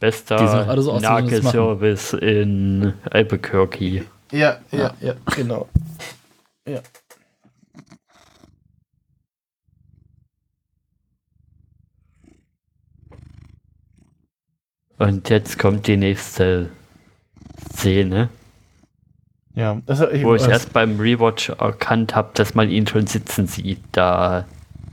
Bester 0.00 0.36
auch 0.36 0.68
alle 0.68 0.82
so 0.82 0.92
aus, 0.92 1.02
wie 1.02 1.06
man 1.06 1.28
das 1.28 1.42
machen. 1.42 1.56
Nagelservice 1.56 2.12
in 2.14 2.94
Albuquerque. 3.10 4.04
Ja, 4.30 4.58
ja, 4.70 4.94
ja, 5.00 5.14
genau. 5.34 5.68
Ja. 6.68 6.80
Und 14.98 15.28
jetzt 15.30 15.58
kommt 15.58 15.86
die 15.86 15.96
nächste 15.96 16.70
Szene, 17.72 18.28
Ja, 19.54 19.80
das, 19.86 20.00
ich, 20.12 20.24
wo 20.24 20.34
ich 20.34 20.42
das- 20.42 20.50
erst 20.50 20.72
beim 20.72 20.98
Rewatch 21.00 21.50
erkannt 21.50 22.14
habe, 22.14 22.30
dass 22.34 22.54
man 22.54 22.68
ihn 22.70 22.86
schon 22.86 23.06
sitzen 23.06 23.46
sieht, 23.46 23.80
da 23.92 24.44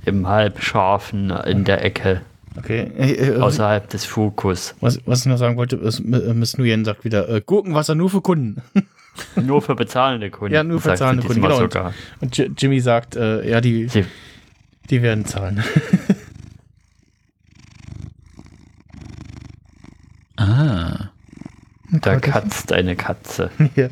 im 0.06 0.28
Halbscharfen 0.28 1.32
in 1.32 1.64
der 1.66 1.84
Ecke, 1.84 2.22
okay. 2.58 2.92
Äh, 2.98 3.12
äh, 3.30 3.38
außerhalb 3.40 3.90
des 3.90 4.06
Fokus. 4.06 4.76
Was, 4.82 5.00
was 5.06 5.22
ich 5.22 5.26
noch 5.26 5.38
sagen 5.38 5.58
wollte, 5.58 5.76
ist, 5.78 6.00
äh, 6.00 6.34
Miss 6.34 6.58
Nguyen 6.58 6.86
sagt 6.86 7.04
wieder, 7.04 7.28
äh, 7.28 7.42
Gurkenwasser 7.42 7.96
nur 7.96 8.10
für 8.12 8.22
Kunden. 8.22 8.62
Nur 9.36 9.62
für 9.62 9.76
bezahlende 9.76 10.30
Kunden. 10.30 10.54
Ja, 10.54 10.64
nur 10.64 10.80
für 10.80 10.90
sagt 10.90 10.98
sie 10.98 11.04
zahlende 11.04 11.28
Kunden, 11.28 11.42
genau. 11.42 11.60
sogar. 11.60 11.94
Und 12.22 12.38
J 12.38 12.52
Jimmy 12.58 12.80
sagt, 12.80 13.16
äh, 13.16 13.50
ja, 13.50 13.62
die, 13.62 13.88
Sie, 13.88 14.06
die 14.90 15.02
werden 15.02 15.26
zahlen. 15.26 15.64
Ah. 20.38 21.12
da 21.92 22.20
katzt 22.20 22.74
eine 22.74 22.98
Katze. 22.98 23.52
ja. 23.76 23.88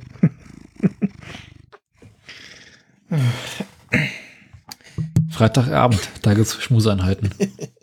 Freitagabend, 5.30 6.10
da 6.22 6.34
gibt's 6.34 6.62
Schmuseinheiten. 6.62 7.34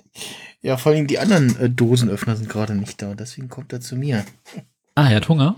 ja, 0.62 0.77
vor 0.77 0.93
allem 0.93 1.07
die 1.07 1.19
anderen 1.19 1.59
äh, 1.59 1.71
Dosenöffner 1.71 2.37
sind 2.37 2.49
gerade 2.49 2.75
nicht 2.75 3.01
da, 3.03 3.15
deswegen 3.15 3.49
kommt 3.49 3.73
er 3.73 3.81
zu 3.81 3.97
mir. 3.97 4.25
Ah, 4.95 5.09
er 5.09 5.17
hat 5.17 5.29
Hunger? 5.29 5.57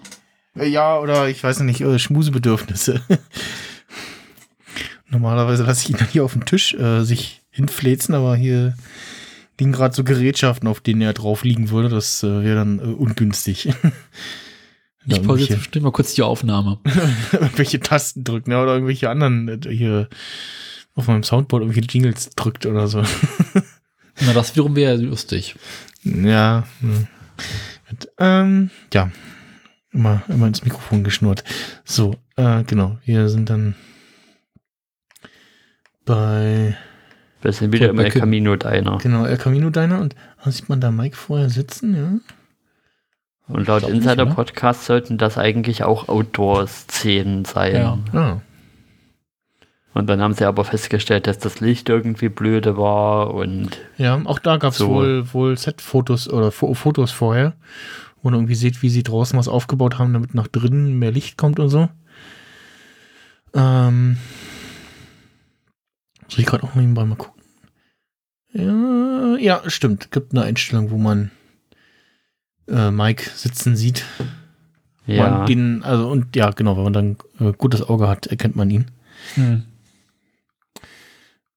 Äh, 0.56 0.68
ja, 0.68 0.98
oder 0.98 1.28
ich 1.28 1.42
weiß 1.42 1.60
nicht, 1.60 1.80
äh, 1.80 1.98
Schmusebedürfnisse. 1.98 3.02
Normalerweise 5.08 5.64
lasse 5.64 5.82
ich 5.82 5.90
ihn 5.90 5.98
dann 5.98 6.08
hier 6.08 6.24
auf 6.24 6.32
dem 6.32 6.46
Tisch 6.46 6.74
äh, 6.74 7.04
sich 7.04 7.42
hinfläzen, 7.50 8.14
aber 8.14 8.34
hier 8.34 8.74
liegen 9.58 9.72
gerade 9.72 9.94
so 9.94 10.04
Gerätschaften, 10.04 10.68
auf 10.68 10.80
denen 10.80 11.02
er 11.02 11.12
drauf 11.12 11.44
liegen 11.44 11.70
würde. 11.70 11.88
Das 11.88 12.22
äh, 12.22 12.42
wäre 12.42 12.56
dann 12.56 12.78
äh, 12.78 12.82
ungünstig. 12.82 13.70
Da 15.04 15.16
Ich 15.16 15.24
pause 15.24 15.46
jetzt 15.46 15.80
mal 15.80 15.90
kurz 15.90 16.14
die 16.14 16.22
Aufnahme. 16.22 16.78
irgendwelche 17.32 17.80
Tasten 17.80 18.22
drückt, 18.22 18.46
ne? 18.46 18.62
Oder 18.62 18.74
irgendwelche 18.74 19.10
anderen 19.10 19.48
äh, 19.48 19.58
hier 19.68 20.08
auf 20.94 21.08
meinem 21.08 21.24
Soundboard 21.24 21.64
irgendwelche 21.64 21.88
Jingles 21.88 22.30
drückt 22.30 22.66
oder 22.66 22.86
so. 22.86 23.02
Na, 24.20 24.32
das 24.32 24.54
wiederum 24.54 24.76
wäre 24.76 24.94
lustig. 24.98 25.56
Ja. 26.04 26.68
hm. 26.78 27.08
Ähm, 28.18 28.70
ja. 28.94 29.10
Immer, 29.92 30.22
immer 30.28 30.46
ins 30.46 30.64
Mikrofon 30.64 31.04
geschnurrt. 31.04 31.44
So, 31.84 32.16
äh, 32.36 32.64
genau. 32.64 32.98
Wir 33.04 33.28
sind 33.28 33.50
dann 33.50 33.74
bei 36.04 36.76
Wir 37.42 37.52
sind 37.52 37.72
wieder 37.72 37.90
im 37.90 37.96
bei 37.96 38.04
El. 38.04 38.10
Camino 38.10 38.56
Diner. 38.56 38.98
genau 38.98 39.24
El 39.24 39.36
Camino 39.36 39.70
Diner 39.70 40.00
und 40.00 40.14
ah, 40.38 40.50
sieht 40.50 40.68
man 40.68 40.80
da 40.80 40.90
Mike 40.90 41.16
vorher 41.16 41.50
sitzen, 41.50 41.94
ja? 41.94 42.18
Und 43.48 43.66
laut 43.66 43.82
nicht, 43.82 43.92
Insider-Podcast 43.92 44.84
sollten 44.86 45.18
das 45.18 45.36
eigentlich 45.36 45.84
auch 45.84 46.08
Outdoor-Szenen 46.08 47.44
sein. 47.44 47.74
Ja. 47.74 47.98
Ah, 48.12 48.40
Und 49.94 50.06
dann 50.08 50.22
haben 50.22 50.32
sie 50.32 50.44
aber 50.46 50.64
festgestellt, 50.64 51.26
dass 51.26 51.38
das 51.38 51.60
Licht 51.60 51.88
irgendwie 51.90 52.28
blöde 52.30 52.76
war 52.78 53.34
und 53.34 53.78
ja, 53.98 54.20
auch 54.24 54.38
da 54.38 54.56
gab 54.56 54.72
es 54.72 54.78
So. 54.78 54.88
wohl, 54.88 55.32
wohl 55.34 55.58
Set-Fotos 55.58 56.30
oder 56.30 56.50
Fo 56.50 56.72
Fotos 56.72 57.10
vorher, 57.10 57.54
wo 58.22 58.30
man 58.30 58.38
irgendwie 58.38 58.54
sieht, 58.54 58.82
wie 58.82 58.88
sie 58.88 59.02
draußen 59.02 59.38
was 59.38 59.48
aufgebaut 59.48 59.98
haben, 59.98 60.12
damit 60.12 60.34
nach 60.34 60.48
drinnen 60.48 60.98
mehr 60.98 61.10
Licht 61.10 61.36
kommt 61.36 61.58
und 61.58 61.68
so. 61.68 61.88
Ähm, 63.54 64.16
soll 66.28 66.40
ich 66.40 66.46
gerade 66.46 66.64
auch 66.64 66.74
nebenbei 66.74 67.04
mal 67.04 67.16
gucken? 67.16 67.42
Ja, 68.52 69.36
ja, 69.36 69.62
stimmt. 69.68 70.10
Gibt 70.10 70.32
eine 70.32 70.44
Einstellung, 70.44 70.90
wo 70.90 70.98
man 70.98 71.30
äh, 72.68 72.90
Mike 72.90 73.30
sitzen 73.34 73.76
sieht. 73.76 74.04
ja. 75.06 75.28
Man 75.28 75.46
den, 75.46 75.82
also 75.82 76.08
und 76.08 76.36
ja, 76.36 76.50
genau, 76.50 76.76
wenn 76.76 76.84
man 76.84 76.92
dann 76.92 77.16
äh, 77.40 77.52
gutes 77.52 77.82
Auge 77.82 78.08
hat, 78.08 78.26
erkennt 78.28 78.56
man 78.56 78.70
ihn. 78.70 78.90
Hm. 79.34 79.64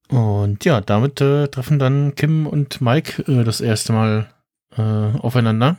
Und 0.08 0.64
ja, 0.64 0.80
damit 0.80 1.20
äh, 1.20 1.48
treffen 1.48 1.78
dann 1.78 2.14
Kim 2.14 2.46
und 2.46 2.80
Mike 2.80 3.22
äh, 3.30 3.44
das 3.44 3.60
erste 3.60 3.92
Mal 3.92 4.28
äh, 4.76 4.82
aufeinander. 4.82 5.78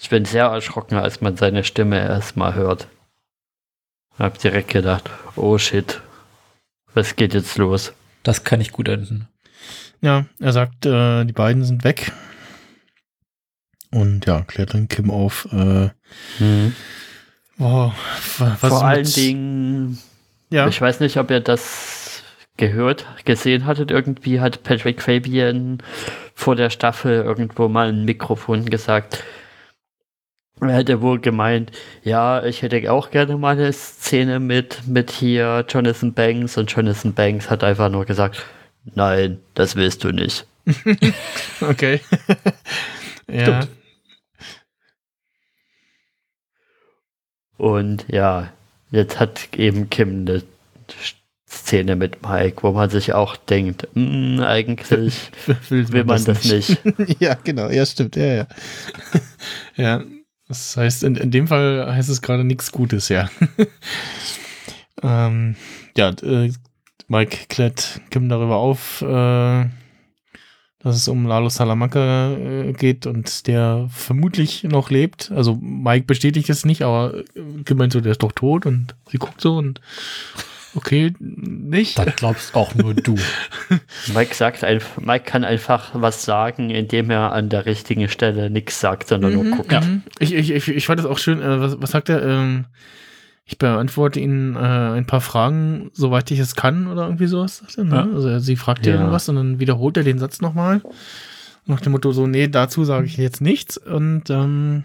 Ich 0.00 0.08
bin 0.10 0.24
sehr 0.24 0.46
erschrocken, 0.46 0.96
als 0.96 1.20
man 1.20 1.36
seine 1.36 1.64
Stimme 1.64 1.98
erstmal 2.00 2.54
hört. 2.54 2.88
Hab 4.18 4.38
direkt 4.38 4.70
gedacht, 4.70 5.08
oh 5.36 5.58
shit, 5.58 6.00
was 6.94 7.16
geht 7.16 7.34
jetzt 7.34 7.56
los? 7.58 7.92
Das 8.22 8.44
kann 8.44 8.58
nicht 8.58 8.72
gut 8.72 8.88
enden. 8.88 9.28
Ja, 10.00 10.26
er 10.40 10.52
sagt, 10.52 10.86
äh, 10.86 11.24
die 11.24 11.32
beiden 11.32 11.64
sind 11.64 11.84
weg. 11.84 12.12
Und 13.90 14.26
ja, 14.26 14.42
klärt 14.42 14.74
dann 14.74 14.88
Kim 14.88 15.10
auf. 15.10 15.46
Äh, 15.52 15.90
oh, 17.58 17.92
wa- 18.38 18.56
was 18.60 18.68
Vor 18.70 18.84
allen 18.84 19.04
Dingen, 19.06 19.98
Ja, 20.50 20.68
ich 20.68 20.80
weiß 20.80 21.00
nicht, 21.00 21.16
ob 21.16 21.30
ihr 21.30 21.40
das 21.40 22.22
gehört, 22.56 23.06
gesehen 23.24 23.66
hattet, 23.66 23.90
irgendwie 23.90 24.40
hat 24.40 24.62
Patrick 24.62 25.02
Fabian 25.02 25.78
vor 26.34 26.54
der 26.56 26.70
Staffel 26.70 27.22
irgendwo 27.22 27.68
mal 27.68 27.88
ein 27.88 28.04
Mikrofon 28.04 28.66
gesagt, 28.66 29.24
hätte 30.60 31.00
wohl 31.02 31.20
gemeint, 31.20 31.72
ja, 32.02 32.44
ich 32.44 32.62
hätte 32.62 32.90
auch 32.92 33.10
gerne 33.10 33.36
mal 33.36 33.56
eine 33.56 33.72
Szene 33.72 34.40
mit, 34.40 34.86
mit 34.86 35.10
hier 35.10 35.64
Jonathan 35.68 36.12
Banks 36.12 36.56
und 36.56 36.70
Jonathan 36.70 37.12
Banks 37.12 37.50
hat 37.50 37.64
einfach 37.64 37.90
nur 37.90 38.04
gesagt, 38.04 38.44
nein, 38.94 39.40
das 39.54 39.76
willst 39.76 40.04
du 40.04 40.10
nicht. 40.12 40.46
okay. 41.60 42.00
ja, 43.30 43.66
Und 47.56 48.04
ja, 48.08 48.52
jetzt 48.90 49.20
hat 49.20 49.48
eben 49.56 49.88
Kim 49.90 50.20
eine 50.26 50.42
Szene 51.48 51.96
mit 51.96 52.22
Mike, 52.22 52.62
wo 52.62 52.72
man 52.72 52.90
sich 52.90 53.12
auch 53.12 53.36
denkt, 53.36 53.86
"Mm, 53.94 54.40
eigentlich 54.40 55.30
will 55.70 56.04
man 56.04 56.24
das 56.24 56.44
nicht. 56.44 56.78
ja, 57.20 57.34
genau, 57.34 57.68
ja, 57.68 57.86
stimmt, 57.86 58.16
ja, 58.16 58.26
ja. 58.26 58.46
ja, 59.76 60.04
das 60.54 60.76
heißt, 60.76 61.04
in, 61.04 61.16
in 61.16 61.30
dem 61.30 61.48
Fall 61.48 61.86
heißt 61.92 62.08
es 62.08 62.22
gerade 62.22 62.44
nichts 62.44 62.72
Gutes, 62.72 63.08
ja. 63.08 63.28
ähm, 65.02 65.56
ja, 65.96 66.10
äh, 66.22 66.52
Mike 67.08 67.46
klärt 67.48 68.00
Kim 68.10 68.28
darüber 68.28 68.56
auf, 68.56 69.02
äh, 69.02 69.66
dass 70.78 70.96
es 70.96 71.08
um 71.08 71.26
Lalo 71.26 71.48
Salamanca 71.48 72.32
äh, 72.32 72.72
geht 72.72 73.06
und 73.06 73.46
der 73.46 73.88
vermutlich 73.90 74.64
noch 74.64 74.90
lebt. 74.90 75.32
Also 75.32 75.56
Mike 75.60 76.06
bestätigt 76.06 76.48
es 76.50 76.64
nicht, 76.64 76.82
aber 76.82 77.14
äh, 77.14 77.62
Kim 77.64 77.78
meint 77.78 77.92
so, 77.92 78.00
der 78.00 78.12
ist 78.12 78.22
doch 78.22 78.32
tot 78.32 78.66
und 78.66 78.94
sie 79.10 79.18
guckt 79.18 79.40
so 79.40 79.56
und 79.56 79.80
okay, 80.74 81.12
nicht. 81.18 81.98
Das 81.98 82.16
glaubst 82.16 82.54
auch 82.54 82.74
nur 82.74 82.94
du. 82.94 83.16
Mike 84.14 84.34
sagt 84.34 84.64
einfach, 84.64 85.00
Mike 85.00 85.24
kann 85.24 85.44
einfach 85.44 85.90
was 85.94 86.24
sagen, 86.24 86.70
indem 86.70 87.10
er 87.10 87.32
an 87.32 87.48
der 87.48 87.66
richtigen 87.66 88.08
Stelle 88.08 88.50
nichts 88.50 88.80
sagt, 88.80 89.08
sondern 89.08 89.34
nur 89.34 89.56
guckt. 89.56 89.72
Mhm. 89.72 90.02
Ich, 90.18 90.34
ich, 90.34 90.50
ich, 90.50 90.68
ich 90.68 90.86
fand 90.86 90.98
das 90.98 91.06
auch 91.06 91.18
schön. 91.18 91.40
Äh, 91.40 91.60
was, 91.60 91.80
was 91.80 91.90
sagt 91.90 92.08
er? 92.08 92.22
Ähm, 92.22 92.66
ich 93.46 93.58
beantworte 93.58 94.20
Ihnen 94.20 94.56
äh, 94.56 94.58
ein 94.58 95.06
paar 95.06 95.20
Fragen, 95.20 95.90
soweit 95.92 96.30
ich 96.30 96.38
es 96.38 96.56
kann, 96.56 96.86
oder 96.86 97.04
irgendwie 97.04 97.26
sowas. 97.26 97.58
Sagt 97.58 97.76
er, 97.78 97.84
ne? 97.84 97.94
Ja. 98.10 98.14
Also 98.14 98.38
sie 98.38 98.56
fragt 98.56 98.86
ja 98.86 98.92
Ja. 98.94 98.98
irgendwas 99.00 99.28
und 99.28 99.36
dann 99.36 99.60
wiederholt 99.60 99.96
er 99.98 100.02
den 100.02 100.18
Satz 100.18 100.40
nochmal. 100.40 100.80
Nach 101.66 101.80
dem 101.80 101.92
Motto, 101.92 102.12
so, 102.12 102.26
nee, 102.26 102.48
dazu 102.48 102.84
sage 102.84 103.06
ich 103.06 103.16
jetzt 103.18 103.40
nichts. 103.42 103.76
Und 103.76 104.30
ähm, 104.30 104.84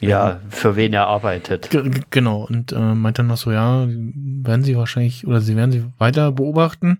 Ja, 0.00 0.40
für 0.48 0.76
wen 0.76 0.92
er 0.92 1.06
arbeitet. 1.08 1.70
ge- 1.70 1.90
genau, 2.10 2.44
und 2.46 2.72
äh, 2.72 2.94
meint 2.94 3.18
dann 3.18 3.26
noch 3.26 3.36
so, 3.36 3.50
ja, 3.50 3.86
werden 3.88 4.62
sie 4.64 4.76
wahrscheinlich, 4.76 5.26
oder 5.26 5.40
sie 5.40 5.56
werden 5.56 5.72
sie 5.72 5.84
weiter 5.98 6.30
beobachten. 6.32 6.98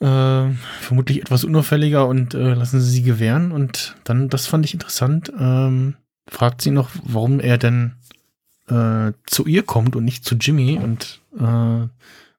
Äh, 0.00 0.50
vermutlich 0.80 1.20
etwas 1.20 1.42
unauffälliger 1.42 2.06
und 2.06 2.34
äh, 2.34 2.54
lassen 2.54 2.80
sie 2.80 2.90
sie 2.90 3.02
gewähren. 3.02 3.50
Und 3.50 3.96
dann, 4.04 4.28
das 4.28 4.46
fand 4.46 4.64
ich 4.64 4.72
interessant, 4.74 5.32
ähm, 5.38 5.96
fragt 6.28 6.62
sie 6.62 6.70
noch, 6.70 6.90
warum 7.02 7.40
er 7.40 7.58
denn 7.58 7.94
äh, 8.68 9.12
zu 9.26 9.46
ihr 9.46 9.64
kommt 9.64 9.96
und 9.96 10.04
nicht 10.04 10.24
zu 10.24 10.36
Jimmy. 10.36 10.78
Und 10.80 11.20
äh, 11.40 11.88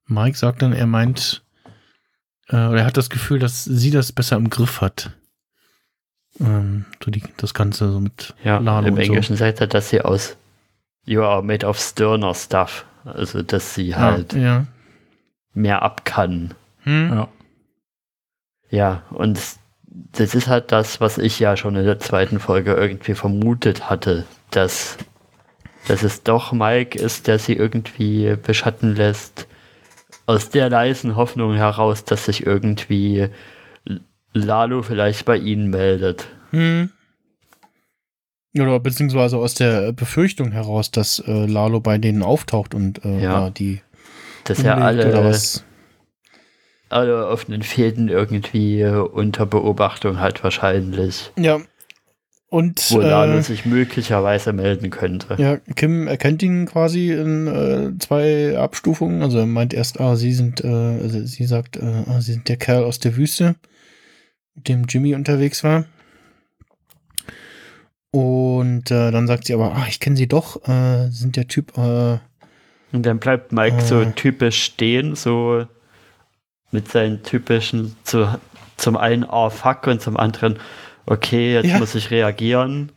Mike 0.06 0.38
sagt 0.38 0.62
dann, 0.62 0.72
er 0.72 0.88
meint, 0.88 1.44
äh, 2.48 2.56
oder 2.56 2.78
er 2.80 2.86
hat 2.86 2.96
das 2.96 3.10
Gefühl, 3.10 3.40
dass 3.40 3.66
sie 3.66 3.92
das 3.92 4.14
besser 4.14 4.38
im 4.38 4.50
Griff 4.50 4.80
hat. 4.80 5.12
Ähm, 6.40 6.86
so 7.04 7.12
die, 7.12 7.24
das 7.38 7.54
Ganze 7.54 7.92
so 7.92 8.00
mit 8.00 8.34
Ja, 8.44 8.60
Lalo 8.60 8.88
im 8.88 8.94
und 8.94 9.00
so. 9.00 9.04
Englischen 9.12 9.36
sagt 9.36 9.62
er, 9.62 9.68
dass 9.68 9.90
sie 9.90 10.02
aus 10.02 10.38
You 11.06 11.22
are 11.24 11.42
made 11.44 11.66
of 11.66 11.80
sterner 11.80 12.34
stuff. 12.34 12.86
Also, 13.06 13.42
dass 13.42 13.74
sie 13.76 13.96
halt 13.96 14.34
Ja, 14.34 14.40
ja. 14.40 14.66
mehr 15.54 15.82
ab 15.82 16.06
kann. 16.06 16.54
Hm? 16.84 17.10
Ja. 17.14 17.28
Ja, 18.70 19.04
und 19.12 19.40
das 20.12 20.36
ist 20.36 20.48
halt 20.48 20.72
das, 20.72 21.02
was 21.02 21.18
ich 21.18 21.40
ja 21.40 21.58
schon 21.58 21.76
in 21.76 21.86
der 21.86 22.00
zweiten 22.00 22.40
Folge 22.40 22.74
irgendwie 22.74 23.16
vermutet 23.16 23.90
hatte, 23.90 24.26
dass, 24.52 24.98
dass 25.88 26.04
es 26.04 26.22
doch 26.24 26.52
Mike 26.52 27.00
ist, 27.00 27.26
der 27.28 27.40
sie 27.40 27.54
irgendwie 27.54 28.36
beschatten 28.36 28.96
lässt, 28.96 29.48
aus 30.28 30.50
der 30.50 30.70
leisen 30.70 31.16
Hoffnung 31.16 31.56
heraus, 31.56 32.06
dass 32.06 32.26
sich 32.26 32.46
irgendwie 32.46 33.30
Lalo 34.34 34.82
vielleicht 34.84 35.26
bei 35.26 35.38
ihnen 35.38 35.70
meldet. 35.70 36.28
Hm. 36.52 36.90
Oder 38.58 38.80
beziehungsweise 38.80 39.38
aus 39.38 39.54
der 39.54 39.92
Befürchtung 39.94 40.52
heraus, 40.52 40.92
dass 40.92 41.20
äh, 41.20 41.46
Lalo 41.46 41.80
bei 41.80 41.98
denen 41.98 42.24
auftaucht 42.24 42.74
und 42.74 43.04
äh, 43.06 43.22
Ja. 43.22 43.50
die 43.52 43.82
Dass 44.46 44.62
ja 44.64 44.74
umlegt 44.76 45.14
alle, 45.14 45.24
was. 45.24 45.64
alle 46.90 47.28
offenen 47.28 47.62
Fäden 47.62 48.10
irgendwie 48.10 48.84
unter 48.86 49.46
Beobachtung 49.46 50.20
hat 50.20 50.44
wahrscheinlich, 50.44 51.32
Ja. 51.38 51.60
Und 52.52 52.90
wo 52.90 53.00
Lalo 53.00 53.38
äh, 53.38 53.42
sich 53.44 53.68
möglicherweise 53.68 54.54
melden 54.54 54.90
könnte. 54.90 55.36
ja, 55.38 55.58
Kim 55.76 56.08
erkennt 56.08 56.42
ihn 56.42 56.66
quasi 56.66 57.12
in 57.12 57.46
äh, 57.46 57.92
zwei 58.00 58.58
Abstufungen. 58.58 59.22
Also 59.22 59.38
er 59.38 59.46
meint 59.46 59.72
erst, 59.72 60.00
ah, 60.02 60.16
sie 60.16 60.34
sind, 60.34 60.64
äh, 60.64 60.68
also 60.68 61.24
sie 61.24 61.46
sagt, 61.46 61.78
äh, 61.78 62.04
ah, 62.08 62.22
sie 62.22 62.34
sind 62.34 62.50
der 62.50 62.58
Kerl 62.58 62.84
aus 62.86 62.98
der 62.98 63.16
Wüste, 63.18 63.56
dem 64.68 64.86
Jimmy 64.86 65.16
unterwegs 65.16 65.64
war. 65.64 65.86
Und 68.12 68.90
äh, 68.90 69.12
dann 69.12 69.28
sagt 69.28 69.46
sie 69.46 69.54
aber, 69.54 69.76
ah, 69.76 69.86
ich 69.88 70.00
kenne 70.00 70.16
sie 70.16 70.28
doch, 70.28 70.68
äh, 70.68 71.10
sind 71.12 71.36
der 71.36 71.48
Typ, 71.48 71.78
äh, 71.78 72.18
Und 72.92 73.06
dann 73.06 73.20
bleibt 73.20 73.52
Mike 73.52 73.78
Äh. 73.78 73.82
so 73.82 74.04
typisch 74.06 74.64
stehen, 74.64 75.16
so 75.16 75.66
mit 76.72 76.92
seinen 76.92 77.22
typischen, 77.24 77.96
zu, 78.04 78.28
zum 78.78 78.98
einen 78.98 79.24
oh 79.26 79.50
fuck 79.52 79.86
und 79.88 80.02
zum 80.02 80.18
anderen, 80.18 80.58
okay, 81.06 81.54
jetzt 81.54 81.68
Ja. 81.68 81.78
muss 81.80 81.94
ich 81.96 82.10
reagieren. 82.10 82.92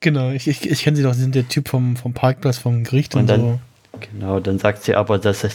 Genau, 0.00 0.30
ich, 0.30 0.48
ich, 0.48 0.68
ich 0.70 0.82
kenne 0.82 0.96
sie 0.96 1.02
doch, 1.02 1.12
sie 1.14 1.22
sind 1.22 1.34
der 1.34 1.48
Typ 1.48 1.68
vom, 1.68 1.96
vom 1.96 2.14
Parkplatz, 2.14 2.58
vom 2.58 2.84
Gericht 2.84 3.14
und, 3.14 3.22
Und 3.22 3.26
dann- 3.28 3.40
so. 3.40 3.60
Genau, 4.12 4.40
dann 4.40 4.58
sagt 4.58 4.82
sie 4.82 4.94
aber, 4.96 5.18
dass, 5.18 5.44
ich, 5.44 5.54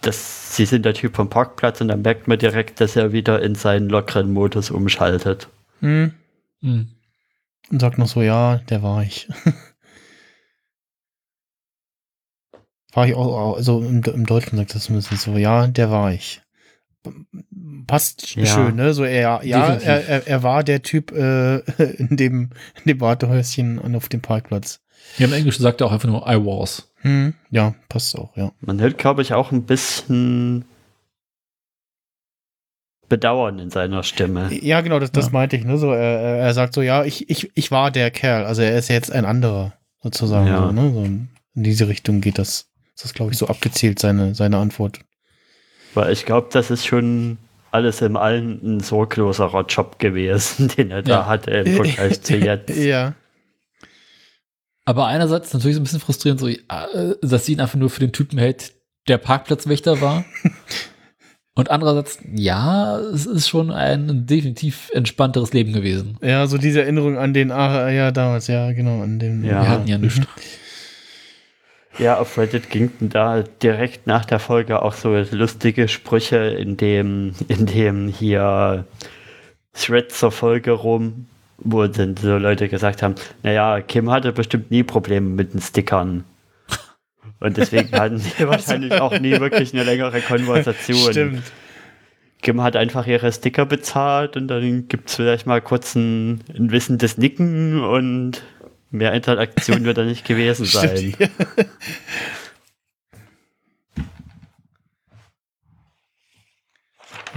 dass 0.00 0.56
sie 0.56 0.66
sind 0.66 0.84
der 0.84 0.94
Typ 0.94 1.16
vom 1.16 1.28
Parkplatz 1.28 1.80
und 1.80 1.88
dann 1.88 2.02
merkt 2.02 2.28
man 2.28 2.38
direkt, 2.38 2.80
dass 2.80 2.96
er 2.96 3.12
wieder 3.12 3.42
in 3.42 3.54
seinen 3.54 3.88
lockeren 3.88 4.32
Modus 4.32 4.70
umschaltet. 4.70 5.48
Hm. 5.80 6.12
Hm. 6.62 6.88
Und 7.70 7.80
sagt 7.80 7.98
noch 7.98 8.08
so, 8.08 8.22
ja, 8.22 8.58
der 8.68 8.82
war 8.82 9.02
ich. 9.02 9.28
war 12.92 13.06
ich 13.06 13.14
auch, 13.14 13.56
also 13.56 13.80
im, 13.80 14.02
im 14.02 14.26
Deutschen 14.26 14.58
sagt 14.58 14.74
das 14.74 14.84
zumindest 14.84 15.16
so, 15.18 15.36
ja, 15.36 15.66
der 15.66 15.90
war 15.90 16.12
ich. 16.12 16.42
passt 17.86 18.34
Ja. 18.34 18.46
schön, 18.46 18.76
ne? 18.76 18.94
So 18.94 19.04
er, 19.04 19.42
ja, 19.44 19.74
er, 19.74 20.08
er, 20.08 20.26
er 20.26 20.42
war 20.42 20.64
der 20.64 20.82
Typ 20.82 21.12
äh, 21.12 21.58
in 21.98 22.16
dem, 22.16 22.50
in 22.76 22.84
dem 22.86 23.00
Wartehäuschen 23.00 23.78
und 23.78 23.94
auf 23.94 24.08
dem 24.08 24.22
Parkplatz. 24.22 24.80
Ja, 25.18 25.26
Im 25.26 25.32
Englischen 25.32 25.62
sagt 25.62 25.80
er 25.80 25.86
auch 25.88 25.92
einfach 25.92 26.08
nur 26.08 26.26
I 26.26 26.36
was. 26.36 26.88
Hm, 27.02 27.34
ja, 27.50 27.74
passt 27.88 28.16
auch, 28.16 28.36
ja. 28.36 28.52
Man 28.60 28.80
hört, 28.80 28.96
glaube 28.98 29.22
ich, 29.22 29.32
auch 29.34 29.52
ein 29.52 29.64
bisschen 29.64 30.64
Bedauern 33.08 33.58
in 33.58 33.70
seiner 33.70 34.02
Stimme. 34.04 34.52
Ja, 34.54 34.80
genau, 34.82 35.00
das, 35.00 35.10
das 35.10 35.26
Ja. 35.26 35.32
meinte 35.32 35.56
ich, 35.56 35.64
ne? 35.64 35.78
So, 35.78 35.92
er, 35.92 36.38
er 36.38 36.54
sagt 36.54 36.74
so, 36.74 36.80
ja, 36.82 37.04
ich, 37.04 37.28
ich, 37.28 37.50
ich 37.54 37.70
war 37.72 37.90
der 37.90 38.10
Kerl, 38.12 38.44
also 38.44 38.62
er 38.62 38.78
ist 38.78 38.88
jetzt 38.88 39.10
ein 39.10 39.24
anderer, 39.24 39.72
sozusagen. 40.02 40.46
Ja. 40.46 40.66
So, 40.66 40.72
ne? 40.72 40.92
so 40.92 41.04
in 41.04 41.28
diese 41.54 41.88
Richtung 41.88 42.20
geht 42.20 42.38
das. 42.38 42.68
Das 42.94 43.06
ist, 43.06 43.14
glaube 43.14 43.32
ich, 43.32 43.38
so 43.38 43.48
abgezielt, 43.48 43.98
seine, 43.98 44.34
seine 44.34 44.58
Antwort. 44.58 45.00
Weil 45.94 46.12
ich 46.12 46.24
glaube, 46.24 46.48
das 46.52 46.70
ist 46.70 46.86
schon 46.86 47.38
alles 47.72 48.00
im 48.00 48.16
Allen 48.16 48.60
ein 48.76 48.80
sorgloserer 48.80 49.64
Job 49.66 49.98
gewesen, 49.98 50.68
den 50.76 50.90
er 50.92 51.02
da 51.02 51.10
Ja. 51.20 51.26
hatte 51.26 51.50
im 51.50 51.74
Vergleich 51.84 52.22
zu 52.22 52.36
jetzt. 52.36 52.76
Ja. 52.76 53.14
Aber 54.90 55.06
einerseits 55.06 55.54
natürlich 55.54 55.76
so 55.76 55.80
ein 55.80 55.84
bisschen 55.84 56.00
frustrierend, 56.00 56.40
so, 56.40 56.48
äh, 56.48 56.58
dass 57.22 57.46
sie 57.46 57.52
ihn 57.52 57.60
einfach 57.60 57.78
nur 57.78 57.90
für 57.90 58.00
den 58.00 58.10
Typen 58.10 58.40
hält, 58.40 58.72
der 59.06 59.18
Parkplatzwächter 59.18 60.00
war. 60.00 60.24
Und 61.54 61.70
andererseits, 61.70 62.18
ja, 62.34 62.98
es 62.98 63.24
ist 63.24 63.48
schon 63.48 63.70
ein 63.70 64.26
definitiv 64.26 64.90
entspannteres 64.92 65.52
Leben 65.52 65.72
gewesen. 65.72 66.18
Ja, 66.22 66.44
so 66.48 66.58
diese 66.58 66.82
Erinnerung 66.82 67.18
an 67.18 67.32
den, 67.32 67.52
ah, 67.52 67.88
ja, 67.88 68.10
damals, 68.10 68.48
ja, 68.48 68.72
genau, 68.72 69.00
an 69.02 69.20
den. 69.20 69.44
Ja. 69.44 69.62
Wir 69.62 69.68
hatten 69.68 69.86
ja 69.86 69.98
nichts. 69.98 70.20
Ja, 71.98 72.18
auf 72.18 72.38
Reddit 72.38 72.70
gingen 72.70 73.10
da 73.10 73.42
direkt 73.42 74.06
nach 74.06 74.24
der 74.24 74.38
Folge 74.38 74.80
auch 74.80 74.94
so 74.94 75.14
lustige 75.32 75.86
Sprüche 75.86 76.36
in 76.36 76.78
dem, 76.78 77.34
in 77.48 77.66
dem 77.66 78.08
hier 78.08 78.86
Thread 79.74 80.10
zur 80.10 80.32
Folge 80.32 80.70
rum, 80.70 81.26
wo 81.60 81.86
dann 81.86 82.16
so 82.16 82.36
Leute 82.36 82.68
gesagt 82.68 83.02
haben, 83.02 83.14
naja, 83.42 83.80
Kim 83.80 84.10
hatte 84.10 84.32
bestimmt 84.32 84.70
nie 84.70 84.82
Probleme 84.82 85.28
mit 85.28 85.54
den 85.54 85.60
Stickern. 85.60 86.24
Und 87.40 87.56
deswegen 87.56 87.90
hatten 87.92 88.22
die 88.38 88.46
wahrscheinlich 88.46 88.92
auch 89.00 89.18
nie 89.18 89.40
wirklich 89.40 89.72
eine 89.72 89.84
längere 89.84 90.20
Konversation. 90.20 91.10
Stimmt. 91.10 91.42
Kim 92.42 92.62
hat 92.62 92.76
einfach 92.76 93.06
ihre 93.06 93.32
Sticker 93.32 93.66
bezahlt 93.66 94.36
und 94.36 94.48
dann 94.48 94.88
gibt 94.88 95.10
es 95.10 95.16
vielleicht 95.16 95.46
mal 95.46 95.60
kurz 95.60 95.94
ein, 95.94 96.42
ein 96.54 96.70
wissendes 96.70 97.18
Nicken 97.18 97.82
und 97.82 98.42
mehr 98.90 99.12
Interaktion 99.12 99.84
wird 99.84 99.98
da 99.98 100.04
nicht 100.04 100.26
gewesen 100.26 100.64
sein. 100.66 100.96
Stimmt. 100.96 101.20
Ja. 101.20 101.28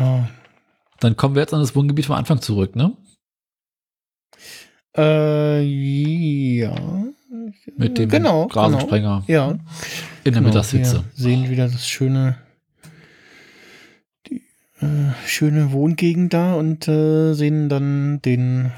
Oh. 0.02 0.24
Dann 1.00 1.18
kommen 1.18 1.36
wir 1.36 1.42
jetzt 1.42 1.54
an 1.54 1.60
das 1.60 1.76
Wohngebiet 1.76 2.06
vom 2.06 2.16
Anfang 2.16 2.42
zurück, 2.42 2.76
ne? 2.76 2.94
Äh, 4.96 5.62
ja. 5.62 6.76
Mit 7.78 7.98
dem 7.98 8.10
genau, 8.10 8.44
Rasensprenger 8.44 9.24
Genau. 9.26 9.40
Ja. 9.40 9.52
in 9.52 9.60
der 10.24 10.34
genau. 10.34 10.48
Mittagshitze. 10.48 11.04
Wir 11.16 11.24
sehen 11.24 11.50
wieder 11.50 11.68
das 11.68 11.88
schöne, 11.88 12.38
die 14.28 14.44
äh, 14.82 15.12
schöne 15.26 15.72
Wohngegend 15.72 16.34
da 16.34 16.54
und 16.54 16.88
äh, 16.88 17.34
sehen 17.34 17.70
dann 17.70 18.22
den 18.22 18.72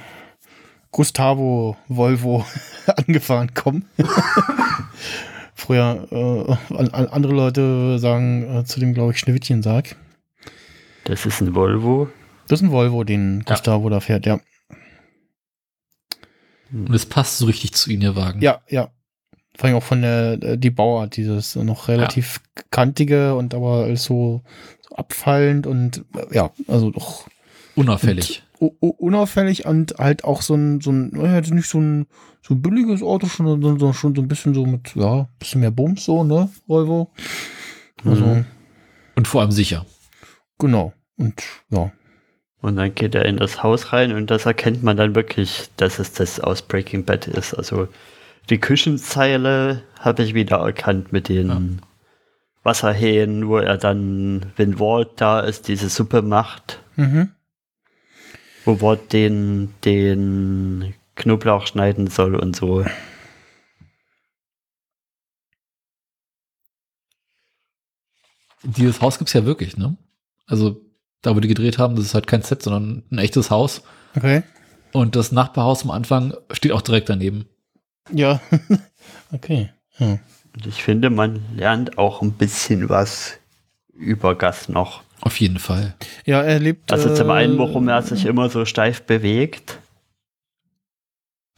Gustavo 0.92 1.76
Volvo 1.90 2.46
angefahren 3.08 3.54
kommen. 3.54 3.86
Früher, 5.54 6.08
äh, 6.12 6.74
an, 6.76 6.90
an 6.90 7.08
andere 7.08 7.34
Leute 7.34 8.00
sagen 8.00 8.60
äh, 8.60 8.64
zu 8.66 8.80
dem, 8.80 8.94
glaube 8.94 9.12
ich, 9.14 9.20
Schneewittchen-Sarg. 9.20 9.96
Das 11.06 11.26
ist 11.26 11.42
ein 11.42 11.56
Volvo. 11.56 12.10
Das 12.48 12.62
ist 12.62 12.68
ein 12.68 12.72
Volvo, 12.72 13.04
den 13.04 13.40
Ja. 13.48 13.54
Gustavo 13.56 13.90
da 13.90 14.00
fährt, 14.00 14.26
ja. 14.26 14.40
Und 16.88 16.94
es 16.94 17.06
passt 17.06 17.38
so 17.38 17.46
richtig 17.46 17.74
zu 17.74 17.90
ihnen, 17.90 18.02
der 18.02 18.16
Wagen. 18.16 18.42
Ja, 18.42 18.62
ja. 18.70 18.90
Vor 19.58 19.68
allem 19.68 19.78
auch 19.78 19.84
von 19.84 20.02
der 20.02 20.34
äh, 20.44 20.58
die 20.58 20.70
Bauart, 20.72 21.16
dieses 21.16 21.56
noch 21.56 21.88
relativ 21.88 22.42
kantige 22.72 23.36
und 23.36 23.54
aber 23.54 23.96
so, 23.96 24.44
so 24.90 24.96
abfallend 24.96 25.66
und 25.68 26.04
äh, 26.16 26.36
ja, 26.36 26.52
also 26.68 26.92
doch 26.92 27.28
Unauffällig. 27.76 28.44
u- 28.60 28.74
unauffällig 28.80 29.66
und 29.66 29.96
halt 29.98 30.24
auch 30.26 30.42
so 30.42 30.56
ein, 30.56 30.82
so 30.82 30.92
ein, 30.92 31.10
naja, 31.10 31.36
jetzt 31.38 31.52
nicht 31.52 31.68
so 31.70 31.80
ein, 31.80 32.08
so 32.42 32.54
ein 32.54 32.62
billiges 32.62 33.02
Auto, 33.02 33.28
schon, 33.28 33.48
sondern 33.48 33.80
so- 33.80 33.94
schon 33.94 34.14
so 34.16 34.22
ein 34.22 34.28
bisschen 34.28 34.54
so 34.54 34.66
mit, 34.66 34.94
ja, 34.96 35.22
ein 35.22 35.28
bisschen 35.40 35.62
mehr 35.62 35.72
Bums 35.72 36.04
so, 36.06 36.24
ne, 36.24 36.50
Volvo. 36.68 37.12
Also, 38.04 38.26
Mhm. 38.26 38.46
Und 39.16 39.28
vor 39.30 39.42
allem 39.42 39.52
sicher. 39.52 39.86
genau. 40.60 40.92
Und 41.18 41.42
ja, 41.70 41.92
Und 42.66 42.78
dann 42.78 42.96
geht 42.96 43.14
er 43.14 43.26
in 43.26 43.38
das 43.38 43.62
Haus 43.62 43.94
rein 43.94 44.12
und 44.12 44.32
das 44.32 44.48
erkennt 44.48 44.82
man 44.82 44.98
dann 44.98 45.14
wirklich, 45.14 45.70
dass 45.78 46.00
es 46.00 46.14
das 46.14 46.40
aus 46.40 46.64
Breaking 46.64 47.06
Bad 47.06 47.28
ist. 47.28 47.54
Also 47.54 47.88
die 48.50 48.58
Küchenzeile 48.58 49.84
habe 50.00 50.24
ich 50.24 50.34
wieder 50.34 50.58
erkannt 50.58 51.14
mit 51.14 51.30
den 51.30 51.50
Ja. 51.50 51.62
Wasserhähnen, 52.64 53.50
wo 53.50 53.60
er 53.60 53.78
dann, 53.78 54.52
wenn 54.56 54.80
Walt 54.80 55.10
da 55.18 55.42
ist, 55.42 55.68
diese 55.68 55.90
Suppe 55.90 56.24
macht, 56.24 56.82
mhm. 56.96 57.30
wo 58.66 58.82
Walt 58.82 59.14
den, 59.14 59.76
den 59.84 60.96
Knoblauch 61.14 61.68
schneiden 61.68 62.08
soll 62.08 62.34
und 62.34 62.56
so. 62.56 62.84
Dieses 68.64 69.02
Haus 69.02 69.20
gibt's 69.20 69.34
ja 69.34 69.46
wirklich, 69.46 69.78
ne? 69.78 69.96
Also, 70.48 70.85
da 71.26 71.36
wo 71.36 71.40
die 71.40 71.48
gedreht 71.48 71.78
haben, 71.78 71.96
das 71.96 72.06
ist 72.06 72.14
halt 72.14 72.28
kein 72.28 72.42
Set, 72.42 72.62
sondern 72.62 73.04
ein 73.12 73.18
echtes 73.18 73.50
Haus. 73.50 73.82
okay. 74.16 74.44
Und 74.92 75.16
das 75.16 75.32
Nachbarhaus 75.32 75.84
am 75.84 75.92
Anfang 75.92 76.34
steht 76.52 76.72
auch 76.72 76.82
direkt 76.82 77.10
daneben. 77.10 77.46
Ja, 78.12 78.40
okay. 79.34 79.72
Ja. 79.98 80.20
Und 80.56 80.68
ich 80.68 80.84
finde, 80.84 81.10
man 81.10 81.44
lernt 81.56 81.98
auch 81.98 82.22
ein 82.22 82.32
bisschen 82.32 82.88
was 82.88 83.38
über 83.94 84.36
Gas 84.36 84.70
noch. 84.70 85.04
Auf 85.22 85.40
jeden 85.40 85.60
Fall. 85.60 85.96
Ja, 86.26 86.44
er 86.44 86.60
lebt. 86.60 86.92
Also 86.92 87.14
zum 87.14 87.30
einen, 87.30 87.56
äh, 87.56 87.58
warum 87.58 87.88
er 87.88 88.02
sich 88.04 88.26
immer 88.26 88.50
so 88.50 88.66
steif 88.66 89.02
bewegt. 89.02 89.80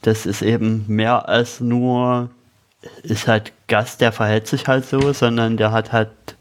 Das 0.02 0.26
ist 0.26 0.42
eben 0.42 0.86
mehr 0.88 1.28
als 1.28 1.60
nur, 1.60 2.30
ist 3.04 3.28
halt 3.28 3.52
Gast, 3.68 4.00
der 4.02 4.12
verhält 4.12 4.48
sich 4.48 4.68
halt 4.68 4.86
so, 4.86 5.12
sondern 5.12 5.58
der 5.58 5.72
hat 5.72 5.92
halt 5.92 6.37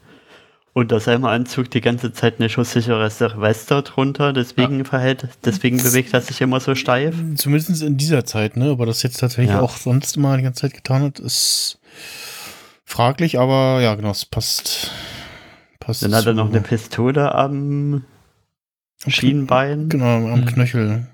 unter 0.77 1.01
seinem 1.01 1.25
Anzug 1.25 1.71
die 1.71 1.81
ganze 1.81 2.13
Zeit 2.13 2.39
eine 2.39 2.51
schusssichere 2.51 3.03
Weste 3.41 3.83
drunter, 3.83 4.35
deswegen 4.35 4.85
verhält, 4.85 5.27
deswegen 5.43 5.79
bewegt 5.79 6.13
er 6.13 6.21
sich 6.21 6.43
immer 6.43 6.61
so 6.61 6.75
steif. 6.75 7.15
Zumindest 7.37 7.83
in 7.83 7.97
dieser 7.97 8.27
Zeit, 8.27 8.59
ne? 8.59 8.73
Aber 8.73 8.85
das 8.85 9.03
jetzt 9.03 9.17
tatsächlich 9.19 9.53
Ja. 9.55 9.63
auch 9.63 9.75
sonst 9.79 10.19
immer 10.19 10.37
die 10.37 10.43
ganze 10.43 10.61
Zeit 10.61 10.75
getan 10.75 11.03
hat, 11.03 11.19
ist 11.19 11.79
fraglich, 12.85 13.39
aber 13.39 13.81
ja, 13.81 13.95
genau, 13.95 14.11
es 14.11 14.27
passt. 14.27 14.91
passt 15.81 16.03
Dann 16.03 16.15
hat 16.15 16.27
er 16.27 16.35
noch 16.35 16.51
eine 16.51 16.61
Pistole 16.61 17.35
am 17.35 18.05
Schienbein. 19.07 19.89
Genau, 19.89 20.29
am 20.29 20.41
Mhm. 20.43 20.47
Knöchel. 20.47 21.07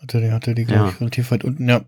Hat 0.00 0.14
er 0.14 0.20
die, 0.20 0.30
hat 0.30 0.46
er 0.46 0.54
die 0.54 0.64
glaube 0.64 0.84
Ja. 0.84 0.90
ich, 0.94 1.00
relativ 1.00 1.30
weit 1.32 1.42
unten, 1.42 1.68
ja. 1.68 1.80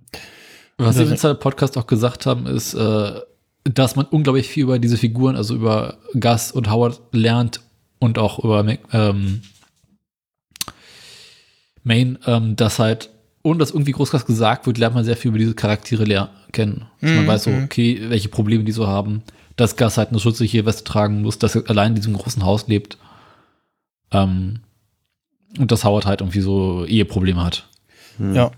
Was 0.78 0.96
sie 0.96 1.02
Das- 1.02 1.08
im 1.08 1.12
Insider-Podcast 1.12 1.78
auch 1.78 1.86
gesagt 1.86 2.26
haben, 2.26 2.46
ist, 2.48 2.74
äh, 2.74 3.20
dass 3.64 3.96
man 3.96 4.06
unglaublich 4.06 4.48
viel 4.48 4.64
über 4.64 4.78
diese 4.78 4.96
Figuren, 4.96 5.36
also 5.36 5.54
über 5.54 5.98
Gus 6.18 6.50
und 6.52 6.70
Howard 6.70 7.00
lernt 7.12 7.60
und 7.98 8.18
auch 8.18 8.38
über 8.42 8.66
ähm, 8.92 9.42
Main, 11.84 12.18
ähm, 12.26 12.56
dass 12.56 12.78
halt, 12.78 13.10
ohne 13.42 13.58
dass 13.58 13.70
irgendwie 13.70 13.92
groß 13.92 14.12
was 14.12 14.26
gesagt 14.26 14.66
wird, 14.66 14.78
lernt 14.78 14.94
man 14.94 15.04
sehr 15.04 15.16
viel 15.16 15.30
über 15.30 15.38
diese 15.38 15.54
Charaktere 15.54 16.04
leer 16.04 16.30
kennen. 16.52 16.86
Dass 17.00 17.10
man 17.12 17.24
Mhm, 17.24 17.28
weiß 17.28 17.44
so, 17.44 17.50
mhm. 17.50 17.64
okay, 17.64 18.00
welche 18.08 18.28
Probleme 18.28 18.64
die 18.64 18.72
so 18.72 18.86
haben, 18.86 19.22
dass 19.56 19.76
Gus 19.76 19.98
halt 19.98 20.10
eine 20.10 20.20
schutzliche 20.20 20.64
Weste 20.64 20.84
tragen 20.84 21.22
muss, 21.22 21.38
dass 21.38 21.54
er 21.54 21.68
allein 21.68 21.90
in 21.90 21.96
diesem 21.96 22.14
großen 22.14 22.44
Haus 22.44 22.68
lebt. 22.68 22.98
Ähm, 24.12 24.60
und 25.58 25.70
dass 25.70 25.84
Howard 25.84 26.06
halt 26.06 26.20
irgendwie 26.20 26.40
so 26.40 26.84
Eheprobleme 26.86 27.42
hat. 27.44 27.68
Hm. 28.16 28.34
Ja. 28.34 28.50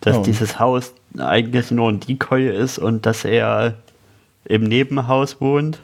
Dass 0.00 0.16
Ja. 0.16 0.22
dieses 0.22 0.58
Haus 0.58 0.94
eigentlich 1.18 1.70
nur 1.70 1.90
ein 1.90 2.00
Decoy 2.00 2.48
ist 2.48 2.78
und 2.78 3.04
dass 3.04 3.24
er 3.24 3.74
im 4.44 4.64
Nebenhaus 4.64 5.40
wohnt. 5.40 5.80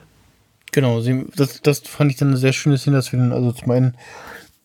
Genau, 0.73 1.01
sie, 1.01 1.25
das, 1.37 1.63
das 1.63 1.81
fand 1.81 2.11
ich 2.11 2.19
dann 2.19 2.29
eine 2.29 2.37
sehr 2.37 2.53
schöne 2.53 2.79
Szene, 2.79 2.97
dass 2.97 3.13
wir 3.13 3.19
dann, 3.19 3.33
also 3.33 3.53
zum 3.53 3.71
einen, 3.71 3.95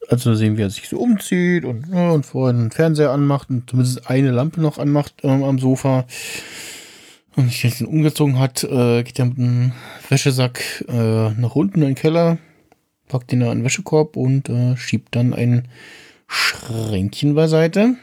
also 0.09 0.33
sehen, 0.33 0.57
wie 0.57 0.61
er 0.61 0.69
sich 0.69 0.89
so 0.89 0.97
umzieht 0.97 1.63
und, 1.63 1.87
ja, 1.89 2.11
und 2.11 2.25
vorher 2.25 2.57
einen 2.57 2.71
Fernseher 2.71 3.11
anmacht 3.11 3.49
und 3.49 3.69
zumindest 3.69 4.09
eine 4.09 4.31
Lampe 4.31 4.59
noch 4.59 4.77
anmacht 4.77 5.13
ähm, 5.23 5.43
am 5.43 5.59
Sofa. 5.59 6.05
Und 7.37 7.49
sich 7.49 7.63
jetzt 7.63 7.81
umgezogen 7.81 8.39
hat, 8.39 8.63
äh, 8.65 9.03
geht 9.03 9.17
er 9.17 9.25
mit 9.25 9.37
einem 9.37 9.71
Wäschesack 10.09 10.83
äh, 10.89 11.29
nach 11.29 11.55
unten 11.55 11.81
in 11.81 11.89
den 11.89 11.95
Keller, 11.95 12.39
packt 13.07 13.31
ihn 13.31 13.39
da 13.39 13.51
in 13.51 13.59
den 13.59 13.63
Wäschekorb 13.63 14.17
und 14.17 14.49
äh, 14.49 14.75
schiebt 14.75 15.15
dann 15.15 15.33
ein 15.33 15.69
Schränkchen 16.27 17.33
beiseite. 17.33 17.95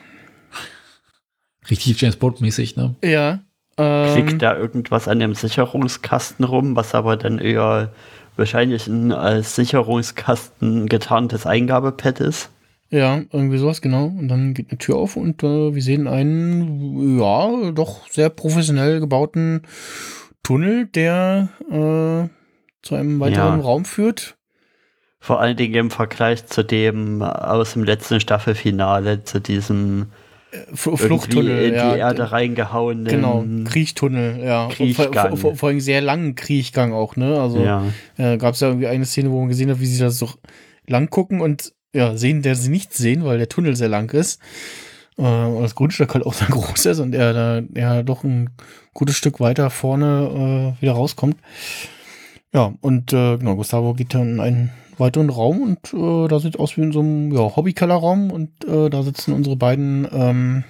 Richtig 1.70 2.00
James 2.00 2.16
Bond-mäßig, 2.16 2.76
ne? 2.76 2.94
Ja. 3.04 3.40
Ähm, 3.78 4.12
Klickt 4.12 4.42
da 4.42 4.56
irgendwas 4.56 5.08
an 5.08 5.20
dem 5.20 5.34
Sicherungskasten 5.34 6.44
rum, 6.44 6.76
was 6.76 6.94
aber 6.94 7.16
dann 7.16 7.38
eher 7.38 7.92
wahrscheinlich 8.36 8.86
ein 8.86 9.12
als 9.12 9.54
Sicherungskasten 9.56 10.88
getarntes 10.88 11.46
Eingabepad 11.46 12.20
ist. 12.20 12.50
Ja, 12.90 13.20
irgendwie 13.32 13.58
sowas, 13.58 13.82
genau. 13.82 14.06
Und 14.06 14.28
dann 14.28 14.54
geht 14.54 14.70
eine 14.70 14.78
Tür 14.78 14.96
auf 14.96 15.16
und 15.16 15.42
äh, 15.42 15.74
wir 15.74 15.82
sehen 15.82 16.06
einen, 16.06 17.18
ja, 17.18 17.70
doch 17.72 18.08
sehr 18.08 18.30
professionell 18.30 19.00
gebauten 19.00 19.62
Tunnel, 20.42 20.86
der 20.86 21.50
äh, 21.70 22.28
zu 22.82 22.94
einem 22.94 23.20
weiteren 23.20 23.58
Ja. 23.58 23.64
Raum 23.64 23.84
führt. 23.84 24.36
Vor 25.20 25.40
allen 25.40 25.56
Dingen 25.56 25.74
im 25.74 25.90
Vergleich 25.90 26.46
zu 26.46 26.64
dem 26.64 27.22
aus 27.22 27.74
dem 27.74 27.84
letzten 27.84 28.20
Staffelfinale, 28.20 29.24
zu 29.24 29.40
diesem 29.40 30.06
Fluchttunnel, 30.72 31.66
in 31.66 31.74
ja. 31.74 31.92
die 31.92 31.98
Erde 31.98 32.32
reingehauenen. 32.32 33.04
Genau, 33.04 33.44
Kriechtunnel, 33.64 34.42
ja. 34.42 34.68
Kriechgang. 34.68 35.30
Vor, 35.30 35.36
vor, 35.36 35.56
vor 35.56 35.68
allem 35.68 35.80
sehr 35.80 36.00
langen 36.00 36.34
Kriechgang 36.34 36.92
auch, 36.92 37.16
ne? 37.16 37.38
Also 37.40 37.62
ja. 37.62 37.84
äh, 38.16 38.38
gab 38.38 38.54
es 38.54 38.60
ja 38.60 38.68
irgendwie 38.68 38.86
eine 38.86 39.04
Szene, 39.04 39.30
wo 39.30 39.40
man 39.40 39.48
gesehen 39.48 39.70
hat, 39.70 39.80
wie 39.80 39.86
sie 39.86 40.00
da 40.00 40.10
so 40.10 40.30
lang 40.86 41.10
gucken 41.10 41.40
und 41.40 41.74
ja, 41.94 42.16
sehen, 42.16 42.42
der 42.42 42.54
sie 42.54 42.70
nichts 42.70 42.96
sehen, 42.96 43.24
weil 43.24 43.38
der 43.38 43.48
Tunnel 43.48 43.76
sehr 43.76 43.88
lang 43.88 44.10
ist. 44.12 44.40
Äh, 45.18 45.22
und 45.22 45.62
das 45.62 45.74
Grundstück 45.74 46.14
halt 46.14 46.24
auch 46.24 46.34
sehr 46.34 46.48
groß 46.50 46.86
ist 46.86 47.00
und 47.00 47.14
er 47.14 47.32
da 47.32 47.62
ja 47.74 48.02
doch 48.02 48.24
ein 48.24 48.50
gutes 48.94 49.16
Stück 49.16 49.40
weiter 49.40 49.70
vorne 49.70 50.76
äh, 50.78 50.82
wieder 50.82 50.92
rauskommt. 50.92 51.36
Ja, 52.54 52.72
und 52.80 53.12
äh, 53.12 53.36
genau, 53.36 53.56
Gustavo 53.56 53.92
geht 53.92 54.14
dann 54.14 54.34
in 54.34 54.40
einen 54.40 54.70
weiteren 55.00 55.30
Raum 55.30 55.62
und 55.62 55.94
äh, 55.94 56.28
da 56.28 56.38
sieht 56.40 56.58
aus 56.58 56.76
wie 56.76 56.82
in 56.82 56.92
so 56.92 57.00
einem 57.00 57.32
ja, 57.32 57.56
Hobbykellerraum 57.56 58.30
und 58.30 58.64
äh, 58.64 58.90
da 58.90 59.02
sitzen 59.02 59.32
unsere 59.32 59.56
beiden, 59.56 60.06
ähm, 60.12 60.64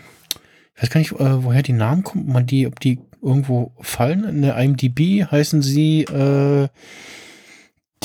ich 0.76 0.82
weiß 0.82 0.90
gar 0.90 0.98
nicht, 1.00 1.12
äh, 1.12 1.44
woher 1.44 1.62
die 1.62 1.72
Namen 1.72 2.04
kommen, 2.04 2.24
ob 2.28 2.32
man 2.32 2.46
die, 2.46 2.66
ob 2.66 2.78
die 2.80 3.00
irgendwo 3.22 3.72
fallen. 3.80 4.24
In 4.24 4.42
der 4.42 4.56
IMDb 4.56 5.24
heißen 5.30 5.60
sie 5.62 6.02
äh, 6.02 6.68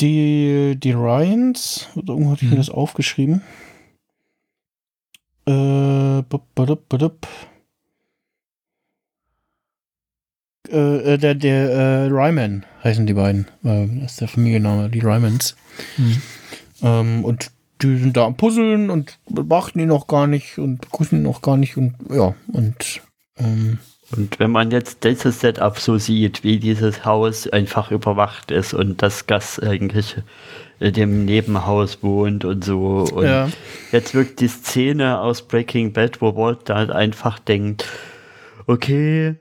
die, 0.00 0.74
die 0.76 0.92
Ryans. 0.92 1.88
Irgendwo 1.94 2.32
hatte 2.32 2.44
ich 2.44 2.50
mir 2.50 2.56
Mhm. 2.56 2.60
das 2.60 2.70
aufgeschrieben. 2.70 3.42
Äh, 5.46 6.22
bup, 6.28 6.42
budup, 6.54 6.88
budup. 6.88 7.26
Äh, 10.70 11.14
äh, 11.14 11.18
der, 11.18 11.34
der 11.34 11.70
äh, 11.70 12.06
Ryman 12.06 12.64
heißen 12.82 13.06
die 13.06 13.14
beiden. 13.14 13.46
Äh, 13.64 13.86
das 14.00 14.12
ist 14.12 14.20
der 14.20 14.28
Familienname, 14.28 14.88
die 14.88 15.00
Rymans. 15.00 15.56
Mhm. 15.96 16.22
Ähm, 16.82 17.24
und 17.24 17.50
die 17.82 17.96
sind 17.98 18.16
da 18.16 18.24
am 18.24 18.36
Puzzeln 18.36 18.88
und 18.88 19.18
beachten 19.28 19.80
ihn 19.80 19.88
noch 19.88 20.06
gar 20.06 20.26
nicht 20.26 20.58
und 20.58 20.80
begrüßen 20.80 21.18
ihn 21.18 21.24
noch 21.24 21.42
gar 21.42 21.56
nicht 21.56 21.76
und 21.76 21.94
ja, 22.10 22.34
und 22.52 23.02
ähm, 23.36 23.78
Und 24.16 24.38
wenn 24.38 24.50
man 24.50 24.70
jetzt 24.70 25.04
dieses 25.04 25.40
Setup 25.40 25.78
so 25.78 25.98
sieht, 25.98 26.44
wie 26.44 26.58
dieses 26.58 27.04
Haus 27.04 27.48
einfach 27.48 27.90
überwacht 27.90 28.50
ist 28.50 28.74
und 28.74 29.02
das 29.02 29.26
Gas 29.26 29.58
eigentlich 29.58 30.16
in 30.78 30.92
dem 30.92 31.24
Nebenhaus 31.24 32.02
wohnt 32.02 32.44
und 32.44 32.64
so. 32.64 33.06
Und 33.12 33.24
ja, 33.24 33.48
jetzt 33.92 34.14
wirkt 34.14 34.40
die 34.40 34.48
Szene 34.48 35.20
aus 35.20 35.42
Breaking 35.42 35.92
Bad, 35.92 36.20
wo 36.20 36.36
Walt 36.36 36.60
da 36.66 36.76
halt 36.76 36.90
einfach 36.90 37.38
denkt, 37.38 37.86
okay, 38.66 39.36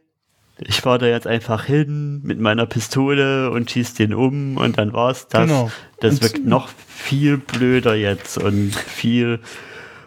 ich 0.67 0.81
fahre 0.81 0.99
da 0.99 1.05
jetzt 1.07 1.27
einfach 1.27 1.65
hin 1.65 2.21
mit 2.23 2.39
meiner 2.39 2.65
Pistole 2.65 3.49
und 3.51 3.69
schieß 3.71 3.93
den 3.95 4.13
um 4.13 4.57
und 4.57 4.77
dann 4.77 4.93
war's 4.93 5.27
das. 5.27 5.47
genau. 5.47 5.71
Das 5.99 6.15
Und- 6.15 6.23
wirkt 6.23 6.45
noch 6.45 6.69
viel 6.87 7.37
blöder 7.37 7.95
jetzt 7.95 8.37
und 8.37 8.73
viel, 8.75 9.39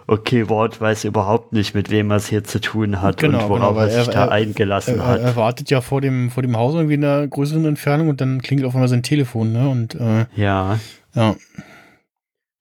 okay, 0.06 0.48
Walt 0.48 0.80
weiß 0.80 1.04
überhaupt 1.04 1.52
nicht, 1.52 1.74
mit 1.74 1.90
wem 1.90 2.10
er 2.10 2.16
es 2.18 2.28
hier 2.28 2.44
zu 2.44 2.60
tun 2.60 3.00
hat 3.02 3.16
Genau, 3.18 3.44
und 3.44 3.48
worauf 3.50 3.74
genau, 3.74 3.80
er 3.86 3.90
sich 3.90 4.08
er- 4.08 4.12
da 4.14 4.28
eingelassen 4.28 4.98
Er, 5.00 5.06
hat. 5.06 5.20
er 5.20 5.36
wartet 5.36 5.70
ja 5.70 5.80
vor 5.80 6.00
dem, 6.00 6.30
vor 6.30 6.42
dem 6.42 6.56
Haus 6.56 6.74
irgendwie 6.74 6.94
in 6.94 7.04
einer 7.04 7.26
größeren 7.26 7.64
Entfernung 7.64 8.08
und 8.08 8.20
dann 8.20 8.40
klingelt 8.42 8.66
auf 8.68 8.74
einmal 8.74 8.88
sein 8.88 9.02
Telefon, 9.02 9.52
ne? 9.52 9.68
Und 9.68 9.94
äh, 9.94 10.26
ja, 10.36 10.78
ja, 11.14 11.34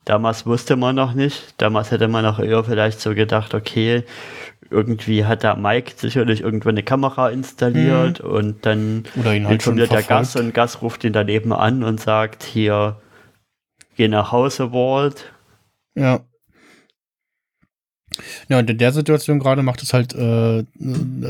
damals 0.06 0.46
wusste 0.46 0.76
man 0.76 0.96
noch 0.96 1.14
nicht. 1.14 1.56
Damals 1.58 1.92
hätte 1.92 2.08
man 2.08 2.26
auch 2.26 2.40
eher 2.40 2.64
vielleicht 2.64 3.02
so 3.02 3.14
gedacht, 3.14 3.54
okay, 3.54 4.04
irgendwie 4.70 5.26
hat 5.26 5.44
da 5.44 5.56
Mike 5.56 5.94
sicherlich 5.96 6.42
irgendwo 6.42 6.70
eine 6.70 6.84
Kamera 6.84 7.30
installiert 7.30 8.20
und 8.20 8.66
dann 8.66 9.04
oder 9.16 9.36
ihn 9.36 9.46
halt 9.46 9.56
informiert 9.56 9.92
der. 9.92 10.02
Gas 10.02 10.36
und 10.36 10.54
Gas 10.54 10.82
ruft 10.82 11.04
ihn 11.04 11.14
daneben 11.14 11.54
an 11.54 11.84
und 11.84 12.00
sagt, 12.00 12.44
hier, 12.44 13.00
geh 13.96 14.08
nach 14.08 14.32
Hause, 14.32 14.72
Walt. 14.72 15.32
Ja. 15.96 16.22
Ja, 18.48 18.60
und 18.60 18.70
in 18.70 18.78
der 18.78 18.92
Situation 18.92 19.40
gerade 19.40 19.62
macht 19.62 19.84
es 19.84 19.94
halt 19.94 20.14
äh, 20.14 20.64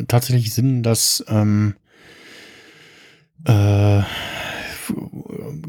tatsächlich 0.07 0.53
Sinn, 0.53 0.84
dass 0.84 1.23
ähm, 1.27 1.76
äh, 3.45 4.02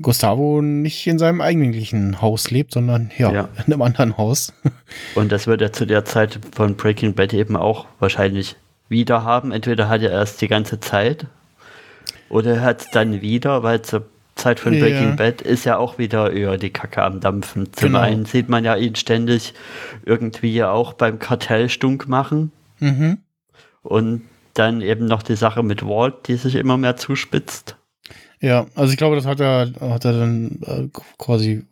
Gustavo 0.03 0.63
nicht 0.63 1.07
in 1.07 1.19
seinem 1.19 1.41
eigentlichen 1.41 2.21
Haus 2.23 2.51
lebt, 2.51 2.73
sondern 2.73 3.11
ja, 3.19 3.33
Ja. 3.33 3.49
in 3.67 3.73
einem 3.73 3.83
anderen 3.83 4.17
Haus. 4.17 4.53
Und 5.15 5.33
das 5.33 5.47
wird 5.47 5.61
er 5.63 5.73
zu 5.73 5.87
der 5.87 6.05
Zeit 6.05 6.39
von 6.55 6.77
Breaking 6.77 7.15
Bad 7.15 7.33
eben 7.35 7.57
auch 7.57 7.87
wahrscheinlich 7.99 8.57
wieder 8.89 9.25
haben. 9.25 9.53
Entweder 9.53 9.89
hat 9.89 10.03
er 10.03 10.11
erst 10.11 10.41
die 10.41 10.49
ganze 10.49 10.81
Zeit 10.81 11.27
oder 12.29 12.55
er 12.57 12.61
hat 12.63 12.81
es 12.83 12.91
dann 12.91 13.21
wieder, 13.21 13.63
weil 13.63 13.83
zur 13.83 14.07
Zeit 14.37 14.61
von 14.61 14.75
Ja. 14.75 14.81
Breaking 14.81 15.17
Bad 15.17 15.41
ist 15.43 15.65
ja 15.65 15.79
auch 15.79 15.99
wieder 15.99 16.33
eher 16.33 16.59
die 16.59 16.71
Kacke 16.71 17.03
am 17.03 17.21
Dampfen. 17.21 17.73
Zum 17.73 17.89
Genau. 17.89 18.01
einen 18.01 18.25
sieht 18.27 18.49
man 18.49 18.65
ja 18.65 18.77
ihn 18.77 18.95
ständig 18.95 19.55
irgendwie 20.05 20.63
auch 20.63 20.93
beim 20.93 21.19
Kartell 21.19 21.69
stunk 21.69 22.07
machen 22.09 22.53
Mhm. 22.81 23.19
und 23.83 24.23
dann 24.55 24.81
eben 24.83 25.07
noch 25.07 25.23
die 25.23 25.37
Sache 25.37 25.63
mit 25.63 25.85
Walt, 25.87 26.29
die 26.29 26.37
sich 26.37 26.55
immer 26.55 26.77
mehr 26.77 26.97
zuspitzt. 26.97 27.77
Ja, 28.47 28.67
also 28.77 28.93
ich 28.93 28.97
glaube, 28.97 29.17
das 29.17 29.27
hat 29.27 29.41
er, 29.41 29.73
hat 29.81 30.05
er 30.05 30.13
dann 30.13 30.61
äh, 30.65 30.89
quasi 31.19 31.65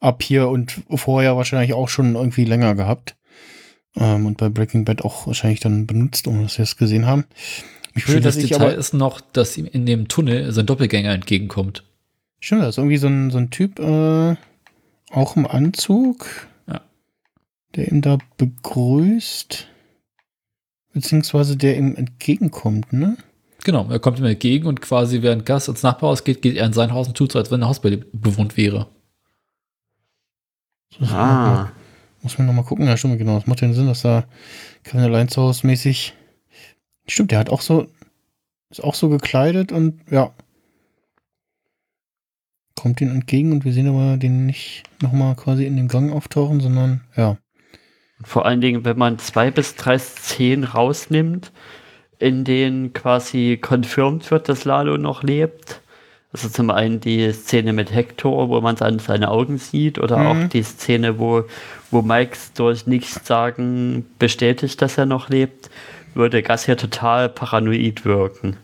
ab 0.00 0.22
hier 0.22 0.48
und 0.48 0.80
vorher 0.88 1.36
wahrscheinlich 1.36 1.74
auch 1.74 1.90
schon 1.90 2.14
irgendwie 2.14 2.46
länger 2.46 2.74
gehabt. 2.74 3.16
Ähm, 3.96 4.24
und 4.24 4.38
bei 4.38 4.48
Breaking 4.48 4.86
Bad 4.86 5.04
auch 5.04 5.26
wahrscheinlich 5.26 5.60
dann 5.60 5.86
benutzt, 5.86 6.26
um 6.26 6.42
das 6.42 6.56
wir 6.56 6.62
es 6.62 6.78
gesehen 6.78 7.04
haben. 7.04 7.26
Ich 7.94 8.08
würde, 8.08 8.26
ich 8.30 8.34
Detail 8.48 8.72
ist 8.72 8.94
noch, 8.94 9.20
dass 9.20 9.58
ihm 9.58 9.66
in 9.66 9.84
dem 9.84 10.08
Tunnel 10.08 10.50
sein 10.52 10.64
Doppelgänger 10.64 11.12
entgegenkommt. 11.12 11.84
Stimmt, 12.38 12.62
das 12.62 12.70
ist 12.70 12.78
irgendwie 12.78 12.96
so 12.96 13.08
ein, 13.08 13.30
so 13.30 13.36
ein 13.36 13.50
Typ, 13.50 13.78
äh, 13.78 14.36
auch 15.10 15.36
im 15.36 15.46
Anzug, 15.46 16.48
Ja. 16.66 16.80
der 17.76 17.88
ihn 17.92 18.00
da 18.00 18.16
begrüßt, 18.38 19.68
beziehungsweise 20.94 21.58
der 21.58 21.76
ihm 21.76 21.94
entgegenkommt, 21.94 22.94
ne? 22.94 23.18
Genau, 23.64 23.86
er 23.90 23.98
kommt 23.98 24.18
ihm 24.18 24.24
entgegen 24.24 24.66
und 24.66 24.80
quasi 24.80 25.20
während 25.22 25.44
Gas 25.44 25.68
ins 25.68 25.82
Nachbarhaus 25.82 26.24
geht, 26.24 26.40
geht 26.42 26.56
er 26.56 26.66
in 26.66 26.72
sein 26.72 26.92
Haus 26.92 27.08
und 27.08 27.16
tut 27.16 27.32
so, 27.32 27.38
als 27.38 27.50
wenn 27.50 27.62
ein 27.62 27.68
Haus 27.68 27.80
be- 27.80 27.98
bewohnt 28.12 28.56
wäre. 28.56 28.88
Das 30.90 31.00
muss 31.00 31.10
man 31.10 31.18
Ah, 31.20 31.34
noch 31.50 31.56
mal- 31.64 31.72
Muss 32.22 32.38
man 32.38 32.46
nochmal 32.46 32.64
gucken. 32.64 32.86
Ja, 32.86 32.96
stimmt, 32.96 33.18
genau. 33.18 33.36
Das 33.36 33.46
macht 33.46 33.60
ja 33.62 33.72
Sinn, 33.72 33.86
dass 33.86 34.02
da 34.02 34.24
Kevin 34.84 35.00
allein 35.04 35.28
zu 35.28 35.40
Hause 35.42 35.66
mäßig. 35.66 36.14
Stimmt, 37.06 37.30
der 37.32 37.38
hat 37.38 37.50
auch 37.50 37.60
so, 37.62 37.86
ist 38.70 38.82
auch 38.82 38.94
so 38.94 39.08
gekleidet 39.08 39.72
und 39.72 40.00
ja. 40.10 40.32
Kommt 42.76 43.00
ihm 43.00 43.10
entgegen 43.10 43.52
und 43.52 43.64
wir 43.64 43.72
sehen 43.72 43.88
aber 43.88 44.16
den 44.16 44.46
nicht 44.46 44.84
nochmal 45.02 45.34
quasi 45.36 45.66
in 45.66 45.76
dem 45.76 45.88
Gang 45.88 46.12
auftauchen, 46.12 46.60
sondern 46.60 47.02
ja. 47.16 47.36
vor 48.22 48.46
allen 48.46 48.60
Dingen, 48.62 48.84
wenn 48.86 48.96
man 48.96 49.18
zwei 49.18 49.50
bis 49.50 49.74
drei 49.76 49.98
Szenen 49.98 50.64
rausnimmt, 50.64 51.52
in 52.20 52.44
denen 52.44 52.92
quasi 52.92 53.58
confirmed 53.60 54.30
wird, 54.30 54.48
dass 54.48 54.64
Lalo 54.64 54.96
noch 54.98 55.22
lebt. 55.22 55.80
Also 56.32 56.48
zum 56.48 56.70
einen 56.70 57.00
die 57.00 57.32
Szene 57.32 57.72
mit 57.72 57.92
Hector, 57.92 58.48
wo 58.48 58.60
man 58.60 58.76
dann 58.76 59.00
seine 59.00 59.30
Augen 59.30 59.58
sieht, 59.58 59.98
oder 59.98 60.18
Mhm. 60.18 60.26
auch 60.26 60.48
die 60.48 60.62
Szene, 60.62 61.18
wo, 61.18 61.44
wo 61.90 62.02
Mikes 62.02 62.52
durch 62.52 62.86
nichts 62.86 63.26
sagen 63.26 64.06
bestätigt, 64.18 64.80
dass 64.80 64.96
er 64.96 65.06
noch 65.06 65.28
lebt, 65.28 65.70
würde 66.14 66.42
Gas 66.42 66.66
hier 66.66 66.76
total 66.76 67.28
paranoid 67.28 68.04
wirken. 68.04 68.56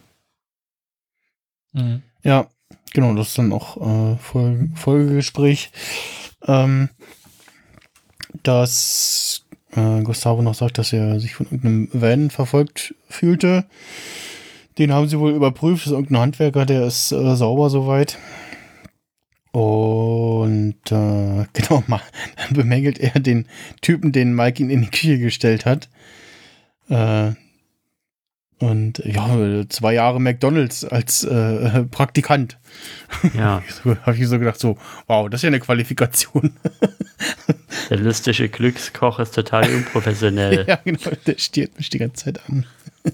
Mhm. 1.73 2.03
Ja, 2.23 2.47
genau, 2.93 3.15
das 3.15 3.29
ist 3.29 3.39
dann 3.39 3.53
auch 3.53 3.77
äh, 3.79 4.17
Folge, 4.19 4.71
Folgegespräch. 4.77 5.71
Ähm, 6.47 6.91
dass 8.43 9.46
äh, 9.77 10.03
Gustavo 10.03 10.43
noch 10.43 10.55
sagt, 10.55 10.79
dass 10.79 10.93
er 10.93 11.21
sich 11.21 11.35
von 11.35 11.47
irgendeinem 11.47 11.89
Van 11.93 12.31
verfolgt 12.31 12.95
fühlte. 13.09 13.67
Den 14.79 14.93
haben 14.93 15.09
sie 15.09 15.19
wohl 15.19 15.33
überprüft. 15.33 15.83
Das 15.83 15.93
ist 15.93 15.93
irgendein 15.93 16.23
Handwerker, 16.23 16.67
der 16.67 16.87
ist 16.87 17.13
äh, 17.13 17.37
sauber 17.37 17.71
soweit. 17.71 18.19
Und 19.53 20.75
äh, 20.91 21.47
genau, 21.53 21.83
mal, 21.87 22.03
dann 22.37 22.55
bemängelt 22.55 22.99
er 22.99 23.21
den 23.21 23.47
Typen, 23.81 24.13
den 24.13 24.35
Mike 24.35 24.63
ihn 24.63 24.71
in 24.71 24.83
die 24.83 24.91
Küche 24.91 25.19
gestellt 25.19 25.65
hat. 25.65 25.89
Äh, 26.89 27.33
und 28.59 28.99
ja, 29.05 29.37
zwei 29.69 29.95
Jahre 29.95 30.19
McDonalds 30.19 30.85
als 30.85 31.25
äh, 31.25 31.85
Praktikant. 31.91 32.59
Ja, 33.35 33.63
Habe 34.03 34.17
ich 34.17 34.27
so 34.29 34.39
gedacht, 34.39 34.59
so, 34.59 34.79
wow, 35.07 35.29
das 35.29 35.41
ist 35.41 35.43
ja 35.43 35.49
eine 35.49 35.61
Qualifikation. 35.61 36.53
der 37.91 37.99
lustige 37.99 38.49
Glückskoch 38.49 39.19
ist 39.19 39.35
total 39.35 39.69
unprofessionell. 39.75 40.65
ja, 40.67 40.79
genau, 40.85 41.11
der 41.27 41.39
stiert 41.39 41.77
mich 41.77 41.91
die 41.91 41.99
ganze 41.99 42.25
Zeit 42.25 42.41
an. 42.49 42.67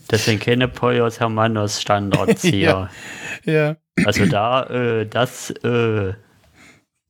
Das 0.09 0.25
sind 0.25 0.41
keine 0.41 0.69
Pollos 0.69 1.21
Hermanos 1.21 1.81
Standards 1.81 2.43
hier. 2.43 2.89
Ja. 3.45 3.53
Ja. 3.53 3.77
Also 4.07 4.27
da, 4.27 4.63
äh, 4.71 5.07
das, 5.07 5.51
äh, 5.51 6.15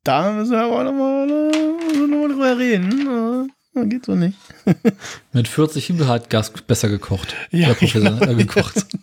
Da 0.04 0.32
müssen 0.32 0.52
wir 0.52 0.62
aber 0.62 0.84
nochmal 0.84 1.26
noch 1.26 2.08
mal 2.08 2.28
drüber 2.28 2.58
reden. 2.58 3.52
Äh, 3.74 3.86
Geht 3.86 4.04
so 4.06 4.14
nicht. 4.14 4.36
Mit 5.32 5.48
40 5.48 5.86
Himmel 5.86 6.08
hat 6.08 6.30
Gas 6.30 6.50
besser 6.50 6.88
gekocht. 6.88 7.34
Ja, 7.50 7.68
Der 7.68 7.74
professioneller 7.74 8.34
gekocht. 8.34 8.86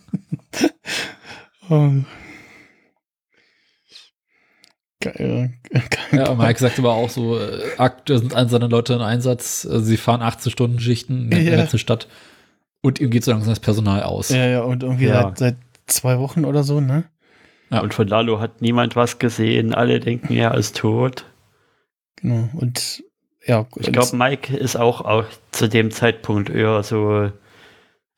Ähm. 1.70 2.04
Geil. 5.00 5.54
Ja, 6.12 6.34
Mike 6.34 6.58
sagt 6.58 6.78
aber 6.78 6.92
auch 6.92 7.08
so, 7.08 7.38
äh, 7.38 7.60
aktuell 7.78 8.18
sind 8.18 8.34
all 8.34 8.48
seine 8.50 8.66
Leute 8.66 8.92
in 8.94 9.00
Einsatz, 9.00 9.66
also 9.70 9.84
sie 9.84 9.96
fahren 9.96 10.20
18-Stunden-Schichten 10.20 11.24
in 11.26 11.30
der 11.30 11.42
Ja. 11.42 11.56
ganzen 11.56 11.78
Stadt 11.78 12.06
und 12.82 13.00
ihm 13.00 13.10
geht 13.10 13.24
so 13.24 13.30
langsam 13.30 13.50
das 13.50 13.60
Personal 13.60 14.02
aus. 14.02 14.28
Ja, 14.30 14.46
ja, 14.46 14.60
und 14.62 14.82
irgendwie 14.82 15.06
Ja. 15.06 15.22
Seit, 15.22 15.38
seit 15.38 15.56
zwei 15.86 16.18
Wochen 16.18 16.44
oder 16.44 16.64
so, 16.64 16.80
ne? 16.80 17.04
Ja. 17.70 17.80
und 17.80 17.94
von 17.94 18.08
Lalo 18.08 18.40
hat 18.40 18.60
niemand 18.62 18.96
was 18.96 19.18
gesehen. 19.20 19.72
Alle 19.74 20.00
denken, 20.00 20.32
er 20.34 20.54
ist 20.56 20.76
tot. 20.76 21.24
Genau. 22.16 22.48
Und 22.54 23.04
ja, 23.46 23.66
Ich 23.76 23.90
glaube, 23.92 24.16
Mike 24.16 24.56
ist 24.56 24.76
auch, 24.76 25.00
auch 25.00 25.24
zu 25.50 25.68
dem 25.68 25.90
Zeitpunkt 25.90 26.50
eher 26.50 26.82
so, 26.82 27.30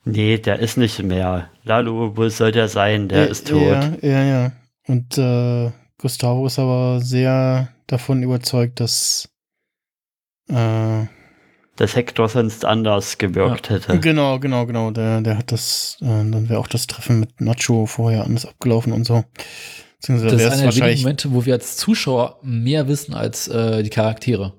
nee, 0.05 0.39
der 0.39 0.59
ist 0.59 0.77
nicht 0.77 1.03
mehr. 1.03 1.49
Lalo, 1.65 2.17
wo 2.17 2.29
soll 2.29 2.53
der 2.53 2.69
sein? 2.69 3.09
Der 3.09 3.25
ja, 3.25 3.25
ist 3.27 3.49
tot. 3.49 3.61
Ja, 3.63 3.93
ja, 4.03 4.25
ja. 4.25 4.53
Und 4.87 5.17
äh, 5.19 5.71
Gustavo 5.99 6.47
ist 6.47 6.59
aber 6.59 7.01
sehr 7.01 7.69
davon 7.87 8.23
überzeugt, 8.23 8.81
dass 8.81 9.29
äh, 10.49 11.07
Dass 11.77 11.95
Hector 11.97 12.29
sonst 12.29 12.65
anders 12.65 13.17
gewirkt 13.19 13.71
hätte. 13.71 13.99
Genau, 14.01 14.39
genau, 14.41 14.67
genau. 14.67 14.91
Der, 14.91 15.21
der 15.21 15.39
hat 15.39 15.53
das, 15.53 15.99
äh, 16.01 16.07
dann 16.07 16.49
wäre 16.49 16.59
auch 16.59 16.67
das 16.67 16.87
Treffen 16.89 17.21
mit 17.21 17.41
Nacho 17.41 17.87
vorher 17.87 18.25
anders 18.25 18.45
abgelaufen 18.47 18.93
und 18.93 19.05
so. 19.05 19.25
Beziehungsweise 20.01 20.37
Das 20.37 20.55
ist 20.55 20.61
einer 20.61 20.73
der 20.73 20.85
wenigen. 20.85 21.03
Momente, 21.03 21.33
wo 21.33 21.45
wir 21.45 21.55
als 21.55 21.77
Zuschauer 21.77 22.41
mehr 22.43 22.89
wissen 22.89 23.15
als 23.15 23.47
äh, 23.47 23.85
die 23.85 23.91
Charaktere. 23.91 24.53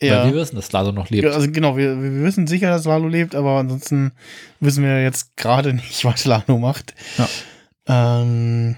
Weil 0.00 0.08
Ja. 0.10 0.26
wir 0.26 0.34
wissen, 0.34 0.56
dass 0.56 0.70
Lado 0.72 0.92
noch 0.92 1.10
lebt. 1.10 1.24
Ja, 1.24 1.30
Also 1.30 1.50
genau, 1.50 1.76
wir, 1.76 2.00
wir 2.00 2.22
wissen 2.24 2.46
sicher, 2.46 2.70
dass 2.70 2.84
Lalo 2.84 3.08
lebt, 3.08 3.34
aber 3.34 3.58
ansonsten 3.58 4.12
wissen 4.60 4.84
wir 4.84 5.02
jetzt 5.02 5.36
gerade 5.36 5.72
nicht, 5.74 6.04
was 6.04 6.24
Lalo 6.24 6.58
macht. 6.58 6.94
Ja. 7.18 7.28
Ähm, 8.20 8.76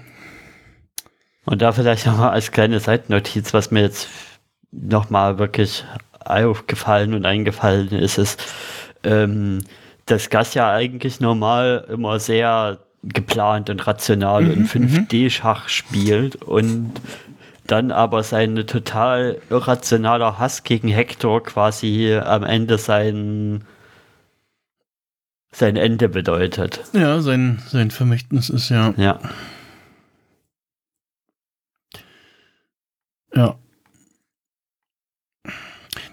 Und 1.45 1.61
da 1.61 1.71
vielleicht 1.71 2.05
nochmal 2.05 2.31
als 2.31 2.51
kleine 2.51 2.79
Seitennotiz, 2.79 3.53
was 3.53 3.71
mir 3.71 3.81
jetzt 3.81 4.07
nochmal 4.71 5.37
wirklich 5.37 5.83
aufgefallen 6.23 7.13
und 7.13 7.25
eingefallen 7.25 7.89
ist, 7.89 8.17
ist, 8.17 8.41
ähm, 9.03 9.63
dass 10.05 10.29
Gas 10.29 10.53
ja 10.53 10.71
eigentlich 10.71 11.19
normal 11.19 11.85
immer 11.91 12.19
sehr 12.19 12.79
geplant 13.03 13.69
und 13.69 13.85
rational 13.87 14.43
Mhm, 14.43 14.51
in 14.51 14.67
5D-Schach 14.67 15.67
spielt 15.69 16.35
und 16.35 16.91
dann 17.67 17.91
aber 17.91 18.23
sein 18.23 18.55
total 18.67 19.41
irrationaler 19.49 20.39
Hass 20.39 20.63
gegen 20.63 20.87
Hector 20.87 21.43
quasi 21.43 22.15
am 22.15 22.43
Ende 22.43 22.77
sein, 22.77 23.63
sein 25.51 25.75
Ende 25.75 26.09
bedeutet. 26.09 26.81
ja, 26.93 27.21
sein, 27.21 27.61
sein 27.67 27.91
Vermächtnis 27.91 28.49
ist 28.49 28.69
ja. 28.69 28.93
Ja. 28.97 29.19
Ja. 33.33 33.55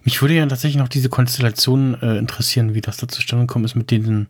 Mich 0.04 0.22
würde 0.22 0.34
ja 0.34 0.46
tatsächlich 0.46 0.78
noch 0.78 0.88
diese 0.88 1.08
Konstellation 1.08 2.00
äh, 2.00 2.16
interessieren, 2.16 2.74
wie 2.74 2.80
das 2.80 2.96
da 2.96 3.08
zustande 3.08 3.46
gekommen 3.46 3.64
ist 3.64 3.74
mit 3.74 3.90
den 3.90 4.28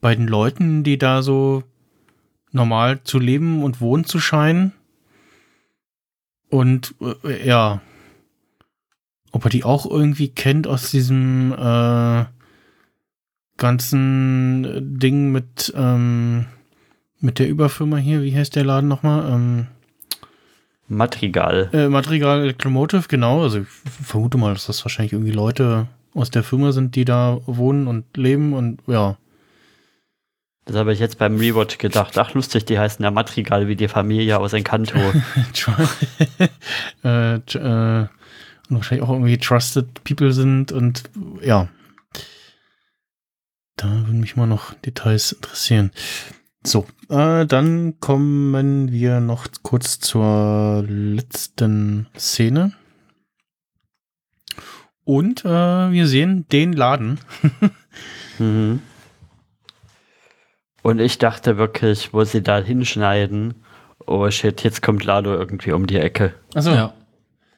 beiden 0.00 0.26
Leuten, 0.28 0.84
die 0.84 0.98
da 0.98 1.22
so 1.22 1.62
normal 2.52 3.02
zu 3.04 3.18
leben 3.18 3.62
und 3.62 3.80
wohnen 3.80 4.04
zu 4.04 4.20
scheinen. 4.20 4.72
Und 6.50 6.94
äh, 7.24 7.46
ja, 7.46 7.80
ob 9.32 9.44
er 9.44 9.50
die 9.50 9.64
auch 9.64 9.88
irgendwie 9.88 10.28
kennt 10.28 10.66
aus 10.66 10.90
diesem 10.90 11.52
äh, 11.52 12.24
ganzen 13.56 14.98
Ding 14.98 15.30
mit, 15.32 15.72
ähm, 15.76 16.46
mit 17.20 17.38
der 17.38 17.48
Überfirma 17.48 17.96
hier, 17.98 18.22
wie 18.22 18.34
heißt 18.34 18.56
der 18.56 18.64
Laden 18.64 18.88
nochmal? 18.88 19.30
Ähm, 19.30 19.66
Madrigal. 20.88 21.68
äh, 21.72 21.88
Madrigal 21.88 22.42
Electromotive, 22.42 23.08
genau. 23.08 23.42
Also 23.42 23.60
ich 23.60 23.68
vermute 23.68 24.38
mal, 24.38 24.54
dass 24.54 24.66
das 24.66 24.84
wahrscheinlich 24.84 25.12
irgendwie 25.12 25.32
Leute 25.32 25.86
aus 26.14 26.30
der 26.30 26.42
Firma 26.42 26.72
sind, 26.72 26.96
die 26.96 27.04
da 27.04 27.38
wohnen 27.44 27.86
und 27.86 28.16
leben 28.16 28.54
und 28.54 28.80
ja. 28.86 29.18
Das 30.68 30.76
habe 30.76 30.92
ich 30.92 30.98
jetzt 30.98 31.16
beim 31.16 31.38
Rewatch 31.38 31.78
gedacht. 31.78 32.18
Ach, 32.18 32.34
lustig, 32.34 32.66
die 32.66 32.78
heißen 32.78 33.02
ja 33.02 33.10
Madrigal 33.10 33.68
wie 33.68 33.76
die 33.76 33.88
Familie 33.88 34.38
aus 34.38 34.52
Encanto. 34.52 34.98
äh, 37.04 37.36
äh, 37.36 38.06
und 38.68 38.76
wahrscheinlich 38.76 39.02
auch 39.02 39.12
irgendwie 39.12 39.38
Trusted 39.38 40.04
People 40.04 40.34
sind 40.34 40.70
und 40.70 41.04
ja. 41.42 41.68
Da 43.76 43.88
würden 43.88 44.20
mich 44.20 44.36
mal 44.36 44.46
noch 44.46 44.74
Details 44.74 45.32
interessieren. 45.32 45.90
So, 46.62 46.86
äh, 47.08 47.46
dann 47.46 47.98
kommen 48.00 48.92
wir 48.92 49.20
noch 49.20 49.46
kurz 49.62 50.00
zur 50.00 50.84
letzten 50.86 52.08
Szene. 52.18 52.74
Und 55.04 55.46
äh, 55.46 55.48
wir 55.48 56.06
sehen 56.06 56.46
den 56.52 56.74
Laden. 56.74 57.20
mhm. 58.38 58.82
Und 60.88 61.00
ich 61.00 61.18
dachte 61.18 61.58
wirklich, 61.58 62.14
wo 62.14 62.24
sie 62.24 62.42
da 62.42 62.60
hinschneiden, 62.60 63.56
oh 64.06 64.30
shit, 64.30 64.64
jetzt 64.64 64.80
kommt 64.80 65.04
Lalo 65.04 65.34
irgendwie 65.34 65.72
um 65.72 65.86
die 65.86 65.98
Ecke. 65.98 66.32
Also, 66.54 66.70
Ja. 66.70 66.94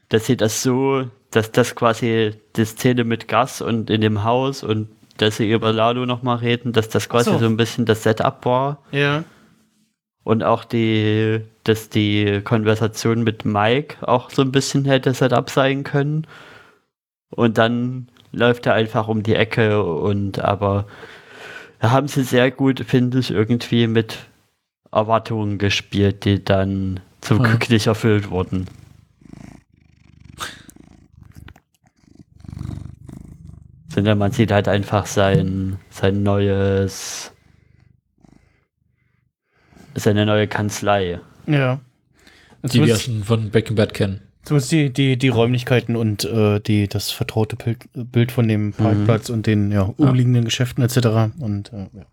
Dass 0.09 0.27
sie 0.27 0.37
das 0.37 0.65
so, 0.65 1.05
dass 1.31 1.53
das 1.53 1.77
quasi 1.77 2.33
die 2.57 2.65
Szene 2.65 3.05
mit 3.05 3.29
Gas 3.29 3.61
und 3.61 3.89
in 3.89 4.01
dem 4.01 4.25
Haus 4.25 4.65
und 4.65 4.89
dass 5.19 5.37
sie 5.37 5.49
über 5.49 5.73
Lalo 5.73 6.07
nochmal 6.07 6.39
reden, 6.39 6.73
dass 6.73 6.89
das 6.89 7.09
quasi 7.09 7.31
so. 7.31 7.39
so. 7.39 7.47
ein 7.47 7.57
bisschen 7.57 7.87
das 7.87 8.03
Setup 8.03 8.45
war. 8.45 8.83
ja. 8.91 9.23
Und 10.25 10.43
auch 10.43 10.65
die, 10.65 11.41
dass 11.63 11.89
die 11.89 12.41
Konversation 12.43 13.23
mit 13.23 13.45
Mike 13.45 13.97
auch 14.09 14.31
so 14.31 14.43
ein 14.43 14.51
bisschen 14.51 14.85
hätte 14.87 15.15
Setup 15.15 15.49
sein 15.49 15.85
können. 15.85 16.27
Und 17.31 17.59
dann 17.59 18.09
läuft 18.33 18.67
er 18.67 18.75
einfach 18.75 19.07
um 19.07 19.23
die 19.23 19.37
Ecke 19.37 19.85
und 19.85 20.41
aber 20.41 20.87
da 21.81 21.91
haben 21.91 22.09
sie 22.09 22.25
sehr 22.25 22.51
gut, 22.51 22.85
finde 22.87 23.19
ich, 23.19 23.31
irgendwie 23.31 23.87
mit 23.87 24.19
Erwartungen 24.93 25.59
gespielt, 25.59 26.25
die 26.25 26.45
dann 26.45 27.01
zum 27.21 27.39
Ja. 27.39 27.49
Glück 27.49 27.71
nicht 27.71 27.87
erfüllt 27.87 28.31
wurden. 28.31 28.67
Sondern 33.89 34.19
man 34.19 34.31
sieht 34.31 34.53
halt 34.53 34.69
einfach 34.69 35.07
sein, 35.07 35.79
sein 35.89 36.23
neues, 36.23 37.33
seine 39.95 40.27
neue 40.27 40.47
Kanzlei. 40.49 41.21
Ja. 41.47 41.81
Die 42.63 42.85
wir 42.85 42.97
schon 42.97 43.25
von 43.25 43.51
Breaking 43.51 43.77
Bad 43.77 43.95
kennen. 43.95 44.30
Zumindest 44.51 44.73
die, 44.73 44.91
die, 44.93 45.17
die 45.17 45.29
Räumlichkeiten 45.29 45.95
und 45.95 46.25
äh, 46.25 46.59
die, 46.59 46.89
das 46.89 47.13
vertraute 47.13 47.55
Bild, 47.55 47.79
Bild 47.95 48.33
von 48.33 48.49
dem 48.49 48.73
Parkplatz 48.73 49.31
und 49.31 49.47
den 49.47 49.71
ja, 49.71 49.83
umliegenden 49.83 50.45
Geschäften 50.45 50.83
etc. 50.83 51.33
Und 51.39 51.73
äh, 51.73 51.87
ja. 51.95 52.07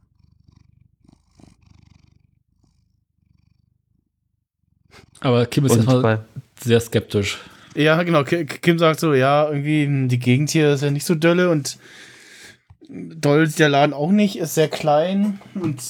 Aber 5.19 5.47
Kim 5.47 5.65
ist 5.65 5.76
erstmal 5.77 6.26
sehr 6.61 6.80
skeptisch. 6.80 7.39
Ja, 7.76 8.01
genau. 8.03 8.23
Ki- 8.23 8.45
Kim 8.45 8.77
sagt 8.77 8.99
so, 8.99 9.15
ja, 9.15 9.47
irgendwie 9.49 10.07
die 10.07 10.19
Gegend 10.19 10.51
hier 10.51 10.73
ist 10.73 10.84
ja 10.84 10.91
nicht 10.91 11.05
so 11.05 11.15
dolle 11.15 11.49
und 11.49 11.80
doll 12.89 13.43
ist 13.43 13.57
der 13.57 13.69
Laden 13.69 13.93
auch 13.93 14.11
nicht, 14.11 14.38
ist 14.38 14.53
sehr 14.53 14.68
klein 14.69 15.39
und 15.55 15.81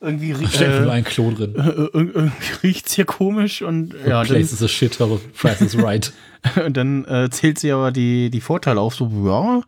irgendwie, 0.00 0.32
rie- 0.32 0.44
Da 0.44 0.48
steckt 0.50 0.80
nur 0.80 0.88
äh, 0.88 0.96
ein 0.96 1.04
Klo 1.04 1.30
drin. 1.30 1.54
äh, 1.56 1.60
ir- 1.60 1.90
irgendwie 1.92 2.32
riecht's 2.62 2.94
hier 2.94 3.04
komisch 3.04 3.62
und 3.62 3.94
ja, 4.06 4.22
dann, 4.22 4.26
Place 4.26 4.52
is 4.52 4.62
a 4.62 4.68
shithole. 4.68 5.20
Price 5.38 5.60
is 5.60 5.76
right. 5.76 6.12
und 6.64 6.76
dann 6.76 7.04
äh, 7.04 7.28
zählt 7.30 7.58
sie 7.58 7.70
aber 7.72 7.90
die, 7.92 8.30
die 8.30 8.40
Vorteile 8.40 8.80
auf, 8.80 8.94
so, 8.94 9.10
ja, 9.26 9.60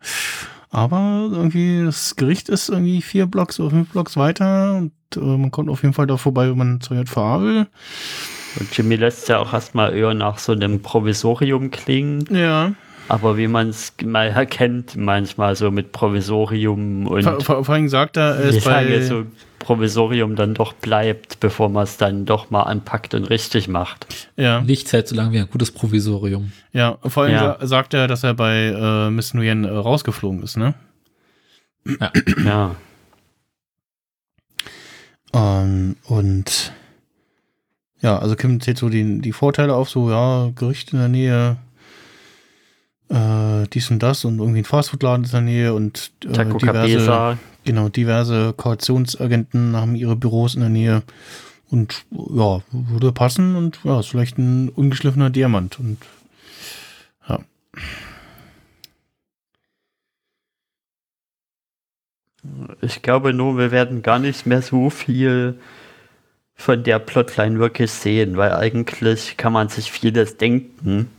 aber 0.71 1.29
irgendwie 1.31 1.83
das 1.85 2.15
Gericht 2.15 2.49
ist 2.49 2.69
irgendwie 2.69 3.01
vier 3.01 3.27
Blocks 3.27 3.59
oder 3.59 3.69
fünf 3.69 3.89
Blocks 3.91 4.17
weiter 4.17 4.75
und 4.75 4.91
äh, 5.15 5.19
man 5.19 5.51
kommt 5.51 5.69
auf 5.69 5.83
jeden 5.83 5.93
Fall 5.93 6.07
da 6.07 6.17
vorbei, 6.17 6.49
wenn 6.49 6.57
man 6.57 6.81
zur 6.81 6.97
JVA 6.97 7.41
will. 7.41 7.67
und 8.59 8.75
Jimmy 8.75 8.95
lässt 8.95 9.29
ja 9.29 9.37
auch 9.37 9.53
erstmal 9.53 9.95
eher 9.95 10.15
nach 10.15 10.39
so 10.39 10.51
einem 10.53 10.81
Provisorium 10.81 11.69
klingen, 11.69 12.25
Ja. 12.31 12.71
aber 13.07 13.37
wie 13.37 13.47
man 13.47 13.69
es 13.69 13.93
mal 14.03 14.29
erkennt, 14.29 14.95
manchmal 14.95 15.55
so 15.55 15.69
mit 15.69 15.91
Provisorium 15.91 17.05
und 17.05 17.21
Vor, 17.23 17.39
vor, 17.41 17.65
vor 17.65 17.75
allem 17.75 17.87
sagt 17.89 18.17
er, 18.17 18.35
er 18.37 18.51
wie 18.51 18.57
ist 18.57 18.65
bei, 18.65 19.01
so 19.01 19.25
Provisorium 19.63 20.35
dann 20.35 20.53
doch 20.53 20.73
bleibt, 20.73 21.39
bevor 21.39 21.69
man 21.69 21.83
es 21.85 21.97
dann 21.97 22.25
doch 22.25 22.49
mal 22.51 22.63
anpackt 22.63 23.13
und 23.13 23.25
richtig 23.25 23.67
macht. 23.67 24.29
ja. 24.35 24.61
Nichts 24.61 24.93
hält 24.93 25.07
so 25.07 25.15
lange 25.15 25.31
wie 25.31 25.39
ein 25.39 25.49
gutes 25.49 25.71
Provisorium. 25.71 26.51
Ja, 26.73 26.97
vor 27.05 27.23
allem 27.23 27.33
Ja. 27.33 27.57
sa 27.61 27.67
sagt 27.67 27.93
er, 27.93 28.07
dass 28.07 28.23
er 28.23 28.33
bei 28.33 28.65
äh, 28.67 29.09
Miss 29.09 29.33
Nguyen 29.33 29.63
äh, 29.63 29.69
rausgeflogen 29.69 30.43
ist, 30.43 30.57
ne? 30.57 30.73
Ja. 32.45 32.75
Ähm, 35.33 35.95
und 36.05 36.71
ja, 38.01 38.19
also 38.19 38.35
Kim 38.35 38.59
zählt 38.61 38.77
so 38.77 38.89
die, 38.89 39.19
die 39.21 39.31
Vorteile 39.31 39.73
auf, 39.75 39.89
so, 39.89 40.09
ja, 40.09 40.51
Gericht 40.55 40.93
in 40.93 40.99
der 40.99 41.07
Nähe, 41.07 41.57
äh, 43.09 43.67
dies 43.73 43.89
und 43.89 43.99
das 44.03 44.25
und 44.25 44.39
irgendwie 44.39 44.59
ein 44.59 44.65
Fastfood-Laden 44.65 45.25
in 45.25 45.31
der 45.31 45.41
Nähe 45.41 45.73
und 45.73 46.11
äh, 46.25 46.31
Taco 46.33 46.57
diverse, 46.57 46.89
Cabeza. 46.97 47.37
Genau, 47.63 47.89
diverse 47.89 48.53
Kautionsagenten 48.53 49.75
haben 49.75 49.95
ihre 49.95 50.15
Büros 50.15 50.55
in 50.55 50.61
der 50.61 50.69
Nähe 50.69 51.03
und 51.69 52.05
ja, 52.11 52.61
würde 52.71 53.11
passen 53.11 53.55
und 53.55 53.79
ja, 53.83 53.99
ist 53.99 54.09
vielleicht 54.09 54.37
ein 54.37 54.69
ungeschliffener 54.69 55.29
Diamant 55.29 55.79
und 55.79 55.97
ja. 57.27 57.39
Ich 62.81 63.01
glaube 63.01 63.33
nur, 63.33 63.57
wir 63.57 63.71
werden 63.71 64.03
gar 64.03 64.19
nicht 64.19 64.45
mehr 64.45 64.61
so 64.61 64.89
viel 64.89 65.59
von 66.55 66.83
der 66.83 66.99
Plotline 66.99 67.59
wirklich 67.59 67.91
sehen, 67.91 68.37
weil 68.37 68.53
eigentlich 68.53 69.37
kann 69.37 69.53
man 69.53 69.69
sich 69.69 69.91
vieles 69.91 70.37
denken, 70.37 71.09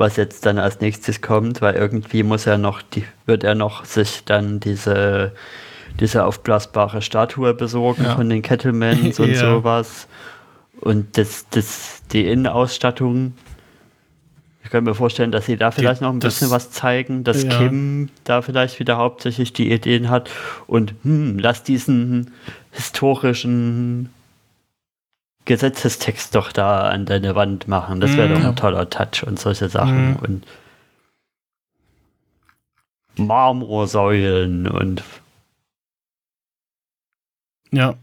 was 0.00 0.16
jetzt 0.16 0.46
dann 0.46 0.58
als 0.58 0.80
nächstes 0.80 1.20
kommt, 1.20 1.60
weil 1.60 1.74
irgendwie 1.76 2.22
muss 2.22 2.46
er 2.46 2.58
noch, 2.58 2.82
die, 2.82 3.04
wird 3.26 3.44
er 3.44 3.54
noch 3.54 3.84
sich 3.84 4.24
dann 4.24 4.58
diese, 4.58 5.32
diese 6.00 6.24
aufblasbare 6.24 7.02
Statue 7.02 7.54
besorgen 7.54 8.04
Ja. 8.04 8.16
von 8.16 8.28
den 8.28 8.42
Kettlemans 8.42 9.20
und 9.20 9.28
Ja. 9.34 9.40
sowas. 9.52 10.08
Und 10.80 11.18
das, 11.18 11.46
das, 11.50 12.02
die 12.12 12.26
Innenausstattung. 12.26 13.34
Ich 14.64 14.70
kann 14.70 14.84
mir 14.84 14.94
vorstellen, 14.94 15.32
dass 15.32 15.46
sie 15.46 15.56
da 15.56 15.70
vielleicht 15.70 16.00
noch 16.00 16.10
ein 16.12 16.20
das- 16.20 16.34
bisschen 16.34 16.50
was 16.50 16.70
zeigen, 16.70 17.22
dass 17.24 17.42
Ja. 17.44 17.58
Kim 17.58 18.08
da 18.24 18.40
vielleicht 18.40 18.78
wieder 18.78 18.96
hauptsächlich 18.96 19.52
die 19.52 19.70
Ideen 19.72 20.08
hat 20.08 20.30
und 20.66 20.94
hm, 21.02 21.38
lass 21.38 21.62
diesen 21.62 22.30
historischen 22.70 24.10
Gesetzestext 25.46 26.34
doch 26.34 26.52
da 26.52 26.88
an 26.88 27.06
deine 27.06 27.34
Wand 27.34 27.66
machen. 27.68 28.00
Das 28.00 28.16
wäre 28.16 28.28
Mhm. 28.28 28.34
doch 28.34 28.48
ein 28.50 28.56
toller 28.56 28.88
Touch 28.90 29.24
und 29.26 29.38
solche 29.40 29.68
Sachen. 29.68 30.10
Mhm. 30.10 30.16
Und 30.16 30.46
Marmorsäulen 33.16 34.66
und 34.68 35.02
Ja, 37.72 37.94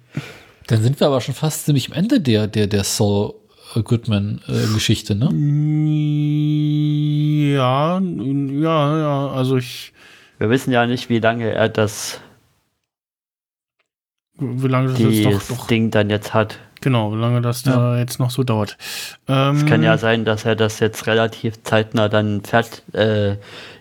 Dann 0.68 0.81
sind 0.81 0.99
wir 0.99 1.07
aber 1.07 1.22
schon 1.22 1.34
fast 1.35 1.65
ziemlich 1.65 1.89
am 1.91 1.97
Ende 1.97 2.19
der, 2.22 2.47
der, 2.47 2.68
der 2.68 2.84
Saul 2.84 3.34
Goodman-Geschichte, 3.73 5.14
ne? 5.15 5.30
ja, 7.53 7.99
ja, 7.99 8.97
ja, 8.99 9.30
also 9.31 9.57
ich, 9.57 9.93
wir 10.39 10.49
wissen 10.49 10.72
ja 10.72 10.85
nicht, 10.85 11.09
wie 11.09 11.19
lange 11.19 11.51
er 11.51 11.69
das, 11.69 12.19
wie 14.39 14.68
lange 14.68 14.89
das 14.91 14.99
jetzt 14.99 15.11
dieses 15.11 15.47
doch, 15.49 15.57
doch 15.57 15.68
Ding 15.68 15.91
dann 15.91 16.09
jetzt 16.09 16.34
hat. 16.34 16.59
Genau, 16.82 17.12
wie 17.14 17.18
lange 17.18 17.41
das 17.41 17.64
da 17.64 17.98
jetzt 17.98 18.20
noch 18.20 18.30
so 18.30 18.44
dauert. 18.44 18.78
Ähm, 19.28 19.56
Es 19.56 19.66
kann 19.66 19.84
ja 19.84 19.98
sein, 19.98 20.26
dass 20.26 20.45
er 20.45 20.56
das 20.56 20.80
jetzt 20.80 21.08
relativ 21.08 21.62
zeitnah 21.64 22.10
dann 22.10 22.44
fert, 22.44 22.84
äh, 22.94 23.38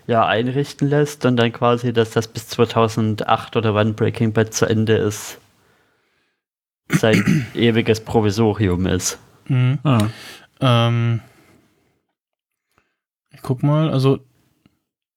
ja, 0.07 0.25
einrichten 0.25 0.89
lässt 0.89 1.25
und 1.25 1.37
dann 1.37 1.51
quasi, 1.51 1.93
dass 1.93 2.11
das 2.11 2.27
bis 2.27 2.47
2008 2.47 3.55
oder 3.55 3.73
wann 3.73 3.95
Breaking 3.95 4.33
Bad 4.33 4.53
zu 4.53 4.65
Ende 4.65 4.95
ist, 4.95 5.39
sein 6.89 7.45
ewiges 7.53 7.99
Provisorium 8.01 8.85
ist. 8.85 9.19
Mhm. 9.47 9.79
Ah. 9.83 10.07
Ähm, 10.59 11.21
ich 13.31 13.41
guck 13.41 13.63
mal, 13.63 13.89
also 13.91 14.19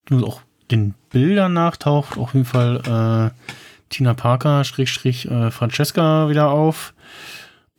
nur 0.08 0.26
auch 0.26 0.42
den 0.70 0.94
Bildern 1.10 1.52
nach 1.52 1.76
taucht 1.76 2.16
auf 2.18 2.34
jeden 2.34 2.46
Fall 2.46 3.32
äh, 3.32 3.44
Tina 3.88 4.14
Parker, 4.14 4.64
Schrägstrich, 4.64 5.30
äh, 5.30 5.50
Francesca 5.50 6.28
wieder 6.28 6.50
auf. 6.50 6.94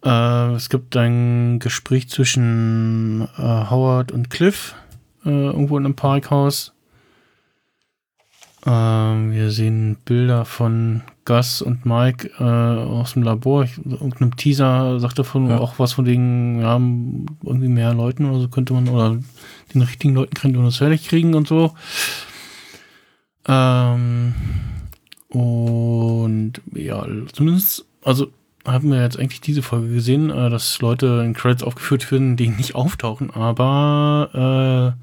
Äh, 0.03 0.53
es 0.53 0.69
gibt 0.69 0.95
ein 0.97 1.59
Gespräch 1.59 2.09
zwischen 2.09 3.27
äh, 3.37 3.41
Howard 3.41 4.11
und 4.11 4.29
Cliff 4.29 4.75
äh, 5.25 5.29
irgendwo 5.29 5.77
in 5.77 5.85
einem 5.85 5.95
Parkhaus. 5.95 6.73
Ähm, 8.65 9.31
wir 9.31 9.49
sehen 9.51 9.97
Bilder 10.05 10.45
von 10.45 11.01
Gus 11.25 11.61
und 11.61 11.85
Mike 11.85 12.29
äh, 12.39 12.43
aus 12.43 13.13
dem 13.13 13.23
Labor. 13.23 13.63
Ich, 13.63 13.77
irgendeinem 13.77 14.35
Teaser 14.35 14.99
sagte 14.99 15.23
von 15.23 15.49
Ja. 15.49 15.59
auch 15.59 15.79
was 15.79 15.93
von 15.93 16.05
wegen, 16.05 16.61
ja, 16.61 16.73
irgendwie 17.43 17.69
mehr 17.69 17.93
Leuten 17.93 18.25
oder 18.25 18.39
so 18.39 18.47
könnte 18.49 18.73
man, 18.73 18.87
oder 18.87 19.17
den 19.73 19.81
richtigen 19.81 20.13
Leuten 20.13 20.33
könnte 20.35 20.57
man 20.57 20.65
das 20.67 20.77
fertig 20.77 21.07
kriegen 21.07 21.33
und 21.33 21.47
so. 21.47 21.73
Ähm, 23.47 24.35
und 25.29 26.53
ja, 26.73 27.05
zumindest, 27.33 27.85
also 28.03 28.27
haben 28.65 28.91
wir 28.91 29.01
jetzt 29.01 29.17
eigentlich 29.19 29.41
diese 29.41 29.61
Folge 29.63 29.93
gesehen, 29.93 30.29
äh, 30.29 30.49
dass 30.49 30.79
Leute 30.81 31.21
in 31.25 31.33
Credits 31.33 31.63
aufgeführt 31.63 32.11
werden, 32.11 32.37
die 32.37 32.49
nicht 32.49 32.75
auftauchen, 32.75 33.31
aber 33.31 34.95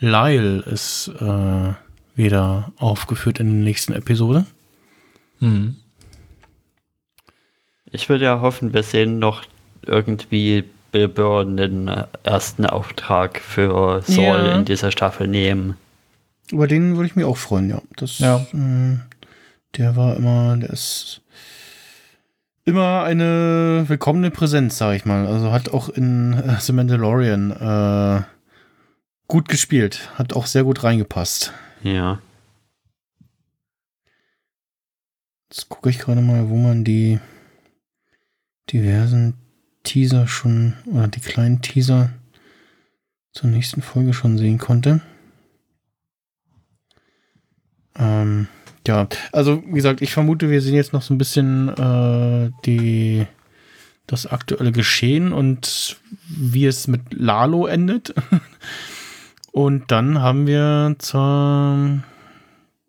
äh, 0.00 0.04
Lyle 0.04 0.60
ist 0.60 1.08
äh, 1.20 1.72
wieder 2.14 2.72
aufgeführt 2.78 3.40
in 3.40 3.46
der 3.48 3.64
nächsten 3.64 3.92
Episode. 3.92 4.46
Hm. 5.40 5.76
Ich 7.90 8.08
würde 8.08 8.24
ja 8.24 8.40
hoffen, 8.40 8.72
wir 8.74 8.82
sehen 8.82 9.18
noch 9.18 9.42
irgendwie 9.86 10.64
Bill 10.92 11.08
Burr 11.08 11.44
den 11.44 11.88
äh, 11.88 12.04
ersten 12.22 12.66
Auftrag 12.66 13.40
für 13.40 14.02
Saul 14.02 14.24
Ja. 14.24 14.56
in 14.56 14.64
dieser 14.64 14.90
Staffel 14.90 15.26
nehmen. 15.26 15.76
Über 16.50 16.66
den 16.66 16.96
würde 16.96 17.06
ich 17.08 17.16
mich 17.16 17.24
auch 17.24 17.36
freuen, 17.36 17.68
ja. 17.70 17.80
Das, 17.96 18.18
Ja. 18.18 18.36
äh, 18.52 18.98
der 19.76 19.96
war 19.96 20.16
immer, 20.16 20.56
der 20.56 20.70
ist 20.70 21.20
immer 22.68 23.02
eine 23.02 23.86
willkommene 23.88 24.30
Präsenz, 24.30 24.76
sage 24.76 24.96
ich 24.96 25.06
mal. 25.06 25.26
Also 25.26 25.52
hat 25.52 25.70
auch 25.70 25.88
in 25.88 26.34
äh, 26.34 26.60
The 26.60 26.74
Mandalorian 26.74 27.50
äh, 27.50 28.22
gut 29.26 29.48
gespielt, 29.48 30.10
hat 30.16 30.34
auch 30.34 30.46
sehr 30.46 30.64
gut 30.64 30.84
reingepasst. 30.84 31.54
Ja. 31.82 32.20
Jetzt 35.50 35.70
gucke 35.70 35.88
ich 35.88 35.98
gerade 35.98 36.20
mal, 36.20 36.50
wo 36.50 36.56
man 36.56 36.84
die 36.84 37.18
diversen 38.70 39.34
Teaser 39.82 40.28
schon, 40.28 40.74
oder 40.84 41.08
die 41.08 41.20
kleinen 41.20 41.62
Teaser 41.62 42.10
zur 43.32 43.48
nächsten 43.48 43.80
Folge 43.80 44.12
schon 44.12 44.36
sehen 44.36 44.58
konnte. 44.58 45.00
Ähm, 47.96 48.48
ja, 48.88 49.08
also 49.30 49.62
wie 49.66 49.74
gesagt, 49.74 50.02
ich 50.02 50.12
vermute, 50.12 50.50
wir 50.50 50.60
sehen 50.60 50.74
jetzt 50.74 50.92
noch 50.92 51.02
so 51.02 51.14
ein 51.14 51.18
bisschen 51.18 51.68
äh, 51.68 52.50
die, 52.64 53.26
das 54.06 54.26
aktuelle 54.26 54.72
Geschehen 54.72 55.32
und 55.32 55.96
wie 56.28 56.66
es 56.66 56.88
mit 56.88 57.02
Lalo 57.12 57.66
endet. 57.66 58.14
und 59.52 59.92
dann 59.92 60.20
haben 60.20 60.46
wir 60.46 60.96
zur 60.98 62.02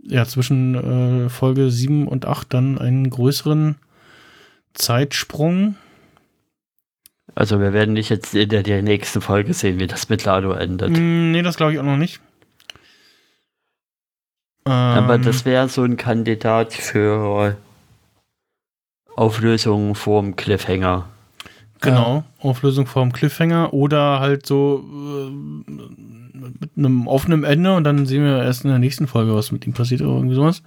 ja, 0.01 0.25
zwischen 0.25 1.25
äh, 1.25 1.29
Folge 1.29 1.69
7 1.69 2.07
und 2.07 2.25
8 2.25 2.53
dann 2.53 2.79
einen 2.79 3.09
größeren 3.09 3.75
Zeitsprung. 4.73 5.75
Also 7.35 7.59
wir 7.59 7.73
werden 7.73 7.93
nicht 7.93 8.09
jetzt 8.09 8.33
in 8.33 8.49
der, 8.49 8.63
der 8.63 8.81
nächsten 8.81 9.21
Folge 9.21 9.53
sehen, 9.53 9.79
wie 9.79 9.87
das 9.87 10.09
mit 10.09 10.23
Lalo 10.23 10.53
endet. 10.53 10.89
Mm, 10.89 11.31
nee, 11.31 11.41
das 11.41 11.57
glaube 11.57 11.73
ich 11.73 11.79
auch 11.79 11.83
noch 11.83 11.97
nicht. 11.97 12.21
Aber 14.63 15.15
Ähm, 15.15 15.21
das 15.23 15.45
wäre 15.45 15.67
so 15.69 15.83
ein 15.83 15.97
Kandidat 15.97 16.73
für 16.73 17.55
Auflösung 19.15 19.95
vorm 19.95 20.35
Cliffhanger. 20.35 21.09
Genau, 21.81 22.25
Auflösung 22.39 22.87
vom 22.87 23.13
Cliffhanger 23.13 23.73
oder 23.73 24.19
halt 24.19 24.45
so 24.45 24.83
äh, 24.83 25.29
mit 25.69 26.71
einem 26.77 27.07
offenen 27.07 27.45
Ende 27.45 27.73
und 27.73 27.85
dann 27.85 28.05
sehen 28.05 28.23
wir 28.23 28.43
erst 28.43 28.65
in 28.65 28.69
der 28.69 28.79
nächsten 28.79 29.07
Folge, 29.07 29.33
was 29.33 29.51
mit 29.51 29.65
ihm 29.65 29.73
passiert 29.73 30.01
oder 30.01 30.15
irgendwie 30.15 30.35
sowas. 30.35 30.61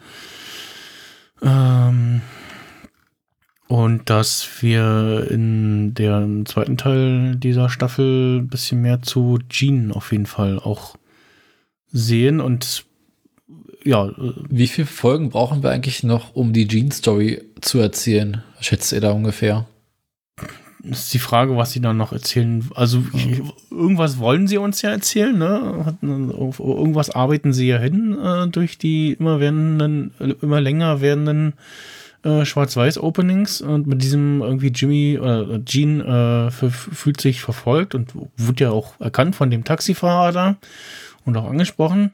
Ähm, 1.42 2.22
und 3.68 4.08
dass 4.08 4.62
wir 4.62 5.28
in 5.30 5.94
der 5.94 6.26
zweiten 6.46 6.76
Teil 6.76 7.36
dieser 7.36 7.68
Staffel 7.68 8.38
ein 8.40 8.48
bisschen 8.48 8.80
mehr 8.80 9.02
zu 9.02 9.38
Jean 9.48 9.92
auf 9.92 10.12
jeden 10.12 10.26
Fall 10.26 10.58
auch 10.58 10.96
sehen 11.90 12.40
und 12.40 12.84
ja, 13.84 14.08
äh, 14.08 14.32
Wie 14.48 14.68
viele 14.68 14.86
Folgen 14.86 15.30
brauchen 15.30 15.62
wir 15.62 15.70
eigentlich 15.70 16.02
noch, 16.02 16.34
um 16.34 16.52
die 16.52 16.66
Gene-Story 16.66 17.42
zu 17.60 17.78
erzählen? 17.78 18.42
Schätzt 18.60 18.92
ihr 18.92 19.00
da 19.00 19.12
ungefähr? 19.12 19.66
ist 20.84 21.14
die 21.14 21.18
Frage, 21.18 21.56
was 21.56 21.72
sie 21.72 21.80
dann 21.80 21.96
noch 21.96 22.12
erzählen. 22.12 22.68
Also 22.74 23.04
ich, 23.14 23.40
irgendwas 23.70 24.18
wollen 24.18 24.48
sie 24.48 24.58
uns 24.58 24.82
ja 24.82 24.90
erzählen, 24.90 25.36
ne? 25.36 25.96
Auf 26.36 26.58
irgendwas 26.58 27.10
arbeiten 27.10 27.52
sie 27.52 27.68
ja 27.68 27.78
hin 27.78 28.18
äh, 28.18 28.48
durch 28.48 28.78
die 28.78 29.12
immer 29.12 29.40
werdenden, 29.40 30.12
äh, 30.18 30.34
immer 30.42 30.60
länger 30.60 31.00
werdenden 31.00 31.54
äh, 32.24 32.44
Schwarz-Weiß-Openings 32.44 33.60
und 33.60 33.86
mit 33.86 34.02
diesem 34.02 34.42
irgendwie 34.42 34.68
Jimmy 34.68 35.18
oder 35.20 35.58
Gene 35.60 36.50
äh, 36.50 36.70
fühlt 36.70 37.20
sich 37.20 37.40
verfolgt 37.42 37.94
und 37.94 38.12
wurde 38.14 38.64
ja 38.64 38.70
auch 38.70 39.00
erkannt 39.00 39.36
von 39.36 39.50
dem 39.50 39.64
Taxifahrer 39.64 40.32
da 40.32 40.56
und 41.24 41.36
auch 41.36 41.48
angesprochen. 41.48 42.12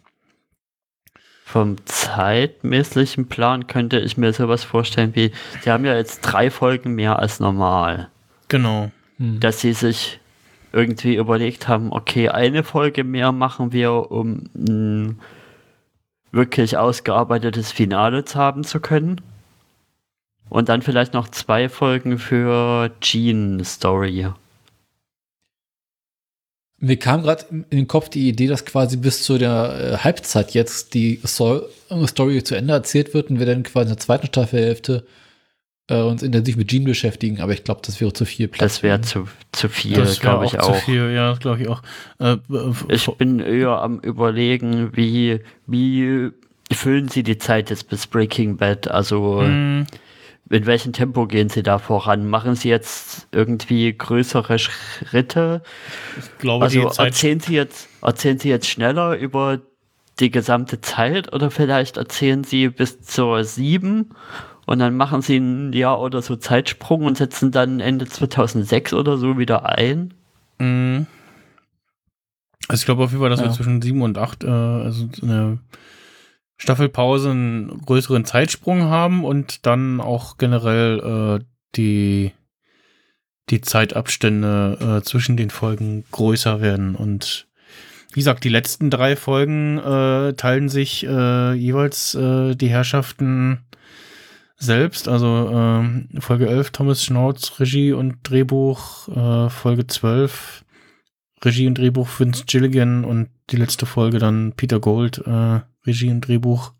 Vom 1.49 1.77
zeitmäßigen 1.87 3.29
Plan 3.29 3.66
könnte 3.66 3.99
ich 3.99 4.19
mir 4.19 4.33
sowas 4.35 4.65
vorstellen 4.65 5.15
wie, 5.15 5.33
sie 5.62 5.70
haben 5.70 5.87
ja 5.87 5.97
jetzt 5.97 6.20
drei 6.20 6.51
Folgen 6.51 6.95
mehr 6.95 7.19
als 7.19 7.41
normal. 7.41 8.09
Genau. 8.49 8.91
Hm. 9.19 9.41
dass 9.41 9.61
sie 9.61 9.73
sich 9.73 10.20
irgendwie 10.73 11.16
überlegt 11.16 11.66
haben, 11.66 11.93
okay, 11.93 12.29
eine 12.29 12.62
Folge 12.62 13.03
mehr 13.03 13.33
machen 13.33 13.73
wir, 13.73 14.11
um 14.11 14.49
ein 14.55 15.19
wirklich 16.31 16.77
ausgearbeitetes 16.77 17.73
Finale 17.73 18.25
zu 18.25 18.39
haben 18.39 18.62
zu 18.62 18.79
können. 18.81 19.20
Und 20.49 20.69
dann 20.69 20.83
vielleicht 20.83 21.15
noch 21.15 21.29
zwei 21.29 21.69
Folgen 21.69 22.19
für 22.19 22.91
Jean 23.01 23.62
Story. 23.65 24.29
Mir 26.80 26.96
kam 26.96 27.22
gerade 27.22 27.44
in 27.50 27.64
den 27.70 27.88
Kopf 27.88 28.09
die 28.09 28.28
Idee, 28.28 28.46
dass 28.46 28.64
quasi 28.64 28.96
bis 28.96 29.24
zu 29.24 29.36
der 29.36 29.94
äh, 29.94 29.96
Halbzeit 30.05 30.52
jetzt 30.52 30.94
die 30.94 31.20
so 31.24 31.68
Story 32.06 32.44
zu 32.44 32.55
Ende 32.55 32.72
erzählt 32.72 33.14
wird 33.14 33.30
und 33.30 33.38
wir 33.40 33.46
dann 33.46 33.64
quasi 33.64 33.84
in 33.84 33.96
der 33.96 33.98
zweiten 33.98 34.28
Staffelhälfte 34.28 35.05
äh, 35.88 36.00
uns 36.02 36.22
intensiv 36.22 36.56
mit 36.56 36.68
Jean 36.68 36.84
beschäftigen. 36.84 37.40
Aber 37.40 37.52
ich 37.52 37.64
glaube, 37.64 37.80
das 37.84 38.00
wäre 38.00 38.12
zu 38.12 38.24
viel 38.24 38.46
Platz. 38.46 38.74
Das 38.74 38.82
wäre 38.82 39.00
zu, 39.00 39.26
zu 39.52 39.68
viel, 39.68 40.05
glaube 40.20 40.44
ich 40.44 40.60
auch 40.60 40.74
zu 40.74 40.84
viel, 40.84 41.10
ja, 41.10 41.34
glaube 41.34 41.62
ich 41.62 41.68
auch. 41.68 41.82
Äh, 42.20 42.34
äh, 42.34 42.72
Ich 42.90 43.06
bin 43.06 43.40
eher 43.40 43.80
am 43.82 43.98
überlegen, 43.98 44.96
wie, 44.96 45.40
wie 45.66 46.30
füllen 46.72 47.09
sie 47.09 47.22
die 47.22 47.38
Zeit 47.38 47.70
jetzt 47.70 47.88
bis 47.88 48.06
Breaking 48.06 48.56
Bad? 48.56 48.88
Also 48.88 49.42
mh, 49.42 49.86
in 50.51 50.66
welchem 50.66 50.93
Tempo 50.93 51.27
gehen 51.27 51.49
sie 51.49 51.62
da 51.62 51.79
voran? 51.79 52.29
Machen 52.29 52.55
sie 52.55 52.69
jetzt 52.69 53.29
irgendwie 53.33 53.93
größere 53.97 54.59
Schritte? 54.59 55.62
ich 56.19 56.39
glaube, 56.39 56.65
Also 56.65 56.81
erzählen 57.03 57.41
sie 57.41 57.55
jetzt, 57.55 57.89
erzählen 58.03 58.39
sie 58.39 58.49
jetzt 58.49 58.66
schneller 58.69 59.16
über 59.16 59.61
die 60.20 60.31
gesamte 60.31 60.81
Zeit 60.81 61.33
oder 61.33 61.51
vielleicht 61.51 61.97
erzählen 61.97 62.43
sie 62.45 62.69
bis 62.69 63.01
zur 63.03 63.45
sieben 63.45 64.11
und 64.66 64.81
dann 64.81 64.97
machen 64.97 65.23
sie 65.23 65.37
ein 65.39 65.73
Jahr 65.73 66.01
oder 66.01 66.23
so 66.23 66.35
Zeitsprung 66.37 67.05
und 67.05 67.16
setzen 67.16 67.53
dann 67.53 67.81
Ende 67.81 68.07
2006 68.07 68.93
oder 68.95 69.16
so 69.16 69.39
wieder 69.39 69.66
ein? 69.69 70.15
mh. 70.59 71.07
Also 72.69 72.83
ich 72.83 72.85
glaube 72.85 73.05
auf 73.05 73.11
jeden 73.12 73.20
Fall, 73.23 73.31
dass 73.31 73.41
wir 73.41 73.47
Ja. 73.47 73.53
zwischen 73.53 73.81
sieben 73.81 74.03
und 74.03 74.19
acht 74.19 74.45
äh, 74.45 74.49
also 74.49 75.09
eine 75.23 75.59
Staffelpause 76.59 77.30
einen 77.30 77.80
größeren 77.86 78.24
Zeitsprung 78.24 78.82
haben 78.82 79.24
und 79.24 79.64
dann 79.64 80.01
auch 80.01 80.36
generell 80.36 81.40
äh, 81.40 81.44
die 81.76 82.32
die 83.48 83.60
Zeitabstände 83.62 84.98
äh, 84.98 85.02
zwischen 85.05 85.39
den 85.39 85.48
Folgen 85.48 86.05
größer 86.10 86.60
werden 86.60 86.94
und 86.94 87.48
wie 88.12 88.20
gesagt, 88.20 88.44
die 88.44 88.48
letzten 88.48 88.90
drei 88.90 89.16
Folgen 89.16 89.78
äh, 89.78 90.32
teilen 90.32 90.68
sich 90.68 91.05
äh, 91.06 91.52
jeweils 91.52 92.14
äh, 92.14 92.55
die 92.55 92.68
Herrschaften 92.68 93.60
selbst. 94.56 95.09
Also 95.09 95.51
ähm, 95.52 96.09
Folge 96.18 96.48
11 96.48 96.70
Thomas 96.70 97.05
Schnauz, 97.05 97.60
Regie 97.60 97.93
und 97.93 98.16
Drehbuch, 98.24 99.09
äh, 99.09 99.51
Folge 99.51 99.86
12 99.86 100.64
Regie 101.44 101.66
und 101.66 101.78
Drehbuch 101.78 102.09
Vince 102.18 102.44
Gilligan 102.47 103.05
und 103.05 103.28
die 103.51 103.56
letzte 103.56 103.86
Folge 103.86 104.18
dann 104.18 104.55
Peter 104.56 104.80
Gold, 104.80 105.22
Regie 105.89 106.10
und 106.10 106.20
Drehbuch. 106.20 106.73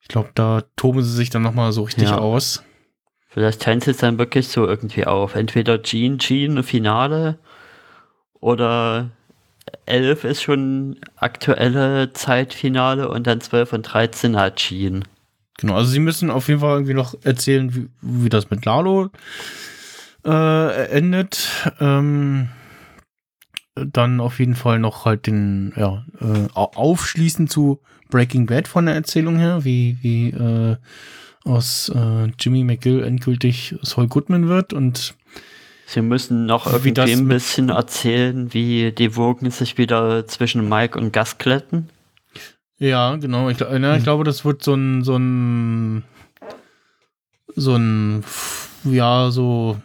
Ich 0.00 0.08
glaube, 0.08 0.30
da 0.34 0.62
toben 0.76 1.02
sie 1.02 1.12
sich 1.12 1.30
dann 1.30 1.42
nochmal 1.42 1.72
so 1.72 1.82
richtig 1.82 2.10
Ja. 2.10 2.18
aus. 2.18 2.62
Vielleicht 3.28 3.62
teilen 3.62 3.80
sie 3.80 3.92
es 3.92 3.98
dann 3.98 4.18
wirklich 4.18 4.48
so 4.48 4.66
irgendwie 4.66 5.06
auf. 5.06 5.34
Entweder 5.36 5.82
Jean, 5.82 6.18
Jean, 6.18 6.62
Finale 6.62 7.38
oder 8.40 9.10
11 9.86 10.24
ist 10.24 10.42
schon 10.42 10.98
aktuelle 11.16 12.12
Zeitfinale 12.12 13.08
und 13.08 13.26
dann 13.26 13.40
12 13.40 13.72
und 13.72 13.82
13 13.82 14.36
hat 14.36 14.56
Jean. 14.56 15.04
Genau, 15.58 15.74
also 15.76 15.90
sie 15.90 16.00
müssen 16.00 16.30
auf 16.30 16.48
jeden 16.48 16.60
Fall 16.60 16.72
irgendwie 16.74 16.94
noch 16.94 17.14
erzählen, 17.22 17.74
wie, 17.74 17.88
wie 18.00 18.30
das 18.30 18.50
mit 18.50 18.64
Lalo 18.64 19.10
äh, 20.24 20.86
endet. 20.90 21.48
Ähm, 21.80 22.48
dann 23.74 24.20
auf 24.20 24.38
jeden 24.40 24.56
Fall 24.56 24.78
noch 24.78 25.04
halt 25.04 25.26
den, 25.26 25.72
ja, 25.76 26.04
äh, 26.20 26.48
au- 26.54 26.72
aufschließen 26.74 27.46
zu 27.48 27.80
Breaking 28.10 28.46
Bad 28.46 28.68
von 28.68 28.86
der 28.86 28.94
Erzählung 28.94 29.38
her, 29.38 29.64
wie, 29.64 29.96
wie 30.02 30.30
äh, 30.30 30.76
aus 31.44 31.88
äh, 31.94 32.26
Jimmy 32.38 32.64
McGill 32.64 33.02
endgültig 33.02 33.74
Saul 33.82 34.08
Goodman 34.08 34.48
wird 34.48 34.72
und 34.72 35.14
Sie 35.86 36.02
müssen 36.02 36.46
noch 36.46 36.66
Wie 36.84 36.88
irgendwie 36.90 37.12
ein 37.12 37.26
bisschen 37.26 37.68
erzählen, 37.70 38.54
wie 38.54 38.92
die 38.92 39.16
Wogen 39.16 39.50
sich 39.50 39.76
wieder 39.76 40.24
zwischen 40.28 40.68
Mike 40.68 40.96
und 40.96 41.12
Gus 41.12 41.38
glätten. 41.38 41.88
Ja, 42.78 43.16
genau. 43.16 43.48
Ich, 43.50 43.58
gl- 43.58 43.76
na, 43.78 43.96
ich 43.96 44.04
glaube, 44.04 44.22
das 44.22 44.44
wird 44.44 44.62
so 44.62 44.74
ein, 44.74 45.02
so 45.02 45.16
ein, 45.16 46.04
so 47.56 47.74
ein, 47.74 48.22
ja, 48.84 49.30
so, 49.32 49.78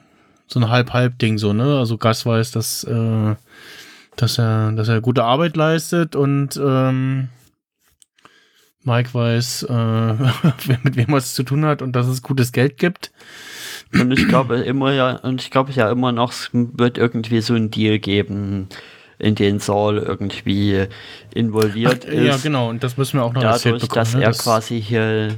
so 0.47 0.59
ein 0.59 0.69
Halb-Halb-Ding, 0.69 1.39
so, 1.39 1.53
ne? 1.53 1.79
Also 1.79 1.97
Gus 1.97 2.23
weiß, 2.25 2.51
dass, 2.51 2.83
äh, 2.83 3.35
dass 4.15 4.37
er, 4.37 4.73
dass 4.73 4.87
er 4.87 5.01
gute 5.01 5.23
Arbeit 5.23 5.57
leistet 5.57 6.15
und, 6.15 6.55
ähm, 6.63 7.29
Mike 8.85 9.13
weiß, 9.13 9.63
äh, 9.63 10.13
mit 10.83 10.95
wem 10.95 11.09
er 11.09 11.17
es 11.17 11.33
zu 11.35 11.43
tun 11.43 11.65
hat 11.65 11.81
und 11.81 11.93
dass 11.93 12.07
es 12.07 12.21
gutes 12.21 12.51
Geld 12.51 12.77
gibt. 12.77 13.11
Und 13.93 14.11
ich 14.11 14.27
glaube 14.27 14.57
immer 14.57 14.93
ja, 14.93 15.15
und 15.17 15.41
ich 15.41 15.51
glaube 15.51 15.71
ja 15.71 15.89
immer 15.91 16.11
noch, 16.11 16.31
es 16.31 16.49
wird 16.53 16.97
irgendwie 16.97 17.41
so 17.41 17.53
ein 17.53 17.71
Deal 17.71 17.99
geben, 17.99 18.67
in 19.19 19.35
den 19.35 19.59
Saul 19.59 19.97
irgendwie 19.97 20.87
involviert 21.33 22.05
Ach, 22.07 22.13
ja, 22.13 22.35
ist. 22.35 22.43
genau. 22.43 22.69
Und 22.69 22.83
das 22.83 22.97
müssen 22.97 23.19
wir 23.19 23.23
auch 23.23 23.33
noch 23.33 23.43
erzählt 23.43 23.75
dadurch, 23.75 23.81
bekommen. 23.89 23.95
dass 24.03 24.13
ne? 24.15 24.21
er 24.23 24.29
Das- 24.29 24.43
quasi 24.43 24.81
hier 24.81 25.35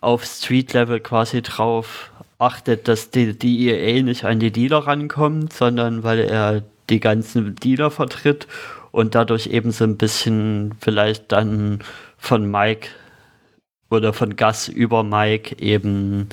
auf 0.00 0.24
Street-Level 0.24 1.00
quasi 1.00 1.42
drauf 1.42 2.10
achtet, 2.38 2.86
dass 2.86 3.10
die, 3.10 3.36
die 3.36 3.68
EA 3.68 4.02
nicht 4.02 4.24
an 4.24 4.38
die 4.38 4.50
Dealer 4.52 4.86
rankommt, 4.86 5.52
sondern 5.52 6.02
weil 6.02 6.20
er 6.20 6.62
die 6.90 7.00
ganzen 7.00 7.56
Dealer 7.56 7.90
vertritt 7.90 8.46
und 8.92 9.14
dadurch 9.14 9.48
eben 9.48 9.72
so 9.72 9.84
ein 9.84 9.96
bisschen 9.96 10.74
vielleicht 10.80 11.32
dann 11.32 11.80
von 12.26 12.50
Mike 12.50 12.88
oder 13.90 14.12
von 14.12 14.36
Gus 14.36 14.68
über 14.68 15.02
Mike 15.02 15.56
eben 15.58 16.28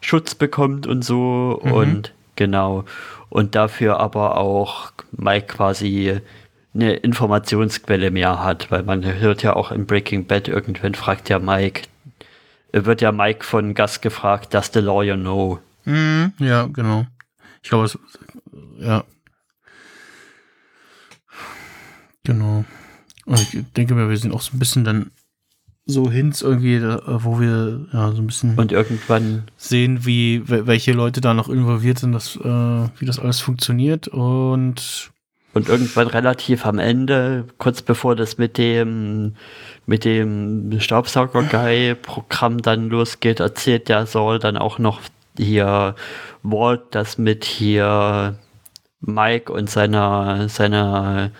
Schutz 0.00 0.34
bekommt 0.34 0.86
und 0.86 1.02
so 1.02 1.60
Mhm. 1.64 1.72
und 1.72 2.12
genau 2.36 2.84
und 3.28 3.54
dafür 3.54 3.98
aber 3.98 4.36
auch 4.38 4.92
Mike 5.12 5.46
quasi 5.48 6.20
eine 6.74 6.94
Informationsquelle 6.94 8.10
mehr 8.10 8.42
hat, 8.44 8.70
weil 8.70 8.82
man 8.82 9.04
hört 9.04 9.42
ja 9.42 9.56
auch 9.56 9.72
in 9.72 9.86
Breaking 9.86 10.26
Bad 10.26 10.46
irgendwann 10.48 10.94
fragt 10.94 11.28
ja 11.28 11.38
Mike, 11.38 11.82
wird 12.72 13.00
ja 13.00 13.10
Mike 13.12 13.44
von 13.44 13.74
Gus 13.74 14.00
gefragt, 14.00 14.52
does 14.54 14.70
the 14.72 14.80
lawyer 14.80 15.16
know? 15.16 15.58
Mhm, 15.86 16.34
ja, 16.38 16.66
genau. 16.66 17.06
Ich 17.62 17.70
glaube, 17.70 17.86
es, 17.86 17.98
ja. 18.78 19.04
Genau. 22.24 22.64
Und 23.24 23.40
ich 23.54 23.64
denke 23.72 23.94
mir, 23.94 24.08
wir 24.08 24.16
sind 24.16 24.32
auch 24.34 24.40
so 24.42 24.54
ein 24.54 24.58
bisschen 24.58 24.84
dann 24.84 25.10
so 25.86 26.10
Hints 26.10 26.42
irgendwie, 26.42 26.80
da, 26.80 27.00
wo 27.06 27.38
wir 27.40 27.86
ja 27.92 28.10
so 28.10 28.20
ein 28.20 28.26
bisschen 28.26 28.58
Und 28.58 28.72
irgendwann, 28.72 29.44
sehen, 29.56 30.04
wie 30.04 30.42
wel- 30.46 30.66
welche 30.66 30.92
Leute 30.92 31.20
da 31.20 31.32
noch 31.32 31.48
involviert 31.48 32.00
sind, 32.00 32.10
dass, 32.12 32.34
äh, 32.36 32.44
wie 32.98 33.06
das 33.06 33.18
alles 33.20 33.40
funktioniert 33.40 34.08
und 34.08 35.10
und 35.54 35.68
irgendwann 35.70 36.08
relativ 36.08 36.66
am 36.66 36.78
Ende, 36.78 37.46
kurz 37.56 37.80
bevor 37.80 38.14
das 38.14 38.36
mit 38.36 38.58
dem 38.58 39.36
mit 39.86 40.04
dem 40.04 40.78
Staubsauger-Guy-Programm 40.78 42.60
dann 42.60 42.88
losgeht, 42.90 43.40
erzählt 43.40 43.88
der 43.88 44.04
Saul 44.06 44.38
dann 44.38 44.56
auch 44.58 44.78
noch 44.78 45.00
hier 45.38 45.94
Walt 46.42 46.82
das 46.90 47.16
mit 47.16 47.44
hier 47.44 48.38
Mike 49.00 49.50
und 49.52 49.70
seiner 49.70 50.48
seiner 50.48 51.30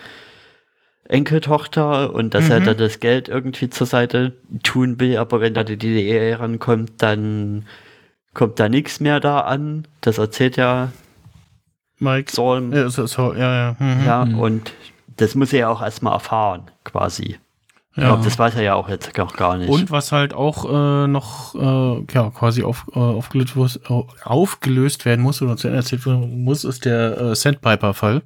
Enkeltochter 1.09 2.13
und 2.13 2.33
dass 2.33 2.49
er 2.49 2.59
Mhm. 2.59 2.65
da 2.65 2.73
das 2.73 2.99
Geld 2.99 3.29
irgendwie 3.29 3.69
zur 3.69 3.87
Seite 3.87 4.33
tun 4.63 4.99
will, 4.99 5.17
aber 5.17 5.39
wenn 5.41 5.53
da 5.53 5.63
die 5.63 5.77
DDR 5.77 6.39
rankommt, 6.39 6.91
dann 6.97 7.65
kommt 8.33 8.59
da 8.59 8.69
nichts 8.69 8.99
mehr 8.99 9.19
da 9.19 9.39
an. 9.41 9.87
Das 10.01 10.17
erzählt 10.17 10.57
ja 10.57 10.91
Mike. 11.99 12.31
Saul 12.31 12.69
Ja, 12.73 12.89
so, 12.89 13.05
so, 13.07 13.33
ja, 13.33 13.55
ja. 13.55 13.75
Mhm. 13.79 14.05
ja, 14.05 14.25
Mhm. 14.25 14.39
und 14.39 14.73
das 15.17 15.33
muss 15.35 15.53
er 15.53 15.59
ja 15.59 15.69
auch 15.69 15.81
erstmal 15.81 16.13
erfahren, 16.13 16.63
quasi. 16.83 17.37
Ich 17.95 18.03
Ja. 18.03 18.09
glaube, 18.09 18.23
das 18.25 18.37
weiß 18.37 18.53
er 18.55 18.61
ja 18.61 18.75
auch 18.75 18.89
jetzt 18.89 19.17
noch 19.17 19.35
gar 19.35 19.57
nicht. 19.57 19.69
Und 19.69 19.89
was 19.89 20.11
halt 20.11 20.31
auch 20.35 20.65
äh, 20.71 21.07
noch 21.07 21.55
äh, 21.55 22.05
ja, 22.13 22.29
quasi 22.29 22.61
auf, 22.63 22.85
äh, 22.93 22.99
aufgelöst, 22.99 23.79
aufgelöst 24.23 25.05
werden 25.05 25.21
muss 25.23 25.41
oder 25.41 25.57
zu 25.57 25.67
Ende 25.67 25.79
erzählt 25.79 26.05
werden 26.05 26.43
muss, 26.43 26.63
ist 26.63 26.85
der 26.85 27.17
äh, 27.19 27.35
Sandpiper-Fall. 27.35 28.21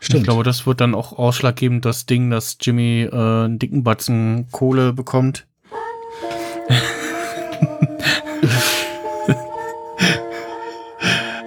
Stimmt. 0.00 0.20
Ich 0.20 0.24
glaube, 0.24 0.44
das 0.44 0.66
wird 0.66 0.80
dann 0.80 0.94
auch 0.94 1.12
ausschlaggebend 1.18 1.84
das 1.84 2.06
Ding, 2.06 2.30
dass 2.30 2.56
Jimmy 2.60 3.08
äh, 3.10 3.14
einen 3.14 3.58
dicken 3.58 3.82
Batzen 3.84 4.46
Kohle 4.52 4.92
bekommt. 4.92 5.46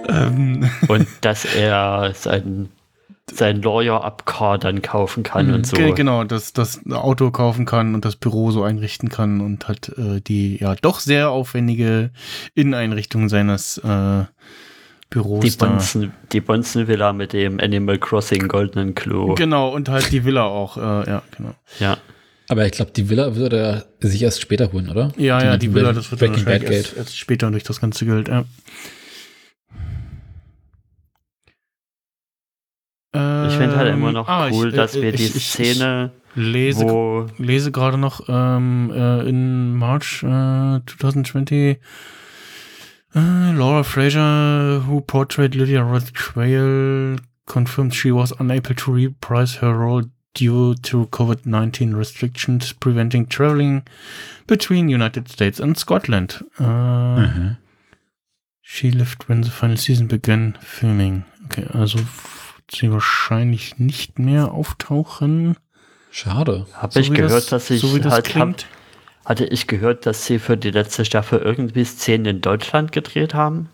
ähm, 0.08 0.68
Und 0.88 1.06
dass 1.20 1.44
er 1.44 2.12
sein, 2.14 2.68
sein 3.30 3.62
Lawyer-Up-Car 3.62 4.58
dann 4.58 4.82
kaufen 4.82 5.22
kann 5.22 5.52
und 5.52 5.66
so. 5.66 5.76
ge- 5.76 5.92
Genau, 5.92 6.24
dass 6.24 6.52
das 6.52 6.80
Auto 6.90 7.30
kaufen 7.30 7.66
kann 7.66 7.94
und 7.94 8.04
das 8.04 8.16
Büro 8.16 8.50
so 8.50 8.62
einrichten 8.62 9.08
kann 9.08 9.40
und 9.40 9.68
hat 9.68 9.90
äh, 9.98 10.20
die 10.20 10.56
ja 10.58 10.74
doch 10.76 11.00
sehr 11.00 11.30
aufwendige 11.30 12.10
Inneneinrichtung 12.54 13.28
seines 13.28 13.78
äh, 13.78 14.24
Büros 15.10 15.42
Die 15.42 15.56
da. 15.56 15.66
Bonzen, 15.66 16.12
die 16.32 16.40
Bonzen-Villa 16.40 17.12
mit 17.14 17.32
dem 17.32 17.58
Animal 17.60 17.98
Crossing 17.98 18.46
goldenen 18.48 18.94
Klo. 18.94 19.34
Genau, 19.34 19.74
und 19.74 19.88
halt 19.88 20.12
die 20.12 20.24
Villa 20.24 20.44
auch, 20.44 20.76
äh, 20.76 20.80
ja, 21.10 21.22
genau. 21.36 21.54
Ja. 21.80 21.96
Aber 22.50 22.64
ich 22.66 22.72
glaube, 22.72 22.90
die 22.92 23.08
Villa 23.08 23.34
würde 23.36 23.86
er 24.00 24.08
sich 24.08 24.22
erst 24.22 24.40
später 24.40 24.72
holen, 24.72 24.88
oder? 24.90 25.12
Ja, 25.16 25.42
ja, 25.42 25.52
mit 25.52 25.62
die 25.62 25.74
Villa, 25.74 25.92
das 25.92 26.10
wird 26.10 26.20
dann 26.22 26.28
Breaking 26.30 26.44
Bad 26.44 26.62
wahrscheinlich 26.62 26.76
erst, 26.86 26.96
erst 26.96 27.18
später 27.18 27.50
durch 27.50 27.62
das 27.64 27.80
ganze 27.80 28.04
Geld, 28.06 28.28
ja. 28.28 28.44
Ich 33.14 33.54
finde 33.54 33.76
halt 33.76 33.92
immer 33.94 34.12
noch 34.12 34.28
Ähm, 34.28 34.34
ah, 34.34 34.48
cool, 34.52 34.68
ich, 34.68 34.74
äh, 34.74 34.76
dass 34.76 34.94
wir 34.94 35.14
ich- 35.14 35.16
die 35.16 35.24
ich- 35.24 35.36
ich 35.36 35.50
Szene, 35.50 36.10
lese, 36.34 36.84
wo 36.84 37.26
lese 37.38 37.72
gerade 37.72 37.96
noch 37.96 38.28
ähm, 38.28 38.92
äh, 38.94 39.28
in 39.28 39.74
March 39.76 40.22
äh, 40.22 40.80
2020 40.86 41.78
äh, 43.14 43.52
Laura 43.52 43.82
Fraser, 43.84 44.84
who 44.86 45.00
portrayed 45.00 45.54
Lydia 45.54 45.82
Roth 45.82 46.12
Quayle, 46.14 47.16
confirmed 47.46 47.94
she 47.94 48.10
was 48.12 48.32
unable 48.38 48.74
to 48.74 48.92
reprise 48.92 49.60
her 49.62 49.72
role 49.72 50.02
due 50.34 50.74
to 50.82 51.06
COVID-19 51.06 51.94
restrictions 51.96 52.72
preventing 52.74 53.28
traveling 53.28 53.82
between 54.46 54.88
United 54.88 55.28
States 55.28 55.60
and 55.60 55.76
Scotland. 55.78 56.44
Äh, 56.58 56.64
Mhm. 56.64 57.56
She 58.62 58.90
left 58.90 59.28
when 59.30 59.42
the 59.42 59.50
final 59.50 59.78
season 59.78 60.08
began 60.08 60.58
filming. 60.60 61.24
Okay, 61.46 61.66
also 61.72 61.98
sie 62.70 62.92
wahrscheinlich 62.92 63.78
nicht 63.78 64.18
mehr 64.18 64.52
auftauchen. 64.52 65.56
Schade. 66.10 66.66
habe 66.74 66.92
So 66.92 67.00
ich 67.00 67.10
gehört, 67.10 67.32
das, 67.32 67.46
dass 67.46 67.70
ich 67.70 67.80
so 67.80 67.94
wie 67.96 68.00
das 68.00 68.12
halt 68.12 68.26
hab, 68.26 68.32
klingt. 68.32 68.66
Hatte 69.28 69.44
ich 69.44 69.66
gehört, 69.66 70.06
dass 70.06 70.24
sie 70.24 70.38
für 70.38 70.56
die 70.56 70.70
letzte 70.70 71.04
Staffel 71.04 71.40
irgendwie 71.40 71.84
Szenen 71.84 72.24
in 72.24 72.40
Deutschland 72.40 72.92
gedreht 72.92 73.34
haben. 73.34 73.68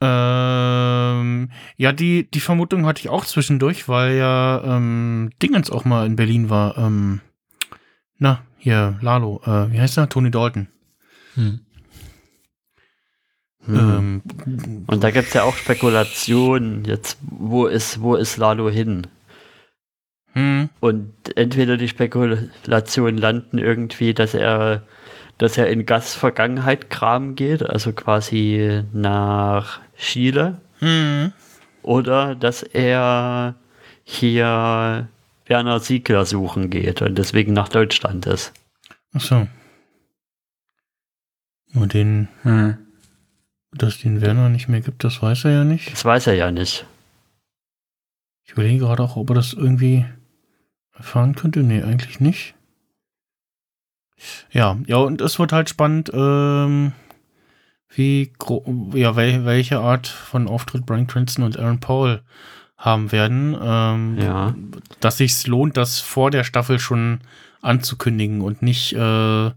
Ähm, 0.00 1.50
ja, 1.76 1.90
die, 1.90 2.30
die 2.30 2.38
Vermutung 2.38 2.86
hatte 2.86 3.00
ich 3.00 3.08
auch 3.08 3.24
zwischendurch, 3.24 3.88
weil 3.88 4.14
ja 4.14 4.62
ähm, 4.64 5.30
Dingens 5.42 5.72
auch 5.72 5.84
mal 5.84 6.06
in 6.06 6.14
Berlin 6.14 6.48
war. 6.48 6.78
Ähm, 6.78 7.22
na, 8.18 8.44
hier, 8.56 8.98
Lalo, 9.00 9.40
äh, 9.44 9.72
wie 9.72 9.80
heißt 9.80 9.98
er? 9.98 10.08
Tony 10.08 10.30
Dalton. 10.30 10.68
Hm. 11.34 11.58
Hm. 13.66 14.22
Ähm, 14.46 14.84
Und 14.86 15.02
da 15.02 15.10
gibt 15.10 15.28
es 15.28 15.34
ja 15.34 15.42
auch 15.42 15.56
Spekulationen, 15.56 16.84
jetzt, 16.84 17.18
wo 17.20 17.66
ist, 17.66 18.00
wo 18.00 18.14
ist 18.14 18.36
Lalo 18.36 18.70
hin? 18.70 19.08
Hm, 20.34 20.68
Und 20.80 21.12
entweder 21.36 21.76
die 21.76 21.88
Spekulationen 21.88 23.18
landen 23.18 23.58
irgendwie, 23.58 24.14
dass 24.14 24.34
er, 24.34 24.82
dass 25.38 25.56
er 25.58 25.68
in 25.68 25.86
Gas 25.86 26.14
Vergangenheit 26.14 26.90
Kram 26.90 27.34
geht, 27.34 27.62
also 27.68 27.92
quasi 27.92 28.82
nach 28.92 29.80
Chile, 29.96 30.60
hm, 30.80 31.32
oder 31.82 32.34
dass 32.34 32.62
er 32.62 33.54
hier 34.04 35.08
Werner 35.46 35.80
Siegler 35.80 36.24
suchen 36.26 36.70
geht 36.70 37.00
und 37.02 37.16
deswegen 37.16 37.52
nach 37.52 37.68
Deutschland 37.68 38.26
ist. 38.26 38.52
ach 39.14 39.20
so. 39.20 39.46
Nur 41.72 41.86
den, 41.86 42.28
Hm. 42.42 42.76
dass 43.72 43.98
den 43.98 44.20
Werner 44.20 44.48
nicht 44.48 44.68
mehr 44.68 44.80
gibt, 44.80 45.02
das 45.04 45.20
weiß 45.22 45.44
er 45.46 45.50
ja 45.52 45.64
nicht. 45.64 45.92
Das 45.92 46.04
weiß 46.04 46.28
er 46.28 46.34
ja 46.34 46.50
nicht. 46.50 46.86
Ich 48.44 48.52
überlege 48.52 48.78
gerade 48.80 49.02
auch, 49.02 49.16
ob 49.16 49.30
er 49.30 49.34
das 49.34 49.52
irgendwie 49.52 50.04
erfahren 50.96 51.34
könnte. 51.34 51.60
Nee, 51.62 51.82
eigentlich 51.82 52.20
nicht. 52.20 52.54
Ja, 54.50 54.78
ja, 54.86 54.96
und 54.96 55.20
es 55.20 55.38
wird 55.38 55.52
halt 55.52 55.68
spannend, 55.68 56.10
ähm, 56.14 56.92
wie 57.88 58.32
gro- 58.38 58.90
ja, 58.94 59.16
wel 59.16 59.44
welche 59.44 59.80
Art 59.80 60.06
von 60.06 60.48
Auftritt 60.48 60.86
Brian 60.86 61.06
Cranston 61.06 61.44
und 61.44 61.58
Aaron 61.58 61.80
Paul 61.80 62.22
haben 62.76 63.12
werden. 63.12 63.56
Ähm, 63.60 64.18
Ja. 64.18 64.54
Dass 65.00 65.18
sich's 65.18 65.46
lohnt, 65.46 65.76
das 65.76 66.00
vor 66.00 66.30
der 66.30 66.44
Staffel 66.44 66.78
schon 66.78 67.20
anzukündigen 67.60 68.40
und 68.40 68.62
nicht 68.62 68.92
äh, 68.94 69.50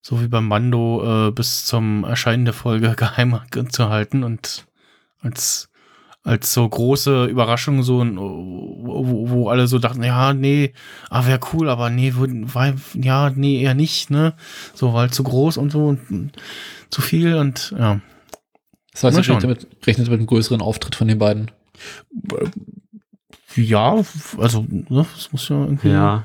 so 0.00 0.20
wie 0.22 0.28
beim 0.28 0.46
Mando 0.48 1.28
äh, 1.28 1.30
bis 1.32 1.64
zum 1.66 2.04
Erscheinen 2.04 2.44
der 2.44 2.54
Folge 2.54 2.94
geheim 2.96 3.40
zu 3.70 3.88
halten 3.88 4.22
und 4.22 4.66
als 5.20 5.68
als 6.28 6.52
so 6.52 6.68
große 6.68 7.24
Überraschung, 7.24 7.82
so 7.82 8.02
ein, 8.02 8.18
wo, 8.18 9.30
wo 9.30 9.48
alle 9.48 9.66
so 9.66 9.78
dachten, 9.78 10.02
ja, 10.02 10.34
nee, 10.34 10.74
ah, 11.08 11.26
wäre 11.26 11.40
cool, 11.54 11.70
aber 11.70 11.88
nee, 11.88 12.16
würden, 12.16 12.54
weil, 12.54 12.74
ja, 12.94 13.30
nee, 13.34 13.62
eher 13.62 13.74
nicht, 13.74 14.10
ne? 14.10 14.34
So, 14.74 14.92
weil 14.92 15.10
zu 15.10 15.22
groß 15.22 15.56
und 15.56 15.72
so 15.72 15.86
und 15.86 16.10
mm, 16.10 16.26
zu 16.90 17.00
viel 17.00 17.34
und 17.34 17.74
ja. 17.78 18.00
Das 18.92 19.04
heißt, 19.04 19.14
Mal 19.14 19.20
ich 19.20 19.26
schauen. 19.26 19.36
rechne 19.36 19.48
mit, 19.48 19.86
rechnet 19.86 20.08
mit 20.08 20.18
einem 20.18 20.26
größeren 20.26 20.60
Auftritt 20.60 20.96
von 20.96 21.08
den 21.08 21.18
beiden. 21.18 21.50
Ja, 23.54 24.02
also, 24.36 24.66
ne, 24.68 25.06
das 25.14 25.32
muss 25.32 25.48
ja 25.48 25.56
irgendwie. 25.56 25.88
Ja. 25.88 26.24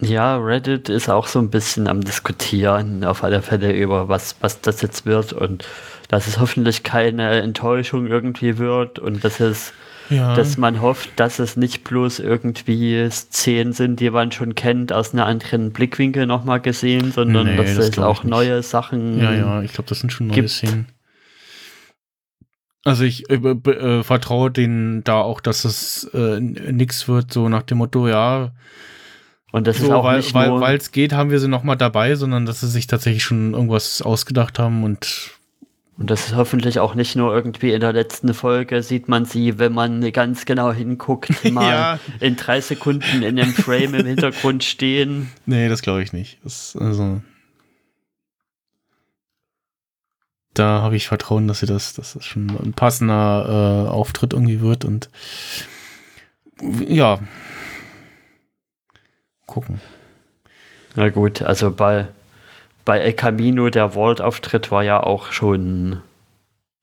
Ja, 0.00 0.36
Reddit 0.36 0.88
ist 0.88 1.08
auch 1.08 1.26
so 1.26 1.38
ein 1.38 1.50
bisschen 1.50 1.88
am 1.88 2.02
Diskutieren, 2.02 3.04
auf 3.04 3.24
alle 3.24 3.42
Fälle 3.42 3.72
über 3.72 4.08
was, 4.08 4.36
was 4.40 4.60
das 4.60 4.80
jetzt 4.80 5.06
wird 5.06 5.32
und 5.32 5.64
dass 6.12 6.26
es 6.26 6.38
hoffentlich 6.38 6.82
keine 6.82 7.40
Enttäuschung 7.40 8.06
irgendwie 8.06 8.58
wird 8.58 8.98
und 8.98 9.24
dass 9.24 9.40
es, 9.40 9.72
ja. 10.10 10.36
dass 10.36 10.58
man 10.58 10.82
hofft, 10.82 11.08
dass 11.16 11.38
es 11.38 11.56
nicht 11.56 11.84
bloß 11.84 12.18
irgendwie 12.18 13.08
Szenen 13.10 13.72
sind, 13.72 13.98
die 13.98 14.10
man 14.10 14.30
schon 14.30 14.54
kennt, 14.54 14.92
aus 14.92 15.14
einer 15.14 15.24
anderen 15.24 15.72
Blickwinkel 15.72 16.26
nochmal 16.26 16.60
gesehen, 16.60 17.12
sondern 17.12 17.46
Nee, 17.46 17.56
dass 17.56 17.76
das 17.76 17.88
es 17.88 17.98
auch 17.98 18.24
neue 18.24 18.62
Sachen 18.62 19.18
Ja, 19.22 19.32
ja, 19.32 19.62
ich 19.62 19.72
glaube, 19.72 19.88
das 19.88 20.00
sind 20.00 20.12
schon 20.12 20.26
neue 20.26 20.34
gibt. 20.34 20.50
Szenen. 20.50 20.88
Also 22.84 23.04
ich 23.04 23.30
äh, 23.30 23.36
äh, 23.36 24.02
vertraue 24.02 24.50
denen 24.50 25.04
da 25.04 25.18
auch, 25.22 25.40
dass 25.40 25.64
es 25.64 26.04
äh, 26.12 26.38
nix 26.40 27.08
wird, 27.08 27.32
so 27.32 27.48
nach 27.48 27.62
dem 27.62 27.78
Motto, 27.78 28.06
ja, 28.06 28.52
Und 29.50 29.66
das 29.66 29.78
ist 29.78 29.86
so, 29.86 29.94
auch 29.94 30.04
weil 30.04 30.18
nicht 30.18 30.34
weil 30.34 30.48
nur, 30.48 30.60
weil 30.60 30.76
es 30.76 30.92
geht, 30.92 31.14
haben 31.14 31.30
wir 31.30 31.40
sie 31.40 31.48
noch 31.48 31.62
mal 31.62 31.76
dabei, 31.76 32.16
sondern 32.16 32.44
dass 32.44 32.60
sie 32.60 32.68
sich 32.68 32.86
tatsächlich 32.86 33.24
schon 33.24 33.54
irgendwas 33.54 34.02
ausgedacht 34.02 34.58
haben 34.58 34.84
und 34.84 35.38
Und 36.02 36.10
das 36.10 36.26
ist 36.26 36.34
hoffentlich 36.34 36.80
auch 36.80 36.96
nicht 36.96 37.14
nur 37.14 37.32
irgendwie 37.32 37.72
in 37.72 37.78
der 37.80 37.92
letzten 37.92 38.34
Folge 38.34 38.82
sieht 38.82 39.06
man 39.08 39.24
sie, 39.24 39.60
wenn 39.60 39.72
man 39.72 40.12
ganz 40.12 40.44
genau 40.46 40.72
hinguckt, 40.72 41.30
mal 41.52 41.70
Ja. 41.70 41.98
in 42.18 42.34
drei 42.34 42.60
Sekunden 42.60 43.22
in 43.22 43.36
dem 43.36 43.52
Frame 43.54 43.94
im 43.94 44.06
Hintergrund 44.06 44.64
stehen. 44.64 45.30
nee, 45.46 45.68
das 45.68 45.80
glaube 45.80 46.02
ich 46.02 46.12
nicht. 46.12 46.38
Das, 46.42 46.76
also 46.76 47.20
da 50.54 50.82
habe 50.82 50.96
ich 50.96 51.06
Vertrauen, 51.06 51.46
dass 51.46 51.60
sie 51.60 51.66
das, 51.66 51.94
dass 51.94 52.14
das 52.14 52.24
schon 52.26 52.50
ein 52.50 52.72
passender 52.72 53.86
äh, 53.86 53.88
Auftritt 53.88 54.32
irgendwie 54.32 54.60
wird 54.60 54.84
und 54.84 55.08
ja, 56.86 57.20
gucken. 59.46 59.80
Na 60.96 61.08
gut, 61.10 61.42
also 61.42 61.70
bei, 61.70 62.08
bei 62.84 62.98
El 62.98 63.12
Camino, 63.12 63.70
der 63.70 63.94
Vault-Auftritt 63.94 64.70
war 64.70 64.82
ja 64.82 65.02
auch 65.02 65.32
schon 65.32 66.00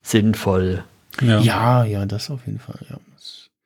sinnvoll. 0.02 0.84
Ja, 1.20 1.84
ja, 1.84 2.06
das 2.06 2.30
auf 2.30 2.46
jeden 2.46 2.58
Fall. 2.60 2.78
Ja. 2.88 2.96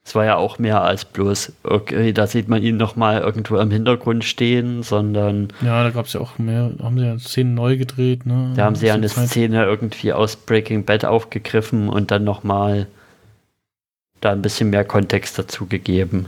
Es 0.07 0.15
war 0.15 0.27
ja 0.27 0.37
auch 0.37 0.59
mehr 0.59 0.83
als 0.83 1.07
bloß, 1.07 1.55
okay, 1.63 2.13
da 2.13 2.27
sieht 2.27 2.47
man 2.47 2.63
ihn 2.63 2.77
nochmal 2.77 3.23
irgendwo 3.23 3.57
im 3.57 3.71
Hintergrund 3.71 4.23
stehen, 4.25 4.83
sondern 4.83 5.49
Ja, 5.63 5.83
da 5.83 5.91
gab 5.91 6.07
es 6.07 6.13
ja 6.13 6.21
auch 6.21 6.39
mehr, 6.39 6.73
haben 6.83 6.99
sie 6.99 7.07
ja 7.07 7.19
Szenen 7.19 7.55
neu 7.55 7.79
gedreht, 7.79 8.27
ne? 8.27 8.53
da 8.55 8.65
haben 8.67 8.75
sie 8.75 8.87
ja 8.87 8.95
eine 8.95 9.07
Zeit. 9.07 9.29
Szene 9.29 9.65
irgendwie 9.65 10.13
aus 10.13 10.37
Breaking 10.37 10.85
Bad 10.85 11.07
aufgegriffen 11.07 11.89
und 11.89 12.11
dann 12.11 12.23
nochmal 12.23 12.87
da 14.21 14.33
ein 14.33 14.43
bisschen 14.43 14.69
mehr 14.69 14.85
Kontext 14.85 15.39
dazu 15.39 15.67
gegeben. 15.67 16.27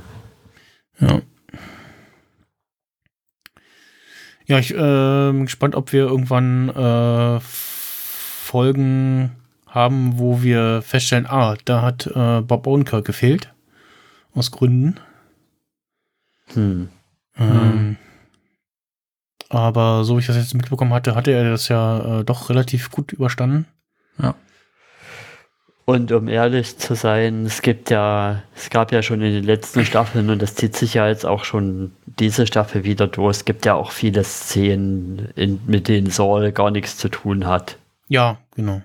Ja. 0.98 1.20
Ja, 4.46 4.58
ich 4.58 4.72
äh, 4.72 5.32
bin 5.32 5.44
gespannt, 5.44 5.74
ob 5.74 5.92
wir 5.92 6.06
irgendwann 6.06 6.68
äh, 6.68 7.40
Folgen 7.40 9.32
haben, 9.66 10.18
wo 10.18 10.42
wir 10.42 10.82
feststellen, 10.82 11.26
ah, 11.26 11.56
da 11.64 11.82
hat 11.82 12.06
äh, 12.06 12.40
Bob 12.42 12.66
Odenkirk 12.66 13.04
gefehlt. 13.04 13.52
Aus 14.34 14.50
Gründen. 14.50 15.00
Hm. 16.54 16.88
Ähm, 17.38 17.96
aber 19.48 20.04
so 20.04 20.16
wie 20.16 20.20
ich 20.20 20.26
das 20.26 20.36
jetzt 20.36 20.54
mitbekommen 20.54 20.92
hatte, 20.92 21.14
hatte 21.14 21.32
er 21.32 21.50
das 21.50 21.68
ja 21.68 22.20
äh, 22.20 22.24
doch 22.24 22.48
relativ 22.48 22.90
gut 22.90 23.12
überstanden. 23.12 23.66
Und 25.88 26.10
um 26.10 26.26
ehrlich 26.26 26.78
zu 26.78 26.96
sein, 26.96 27.46
es 27.46 27.62
gibt 27.62 27.90
ja, 27.90 28.42
es 28.56 28.70
gab 28.70 28.90
ja 28.90 29.02
schon 29.02 29.22
in 29.22 29.32
den 29.32 29.44
letzten 29.44 29.84
Staffeln 29.84 30.30
und 30.30 30.42
das 30.42 30.56
zieht 30.56 30.74
sich 30.74 30.94
ja 30.94 31.06
jetzt 31.06 31.24
auch 31.24 31.44
schon 31.44 31.92
diese 32.18 32.44
Staffel 32.48 32.82
wieder 32.82 33.06
durch. 33.06 33.36
Es 33.36 33.44
gibt 33.44 33.64
ja 33.64 33.74
auch 33.74 33.92
viele 33.92 34.24
Szenen, 34.24 35.28
in, 35.36 35.60
mit 35.66 35.86
denen 35.86 36.10
Saul 36.10 36.50
gar 36.50 36.72
nichts 36.72 36.98
zu 36.98 37.08
tun 37.08 37.46
hat. 37.46 37.78
Ja, 38.08 38.38
genau. 38.56 38.82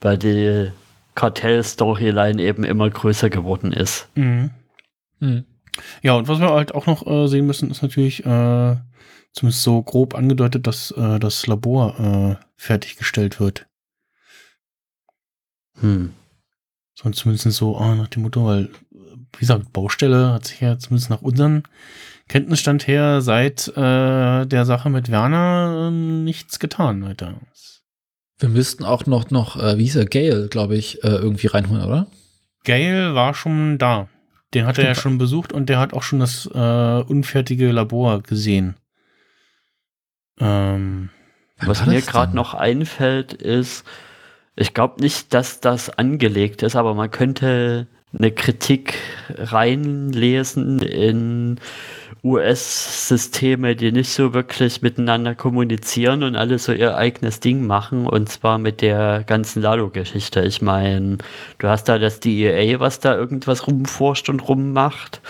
Weil 0.00 0.18
die 0.18 0.72
Kartell-Storyline 1.14 2.42
eben 2.42 2.64
immer 2.64 2.90
größer 2.90 3.30
geworden 3.30 3.72
ist. 3.72 4.08
Mhm. 4.16 4.50
Hm. 5.20 5.44
Ja, 6.02 6.14
und 6.14 6.26
was 6.26 6.40
wir 6.40 6.50
halt 6.50 6.74
auch 6.74 6.86
noch 6.86 7.06
äh, 7.06 7.28
sehen 7.28 7.46
müssen, 7.46 7.70
ist 7.70 7.82
natürlich 7.82 8.26
äh, 8.26 8.76
zumindest 9.32 9.62
so 9.62 9.82
grob 9.84 10.16
angedeutet, 10.16 10.66
dass 10.66 10.90
äh, 10.90 11.20
das 11.20 11.46
Labor 11.46 12.00
äh, 12.00 12.44
fertiggestellt 12.56 13.38
wird. 13.38 13.67
Hm. 15.80 16.12
So 16.94 17.10
zumindest 17.10 17.50
so 17.52 17.76
ah, 17.76 17.94
nach 17.94 18.08
dem 18.08 18.22
Motto, 18.22 18.44
weil, 18.44 18.70
wie 18.90 19.40
gesagt, 19.40 19.72
Baustelle 19.72 20.32
hat 20.32 20.46
sich 20.46 20.60
ja 20.60 20.78
zumindest 20.78 21.10
nach 21.10 21.22
unserem 21.22 21.62
Kenntnisstand 22.28 22.86
her 22.86 23.20
seit 23.22 23.68
äh, 23.68 24.46
der 24.46 24.64
Sache 24.64 24.90
mit 24.90 25.10
Werner 25.10 25.88
äh, 25.88 25.90
nichts 25.90 26.58
getan, 26.58 27.04
Alter. 27.04 27.34
Wir 28.38 28.48
müssten 28.48 28.84
auch 28.84 29.06
noch, 29.06 29.30
noch 29.30 29.56
äh, 29.56 29.78
wie 29.78 29.84
hieß 29.84 29.96
er, 29.96 30.06
Gale, 30.06 30.48
glaube 30.48 30.76
ich, 30.76 31.02
äh, 31.04 31.08
irgendwie 31.08 31.46
reinholen, 31.48 31.84
oder? 31.84 32.06
Gail 32.64 33.14
war 33.14 33.34
schon 33.34 33.78
da. 33.78 34.08
Den 34.54 34.66
hat 34.66 34.78
er 34.78 34.84
ja 34.84 34.94
Stimmt. 34.94 35.02
schon 35.02 35.18
besucht 35.18 35.52
und 35.52 35.68
der 35.68 35.78
hat 35.78 35.92
auch 35.92 36.02
schon 36.02 36.20
das 36.20 36.46
äh, 36.46 37.02
unfertige 37.02 37.70
Labor 37.70 38.22
gesehen. 38.22 38.76
Ähm, 40.40 41.10
Was 41.60 41.84
mir 41.86 42.00
gerade 42.00 42.34
noch 42.34 42.54
einfällt, 42.54 43.32
ist, 43.32 43.84
ich 44.58 44.74
glaube 44.74 45.00
nicht, 45.00 45.32
dass 45.34 45.60
das 45.60 45.88
angelegt 45.88 46.62
ist, 46.62 46.74
aber 46.74 46.94
man 46.94 47.10
könnte 47.10 47.86
eine 48.16 48.32
Kritik 48.32 48.94
reinlesen 49.36 50.80
in 50.80 51.60
US-Systeme, 52.24 53.76
die 53.76 53.92
nicht 53.92 54.10
so 54.10 54.34
wirklich 54.34 54.82
miteinander 54.82 55.36
kommunizieren 55.36 56.24
und 56.24 56.34
alle 56.34 56.58
so 56.58 56.72
ihr 56.72 56.96
eigenes 56.96 57.38
Ding 57.38 57.66
machen, 57.66 58.06
und 58.06 58.28
zwar 58.28 58.58
mit 58.58 58.80
der 58.82 59.22
ganzen 59.24 59.62
Lalo-Geschichte. 59.62 60.40
Ich 60.42 60.60
meine, 60.60 61.18
du 61.58 61.68
hast 61.68 61.84
da 61.84 61.98
das 61.98 62.18
DEA, 62.18 62.80
was 62.80 62.98
da 62.98 63.14
irgendwas 63.14 63.68
rumforscht 63.68 64.28
und 64.28 64.48
rummacht, 64.48 65.20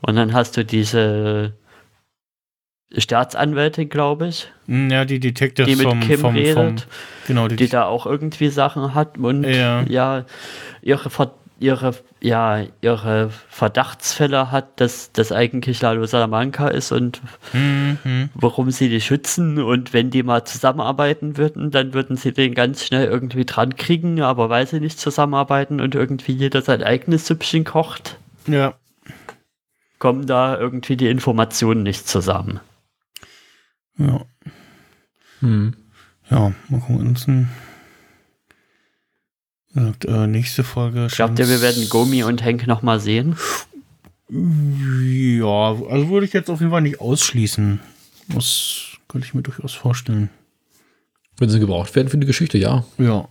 und 0.00 0.16
dann 0.16 0.32
hast 0.32 0.56
du 0.56 0.64
diese 0.64 1.52
Staatsanwältin, 2.96 3.88
glaube 3.88 4.28
ich, 4.28 4.50
ja, 4.66 5.04
die 5.04 5.20
Detectives 5.20 5.70
die 5.70 5.76
mit 5.76 5.84
vom, 5.84 6.00
Kim 6.00 6.20
vom, 6.20 6.34
vom, 6.34 6.66
redet 6.66 6.86
genau, 7.26 7.48
die, 7.48 7.56
die 7.56 7.68
da 7.68 7.84
auch 7.84 8.06
irgendwie 8.06 8.48
Sachen 8.48 8.94
hat 8.94 9.18
und 9.18 9.44
Ja. 9.44 9.82
ja, 9.88 10.24
ihre, 10.82 11.10
Ver 11.10 11.32
ihre, 11.60 11.94
ja, 12.22 12.62
ihre 12.80 13.30
Verdachtsfälle 13.50 14.50
hat, 14.50 14.80
dass 14.80 15.12
das 15.12 15.30
eigentlich 15.30 15.82
Lalo 15.82 16.06
Salamanca 16.06 16.68
ist 16.68 16.90
und 16.90 17.20
Mhm. 17.52 18.30
warum 18.34 18.70
sie 18.70 18.88
die 18.88 19.00
schützen 19.02 19.62
und 19.62 19.92
wenn 19.92 20.10
die 20.10 20.22
mal 20.22 20.44
zusammenarbeiten 20.44 21.36
würden, 21.36 21.70
dann 21.70 21.92
würden 21.92 22.16
sie 22.16 22.32
den 22.32 22.54
ganz 22.54 22.84
schnell 22.84 23.06
irgendwie 23.06 23.44
dran 23.44 23.76
kriegen, 23.76 24.22
aber 24.22 24.48
weil 24.48 24.66
sie 24.66 24.80
nicht 24.80 24.98
zusammenarbeiten 24.98 25.80
und 25.80 25.94
irgendwie 25.94 26.32
jeder 26.32 26.62
sein 26.62 26.82
eigenes 26.82 27.26
Süppchen 27.26 27.64
kocht, 27.64 28.16
Ja, 28.46 28.74
kommen 29.98 30.26
da 30.26 30.58
irgendwie 30.58 30.96
die 30.96 31.08
Informationen 31.08 31.82
nicht 31.82 32.08
zusammen. 32.08 32.60
Ja, 34.00 34.24
Hm. 35.40 35.74
ja, 36.30 36.52
mal 36.68 36.80
gucken. 36.80 37.48
Gesagt, 39.72 40.04
äh, 40.04 40.26
nächste 40.26 40.64
Folge. 40.64 41.06
Glaubt 41.10 41.38
ihr, 41.38 41.48
wir 41.48 41.62
werden 41.62 41.88
Gomi 41.88 42.24
und 42.24 42.42
Henk 42.42 42.66
nochmal 42.66 42.98
sehen? 43.00 43.36
Ja, 44.28 45.46
also 45.88 46.08
würde 46.08 46.26
ich 46.26 46.32
jetzt 46.32 46.50
auf 46.50 46.60
jeden 46.60 46.72
Fall 46.72 46.82
nicht 46.82 47.00
ausschließen. 47.00 47.80
Das 48.28 48.98
könnte 49.08 49.26
ich 49.26 49.34
mir 49.34 49.42
durchaus 49.42 49.74
vorstellen. 49.74 50.30
Wenn 51.38 51.48
sie 51.48 51.58
gebraucht 51.60 51.94
werden 51.96 52.08
für 52.08 52.18
die 52.18 52.26
Geschichte, 52.26 52.58
ja. 52.58 52.84
Ja. 52.98 53.28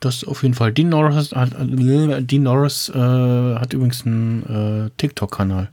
Das 0.00 0.24
auf 0.24 0.42
jeden 0.42 0.54
Fall. 0.54 0.72
Dean 0.72 0.88
Norris 0.90 1.32
hat, 1.32 1.52
äh, 1.54 2.22
Dean 2.22 2.42
Norris 2.42 2.88
äh, 2.90 2.94
hat 2.98 3.72
übrigens 3.72 4.04
einen 4.04 4.86
äh, 4.86 4.90
TikTok-Kanal. 4.96 5.70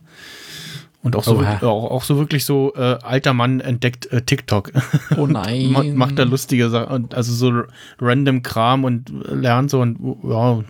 Und 1.03 1.15
auch 1.15 1.23
so, 1.23 1.39
wirklich, 1.39 1.63
auch, 1.63 1.89
auch 1.89 2.03
so 2.03 2.17
wirklich 2.17 2.45
so, 2.45 2.73
äh, 2.75 2.99
alter 3.01 3.33
Mann 3.33 3.59
entdeckt 3.59 4.05
äh, 4.11 4.21
TikTok. 4.21 4.71
Oh 5.17 5.25
nein. 5.27 5.71
Ma- 5.71 5.83
Macht 5.83 6.19
da 6.19 6.23
lustige 6.23 6.69
Sachen, 6.69 6.93
und 6.93 7.15
also 7.15 7.33
so 7.33 7.63
random 7.99 8.43
Kram 8.43 8.83
und 8.83 9.09
lernt 9.27 9.71
so 9.71 9.81
und 9.81 9.97
ja, 10.23 10.63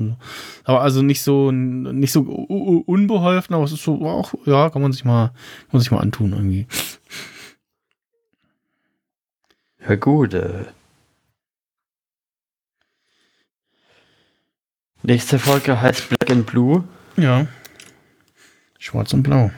aber 0.63 0.81
also 0.81 1.01
nicht 1.01 1.21
so 1.21 1.51
nicht 1.51 2.13
so 2.13 2.21
unbeholfen, 2.21 3.53
aber 3.55 3.65
es 3.65 3.73
ist 3.73 3.83
so 3.83 4.07
auch 4.07 4.33
ja, 4.45 4.69
kann 4.69 4.81
man 4.81 4.93
sich 4.93 5.03
mal 5.03 5.27
kann 5.27 5.67
man 5.73 5.81
sich 5.81 5.91
mal 5.91 5.99
antun 5.99 6.31
irgendwie. 6.31 6.65
Ja 9.87 9.95
gut. 9.95 10.33
Äh. 10.33 10.63
Nächste 15.03 15.39
Folge 15.39 15.81
heißt 15.81 16.09
Black 16.09 16.29
and 16.29 16.45
Blue. 16.45 16.83
Ja. 17.17 17.47
Schwarz 18.79 19.13
und 19.13 19.23
Blau. 19.23 19.51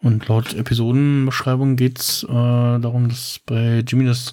Und 0.00 0.28
laut 0.28 0.54
Episodenbeschreibung 0.54 1.74
geht 1.76 1.98
es 1.98 2.22
äh, 2.22 2.26
darum, 2.28 3.08
dass 3.08 3.40
bei 3.44 3.82
Jimmy 3.86 4.04
das 4.06 4.32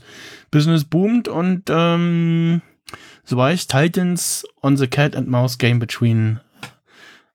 Business 0.51 0.85
boomt 0.85 1.27
und 1.27 1.63
ähm, 1.69 2.61
so 3.23 3.41
heißt 3.41 3.71
Titans 3.71 4.45
on 4.61 4.77
the 4.77 4.85
Cat 4.87 5.15
and 5.15 5.27
Mouse 5.27 5.57
Game 5.57 5.79
between 5.79 6.39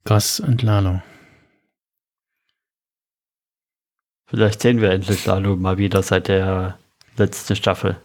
Gus 0.05 0.39
und 0.39 0.62
Lalo. 0.62 1.02
Vielleicht 4.27 4.62
sehen 4.62 4.81
wir 4.81 4.90
endlich 4.93 5.27
Lalo 5.27 5.57
mal 5.57 5.77
wieder 5.78 6.02
seit 6.05 6.28
der 6.28 6.78
letzten 7.16 7.57
Staffel. 7.57 8.01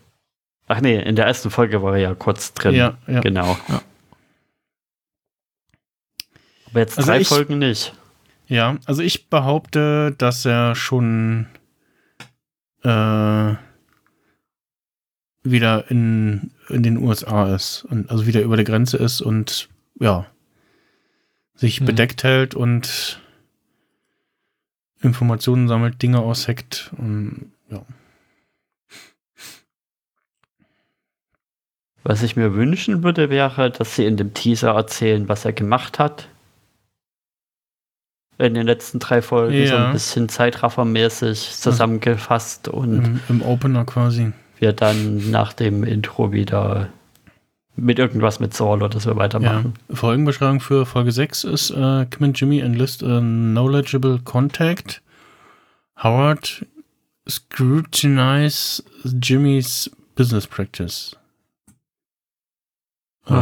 Ach 0.67 0.81
nee, 0.81 0.99
in 0.99 1.15
der 1.15 1.27
ersten 1.27 1.51
Folge 1.51 1.83
war 1.83 1.93
er 1.93 1.99
ja 2.01 2.15
kurz 2.15 2.51
drin. 2.53 2.73
Ja, 2.73 2.97
ja. 3.05 3.19
Genau. 3.19 3.55
Ja. 3.69 3.81
Aber 6.71 6.79
jetzt 6.79 6.97
Also 6.97 7.11
drei 7.11 7.21
ich- 7.21 7.27
Folgen 7.27 7.59
nicht. 7.59 7.93
Ja, 8.47 8.77
also 8.85 9.01
ich 9.01 9.29
behaupte, 9.29 10.13
dass 10.17 10.45
er 10.45 10.75
schon 10.75 11.47
äh, 12.83 13.53
wieder 15.43 15.89
in, 15.89 16.51
in 16.69 16.83
den 16.83 16.97
USA 16.97 17.53
ist 17.55 17.85
und 17.85 18.09
also 18.09 18.25
wieder 18.27 18.41
über 18.41 18.55
der 18.55 18.65
Grenze 18.65 18.97
ist 18.97 19.21
und 19.21 19.69
ja, 19.99 20.25
sich 21.55 21.81
Mhm. 21.81 21.85
bedeckt 21.85 22.23
hält 22.23 22.53
und 22.55 23.21
Informationen 25.01 25.67
sammelt, 25.67 26.01
Dinge 26.01 26.19
ausheckt 26.19 26.91
und 26.97 27.51
ja. 27.69 27.83
Was 32.03 32.21
ich 32.21 32.35
mir 32.35 32.53
wünschen 32.53 33.03
würde, 33.03 33.29
wäre, 33.31 33.71
dass 33.71 33.95
sie 33.95 34.05
in 34.05 34.17
dem 34.17 34.33
Teaser 34.35 34.71
erzählen, 34.71 35.27
was 35.27 35.45
er 35.45 35.53
gemacht 35.53 35.97
hat. 35.97 36.29
In 38.37 38.53
den 38.53 38.65
letzten 38.65 38.99
drei 38.99 39.21
Folgen 39.21 39.65
so 39.67 39.73
Ja. 39.73 39.87
ein 39.87 39.93
bisschen 39.93 40.27
zeitraffermäßig 40.27 41.51
zusammengefasst 41.55 42.67
und 42.67 43.05
Im, 43.05 43.19
Im 43.29 43.41
Opener 43.41 43.85
quasi. 43.85 44.33
wir 44.59 44.73
dann 44.73 45.31
nach 45.31 45.53
dem 45.53 45.83
Intro 45.83 46.31
wieder 46.33 46.89
mit 47.77 47.97
irgendwas 47.99 48.39
mit 48.39 48.53
Saul 48.53 48.83
oder 48.83 48.99
so 48.99 49.11
Ja. 49.11 49.15
weitermachen. 49.15 49.73
Folgenbeschreibung 49.89 50.59
für 50.59 50.85
Folge 50.85 51.11
6 51.11 51.43
ist 51.45 51.71
äh, 51.71 52.05
Kim 52.09 52.23
and 52.23 52.39
Jimmy 52.39 52.59
enlist 52.59 53.03
a 53.03 53.19
knowledgeable 53.19 54.19
contact. 54.23 55.01
Howard 56.03 56.65
scrutinize 57.27 58.83
Jimmys 59.21 59.89
business 60.15 60.45
practice. 60.45 61.15
Mhm. 63.27 63.35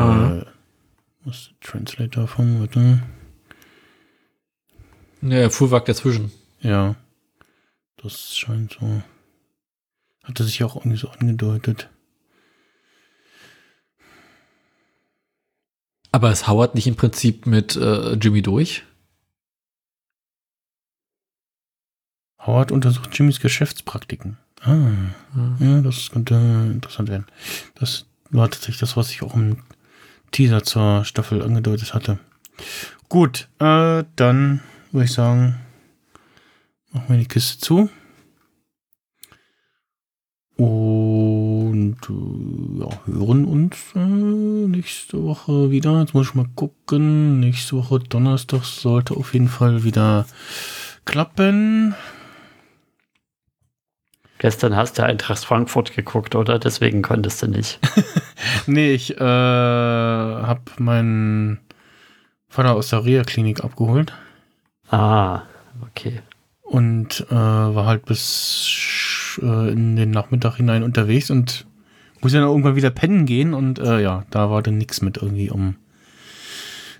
Äh, 0.43 0.45
was 1.25 1.35
ist 1.37 1.51
der 1.63 1.69
Translator 1.71 2.27
von, 2.27 2.59
warte. 2.61 2.99
Ja, 5.23 5.49
Fuhrwerk 5.49 5.85
dazwischen. 5.85 6.31
Ja. 6.59 6.95
Das 7.97 8.35
scheint 8.35 8.77
so. 8.79 9.01
Hatte 10.23 10.43
sich 10.43 10.63
auch 10.63 10.75
irgendwie 10.75 10.97
so 10.97 11.09
angedeutet. 11.09 11.89
Aber 16.11 16.31
ist 16.31 16.47
Howard 16.47 16.75
nicht 16.75 16.87
im 16.87 16.95
Prinzip 16.95 17.47
mit 17.47 17.75
äh, 17.75 18.13
Jimmy 18.13 18.41
durch? 18.41 18.83
Howard 22.39 22.71
untersucht 22.71 23.17
Jimmys 23.17 23.39
Geschäftspraktiken. 23.39 24.37
Ah. 24.61 24.91
Ja, 25.59 25.81
das 25.81 26.11
könnte 26.11 26.35
interessant 26.35 27.09
werden. 27.09 27.25
Das 27.75 28.05
war 28.29 28.49
tatsächlich 28.49 28.79
das, 28.79 28.97
was 28.97 29.09
ich 29.11 29.23
auch 29.23 29.33
im 29.35 29.63
Teaser 30.31 30.63
zur 30.63 31.05
Staffel 31.05 31.41
angedeutet 31.41 31.93
hatte. 31.93 32.19
Gut, 33.07 33.47
äh, 33.59 34.03
dann 34.15 34.61
würde 34.93 35.05
ich 35.05 35.11
sagen, 35.11 35.59
machen 36.91 37.05
wir 37.09 37.17
die 37.17 37.27
Kiste 37.27 37.59
zu. 37.59 37.89
Und 40.55 41.97
äh, 42.09 42.79
ja, 42.79 42.89
hören 43.05 43.45
uns 43.45 43.75
äh, 43.95 43.99
nächste 43.99 45.23
Woche 45.23 45.71
wieder. 45.71 45.99
Jetzt 45.99 46.13
muss 46.13 46.29
ich 46.29 46.35
mal 46.35 46.47
gucken. 46.55 47.39
Nächste 47.39 47.75
Woche 47.77 47.99
Donnerstag 47.99 48.63
sollte 48.63 49.15
auf 49.15 49.33
jeden 49.33 49.47
Fall 49.47 49.83
wieder 49.83 50.27
klappen. 51.05 51.95
Gestern 54.37 54.75
hast 54.75 54.99
du 54.99 55.03
Eintracht 55.03 55.43
Frankfurt 55.43 55.95
geguckt, 55.95 56.35
oder? 56.35 56.59
Deswegen 56.59 57.01
konntest 57.01 57.41
du 57.41 57.47
nicht. 57.47 57.79
Nee, 58.65 58.93
ich 58.93 59.15
äh, 59.15 59.19
habe 59.19 60.61
mein 60.77 61.59
Vater 62.49 62.75
aus 62.75 62.89
der 62.89 63.05
Reha-Klinik 63.05 63.63
abgeholt 63.63 64.13
Ah, 64.89 65.43
okay. 65.81 66.21
und 66.61 67.25
äh, 67.29 67.35
war 67.35 67.85
halt 67.85 68.05
bis 68.05 69.39
äh, 69.41 69.71
in 69.71 69.95
den 69.95 70.11
Nachmittag 70.11 70.55
hinein 70.57 70.83
unterwegs 70.83 71.29
und 71.31 71.65
muss 72.21 72.33
ja 72.33 72.39
dann 72.39 72.49
irgendwann 72.49 72.75
wieder 72.75 72.89
pennen 72.89 73.25
gehen 73.25 73.53
und 73.53 73.79
äh, 73.79 74.01
ja, 74.01 74.25
da 74.29 74.49
war 74.49 74.61
dann 74.61 74.77
nichts 74.77 75.01
mit 75.01 75.17
irgendwie 75.17 75.49
um 75.49 75.75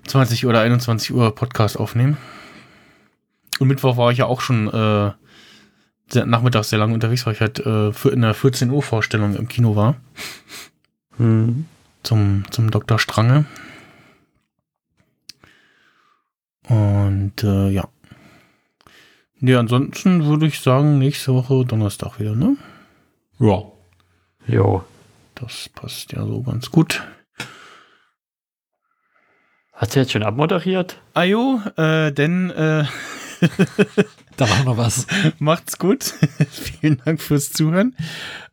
20 0.06 0.44
oder 0.46 0.60
21 0.60 1.14
Uhr 1.14 1.34
Podcast 1.34 1.78
aufnehmen. 1.78 2.16
Und 3.58 3.68
Mittwoch 3.68 3.96
war 3.96 4.10
ich 4.10 4.18
ja 4.18 4.26
auch 4.26 4.40
schon 4.40 4.66
äh, 4.68 5.12
sehr, 6.10 6.26
nachmittags 6.26 6.68
sehr 6.70 6.78
lange 6.78 6.92
unterwegs, 6.92 7.24
weil 7.24 7.32
ich 7.34 7.40
halt 7.40 7.60
äh, 7.60 7.92
für, 7.92 8.10
in 8.10 8.20
der 8.20 8.34
14 8.34 8.70
Uhr 8.70 8.82
Vorstellung 8.82 9.34
im 9.36 9.48
Kino 9.48 9.76
war 9.76 9.96
Hm. 11.16 11.66
zum, 12.02 12.42
zum 12.50 12.70
Dr. 12.70 12.98
Strange. 12.98 13.44
Und 16.68 17.42
äh, 17.42 17.68
ja. 17.68 17.88
Nee, 19.40 19.54
ansonsten 19.56 20.24
würde 20.24 20.46
ich 20.46 20.60
sagen, 20.60 20.98
nächste 20.98 21.34
Woche 21.34 21.64
Donnerstag 21.64 22.18
wieder, 22.18 22.34
ne? 22.34 22.56
Ja. 23.38 23.62
Jo. 24.46 24.84
Das 25.34 25.68
passt 25.74 26.12
ja 26.12 26.24
so 26.24 26.42
ganz 26.42 26.70
gut. 26.70 27.02
Hat 29.72 29.90
sie 29.90 30.00
jetzt 30.00 30.12
schon 30.12 30.22
abmoderiert? 30.22 31.00
Ajo, 31.14 31.60
äh, 31.76 32.12
denn 32.12 32.50
äh, 32.50 32.84
Da 34.36 34.50
war 34.50 34.64
noch 34.64 34.76
was. 34.76 35.06
macht's 35.38 35.78
gut. 35.78 36.02
Vielen 36.50 37.00
Dank 37.04 37.20
fürs 37.20 37.50
Zuhören. 37.52 37.94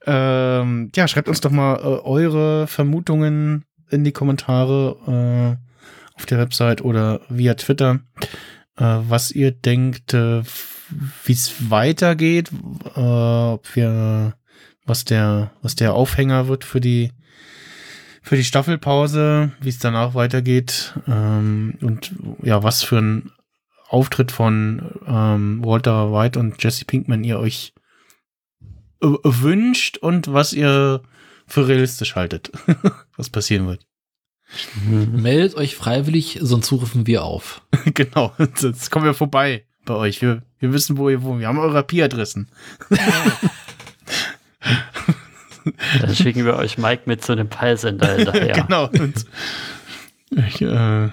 Ähm, 0.05 0.91
ja, 0.95 1.07
schreibt 1.07 1.27
uns 1.27 1.41
doch 1.41 1.51
mal 1.51 1.77
äh, 1.77 2.05
eure 2.05 2.67
Vermutungen 2.67 3.65
in 3.89 4.03
die 4.03 4.11
Kommentare 4.11 5.57
äh, 5.57 5.70
auf 6.15 6.25
der 6.25 6.39
Website 6.39 6.81
oder 6.81 7.21
via 7.29 7.53
Twitter, 7.55 7.99
äh, 8.77 8.83
was 8.83 9.31
ihr 9.31 9.51
denkt, 9.51 10.13
äh, 10.13 10.43
wie 11.23 11.31
es 11.31 11.69
weitergeht, 11.69 12.51
äh, 12.95 12.99
ob 12.99 13.75
wir 13.75 14.35
was 14.85 15.05
der 15.05 15.51
was 15.61 15.75
der 15.75 15.93
Aufhänger 15.93 16.47
wird 16.47 16.63
für 16.63 16.81
die 16.81 17.11
für 18.21 18.35
die 18.35 18.43
Staffelpause, 18.43 19.51
wie 19.61 19.69
es 19.69 19.79
danach 19.79 20.13
weitergeht 20.13 20.93
ähm, 21.07 21.77
und 21.81 22.13
ja, 22.43 22.61
was 22.61 22.83
für 22.83 22.99
ein 22.99 23.31
Auftritt 23.89 24.31
von 24.31 24.99
ähm, 25.05 25.65
Walter 25.65 26.13
White 26.13 26.39
und 26.39 26.61
Jesse 26.63 26.85
Pinkman 26.85 27.23
ihr 27.23 27.39
euch 27.39 27.73
wünscht 29.01 29.97
und 29.97 30.31
was 30.31 30.53
ihr 30.53 31.01
für 31.47 31.67
realistisch 31.67 32.15
haltet, 32.15 32.51
was 33.17 33.29
passieren 33.29 33.67
wird. 33.67 33.85
Meldet 34.86 35.56
euch 35.56 35.76
freiwillig, 35.76 36.40
sonst 36.41 36.72
rufen 36.72 37.07
wir 37.07 37.23
auf. 37.23 37.61
genau, 37.94 38.34
jetzt 38.38 38.91
kommen 38.91 39.06
wir 39.06 39.14
vorbei 39.14 39.65
bei 39.86 39.94
euch. 39.94 40.22
Wir, 40.22 40.44
wir 40.60 40.73
wissen, 40.73 40.98
wo 40.98 41.10
ihr 41.10 41.22
wohnt. 41.23 41.40
Wir 41.40 41.48
haben 41.48 41.60
eure 41.60 41.80
IP-Adressen. 41.80 42.48
Dann 45.99 46.15
schicken 46.15 46.45
wir 46.45 46.56
euch 46.56 46.78
Mike 46.78 47.03
mit 47.06 47.23
so 47.23 47.34
einem 47.34 47.49
Peilsender 47.49 48.15
hinterher. 48.15 48.53
genau. 48.53 48.90
Ich, 50.32 50.61
äh, 50.61 51.10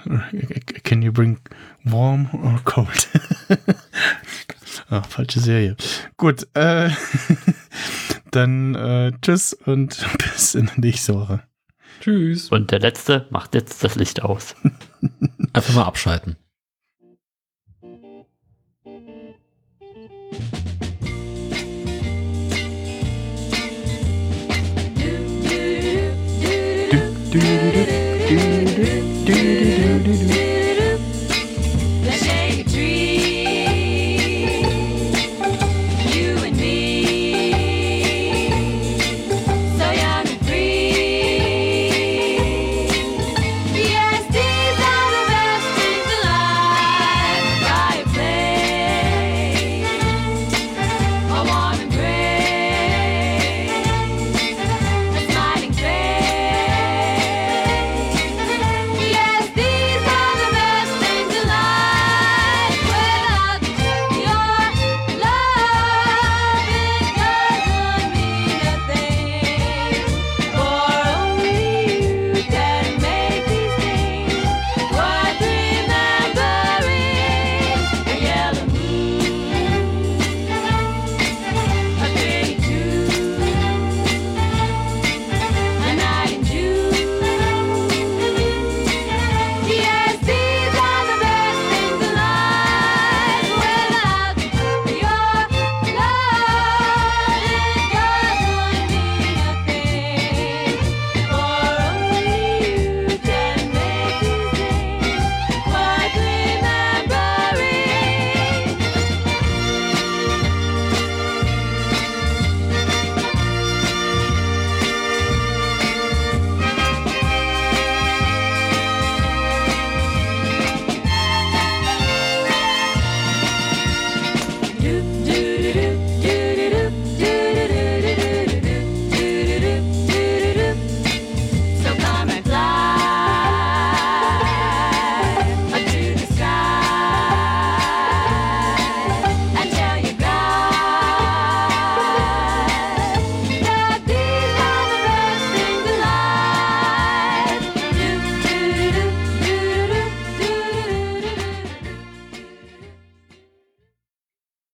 can 0.83 1.01
you 1.01 1.11
bring 1.11 1.39
warm 1.83 2.29
or 2.31 2.59
cold? 2.63 3.09
ah, 4.89 5.01
falsche 5.01 5.39
Serie. 5.39 5.75
Gut, 6.17 6.47
äh, 6.53 6.89
dann 8.31 8.75
äh, 8.75 9.11
tschüss 9.21 9.53
und 9.53 10.05
bis 10.17 10.55
in 10.55 10.67
der 10.67 10.79
nächsten 10.79 11.15
Woche. 11.15 11.43
Tschüss. 11.99 12.49
Und 12.49 12.71
der 12.71 12.79
letzte 12.79 13.27
macht 13.29 13.55
jetzt 13.55 13.83
das 13.83 13.95
Licht 13.95 14.21
aus. 14.21 14.55
Einfach 15.53 15.73
mal 15.73 15.85
abschalten. 15.85 16.37